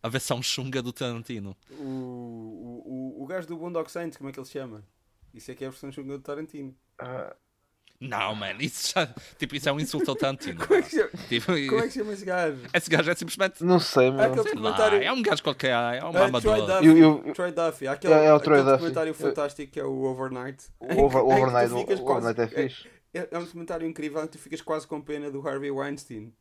a 0.02 0.08
versão 0.08 0.40
chunga 0.42 0.80
do 0.82 0.92
Tarantino. 0.92 1.56
o, 1.70 1.74
o, 1.74 3.18
o, 3.20 3.22
o 3.24 3.26
gajo 3.26 3.48
do 3.48 3.56
Boondock 3.56 3.90
Saints, 3.90 4.16
como 4.16 4.30
é 4.30 4.32
que 4.32 4.38
ele 4.38 4.46
se 4.46 4.52
chama? 4.52 4.84
Isso 5.32 5.50
é 5.50 5.54
que 5.54 5.64
é 5.64 5.66
a 5.66 5.70
versão 5.70 5.90
chunga 5.90 6.16
do 6.16 6.22
Tarantino. 6.22 6.74
Ah, 6.98 7.34
Não, 8.08 8.34
man, 8.34 8.52
isso 8.60 8.92
já, 8.94 9.06
tipo, 9.38 9.54
isso 9.56 9.68
é 9.68 9.72
um 9.72 9.80
insulto 9.80 10.10
ao 10.10 10.16
Tarantino. 10.16 10.58
Como 10.66 10.78
é 10.78 10.82
que 10.82 10.90
chama, 10.90 11.10
Tipo, 11.28 11.46
como 11.46 11.78
é 11.78 11.82
que 11.82 11.90
se 11.90 11.98
chama 11.98 12.12
esse 12.12 12.24
gajo? 12.24 12.58
Esse 12.72 12.90
gajo 12.90 13.10
é 13.10 13.14
simplesmente. 13.14 13.64
não 13.64 13.78
sei, 13.80 14.10
meu. 14.10 14.20
Aquele 14.20 14.42
sei 14.42 14.54
lá, 14.60 14.94
é 14.96 15.12
um 15.12 15.22
gajo 15.22 15.42
qualquer, 15.42 15.70
é 15.70 16.04
um 16.04 16.16
Ah, 16.16 16.24
amador. 16.26 16.40
Troy 16.56 16.66
Duffy. 16.66 16.86
Eu- 16.86 16.96
eu- 16.98 17.22
eu- 17.26 17.32
Troy 17.34 17.52
Duffy. 17.52 17.88
Aquele, 17.88 18.14
É, 18.14 18.24
é 18.26 18.32
o 18.34 18.40
Troy 18.40 18.58
aquele 18.58 18.70
Duffy. 18.72 18.72
documentário 18.78 19.10
Eu- 19.10 19.14
fantástico 19.14 19.72
que 19.72 19.80
é 19.80 19.84
o 19.84 20.02
Overnight. 20.04 20.64
O 20.80 20.92
Em 20.92 21.00
over- 21.02 21.22
em 21.22 21.24
overnight, 21.42 21.72
o 21.74 21.78
ficas 21.78 22.00
quase- 22.00 22.26
overnight 22.26 22.40
é 22.54 22.68
fixe. 22.68 22.88
É, 23.14 23.28
é 23.30 23.38
um 23.38 23.44
documentário 23.44 23.86
incrível 23.86 24.20
em 24.22 24.26
que 24.26 24.32
tu 24.32 24.38
ficas 24.38 24.60
quase 24.60 24.86
com 24.86 25.00
pena 25.00 25.30
do 25.30 25.46
Harvey 25.46 25.70
Weinstein. 25.70 26.32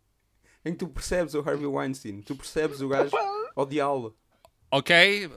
Em 0.65 0.71
que 0.71 0.77
tu 0.79 0.87
percebes 0.87 1.33
o 1.33 1.39
Harvey 1.39 1.65
Weinstein. 1.67 2.21
Tu 2.21 2.35
percebes 2.35 2.81
o 2.81 2.87
gajo 2.87 3.11
odiá-lo. 3.55 4.15
Ok, 4.75 5.29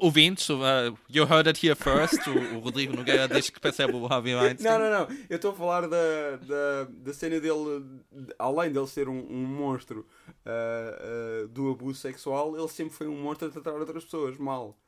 ouvintes, 0.00 0.48
uh, 0.48 0.96
you 1.10 1.24
heard 1.26 1.48
it 1.48 1.58
here 1.66 1.74
first. 1.74 2.24
O, 2.28 2.56
o 2.56 2.60
Rodrigo 2.60 2.94
Nogueira 2.94 3.26
diz 3.26 3.50
que 3.50 3.58
percebe 3.58 3.94
o 3.94 4.06
Harvey 4.06 4.32
Weinstein. 4.36 4.70
Não, 4.70 4.78
não, 4.78 4.90
não. 5.08 5.16
Eu 5.28 5.34
estou 5.36 5.50
a 5.50 5.54
falar 5.54 5.88
da, 5.88 6.36
da, 6.36 6.84
da 6.88 7.12
cena 7.12 7.40
dele, 7.40 7.80
de- 8.12 8.32
além 8.38 8.70
dele 8.70 8.86
ser 8.86 9.08
um, 9.08 9.18
um 9.28 9.44
monstro 9.44 10.06
ah, 10.44 10.98
ah, 11.00 11.46
do 11.48 11.70
abuso 11.72 11.98
sexual, 12.00 12.56
ele 12.56 12.68
sempre 12.68 12.94
foi 12.94 13.08
um 13.08 13.20
monstro 13.20 13.48
a 13.48 13.50
tratar 13.50 13.72
outras 13.72 14.04
pessoas 14.04 14.36
mal. 14.38 14.78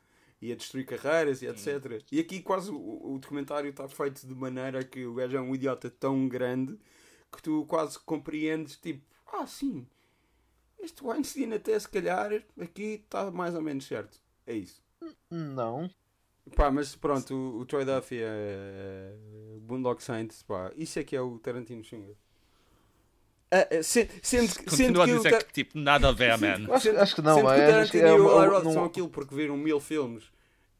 E 0.40 0.52
a 0.52 0.54
destruir 0.54 0.86
carreiras 0.86 1.42
e 1.42 1.46
etc. 1.48 2.00
E 2.12 2.20
aqui 2.20 2.40
quase 2.40 2.70
o, 2.70 2.76
o 3.14 3.18
documentário 3.18 3.68
está 3.70 3.88
feito 3.88 4.24
de 4.24 4.32
maneira 4.36 4.84
que 4.84 5.04
o 5.04 5.14
gajo 5.14 5.36
é 5.36 5.40
um 5.40 5.52
idiota 5.52 5.90
tão 5.90 6.28
grande 6.28 6.78
que 7.32 7.42
tu 7.42 7.66
quase 7.68 7.98
compreendes, 7.98 8.76
tipo, 8.76 9.02
ah, 9.32 9.44
sim, 9.44 9.84
este 10.80 11.02
Weinstein 11.04 11.52
até 11.54 11.78
se 11.78 11.88
calhar 11.88 12.30
aqui 12.60 13.02
está 13.04 13.30
mais 13.30 13.54
ou 13.54 13.62
menos 13.62 13.86
certo. 13.86 14.18
É 14.46 14.54
isso. 14.54 14.82
Não. 15.30 15.90
Pá, 16.56 16.70
mas 16.70 16.94
pronto, 16.96 17.34
o, 17.34 17.58
o 17.60 17.66
Troy 17.66 17.84
Duffy 17.84 18.18
é, 18.22 18.24
é 18.24 19.58
Boondock 19.60 20.02
Saints, 20.02 20.42
pá, 20.42 20.72
isso 20.76 20.98
é 20.98 21.04
que 21.04 21.14
é 21.14 21.20
o 21.20 21.38
Tarantino 21.38 21.84
Xinga. 21.84 22.14
Ah, 23.50 23.66
ah, 23.70 23.82
se- 23.82 24.08
sendo, 24.22 24.54
que- 24.54 24.70
sendo 24.70 24.98
Continua 24.98 25.04
a 25.04 25.06
que 25.06 25.14
dizer 25.16 25.30
Ta- 25.30 25.44
que, 25.44 25.52
tipo, 25.52 25.78
nada 25.78 26.08
a 26.08 26.12
ver, 26.12 26.36
man. 26.38 26.72
Acho, 26.74 26.90
acho 26.98 27.14
que 27.14 27.22
não, 27.22 27.34
sendo 27.36 27.44
mas 27.44 27.56
que 27.56 27.60
o 27.60 27.64
acho 27.64 27.72
Tarantino 27.72 27.90
que 27.90 27.98
é 27.98 28.08
e 28.08 28.20
o 28.20 28.50
Roth 28.50 28.64
não- 28.64 28.72
são 28.72 28.84
aquilo 28.84 29.08
porque 29.10 29.34
viram 29.34 29.56
mil 29.56 29.78
filmes 29.80 30.30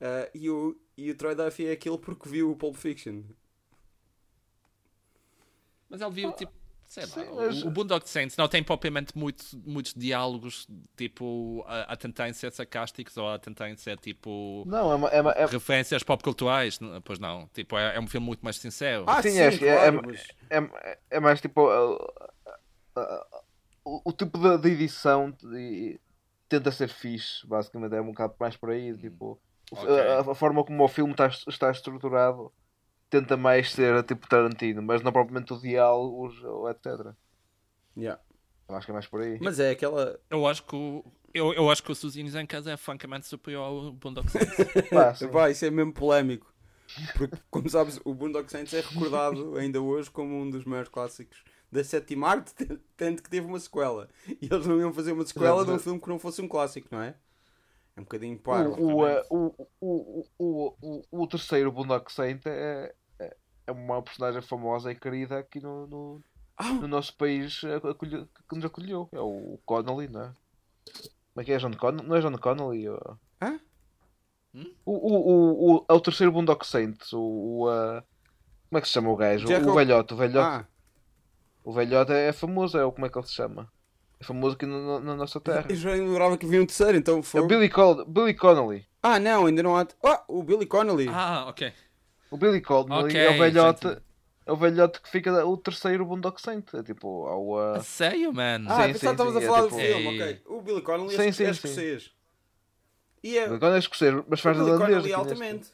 ah, 0.01 0.29
e, 0.35 0.49
o, 0.51 0.75
e 0.97 1.11
o 1.11 1.15
Troy 1.17 1.35
Duffy 1.35 1.67
é 1.67 1.73
aquilo 1.73 1.99
porque 1.99 2.29
viu 2.29 2.51
o 2.51 2.57
Pulp 2.57 2.77
Fiction. 2.77 3.23
Mas 5.89 6.01
ele 6.01 6.11
viu, 6.11 6.33
tipo, 6.33 6.53
sei 6.89 7.03
lá, 7.05 7.09
Sim, 7.11 7.27
mas- 7.37 7.63
o 7.63 7.71
Boondock 7.71 8.09
Saints 8.09 8.37
não 8.37 8.49
tem 8.49 8.63
propriamente 8.63 9.17
muito, 9.17 9.45
muitos 9.65 9.93
diálogos, 9.95 10.67
tipo, 10.97 11.63
a, 11.69 11.93
a 11.93 11.97
tentarem 11.97 12.33
ser 12.33 12.51
sarcásticos 12.51 13.17
ou 13.17 13.29
a 13.29 13.39
tentarem 13.39 13.77
ser, 13.77 13.99
tipo, 13.99 14.65
Não, 14.67 14.91
é, 14.91 14.95
uma- 14.95 15.09
é, 15.11 15.21
uma- 15.21 15.33
é, 15.33 15.47
referências 15.47 16.03
pop 16.03 16.23
culturais. 16.23 16.79
Pois 17.05 17.19
não, 17.19 17.47
tipo, 17.55 17.77
é, 17.79 17.95
é 17.97 18.01
um 18.01 18.07
filme 18.09 18.27
muito 18.27 18.41
mais 18.43 18.57
sincero. 18.57 19.05
Ah, 19.07 19.23
Sim, 19.23 19.39
é- 19.39 19.57
claro, 19.59 19.99
é- 19.99 20.03
mas... 20.03 20.27
é, 20.51 20.99
é 21.11 21.21
mais 21.21 21.41
tipo. 21.41 21.61
uh, 21.69 21.95
uh, 22.97 23.25
o, 23.85 24.11
o 24.11 24.13
tipo 24.13 24.39
de, 24.39 24.59
de 24.59 24.69
edição 24.71 25.35
e- 25.55 26.01
tenta 26.49 26.71
ser 26.73 26.89
fixe, 26.89 27.47
basicamente. 27.47 27.95
É 27.95 28.01
um 28.01 28.07
bocado 28.07 28.35
mais 28.41 28.57
por 28.57 28.71
aí. 28.71 28.97
Tipo, 28.97 29.39
o- 29.71 29.75
Ok. 29.77 30.01
a, 30.01 30.21
a 30.21 30.35
forma 30.35 30.65
como 30.65 30.83
o 30.83 30.89
filme 30.89 31.13
está, 31.13 31.27
está 31.47 31.71
estruturado 31.71 32.51
tenta 33.11 33.37
mais 33.37 33.73
ser 33.73 34.03
tipo 34.05 34.29
Tarantino, 34.29 34.83
mas 34.83 35.03
não 35.03 35.13
propriamente 35.13 35.53
o 35.53 35.61
diálogos 35.61 36.43
ou 36.45 36.69
etc. 36.71 37.13
Yeah. 37.97 38.21
Eu 38.69 38.77
acho 38.77 38.87
que 38.87 38.91
é 38.91 38.95
mais 38.95 39.07
por 39.07 39.21
aí. 39.21 39.39
Mas 39.41 39.59
é 39.59 39.71
aquela. 39.71 40.19
Eu 40.29 40.47
acho 40.47 40.63
que 40.65 40.77
o, 40.77 41.05
eu, 41.33 41.53
eu 41.55 41.71
acho 41.71 41.83
que 41.83 41.91
o 41.91 41.95
Suzinhos 41.95 42.35
em 42.35 42.47
Casa 42.47 42.73
é 42.73 42.77
francamente 42.77 43.27
superior 43.27 43.63
ao 43.63 43.93
Boondock 43.93 44.31
Saints. 44.31 44.57
Pá, 45.33 45.51
isso 45.51 45.65
é 45.65 45.71
mesmo 45.71 45.93
polémico. 45.93 46.53
Porque, 47.17 47.37
como 47.51 47.69
sabes, 47.69 48.01
o 48.05 48.15
Boondock 48.15 48.51
Saints 48.51 48.73
é 48.73 48.81
recordado 48.81 49.57
ainda 49.57 49.81
hoje 49.81 50.11
como 50.11 50.35
um 50.35 50.49
dos 50.49 50.65
maiores 50.65 50.91
clásicos 50.91 51.45
da 51.71 51.85
sétima 51.85 52.29
arte, 52.29 52.53
tanto 52.97 53.23
que 53.23 53.29
teve 53.29 53.47
uma 53.47 53.61
sequela. 53.61 54.09
E 54.27 54.49
eles 54.51 54.67
não 54.67 54.81
iam 54.81 54.93
fazer 54.93 55.13
uma 55.13 55.25
sequela 55.25 55.65
de 55.65 55.71
um 55.71 55.79
filme 55.79 56.01
que 56.01 56.09
não 56.09 56.19
fosse 56.19 56.41
um 56.41 56.49
clássico, 56.49 56.89
não 56.91 57.03
é? 57.03 57.15
É 57.99 58.01
um 58.01 58.05
bocadinho 58.05 58.39
parvo. 58.39 58.81
o, 58.81 58.95
o, 58.95 59.05
uh, 59.05 59.23
o, 59.29 59.69
o, 59.81 60.25
o, 60.39 60.75
o, 61.11 61.23
o 61.23 61.27
terceiro 61.27 61.73
Boondock 61.73 62.13
Saint 62.13 62.41
é, 62.47 62.95
é, 63.19 63.37
é 63.67 63.73
uma 63.73 64.01
personagem 64.01 64.41
famosa 64.41 64.93
e 64.93 64.95
querida 64.95 65.39
aqui 65.39 65.59
no, 65.61 65.87
no, 65.89 66.21
Ah, 66.57 66.73
no 66.75 66.87
nosso 66.87 67.17
país 67.17 67.61
eh, 67.65 67.75
acolheu- 67.75 68.29
que 68.49 68.55
nos 68.55 68.65
acolheu. 68.65 69.09
É 69.13 69.19
o 69.21 69.59
Connolly, 69.67 70.07
não 70.09 70.23
é? 70.23 70.33
Como 71.35 71.43
é 71.43 71.45
que 71.45 71.53
é? 71.53 71.57
John 71.59 71.73
Con 71.73 71.93
não 71.93 72.15
é 72.17 72.21
John 72.21 72.39
Connolly? 72.39 72.89
ou- 72.89 73.19
Hã? 73.43 73.59
O, 74.87 74.93
o, 74.93 75.15
o, 75.17 75.77
o, 75.79 75.85
é 75.89 75.93
o 75.93 76.01
terceiro 76.01 76.33
Boondock 76.33 76.65
Saints. 76.67 77.13
O, 77.13 77.21
o, 77.21 77.69
uh, 77.69 78.01
como 78.69 78.79
é 78.79 78.81
que 78.81 78.87
se 78.87 78.93
chama 78.95 79.11
o 79.11 79.17
gajo? 79.17 79.49
Jacob- 79.49 79.71
O 79.71 79.75
velhote. 79.75 80.15
O 80.15 80.17
velhote, 80.17 80.49
ah, 80.49 80.67
o 81.65 81.73
velhote 81.73 82.13
é, 82.13 82.29
é 82.29 82.33
famoso. 82.33 82.79
É, 82.79 82.85
o- 82.85 82.93
como 82.93 83.07
é 83.07 83.09
que 83.11 83.19
ele 83.19 83.27
se 83.27 83.35
chama? 83.35 83.69
É 84.21 84.25
famoso 84.25 84.57
aqui 84.57 84.67
no- 84.67 84.83
no- 84.83 85.01
na 85.01 85.15
nossa 85.15 85.41
terra. 85.41 85.67
eu 85.69 85.77
já 85.77 85.91
lembrava 85.93 86.37
que 86.37 86.45
havia 86.47 86.61
um 86.63 86.67
terceiro, 86.67 86.97
então 86.99 87.19
É 87.19 87.23
foi. 87.23 87.41
o 87.41 87.47
Billy, 87.47 87.69
Col 87.69 88.05
Billy 88.05 88.35
Connolly. 88.35 88.85
Ah, 89.03 89.21
não, 89.21 89.47
ainda 89.47 89.63
não 89.63 89.77
há. 89.77 89.87
Ah, 90.03 90.25
o 90.27 90.43
Billy 90.43 90.67
Connolly. 90.67 91.07
ah, 91.09 91.47
ok. 91.49 91.73
O 92.31 92.37
Billy 92.37 92.61
Connolly 92.61 93.05
Ok, 93.11 93.21
é 93.21 93.31
o 93.31 93.39
velhote. 93.39 93.87
entendi. 93.87 94.03
É 94.45 94.53
o 94.53 94.57
velhote 94.57 95.01
que 95.03 95.09
fica 95.11 95.45
o 95.47 95.57
terceiro 95.59 96.05
Boondock 96.07 96.41
Saint. 96.41 96.65
É 96.75 96.83
tipo, 96.83 97.27
ao, 97.27 97.59
A 97.59 97.79
uh, 97.79 97.83
sério, 97.83 98.33
man? 98.33 98.65
ah, 98.67 98.87
sim, 98.87 98.93
pensava 98.93 98.93
que 98.93 98.99
sim, 98.99 99.07
estavas 99.11 99.37
a 99.37 99.39
sim, 99.41 99.45
é 99.45 99.49
falar 99.49 99.63
tipo- 99.65 99.75
do 99.77 99.81
filme, 99.83 100.09
Ei. 100.09 100.21
ok. 100.23 100.41
O 100.47 100.63
Billy 100.63 100.83
Connolly 100.83 101.11
Sim, 101.17 101.23
é, 101.29 101.33
sim, 101.33 101.45
é 101.45 101.47
sim. 101.47 101.51
escocês. 101.53 102.11
E 103.23 103.39
é. 103.39 103.47
Billy 103.47 103.59
Connolly 103.61 103.77
é 103.77 103.79
escocês, 103.81 104.15
mas 104.27 104.41
O 104.41 104.43
faz 104.43 104.57
Billy 104.57 104.71
irlandês. 104.71 104.89
Connolly 104.97 105.13
aqui 105.15 105.23
neste. 105.23 105.33
altamente. 105.45 105.69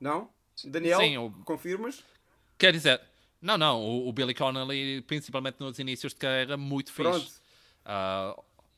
Não? 0.00 0.28
Daniel, 0.64 0.98
Sim, 1.00 1.18
o- 1.18 1.30
confirmas? 1.44 2.04
Quer 2.58 2.72
dizer, 2.72 3.00
não, 3.40 3.56
não, 3.58 3.80
o, 3.80 4.08
o 4.08 4.12
Billy 4.12 4.34
Connolly, 4.34 5.02
principalmente 5.02 5.56
nos 5.60 5.78
inícios 5.78 6.12
de 6.12 6.18
carreira, 6.18 6.56
muito 6.56 6.92
fixe. 6.92 7.02
Pronto. 7.10 7.26
Ah, 7.26 7.41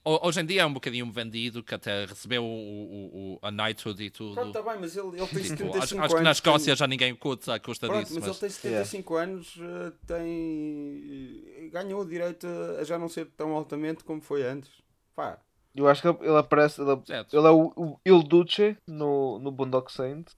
ho- 0.04 0.26
hoje 0.28 0.40
em 0.40 0.46
dia 0.46 0.62
é 0.62 0.66
um 0.66 0.72
bocadinho 0.72 1.10
vendido, 1.10 1.62
que 1.62 1.74
até 1.74 2.04
recebeu 2.06 2.44
o, 2.44 2.46
o, 2.46 3.34
o- 3.34 3.38
a 3.42 3.50
Knighthood 3.50 4.02
e 4.02 4.10
tudo. 4.10 4.34
Pronto, 4.34 4.58
está 4.58 4.62
bem, 4.70 4.80
mas 4.80 4.96
ele, 4.96 5.08
ele 5.08 5.16
tem 5.26 5.42
Tipo, 5.42 5.48
75 5.48 5.82
acho, 5.82 5.94
anos. 5.94 6.04
acho 6.04 6.08
que 6.14 6.14
na 6.20 6.22
tem- 6.22 6.32
Escócia 6.32 6.76
já 6.76 6.86
ninguém 6.86 7.14
curte 7.14 7.50
à 7.50 7.58
custa 7.58 7.86
Pronto, 7.86 8.02
disso. 8.04 8.14
mas, 8.14 8.26
Mas, 8.26 8.36
ele 8.36 8.40
tem 8.40 8.50
75 8.50 9.14
anos, 9.16 9.54
eh, 9.58 9.92
tem. 10.06 11.70
ganhou 11.70 12.02
o 12.02 12.04
direito 12.08 12.46
a- 12.46 12.84
já 12.84 12.98
não 12.98 13.08
ser 13.08 13.26
tão 13.36 13.52
altamente 13.54 14.04
como 14.04 14.20
foi 14.20 14.42
antes. 14.42 14.70
Pá, 15.16 15.38
Eu 15.74 15.88
acho 15.88 16.02
que 16.02 16.08
ele 16.08 16.18
ele 16.20 16.36
aparece. 16.38 16.80
Ele, 16.80 16.90
ele 16.92 17.46
é 17.46 17.50
o, 17.50 17.72
o 17.76 18.00
Il 18.06 18.22
Duce 18.22 18.76
no, 18.86 19.38
no 19.40 19.50
Boondock 19.50 19.90
Saint. 19.92 20.28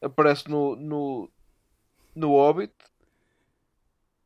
Aparece 0.00 0.48
no, 0.48 0.74
no, 0.76 1.30
no 2.14 2.28
Hobbit. 2.30 2.72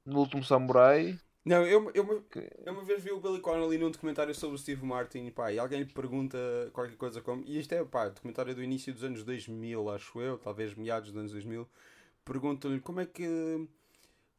No 0.05 0.21
Último 0.21 0.45
Samurai. 0.45 1.19
Não, 1.47 1.65
eu, 1.65 1.93
eu, 1.95 2.27
eu 2.65 2.73
uma 2.73 2.83
vez 2.83 3.01
vi 3.05 3.13
o 3.13 3.21
Billy 3.21 3.41
Connolly 3.41 3.79
num 3.79 3.93
documentário 3.93 4.35
sobre 4.35 4.57
o 4.57 4.59
Steve 4.59 4.85
Martin 4.85 5.31
pá, 5.31 5.53
e 5.53 5.61
alguém 5.61 5.79
lhe 5.79 5.87
pergunta 5.87 6.37
qualquer 6.73 6.97
coisa 6.97 7.21
como. 7.21 7.45
E 7.47 7.61
isto 7.61 7.73
é 7.73 7.85
pá, 7.85 8.09
documentário 8.09 8.53
do 8.53 8.65
início 8.65 8.93
dos 8.93 9.05
anos 9.05 9.23
2000, 9.23 9.89
acho 9.91 10.21
eu, 10.21 10.39
talvez 10.39 10.75
meados 10.75 11.13
dos 11.13 11.21
anos 11.21 11.31
2000. 11.31 11.69
Perguntam-lhe 12.25 12.81
como 12.81 12.99
é 12.99 13.07
que. 13.07 13.69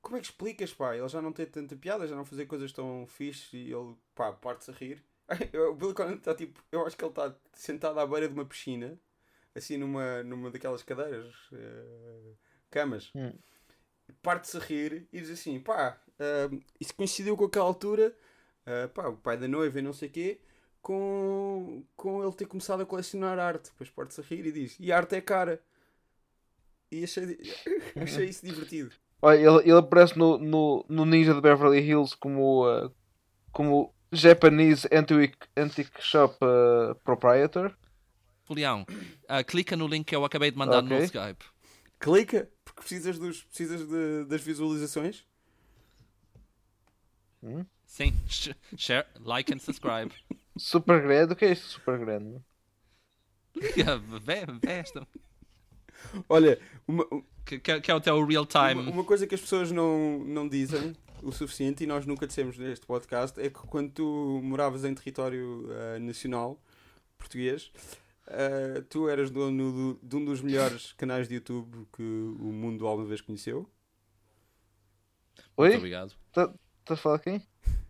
Como 0.02 0.18
é 0.18 0.20
que 0.20 0.26
explicas, 0.26 0.74
pá? 0.74 0.98
Ele 0.98 1.08
já 1.08 1.22
não 1.22 1.32
tem 1.32 1.46
tanta 1.46 1.78
piada, 1.78 2.06
já 2.06 2.16
não 2.16 2.26
fazer 2.26 2.46
coisas 2.46 2.74
tão 2.74 3.08
fixe 3.08 3.56
e 3.56 3.72
ele, 3.72 3.96
pá, 4.14 4.34
parte-se 4.34 4.72
a 4.72 4.74
rir. 4.74 5.02
o 5.72 5.76
Billy 5.76 5.94
Connolly 5.94 6.18
está 6.18 6.36
tipo. 6.36 6.62
Eu 6.74 6.86
acho 6.86 6.98
que 6.98 7.06
ele 7.06 7.12
está 7.12 7.34
sentado 7.54 8.02
à 8.02 8.06
beira 8.06 8.28
de 8.28 8.34
uma 8.34 8.46
piscina, 8.46 9.00
assim 9.56 9.78
numa, 9.78 10.24
numa 10.24 10.52
daquelas 10.52 10.84
cadeiras, 10.84 11.34
eh, 11.54 12.34
camas 12.70 13.12
Hum. 13.16 13.32
Parte-se 14.22 14.58
a 14.58 14.60
rir 14.60 15.08
e 15.12 15.20
diz 15.20 15.30
assim: 15.30 15.60
pá, 15.60 16.00
ah, 16.20 16.50
isso 16.80 16.94
coincidiu 16.96 17.38
com 17.38 17.46
aquela 17.46 17.66
altura, 17.66 18.16
ah, 18.66 18.88
pá, 18.94 19.08
o 19.08 19.18
pai 19.18 19.38
da 19.38 19.48
noiva 19.48 19.80
e 19.80 19.82
não 19.82 19.94
sei 19.94 20.10
o 20.10 20.12
quê, 20.12 20.42
com, 20.82 21.84
com 21.96 22.24
ele 22.24 22.34
ter 22.34 22.46
começado 22.46 22.82
a 22.82 22.86
colecionar 22.86 23.40
arte. 23.40 23.72
Depois 23.72 23.90
parte-se 23.90 24.22
a 24.22 24.24
rir 24.24 24.46
e 24.46 24.52
diz: 24.52 24.78
e 24.80 24.92
a 24.92 24.98
arte 24.98 25.16
é 25.16 25.22
cara. 25.22 25.62
E 26.92 27.04
achei, 27.04 27.38
achei 27.96 28.26
isso 28.26 28.46
divertido. 28.46 28.92
Olha, 29.22 29.38
ele, 29.38 29.62
ele 29.64 29.78
aparece 29.78 30.18
no, 30.18 30.38
no, 30.38 30.86
no 30.88 31.06
Ninja 31.06 31.34
de 31.34 31.42
Beverly 31.42 31.80
Hills 31.80 32.16
como, 32.16 32.68
uh, 32.68 32.94
como 33.52 33.94
Japanese 34.12 34.88
Antique, 34.92 35.38
Antique 35.56 36.02
Shop 36.02 36.38
uh, 36.44 36.96
Proprietor. 37.04 37.76
Leão, 38.50 38.86
uh, 39.24 39.44
clica 39.46 39.76
no 39.76 39.88
link 39.88 40.06
que 40.06 40.16
eu 40.16 40.24
acabei 40.24 40.52
de 40.52 40.58
mandar 40.58 40.84
Ok. 40.84 40.98
no 40.98 41.04
Skype. 41.04 41.46
Clica, 42.00 42.50
porque 42.78 42.90
precisas, 42.90 43.18
dos, 43.18 43.42
precisas 43.44 43.88
de- 43.88 44.26
das 44.26 44.42
visualizações. 44.42 45.26
Sim, 47.86 48.14
sh- 48.28 48.54
share, 48.78 49.06
like 49.20 49.52
and 49.54 49.60
subscribe. 49.60 50.14
Super 50.58 51.02
grande. 51.02 51.34
O 51.34 51.36
que 51.36 51.46
é 51.46 51.52
isto 51.52 51.66
super 51.68 51.98
grande? 52.00 52.40
Liga, 53.56 54.02
esta. 54.64 55.08
Olha, 56.30 56.60
uma, 56.88 57.06
Que, 57.46 57.60
que, 57.60 57.82
que 57.82 57.92
é 57.92 57.96
o 57.96 58.02
teu 58.02 58.24
real 58.26 58.46
time. 58.46 58.82
uma, 58.82 58.92
uma 58.92 59.04
coisa 59.04 59.26
que 59.26 59.34
as 59.36 59.42
pessoas 59.42 59.72
não, 59.72 60.20
não 60.20 60.48
dizem 60.48 60.96
o 61.24 61.32
suficiente 61.32 61.84
e 61.84 61.88
nós 61.88 62.06
nunca 62.06 62.28
dissemos 62.28 62.58
neste 62.58 62.86
podcast 62.86 63.40
é 63.40 63.50
que 63.50 63.60
quando 63.68 63.92
tu 63.92 64.40
moravas 64.44 64.86
em 64.86 64.94
território 64.94 65.68
ah, 65.72 66.00
nacional 66.00 66.62
português, 67.18 67.72
ah, 68.28 68.84
tu 68.90 69.08
eras 69.10 69.30
dono 69.32 69.72
do- 69.96 70.00
de 70.02 70.16
um 70.16 70.26
dos 70.26 70.42
melhores 70.42 70.94
canais 70.94 71.28
de 71.28 71.36
YouTube 71.36 71.88
que 71.96 72.04
o 72.04 72.52
mundo 72.52 72.86
alguma 72.88 73.08
vez 73.08 73.22
conheceu. 73.22 73.68
Muito 75.58 75.72
Oi? 75.72 75.76
obrigado. 75.78 76.14
Estás 76.28 76.50
a 76.90 76.96
falar 76.96 77.20
quem? 77.20 77.42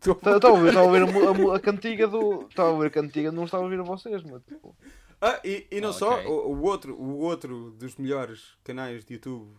Estava 0.00 0.46
a 0.48 0.50
ouvir, 0.52 0.68
estava 0.68 0.84
a, 0.84 0.88
ouvir 0.88 1.02
a, 1.02 1.06
mu- 1.06 1.28
a, 1.28 1.34
mu- 1.34 1.50
a 1.52 1.58
cantiga 1.60 2.06
do. 2.06 2.42
Estava 2.48 2.68
a 2.68 2.72
ouvir 2.72 2.86
a 2.86 2.90
cantiga, 2.90 3.32
não 3.32 3.44
estava 3.44 3.62
a 3.62 3.66
ouvir 3.66 3.80
a 3.80 3.82
vocês, 3.82 4.22
mas 4.22 4.42
tipo. 4.44 4.76
Ah, 5.20 5.40
e, 5.42 5.66
e 5.70 5.80
não 5.80 5.88
Ok. 5.90 5.98
só, 5.98 6.22
o, 6.26 6.54
o 6.54 6.62
outro, 6.62 6.94
o 6.94 7.18
outro 7.20 7.70
dos 7.72 7.96
melhores 7.96 8.56
canais 8.62 9.04
de 9.04 9.14
YouTube 9.14 9.56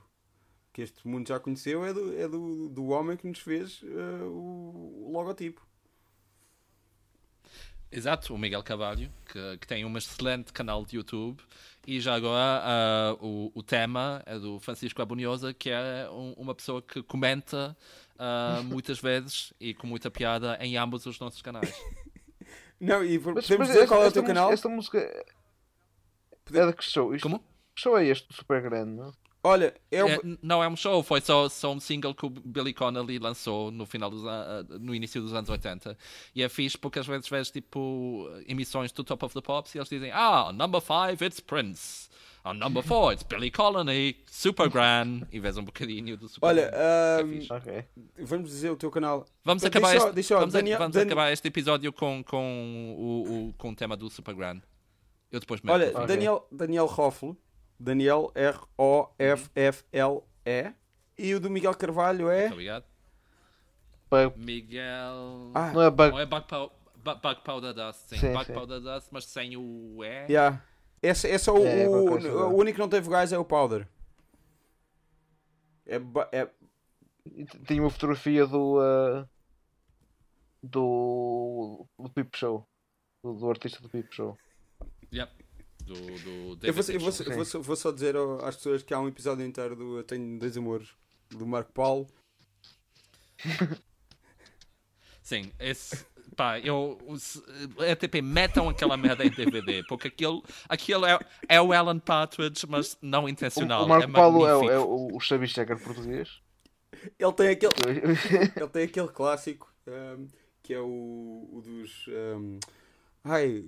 que 0.72 0.84
este 0.84 1.06
mundo 1.08 1.28
já 1.28 1.40
conheceu 1.40 1.84
é 1.84 1.92
do, 1.92 2.16
é 2.16 2.28
do, 2.28 2.70
do 2.70 2.86
homem 2.90 3.18
que 3.18 3.28
nos 3.28 3.40
fez 3.40 3.82
ah, 3.84 4.26
o, 4.26 5.08
o 5.08 5.12
logotipo. 5.12 5.67
Exato, 7.92 8.34
o 8.34 8.38
Miguel 8.38 8.62
Carvalho, 8.64 9.10
que, 9.26 9.58
que 9.60 9.68
tem 9.68 9.86
um 9.86 9.98
excelente 9.98 10.52
canal 10.52 10.86
de 10.86 10.98
YouTube. 10.98 11.42
E 11.86 12.02
já 12.02 12.16
agora 12.16 12.62
ah, 12.66 13.18
o, 13.22 13.50
o 13.56 13.64
tema 13.64 14.22
é 14.26 14.38
do 14.38 14.60
Francisco 14.60 15.02
Abunhosa, 15.02 15.54
que 15.54 15.70
é 15.70 16.10
um- 16.12 16.34
uma 16.34 16.54
pessoa 16.54 16.82
que 16.82 17.02
comenta 17.02 17.76
ah, 18.20 18.62
muitas 18.66 19.00
vezes 19.00 19.54
e 19.60 19.74
com 19.74 19.88
muita 19.88 20.12
piada 20.12 20.58
em 20.60 20.76
ambos 20.76 21.06
os 21.06 21.18
nossos 21.20 21.42
canais. 21.42 21.74
Não, 22.80 23.04
e 23.04 23.18
Mas, 23.18 23.24
podemos 23.48 23.48
mas 23.58 23.68
dizer 23.70 23.80
esta- 23.84 23.88
qual 23.88 24.04
é 24.04 24.08
o 24.08 24.12
teu 24.12 24.22
música- 24.22 24.36
canal? 24.40 24.52
Esta 24.54 24.70
música. 24.70 25.26
É 26.54 26.66
de 26.68 26.74
que 26.74 26.84
show? 26.84 27.16
Isto, 27.16 27.24
Como? 27.24 27.40
Que 27.40 27.82
show 27.82 27.98
é 27.98 28.06
este 28.06 28.28
super 28.36 28.62
grande? 28.62 28.92
Não? 28.92 29.14
Olha, 29.44 29.74
é, 29.92 30.04
o- 30.04 30.08
É, 30.10 30.20
não 30.42 30.62
é 30.64 30.68
um 30.68 30.76
show, 30.76 31.02
foi 31.04 31.22
só, 31.22 31.48
só 31.48 31.72
um 31.72 31.80
single 31.80 32.14
que 32.14 32.26
o 32.26 32.30
Billy 32.30 32.74
Connolly 32.74 33.18
lançou 33.20 33.72
no, 33.72 33.86
final 33.86 34.10
dos, 34.10 34.24
no 34.82 34.94
início 34.94 35.22
dos 35.22 35.34
anos 35.34 35.50
80. 35.50 35.98
E 36.36 36.44
é 36.44 36.50
fixe 36.50 36.78
porque 36.78 37.00
às 37.00 37.08
vezes 37.08 37.30
vês 37.30 37.50
tipo 37.52 38.28
emissões 38.48 38.92
do 38.92 39.04
Top 39.04 39.24
of 39.24 39.34
the 39.34 39.42
Pops 39.42 39.74
e 39.74 39.78
eles 39.78 39.88
dizem: 39.90 40.12
Ah, 40.12 40.52
number 40.52 40.82
5 40.82 41.24
it's 41.24 41.40
Prince. 41.40 42.10
On 42.44 42.54
number 42.54 42.82
4 42.88 43.14
it's 43.14 43.24
Billy 43.24 43.52
Connolly, 43.52 44.18
Super 44.26 44.70
Gran. 44.70 45.22
E 45.32 45.40
vês 45.40 45.58
um 45.58 45.64
bocadinho 45.64 46.18
do 46.18 46.28
Super 46.28 46.46
olha, 46.48 46.70
Gran. 46.70 47.24
ahm, 47.24 47.34
fixe. 47.40 47.54
Ok. 47.54 47.86
vamos 48.26 48.50
dizer 48.50 48.70
o 48.72 48.76
teu 48.76 48.90
canal. 48.92 49.26
Vamos 49.46 49.62
Deixa 49.64 49.78
acabar, 49.78 49.96
este, 49.96 50.12
deixa 50.14 50.36
só, 50.36 50.40
vamos, 50.46 50.98
a- 50.98 51.02
acabar 51.02 51.32
este 51.32 51.48
episódio 51.48 51.94
com, 51.94 52.24
com, 52.24 52.96
o, 52.98 53.50
o, 53.50 53.54
com 53.58 53.70
o 53.70 53.76
tema 53.76 53.96
do 53.96 54.10
Super 54.10 54.34
Gran. 54.36 54.60
Eu 55.32 55.40
depois 55.42 55.62
meto. 55.62 55.74
Olha. 55.74 56.08
Daniel, 56.08 56.48
Daniel 56.52 56.86
Roffle, 56.86 57.36
Daniel 57.80 58.32
R-O-F-F-L-E, 59.48 60.74
e 61.18 61.34
o 61.36 61.40
do 61.40 61.50
Miguel 61.50 61.74
Carvalho 61.76 62.30
é. 62.30 62.42
Muito 62.42 62.54
obrigado. 62.54 62.86
Miguel. 64.38 65.52
Ah, 65.54 65.72
Não 65.74 65.82
é 65.82 65.90
bug. 65.90 66.12
Não 66.12 66.20
é 66.20 66.26
Bug, 66.26 66.48
Pow- 66.48 66.72
Bu- 66.96 67.16
Bug 67.16 67.42
Powder 67.44 67.74
Dust, 67.74 68.00
sim. 68.08 68.18
Sim, 68.18 68.34
Bug. 68.34 68.54
Powder 68.54 68.80
Dust, 68.80 69.08
mas 69.12 69.26
sem 69.26 69.58
o 69.58 70.04
E. 70.04 70.26
yeah. 70.32 70.62
Esse, 71.02 71.28
esse 71.28 71.50
é 71.50 71.54
o, 71.54 71.66
É, 71.66 71.88
o, 71.88 72.06
coisa. 72.08 72.32
o 72.48 72.56
único 72.56 72.76
que 72.76 72.82
não 72.82 72.90
teve 72.90 73.10
gás 73.10 73.32
é 73.34 73.38
o 73.38 73.46
Powder. 73.46 73.88
É, 75.86 75.98
é- 76.32 76.50
Tinha 77.68 77.82
uma 77.82 77.90
fotografia 77.90 78.48
do. 78.48 78.80
uh, 78.80 79.28
do. 80.64 81.86
do 82.00 82.10
Pip 82.10 82.36
Show. 82.38 82.66
Do, 83.24 83.34
do 83.34 83.50
artista 83.50 83.82
do 83.82 83.90
Pip 83.90 84.08
Show. 84.14 84.38
Yep. 85.14 85.32
Do, 85.88 85.94
do 85.96 86.30
Eu, 86.52 86.56
David 86.58 86.84
vou, 86.84 86.94
eu, 86.96 87.00
vou, 87.00 87.26
eu 87.28 87.36
vou 87.36 87.46
só- 87.46 87.60
vou 87.62 87.76
só 87.76 87.92
dizer 87.92 88.16
às 88.44 88.56
pessoas 88.58 88.84
que 88.84 88.94
há 88.94 89.00
um 89.00 89.08
episódio 89.08 89.46
inteiro 89.46 89.76
do 89.76 89.98
Eu 89.98 90.04
Tenho 90.04 90.38
Dois 90.38 90.58
Amores 90.58 90.90
do 91.30 91.46
Marco 91.48 91.72
Paulo. 91.72 92.08
Sim, 95.22 95.52
esse. 95.60 96.06
Pá, 96.36 96.60
eu. 96.60 96.98
os- 97.08 97.42
ETP 97.80 98.22
metam 98.22 98.70
aquela 98.70 98.96
merda 98.96 99.26
em 99.26 99.30
DVD, 99.32 99.84
porque 99.88 100.08
aquilo, 100.08 100.44
aquilo 100.70 101.06
é, 101.06 101.18
é 101.50 101.60
o 101.62 101.74
Alan 101.74 102.00
Partridge, 102.00 102.66
mas 102.68 102.98
não 103.02 103.24
O, 103.24 103.30
intencional. 103.30 103.86
o 103.86 103.90
Marco 103.90 104.10
é 104.10 104.14
Paulo 104.14 104.46
é, 104.48 104.56
o- 104.56 104.60
magnífico. 104.62 104.72
é 104.72 104.80
o, 104.80 105.16
o 105.16 105.20
Xabi 105.20 105.48
Checker 105.48 105.80
português. 105.82 106.42
Ele 107.20 107.34
tem 107.34 107.50
aquele, 107.50 107.74
ele 108.56 108.68
tem 108.70 108.84
aquele 108.84 109.08
clássico 109.10 109.72
ahm, 109.88 110.28
que 110.64 110.74
é 110.74 110.80
o, 110.80 111.50
o 111.52 111.62
dos. 111.62 112.06
ahm, 112.10 112.60
ai, 113.24 113.66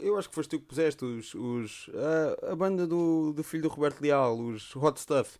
eu 0.00 0.18
acho 0.18 0.28
que 0.28 0.34
foste 0.34 0.50
tu 0.50 0.58
que 0.60 0.66
puseste 0.66 1.04
os. 1.04 1.34
os 1.34 1.90
a, 2.42 2.52
a 2.52 2.56
banda 2.56 2.86
do, 2.86 3.32
do 3.32 3.42
filho 3.44 3.62
do 3.64 3.68
Roberto 3.68 4.00
Leal, 4.00 4.38
os 4.38 4.74
Hot 4.76 5.00
Stuff. 5.00 5.38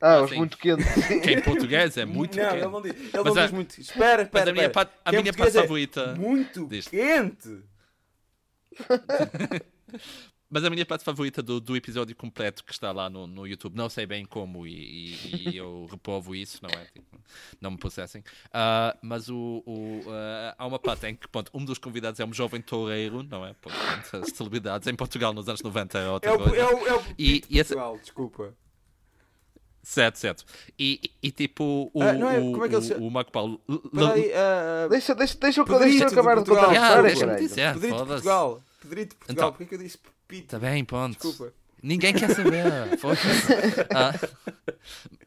Ah, 0.00 0.14
Ah, 0.16 0.22
os 0.22 0.30
sim. 0.30 0.36
muito 0.36 0.58
quentes. 0.58 0.84
Que 1.22 1.30
em 1.32 1.40
português 1.42 1.96
é 1.96 2.04
muito 2.04 2.36
não, 2.36 2.44
quente. 2.44 2.56
ele 2.56 2.66
não 2.68 2.82
diz, 2.82 2.92
ele 2.92 3.10
Mas 3.14 3.24
não 3.34 3.36
a- 3.42 3.44
diz 3.46 3.52
muito. 3.52 3.80
Espera, 3.80 4.22
espera, 4.22 4.44
Mas 4.44 4.48
a 4.48 4.52
minha, 4.52 4.66
espera. 4.66 4.72
parte, 4.72 4.92
a 5.04 5.12
minha 5.12 5.32
parte 5.32 5.56
é 5.56 5.60
favorita. 5.62 6.14
Muito 6.16 6.66
Diz. 6.66 6.88
quente! 6.88 7.62
Mas 10.54 10.64
a 10.64 10.68
minha 10.70 10.84
parte 10.84 11.02
favorita 11.02 11.42
do, 11.42 11.58
do 11.58 11.74
episódio 11.74 12.14
completo 12.14 12.62
que 12.62 12.72
está 12.72 12.92
lá 12.92 13.08
no, 13.08 13.26
no 13.26 13.46
YouTube, 13.46 13.74
não 13.74 13.88
sei 13.88 14.04
bem 14.04 14.26
como 14.26 14.66
e, 14.66 15.14
e- 15.14 15.48
e 15.50 15.56
eu 15.56 15.86
reprovo 15.90 16.34
isso, 16.34 16.58
não 16.62 16.68
é? 16.68 16.84
Tipo, 16.92 17.18
não 17.58 17.70
me 17.70 17.78
processem. 17.78 18.22
Ah, 18.52 18.94
mas 19.00 19.30
o, 19.30 19.62
o, 19.64 20.02
ah, 20.10 20.54
há 20.58 20.66
uma 20.66 20.78
parte 20.78 21.06
em 21.06 21.14
que 21.16 21.26
pronto, 21.26 21.50
um 21.54 21.64
dos 21.64 21.78
convidados 21.78 22.20
é 22.20 22.24
um 22.26 22.34
jovem 22.34 22.60
toureiro, 22.60 23.22
não 23.22 23.46
é? 23.46 23.54
Portanto, 23.54 24.16
as 24.18 24.28
celebridades 24.36 24.86
em 24.86 24.94
Portugal 24.94 25.32
nos 25.32 25.48
anos 25.48 25.62
90 25.62 25.98
é 25.98 26.08
outra 26.10 26.30
É 26.30 26.34
o, 26.34 26.38
coisa. 26.38 26.56
é 26.56 26.66
o, 26.66 26.86
é 26.86 26.94
o 26.96 27.02
E- 27.18 27.42
e 27.48 27.58
esse- 27.58 27.72
Portugal, 27.74 27.98
desculpa. 27.98 28.54
Certo, 29.82 30.16
certo. 30.16 30.44
E, 30.78 31.10
e, 31.22 31.30
tipo, 31.32 31.90
o, 31.92 32.02
Ah, 32.02 32.14
é- 32.14 32.38
o, 32.38 32.52
como 32.52 32.64
é 32.64 32.68
que 32.68 32.74
ele 32.76 32.82
se- 32.84 32.94
o, 32.94 33.02
o 33.06 33.10
Marco 33.10 33.32
Paulo. 33.32 33.60
l- 33.68 33.80
Espera 33.84 34.04
l- 34.06 34.12
aí, 34.12 34.32
ah, 34.32 34.86
Deixa, 34.88 35.14
deixa, 35.14 35.34
deixa, 35.38 35.64
deixa 35.64 36.04
eu 36.04 36.08
acabar 36.08 36.36
de 36.38 36.44
Portugal. 36.44 36.66
contar 36.68 37.04
a 37.04 37.10
história, 37.10 37.72
Pedrito 37.74 37.96
de. 38.04 38.04
Portugal. 38.06 38.62
Pedrito 38.80 39.08
de 39.10 39.16
Portugal, 39.16 39.48
Então- 39.48 39.50
porquê 39.52 39.66
que 39.66 39.74
eu 39.74 39.78
disse 39.78 39.98
Pito? 40.32 40.46
Tá 40.48 40.58
bem, 40.58 40.82
ponto. 40.84 41.12
Desculpa. 41.12 41.52
Ninguém 41.82 42.14
quer 42.14 42.34
saber. 42.34 42.64
Ah, 43.94 44.12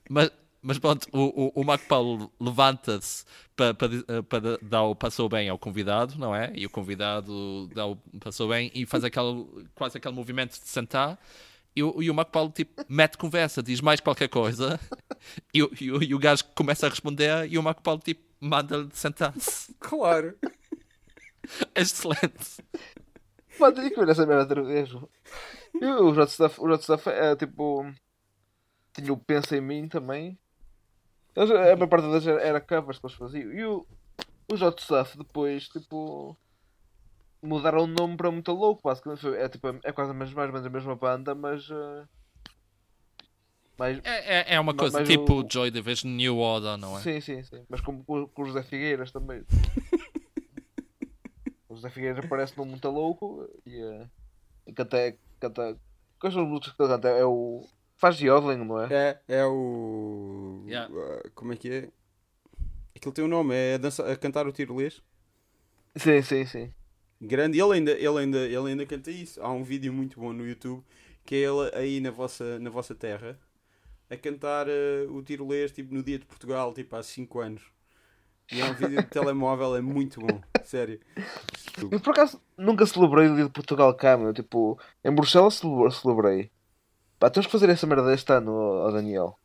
mas, 0.09 0.31
mas 0.61 0.79
pronto, 0.79 1.07
o, 1.11 1.59
o, 1.59 1.61
o 1.61 1.63
Marco 1.63 1.85
Paulo 1.87 2.31
levanta-se 2.39 3.23
para, 3.55 3.73
para, 3.73 4.23
para 4.23 4.57
dar 4.61 4.83
o 4.83 4.95
passou 4.95 5.29
bem 5.29 5.47
ao 5.49 5.59
convidado, 5.59 6.17
não 6.17 6.33
é? 6.33 6.51
E 6.55 6.65
o 6.65 6.69
convidado 6.69 7.67
dá 7.73 7.85
o 7.85 7.95
passou 8.19 8.47
bem 8.49 8.71
e 8.73 8.85
faz 8.85 9.03
aquele, 9.03 9.45
quase 9.75 9.97
aquele 9.97 10.15
movimento 10.15 10.59
de 10.59 10.67
sentar. 10.67 11.19
E 11.75 11.83
o, 11.83 12.01
e 12.01 12.09
o 12.09 12.13
Marco 12.15 12.31
Paulo 12.31 12.49
tipo, 12.51 12.83
mete 12.87 13.17
conversa, 13.17 13.61
diz 13.61 13.81
mais 13.81 13.99
qualquer 13.99 14.29
coisa. 14.29 14.79
E, 15.53 15.61
o- 15.61 15.71
e, 15.79 15.85
e 15.85 16.15
o 16.15 16.19
gajo 16.19 16.43
começa 16.55 16.87
a 16.87 16.89
responder 16.89 17.51
e 17.51 17.57
o 17.57 17.63
Marco 17.63 17.81
Paulo 17.83 17.99
tipo, 18.03 18.23
manda-lhe 18.39 18.89
sentar-se. 18.93 19.73
Claro. 19.79 20.35
Excelente. 21.75 22.63
Pá, 23.59 23.71
tinha 23.71 23.89
que 23.89 23.95
ver 23.99 24.09
essa 24.09 24.25
merda 24.25 24.43
outra 24.43 24.63
vez. 24.63 24.89
E 25.81 25.85
o 25.85 26.09
Hot 26.09 26.31
Stuff, 26.31 26.59
o 26.61 26.65
Hot 26.71 26.83
Stuff 26.83 27.09
é 27.09 27.35
tipo. 27.35 27.85
Tinha 28.93 29.11
o 29.13 29.17
Pensa 29.17 29.57
em 29.57 29.61
Mim 29.61 29.87
também. 29.87 30.37
Eles, 31.35 31.51
a 31.51 31.55
maior 31.75 31.87
parte 31.87 32.09
das 32.09 32.25
era, 32.25 32.41
era 32.41 32.61
covers 32.61 32.97
que 32.99 33.05
eles 33.05 33.17
faziam. 33.17 33.51
E 33.51 33.65
o, 33.65 33.85
o 34.51 34.55
Hot 34.65 34.81
Stuff 34.81 35.17
depois, 35.17 35.67
tipo. 35.67 36.37
Mudaram 37.43 37.83
o 37.83 37.87
nome 37.87 38.17
para 38.17 38.31
muito 38.31 38.51
louco, 38.53 38.81
basicamente. 38.83 39.27
É, 39.35 39.47
tipo, 39.49 39.67
é 39.83 39.91
quase 39.91 40.13
mais, 40.13 40.33
mais 40.33 40.47
ou 40.47 40.53
menos 40.53 40.65
a 40.65 40.69
mesma 40.69 40.95
banda, 40.95 41.35
mas. 41.35 41.67
eh, 41.69 42.05
mais, 43.77 43.99
É, 44.03 44.53
é, 44.53 44.55
é 44.55 44.59
uma 44.59 44.73
coisa 44.73 44.99
mas 44.99 45.07
tipo 45.07 45.41
o- 45.43 45.47
Joy 45.51 45.69
Division 45.69 46.11
New 46.13 46.37
Order, 46.39 46.77
não 46.77 46.97
é? 46.97 47.01
Sim, 47.01 47.19
sim, 47.21 47.43
sim. 47.43 47.63
Mas 47.69 47.81
como 47.81 48.03
com, 48.05 48.25
com 48.27 48.41
o 48.41 48.45
José 48.45 48.63
Figueiras 48.63 49.11
também. 49.11 49.43
o 51.75 51.77
José 51.77 51.89
Figueiras 51.89 52.23
aparece 52.23 52.57
num 52.57 52.65
muito 52.65 52.89
louco 52.89 53.49
e, 53.65 53.79
eh, 53.79 54.07
e 54.67 54.73
canta, 54.73 55.17
canta. 55.39 55.77
Quais 56.19 56.33
são 56.33 56.43
as 56.43 56.49
músicas 56.49 56.73
que 56.73 56.81
ele 56.81 56.89
canta? 56.89 57.09
É 57.09 57.25
o. 57.25 57.67
Faz 57.97 58.19
yodeling, 58.19 58.63
não 58.63 58.81
é? 58.81 58.87
É, 58.93 59.39
é 59.39 59.45
o. 59.45 60.63
Yeah. 60.65 60.93
ah, 60.93 61.29
como 61.35 61.53
é 61.53 61.57
que 61.57 61.69
é? 61.69 61.89
Aquilo 62.95 63.13
tem 63.13 63.25
um 63.25 63.27
nome, 63.27 63.53
é 63.53 63.75
a, 63.75 63.77
dança, 63.77 64.09
a 64.09 64.15
cantar 64.15 64.47
o 64.47 64.51
tirolês. 64.51 65.01
Sim, 65.95 66.21
sim, 66.21 66.45
sim. 66.45 66.73
Grande, 67.21 67.59
ele 67.59 67.73
ainda, 67.73 67.91
ele, 67.91 68.19
ainda, 68.19 68.37
ele 68.39 68.69
ainda 68.69 68.85
canta 68.85 69.11
isso. 69.11 69.41
Há 69.41 69.51
um 69.51 69.63
vídeo 69.63 69.93
muito 69.93 70.19
bom 70.19 70.33
no 70.33 70.47
YouTube 70.47 70.83
que 71.25 71.35
é 71.35 71.39
ele 71.39 71.71
aí 71.73 71.99
na 71.99 72.11
vossa, 72.11 72.59
na 72.59 72.69
vossa 72.69 72.93
terra 72.93 73.37
a 74.09 74.15
cantar 74.15 74.67
ah, 74.69 75.11
o 75.11 75.21
tirolês 75.23 75.71
tipo, 75.71 75.93
no 75.93 76.03
dia 76.03 76.19
de 76.19 76.25
Portugal, 76.25 76.73
tipo 76.73 76.95
há 76.95 77.03
5 77.03 77.39
anos. 77.39 77.74
E 78.51 78.61
é 78.61 78.65
um 78.65 78.73
vídeo 78.73 78.97
de 79.01 79.07
telemóvel, 79.07 79.75
é 79.75 79.81
muito 79.81 80.19
bom. 80.19 80.39
Sério. 80.63 80.99
Eu 81.91 81.99
por 81.99 82.11
acaso 82.11 82.39
nunca 82.57 82.85
celebrei 82.85 83.27
o 83.27 83.35
dia 83.35 83.45
de 83.45 83.49
Portugal 83.51 83.93
cá, 83.95 84.15
meu. 84.17 84.33
Tipo, 84.33 84.79
em 85.03 85.11
Bruxelas 85.13 85.55
cele- 85.55 85.91
celebrei. 85.91 86.51
Pá, 87.19 87.29
temos 87.29 87.45
que 87.47 87.51
fazer 87.51 87.69
essa 87.69 87.87
merda 87.87 88.13
este 88.13 88.31
ano, 88.33 88.51
ó 88.53 88.91
Daniel. 88.91 89.39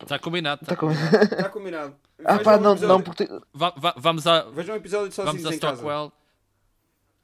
Está 0.00 0.18
combinado. 0.18 0.62
Está 0.62 0.74
tá 0.74 0.80
com... 0.80 0.90
Está 0.90 1.48
combinado. 1.48 1.94
Ah 2.24 2.36
Vejam 2.36 2.44
pá, 2.44 2.56
um 2.56 2.60
não, 2.60 2.72
episódio- 2.72 2.88
não, 2.88 3.02
porque. 3.02 3.28
Va- 3.52 3.74
va- 3.76 3.94
vamos 3.96 4.26
a, 4.26 4.42
Vejam 4.50 4.74
um 4.74 4.78
episódio 4.78 5.08
de 5.10 5.16
vamos 5.16 5.32
Sozinhos 5.42 5.52
a 5.52 5.54
em 5.54 5.58
Casa. 5.58 5.82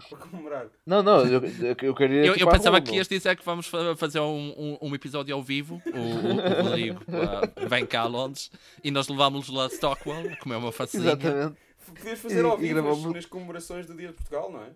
Para 0.08 0.18
comemorar. 0.18 0.66
Não, 0.86 1.02
não, 1.02 1.20
eu, 1.26 1.40
eu, 1.82 1.94
queria. 1.94 2.24
Eu, 2.26 2.32
tipo, 2.34 2.44
eu 2.44 2.48
à 2.48 2.52
pensava 2.52 2.80
que 2.80 2.96
ias 2.96 3.06
dizer 3.08 3.36
que 3.36 3.44
vamos 3.44 3.66
fa- 3.66 3.94
fazer 3.96 4.20
um, 4.20 4.54
um, 4.56 4.78
um 4.88 4.94
episódio 4.94 5.34
ao 5.34 5.42
vivo. 5.42 5.80
O, 5.86 5.98
o- 5.98 6.36
o 6.36 6.62
Rodrigo 6.64 7.00
ah, 7.12 7.66
vem 7.68 7.86
cá 7.86 8.02
a 8.02 8.06
Londres 8.06 8.50
e 8.82 8.90
nós 8.90 9.08
levámos-lo 9.08 9.56
lá 9.56 9.66
a 9.66 9.70
Stockwell 9.70 10.32
a 10.32 10.36
comer 10.36 10.56
uma 10.56 10.72
facinha. 10.72 11.04
Exatamente. 11.12 11.56
Podias 11.86 12.18
fazer 12.20 12.44
ao 12.44 12.56
E- 12.58 12.64
e 12.64 12.68
vivo 12.68 12.82
gravamos- 12.82 13.14
nas- 13.14 13.26
comemorações 13.26 13.86
do 13.86 13.94
Dia 13.94 14.08
de 14.08 14.14
Portugal, 14.14 14.50
não 14.50 14.62
é? 14.62 14.70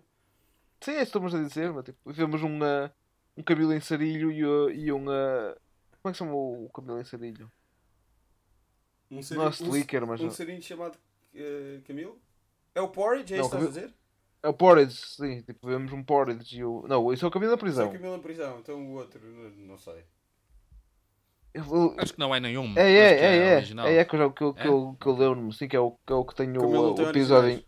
Sim, 0.81 0.91
é 0.91 0.93
isso 0.95 1.11
que 1.11 1.17
estamos 1.17 1.33
a 1.33 1.41
dizer, 1.41 1.71
mas 1.73 1.85
tipo, 1.85 1.97
vemos 2.11 2.43
um, 2.43 2.59
uh, 2.59 2.89
um 3.37 3.41
cabelo 3.43 3.73
em 3.73 3.79
sarilho 3.79 4.31
e, 4.31 4.45
uh, 4.45 4.69
e 4.71 4.91
um. 4.91 5.05
uh, 5.05 5.55
como 6.01 6.09
é 6.09 6.11
que 6.11 6.13
se 6.13 6.19
chama 6.19 6.33
o 6.35 6.69
cabelo 6.73 6.99
em 6.99 7.03
sarilho? 7.05 7.51
Um 9.09 9.15
Não 9.15 9.19
é 9.19 9.23
sarinho, 9.23 9.49
slicker, 9.51 10.05
mas. 10.05 10.19
um, 10.21 10.27
um 10.27 10.31
sarinho 10.31 10.61
chamado 10.61 10.97
eh, 11.33 11.79
Camilo? 11.87 12.19
É 12.73 12.81
o 12.81 12.89
Porridge, 12.89 13.33
é 13.33 13.37
Não, 13.37 13.45
isso 13.45 13.51
que 13.51 13.57
estás 13.63 13.77
a 13.77 13.81
dizer? 13.81 13.95
É 14.43 14.47
o 14.47 14.53
Porridge, 14.53 14.95
sim. 14.95 15.41
Tipo, 15.41 15.67
vemos 15.67 15.91
um 15.91 16.03
Porridge 16.03 16.57
e 16.59 16.63
o. 16.63 16.85
Não, 16.87 17.11
isso 17.11 17.25
é 17.25 17.27
o 17.27 17.31
cabelo 17.31 17.51
da 17.51 17.57
Só 17.57 17.61
prisão. 17.63 17.87
o 17.89 17.91
Camilo 17.91 18.17
na 18.17 18.23
prisão, 18.23 18.59
então 18.59 18.75
o 18.85 18.91
outro, 18.93 19.19
não, 19.57 19.77
sei. 19.77 20.03
Ele- 21.53 21.63
Acho 21.97 22.13
que 22.13 22.19
não 22.19 22.35
é 22.35 22.39
nenhum. 22.39 22.73
É, 22.75 22.91
é, 22.91 23.15
que 23.17 23.23
é, 23.23 23.37
é. 23.37 23.55
original. 23.55 23.87
É, 23.87 23.95
é 23.97 24.05
que 24.05 24.15
eu, 24.15 24.31
que 24.31 24.41
eu, 24.43 24.53
que 24.53 24.61
É? 24.61 24.67
eu, 24.67 24.97
que 24.99 25.07
eu 25.07 25.13
lembro-me, 25.13 25.53
sim, 25.53 25.67
que 25.67 25.75
é 25.75 25.79
o 25.79 25.91
que, 26.05 26.11
é 26.11 26.15
o 26.15 26.25
que 26.25 26.35
tenho 26.35 26.59
Camilo 26.59 26.91
o, 26.91 26.95
o 26.99 27.09
episódio. 27.09 27.49
em- 27.51 27.65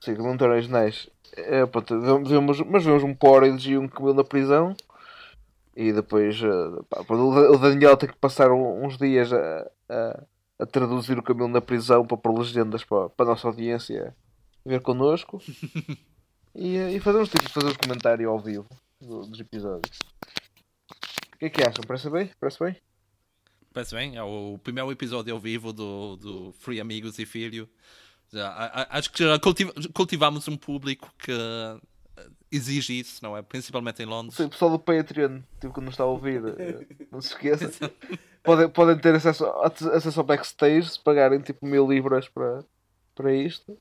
Sim, 0.00 0.14
que 0.14 0.22
não 0.22 0.36
tem 0.36 0.48
originais. 0.48 1.10
É, 1.36 1.66
pronto, 1.66 2.00
vemos, 2.24 2.60
mas 2.60 2.84
vemos 2.84 3.02
um 3.02 3.14
Porridge 3.14 3.72
e 3.72 3.78
um 3.78 3.88
cabelo 3.88 4.14
na 4.14 4.24
prisão. 4.24 4.74
E 5.74 5.92
depois 5.92 6.40
uh, 6.42 6.84
pá, 6.88 7.00
o 7.00 7.34
Da- 7.34 7.50
o 7.50 7.58
Daniel 7.58 7.96
tem 7.96 8.08
que 8.08 8.16
passar 8.16 8.50
uns 8.52 8.96
dias 8.96 9.30
a, 9.32 9.70
a, 9.90 10.22
a 10.60 10.66
traduzir 10.66 11.18
o 11.18 11.22
cabelo 11.22 11.48
na 11.48 11.60
prisão 11.60 12.06
para 12.06 12.16
pôr 12.16 12.38
legendas 12.38 12.82
para, 12.84 13.10
para 13.10 13.26
a 13.26 13.28
nossa 13.30 13.46
audiência 13.48 14.16
ver 14.66 14.80
connosco. 14.80 15.40
e, 16.54 16.78
uh, 16.78 16.88
e 16.90 17.00
fazemos 17.00 17.28
tipo 17.28 17.48
fazer 17.48 17.68
um 17.70 17.74
comentário 17.74 18.28
ao 18.28 18.38
vivo 18.38 18.66
do- 19.00 19.26
dos 19.26 19.40
episódios. 19.40 19.98
O 21.34 21.38
que 21.38 21.44
é 21.46 21.50
que 21.50 21.62
acham? 21.62 21.84
Parece 21.86 22.10
bem? 22.10 22.30
Parece 22.40 22.58
bem? 22.64 22.76
Parece 23.72 23.94
bem, 23.94 24.16
é 24.16 24.22
o 24.22 24.58
primeiro 24.62 24.90
episódio 24.90 25.34
ao 25.34 25.40
vivo 25.40 25.70
do, 25.72 26.16
do 26.16 26.52
Free 26.60 26.80
Amigos 26.80 27.18
e 27.18 27.26
Filho. 27.26 27.68
Já, 28.32 28.48
a- 28.48 28.82
a- 28.82 28.98
acho 28.98 29.12
que 29.12 29.22
já 29.22 29.38
cultiva- 29.38 29.72
cultivamos 29.92 30.48
um 30.48 30.56
público 30.56 31.12
que 31.18 31.30
eh, 31.30 31.78
exige 32.50 32.98
isso, 32.98 33.22
não 33.22 33.36
é? 33.36 33.42
Principalmente 33.42 34.02
em 34.02 34.06
Londres. 34.06 34.34
Sim, 34.36 34.44
o 34.44 34.48
pessoal 34.48 34.70
do 34.70 34.78
Patreon, 34.78 35.42
tipo, 35.60 35.74
que 35.74 35.80
nos 35.82 35.90
está 35.92 36.04
a 36.04 36.06
ouvir, 36.06 36.42
eh, 36.58 36.86
não 37.12 37.20
se 37.20 37.28
esqueça. 37.34 37.92
podem, 38.42 38.68
podem 38.70 38.98
ter 38.98 39.14
acesso, 39.14 39.44
acesso 39.92 40.18
ao 40.20 40.24
backstage 40.26 40.88
se 40.88 40.98
pagarem 41.00 41.40
tipo 41.40 41.66
mil 41.66 41.86
libras 41.86 42.28
para, 42.30 42.64
para 43.14 43.34
isto. 43.34 43.78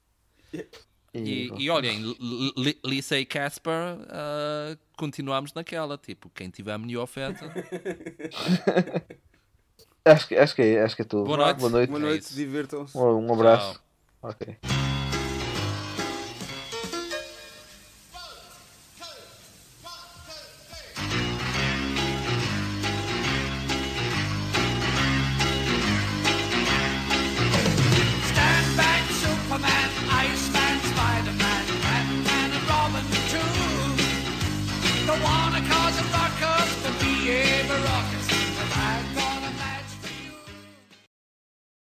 E, 1.14 1.50
e 1.58 1.70
olhem, 1.70 2.14
Lisa 2.84 3.18
e 3.18 3.26
Casper, 3.26 3.72
ah, 4.10 4.78
continuamos 4.98 5.54
naquela, 5.54 5.98
tipo, 5.98 6.30
quem 6.36 6.50
tiver 6.50 6.74
a 6.74 6.78
melhor 6.78 7.04
oferta. 7.04 7.46
acho, 10.04 10.28
que, 10.28 10.36
acho, 10.36 10.56
que 10.56 10.62
é, 10.62 10.82
acho 10.84 10.96
que 10.96 11.02
é 11.04 11.06
tudo. 11.06 11.24
Boa 11.26 11.38
noite. 11.38 11.60
Boa 11.60 11.70
noite. 11.72 11.90
Boa 11.90 12.00
É 12.02 12.04
noite, 12.04 12.22
isso. 12.24 12.36
divirtam-se. 12.36 12.98
Um, 12.98 13.28
um 13.28 13.34
abraço. 13.34 13.74
Tchau. 13.76 13.82
Ok. 14.32 14.58